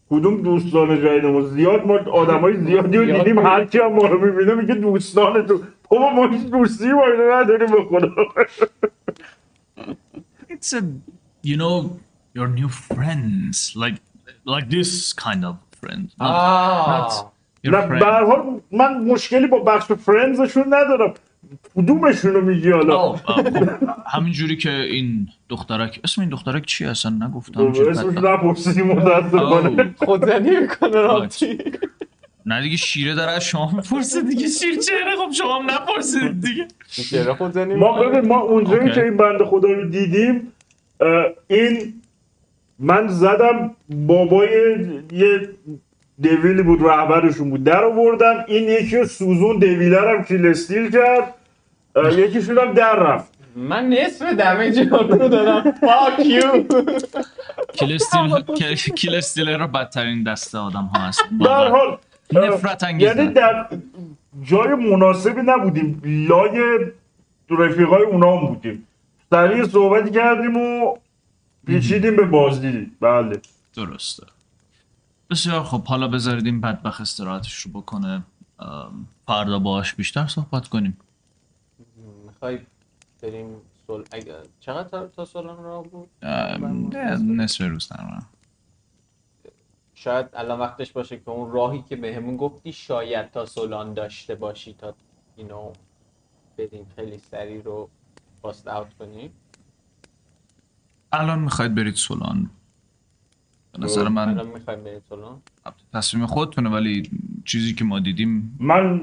کدوم 0.10 0.42
دوستان 0.42 1.02
جدیدمون 1.02 1.50
زیاد 1.50 1.86
ما 1.86 1.94
آدمای 1.94 2.66
زیادی 2.66 2.98
رو 2.98 3.18
دیدیم 3.18 3.40
هر 3.40 3.66
کی 3.66 3.78
هم 3.78 3.94
ما 3.94 4.06
رو 4.08 4.26
می‌بینه 4.26 4.54
میگه 4.54 4.76
دوستان 4.76 5.48
تو. 5.48 5.64
بابا 5.90 6.10
ما 6.10 6.28
هیچ 6.28 6.48
دوستی 6.48 6.94
با 6.94 7.08
اینا 7.08 7.42
نداریم 7.42 7.72
به 7.72 7.86
خدا. 7.90 8.16
It's 10.50 10.74
a 10.74 10.82
you 11.44 11.58
know 11.58 12.00
your 12.38 12.48
new 12.60 12.70
friends 12.70 13.76
like 13.76 13.98
like 14.46 14.70
this 14.70 15.14
kind 15.14 15.44
of 15.50 15.56
not 15.88 16.12
آه 16.20 17.32
نه. 17.64 18.00
به 18.00 18.06
حال 18.06 18.62
من 18.72 19.04
مشکلی 19.04 19.48
با 19.48 19.60
بخش 19.60 19.92
فرندزشون 19.92 20.64
ندارم. 20.68 21.14
کدومشون 21.76 22.34
رو 22.34 22.42
میگی 22.42 22.72
حالا؟ 22.72 23.14
خب، 23.14 23.48
همین 24.08 24.34
جوری 24.34 24.58
که 24.58 24.72
این 24.72 25.28
دخترک 25.50 26.00
اسم 26.04 26.22
این 26.22 26.30
دخترک 26.30 26.66
چی 26.66 26.86
اصلا 26.86 27.12
نگفتم 27.12 27.62
اسمش 27.68 28.78
متاسفانه 28.78 29.82
آه، 29.84 30.06
خودزنی 30.06 30.60
می‌کنه 30.60 30.92
رابطی 30.92 31.58
نه 32.46 32.62
دیگه 32.62 32.78
شیره 32.78 33.14
داره 33.14 33.32
از 33.32 33.44
شما 33.44 33.72
می‌پرسه 33.72 34.22
دیگه. 34.22 34.48
شیر 34.48 34.76
چهره؟ 34.76 35.16
خب 35.16 35.32
شما 35.32 35.60
هم 35.60 35.72
نپرسید 35.72 36.42
دیگه. 36.42 36.68
چرا 36.88 37.36
خودزنی 37.36 37.74
ما 37.76 37.94
می‌کنه. 37.94 38.10
ببین 38.10 38.30
ما 38.30 38.40
اونجایی. 38.40 38.92
که 38.92 39.04
این 39.04 39.18
بنده 39.18 39.46
خدا 39.46 39.68
رو 39.68 39.90
دیدیم 39.90 40.54
این 41.48 42.01
من 42.82 43.08
زدم 43.08 43.76
بابای 43.90 44.50
یه 45.12 45.50
دویلی 46.24 46.64
بود 46.64 46.80
رهبرشون 46.82 47.50
بود. 47.50 47.64
در 47.64 47.84
آوردم 47.84 48.46
این 48.48 48.64
یکی 48.70 48.98
رو 48.98 49.06
سوزون 49.06 49.60
دویلرم 49.60 50.24
کیل 50.24 50.48
استیل 50.48 50.92
کرد 50.92 51.34
یکیشون 52.18 52.58
هم 52.58 52.74
در 52.74 52.96
رفت. 52.96 53.34
من 53.56 53.90
نصف 53.90 54.34
دمیج 54.34 54.80
رو 54.80 55.04
دادم. 55.04 55.72
فاک 55.72 56.26
یو 56.26 56.64
کیل 57.74 57.94
استیل 58.76 59.16
استیلر 59.16 59.58
رو 59.58 59.68
بدترین 59.68 60.24
دسته 60.24 60.58
آدم 60.58 60.84
ها 60.84 61.08
هست. 61.08 61.24
در 61.46 61.68
حال 61.68 61.98
نفرت 62.34 62.84
انگیزه. 62.84 63.16
یعنی 63.16 63.34
در 63.34 63.66
جای 64.44 64.76
مناسبی 64.76 65.42
نبودیم. 65.46 66.02
لای 66.06 66.62
رفیقای 67.50 68.04
اونا 68.04 68.38
هم 68.38 68.48
بودیم. 68.48 68.88
سریع 69.30 69.64
صحبتی 69.64 70.12
کردیم 70.12 70.58
و 70.58 70.96
پیچیدیم 71.66 72.16
به 72.16 72.26
بازدیدی 72.26 72.92
بله. 73.00 73.42
درسته. 73.74 74.28
بسیار 75.30 75.64
خب 75.64 75.84
حالا 75.86 76.08
بذارید 76.08 76.46
این 76.46 76.62
بدبخ 76.62 77.02
استراحتش 77.02 77.54
رو 77.62 77.72
بکنه. 77.72 78.24
فردا 79.28 79.60
باهاش 79.60 79.94
بیشتر 79.96 80.28
صحبت 80.28 80.68
کنیم. 80.68 80.98
می‌خوای 82.26 82.60
بریم 83.22 83.56
سول 83.88 84.04
اگه 84.12 84.36
چقدر 84.60 85.08
تا- 85.08 85.26
سالن 85.26 85.64
را 85.64 85.82
بود؟ 85.82 86.10
نه، 86.24 87.18
نصف 87.18 87.62
روز 87.62 87.88
تقریبا 87.88 88.20
شاید 89.94 90.26
الان 90.34 90.60
وقتش 90.60 90.92
باشه 90.92 91.18
که 91.20 91.30
اون 91.30 91.52
راهی 91.52 91.82
که 91.90 91.96
بهمون 91.96 92.38
گفتی 92.38 92.74
شاید 92.74 93.32
تا 93.32 93.46
سولان 93.46 93.94
داشته 93.94 94.36
باشی 94.36 94.74
تا 94.74 94.94
اینو 95.36 95.74
بریم 96.58 96.88
خیلی 96.96 97.18
سریع 97.18 97.62
رو 97.64 97.90
باست 98.42 98.68
اوت 98.68 98.94
کنیم. 98.94 99.34
الان 101.14 101.40
می‌خواید 101.40 101.76
برید 101.76 101.96
سولان 101.96 102.50
به 103.74 103.84
نظر 103.84 104.02
الان 104.02 104.14
من 104.14 104.48
می‌خوایم 104.48 104.84
بریم 104.84 105.00
سولان 105.10 105.42
تصمیم 105.94 106.26
خودتونه 106.26 106.70
ولی 106.70 107.10
چیزی 107.46 107.74
که 107.74 107.86
ما 107.86 108.00
دیدیم 108.00 108.58
من 108.60 109.02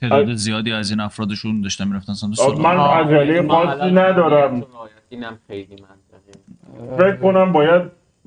تعداد 0.00 0.34
زیادی 0.34 0.72
از 0.72 0.90
این 0.90 1.00
افرادشون 1.00 1.60
داشتن 1.60 1.88
می‌رفتن 1.88 2.14
سمت 2.14 2.34
سولان 2.34 2.60
من 2.60 2.76
عجله 2.76 3.48
خاصی 3.48 3.80
الان 3.80 3.98
ندارم. 3.98 4.62
اینم 5.08 5.38
خیلی 5.46 5.76
منطقیه 5.82 6.96
فکر 6.96 7.16
کنم 7.16 7.52
باید 7.52 7.82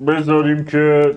بذاریم 0.06 0.64
که 0.64 1.14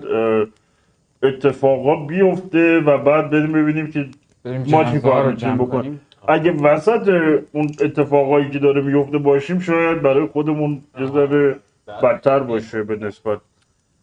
اتفاقا 1.22 2.06
بیفته 2.06 2.80
و 2.80 2.98
بعد 2.98 3.30
بریم 3.30 3.52
ببینیم 3.52 3.90
که 3.90 4.08
ما 4.44 4.84
چی 4.84 5.00
کار 5.00 5.32
بکنیم؟ 5.32 5.66
کنیم؟ 5.66 6.00
اگه 6.28 6.52
وسط 6.52 7.08
اون 7.52 7.66
اتفاقایی 7.80 8.50
که 8.50 8.58
داره 8.58 8.82
میفته 8.82 9.18
باشیم 9.18 9.58
شاید 9.58 10.02
برای 10.02 10.26
خودمون 10.26 10.82
یه 11.00 11.06
ذره 11.06 11.56
بدتر 12.02 12.38
باشه 12.38 12.82
به 12.82 12.96
نسبت. 12.96 13.40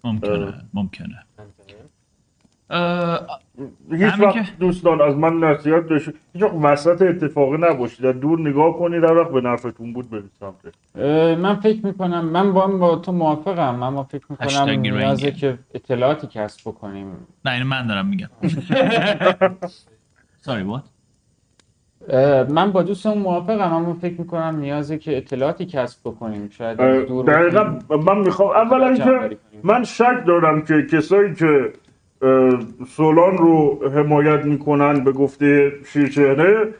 ممکنه 0.03 0.53
ممکنه. 0.73 1.23
هیچ 3.91 4.19
وقت 4.19 4.33
که- 4.33 4.45
دوستان 4.59 5.01
از 5.01 5.15
من 5.15 5.33
نصیحت 5.39 5.83
بشه 5.83 6.13
هیچ 6.33 6.43
وقت 6.43 6.53
وسط 6.61 7.01
اتفاقی 7.01 7.57
نباشید. 7.57 8.05
دور 8.05 8.39
نگاه 8.39 8.77
کنید 8.77 9.03
هر 9.03 9.17
وقت 9.17 9.31
به 9.31 9.41
نفعتون 9.41 9.93
بود 9.93 10.09
برید 10.09 10.31
سمتش 10.39 10.73
اه، 10.95 11.35
من 11.35 11.55
فکر 11.55 11.85
می‌کنم 11.85 12.25
من 12.25 12.53
با, 12.53 12.67
با 12.67 12.95
تو 12.95 13.11
موافقم. 13.11 13.83
اما 13.83 14.03
فکر 14.03 14.25
می‌کنم 14.29 14.69
نیازه. 14.69 15.31
که 15.31 15.59
اطلاعاتی 15.73 16.27
کسب 16.27 16.61
بکنیم. 16.69 17.27
نه 17.45 17.51
اینو 17.51 17.65
من 17.65 17.87
دارم 17.87 18.07
میگم. 18.07 18.29
Sorry 20.47 20.63
what? 20.71 20.96
من 22.49 22.71
با 22.71 22.83
دوستم 22.83 23.13
موافقم 23.13 23.73
اما 23.73 23.93
فکر 23.93 24.21
می‌کنم 24.21 24.57
نیازه 24.59 24.97
که 24.97 25.17
اطلاعاتی 25.17 25.65
کسب 25.65 25.99
بکنیم. 26.05 26.49
شاید 26.57 26.77
دور 27.07 27.25
دقیقا 27.25 27.63
من 27.97 28.17
می‌خوام 28.19 28.49
اولا 28.49 28.87
اینکه. 28.87 29.37
من 29.63 29.83
شک 29.83 30.25
دارم 30.27 30.61
که 30.61 30.85
کسایی 30.91 31.35
که 31.35 31.73
سولان 32.87 33.37
رو 33.37 33.79
حمایت 33.95 34.45
می‌کنن 34.45 35.03
به 35.03 35.11
گفته 35.11 35.71
شیرچهره 35.85 36.73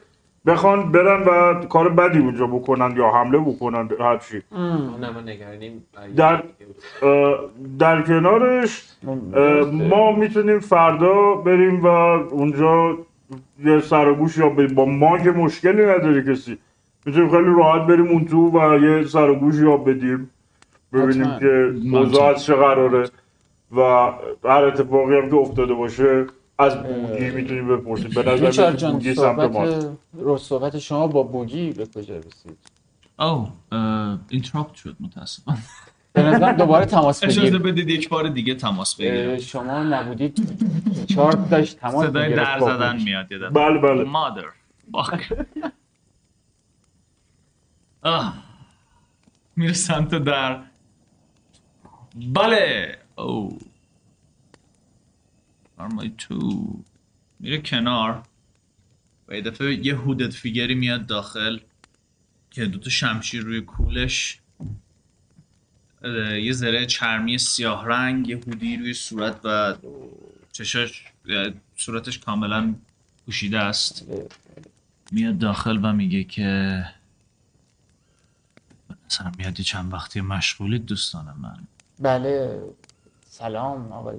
بخوان 0.46 0.92
برن 0.92 1.24
و 1.24 1.66
کار 1.66 1.90
بدی 1.90 2.20
اونجا 2.20 2.48
بکنن 2.48 2.98
یا 2.98 3.08
حمله 3.10 3.38
بکنن 3.38 3.90
هر 4.00 4.18
چی. 4.18 4.42
در- 6.16 6.44
در 7.80 8.02
کنارش 8.02 8.84
ما 9.90 10.12
می‌تونیم 10.12 10.60
فردا 10.60 11.36
بریم 11.36 11.84
و 11.84 11.88
اونجا 11.88 12.98
یه 13.66 13.82
سر 13.82 14.08
و 14.08 14.16
گوش 14.16 14.38
یا 14.38 14.50
با 14.50 14.86
ما 14.86 15.18
که 15.18 15.32
مشکلی 15.32 15.86
نداره 15.86 16.34
کسی. 16.34 16.58
می‌تونیم 17.06 17.32
خیلی 17.32 17.50
راحت 17.58 17.88
بریم 17.88 18.08
اون 18.08 18.26
تو 18.26 18.60
و 18.60 18.80
یه 18.84 19.06
سر 19.08 19.30
و 19.30 19.36
گوش 19.36 19.56
یاب 19.56 19.90
بدیم. 19.90 20.30
ببینیم. 20.94 21.40
که 21.40 21.74
اوضاع 21.98 22.36
از 22.36 22.44
چه 22.44 22.56
قراره 22.56 23.10
و 23.72 23.82
هر 24.44 24.66
اتفاقی 24.66 25.18
هم 25.18 25.30
که 25.30 25.36
افتاده 25.36 25.74
باشه 25.74 26.26
از 26.60 26.84
بوگی 26.84 27.30
می‌تونیم 27.30 27.68
بپرسیم. 27.68 28.10
به 28.16 28.24
نظر 28.24 28.92
بوگی 28.92 29.14
سمت 29.14 29.40
ما 29.40 29.66
صحبت 29.66 29.98
رو 30.14 30.38
صحبت 30.38 30.78
شما 30.78 31.08
با 31.08 31.24
بوگی 31.24 31.72
به 31.72 31.86
کجا 31.86 32.18
رسید؟ 32.18 32.58
او 33.20 33.48
اینتراپت 34.30 34.76
شد 34.76 34.96
متاسفم 35.00 35.58
به 36.18 36.24
نظرم 36.24 36.58
دوباره 36.58 36.86
تماس 36.86 37.24
اجازه 37.24 37.42
بگیر 37.42 37.72
بدید 37.72 37.90
یک 37.90 38.10
بار 38.10 38.30
دیگه 38.30 38.56
تماس 38.56 38.96
بگیرم. 38.96 39.38
شما 39.38 39.84
نبودید. 39.84 40.40
چارت 41.16 41.50
داشت 41.50 41.80
تماس 41.80 42.08
صدای 42.08 42.34
در 42.34 42.60
زدن. 42.60 43.02
میاد 43.04 43.28
دفعه. 43.28 43.50
بله 43.50 43.80
بله. 43.80 44.06
Mother 44.06 44.46
fuck. 44.94 45.34
آه. 48.02 48.34
میره 49.56 49.74
سمت 49.74 50.16
در. 50.16 50.62
بله. 52.16 52.98
او 53.18 53.60
فرمای 55.78 56.12
تو. 56.18 56.40
میره 57.40 57.62
کنار. 57.62 58.24
و 59.28 59.36
یه 59.36 59.42
دفعه 59.42 59.86
یه 59.86 59.96
هودت 59.96 60.34
فیگری 60.34 60.76
میاد 60.76 61.06
داخل. 61.06 61.60
که 62.52 62.66
دوتا 62.66 62.90
شمشیر 62.90 63.44
روی 63.44 63.62
کولش. 63.62 64.40
یه 66.42 66.54
ذره 66.54 66.86
چرمی 66.86 67.38
سیاه 67.38 67.88
رنگ 67.88 68.30
یه 68.30 68.38
هودی 68.38 68.78
روی 68.78 68.94
صورت 68.94 69.40
و 69.44 69.76
چشاش 70.52 71.06
صورتش 71.76 72.20
کاملا 72.20 72.76
پوشیده 73.26 73.60
است 73.60 74.06
میاد 75.12 75.38
داخل 75.38 75.80
و 75.84 75.94
میگه 75.94 76.24
که 76.24 76.84
مثلا 79.06 79.32
میاد 79.38 79.60
یه 79.60 79.66
چند 79.66 79.94
وقتی 79.94 80.22
مشغولید 80.22 80.86
دوستان 80.86 81.26
من 81.42 81.58
بله 82.00 82.62
سلام 83.30 83.92
آقای. 83.92 84.18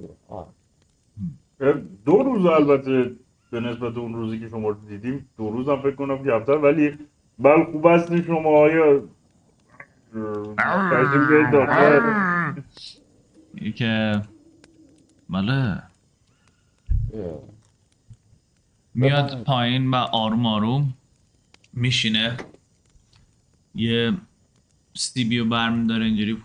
دو 2.05 2.23
روز 2.23 2.45
البته 2.45 3.11
به 3.51 3.59
نسبت 3.59 3.97
اون 3.97 4.13
روزی 4.13 4.39
که 4.39 4.49
شما 4.49 4.69
رو 4.69 4.77
دیدیم 4.89 5.29
دو 5.37 5.49
روز 5.49 5.69
هم 5.69 5.81
فکر 5.81 5.95
کنم 5.95 6.23
کمتر 6.23 6.57
ولی 6.57 6.97
بل 7.39 7.63
خوب 7.71 7.85
هستین 7.85 8.23
شما 8.23 8.49
آیا 8.49 9.03
میگه 13.53 13.71
که 13.71 14.21
بله. 15.29 15.83
میاد 18.93 19.43
پایین 19.43 19.91
و 19.91 19.95
آروم 19.95 20.45
آروم 20.45 20.93
میشینه. 21.73 22.37
یه 23.75 24.17
سیبیو 24.93 25.45
برمیداره 25.45 26.05
اینجوری. 26.05 26.43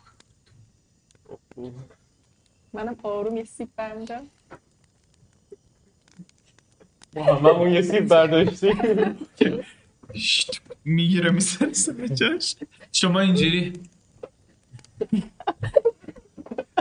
منم 2.72 2.96
آروم 3.02 3.36
یه 3.36 3.44
سیب 3.44 3.68
برمیدارم. 3.76 4.26
محمد 7.16 7.46
اون 7.46 7.72
یه 7.72 7.82
سیب 7.82 8.08
برداشتی 8.08 8.72
شت، 10.14 10.60
می‌گیره 10.84 11.30
میسرسه 11.30 11.92
به 11.92 12.08
جاش. 12.08 12.56
شما 12.92 13.20
اینجوری. 13.20 13.72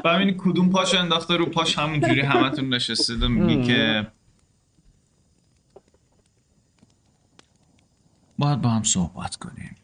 ببینی 0.06 0.36
کدوم 0.38 0.70
پاشو 0.70 1.00
انداخته 1.00 1.38
رو 1.38 1.46
پاش 1.46 1.78
همونجوری 1.78 2.22
همتون 2.22 2.74
نشستید 2.74 3.24
و 3.24 3.30
میگی 3.30 3.64
که 3.68 4.08
باید 8.38 8.62
با 8.62 8.70
هم 8.70 8.84
صحبت 8.84 9.36
کنیم. 9.36 9.76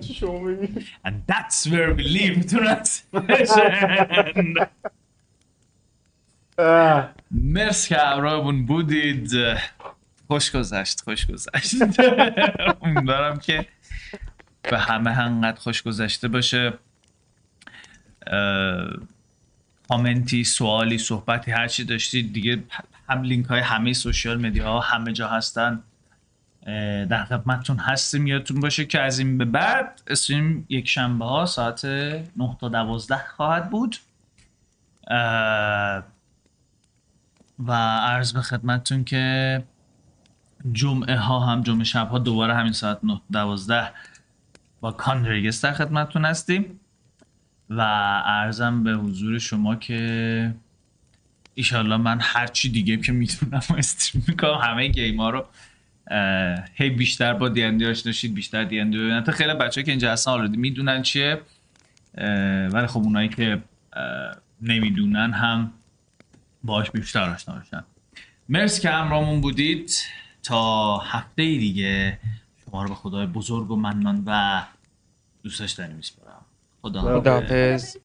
چی 0.00 0.14
شما 0.14 0.38
بگی 0.44 0.86
And 1.06 1.14
that's 1.26 1.66
where 1.66 1.94
we 1.94 2.02
leave 2.02 2.46
tonight's 2.46 3.02
session. 3.54 4.66
مرس 7.30 7.88
که 7.88 7.96
همراهمون 7.96 8.66
بودید. 8.66 9.30
خوش 10.30 10.50
گذشت 10.50 11.00
خوش 11.00 11.26
گذشت. 11.26 11.74
امیدوارم 12.82 13.38
که 13.38 13.66
به 14.62 14.78
همه 14.78 15.18
انقدر 15.18 15.60
خوش 15.60 15.82
گذشته 15.82 16.28
باشه. 16.28 16.72
کامنتی 19.88 20.44
سوالی 20.44 20.98
صحبتی 20.98 21.50
هرچی 21.50 21.84
داشتید 21.84 22.32
دیگه 22.32 22.62
هم 23.08 23.22
لینک 23.22 23.46
های 23.46 23.60
همه 23.60 23.92
سوشیال 23.92 24.46
مدیا 24.46 24.72
ها 24.72 24.80
همه 24.80 25.12
جا 25.12 25.28
هستن. 25.28 25.82
در 27.10 27.24
خدمتتون 27.24 27.76
هستیم. 27.78 28.26
یادتون 28.26 28.60
باشه 28.60 28.84
که 28.84 29.00
از 29.00 29.18
این 29.18 29.38
به 29.38 29.44
بعد 29.44 30.02
استریم 30.06 30.66
یک 30.68 30.88
شنبه 30.88 31.24
ها 31.24 31.46
ساعت 31.46 31.84
9 31.84 32.26
تا 32.60 32.68
12 32.68 33.16
خواهد 33.16 33.70
بود. 33.70 33.96
و 37.66 37.72
عرض 37.98 38.32
به 38.32 38.40
خدمتتون 38.42 39.04
که 39.04 39.62
جمعه 40.72 41.16
ها 41.16 41.40
هم 41.40 41.62
جمعه 41.62 41.84
شب 41.84 42.08
ها 42.08 42.18
دوباره 42.18 42.54
همین 42.54 42.72
ساعت 42.72 42.98
9 43.02 43.20
12 43.32 43.90
با 44.80 44.92
کاندریگس 44.92 45.64
در 45.64 45.72
خدمتتون 45.72 46.24
هستیم 46.24 46.80
و 47.70 47.80
ارزم 48.26 48.82
به 48.82 48.92
حضور 48.92 49.38
شما 49.38 49.76
که 49.76 50.54
ایشالله 51.54 51.96
من 51.96 52.18
هرچی 52.20 52.68
دیگه 52.68 52.96
که 52.96 53.12
می‌تونم 53.12 53.62
استریم 53.78 54.24
می‌کنم 54.28 54.54
همه 54.62 54.88
گیم 54.88 55.20
رو 55.20 55.46
هی 56.74 56.90
بیشتر 56.90 57.34
با 57.34 57.48
دیندی 57.48 57.86
آشنا 57.86 58.12
بیشتر 58.34 58.64
دیندی 58.64 58.98
ببینن. 58.98 59.24
تا 59.24 59.32
خیلی 59.32 59.54
بچه 59.54 59.82
که 59.82 59.90
اینجا 59.90 60.12
هستن 60.12 60.30
آلردی 60.30 60.56
می‌دونن 60.56 61.02
چیه 61.02 61.40
ولی 62.72 62.86
خب 62.86 62.98
اونایی 62.98 63.28
که 63.28 63.62
نمی‌دونن 64.62 65.32
هم 65.32 65.72
باش 66.64 66.90
بیشتر 66.90 67.30
آشنا 67.30 67.54
بشن. 67.54 67.84
مرسی 68.48 68.82
که 68.82 68.90
همراهمون 68.90 69.40
بودید. 69.40 69.92
تا 70.50 70.98
هفته 70.98 71.42
دیگه 71.42 72.18
شما 72.64 72.82
رو 72.82 72.88
به 72.88 72.94
خدای 72.94 73.26
بزرگ 73.26 73.70
و 73.70 73.76
منان 73.76 74.22
و 74.26 74.62
دوست 75.42 75.60
داشتنی 75.60 75.94
میسپارم. 75.94 76.44
خدا 76.82 77.20
خداحافظ. 77.20 77.96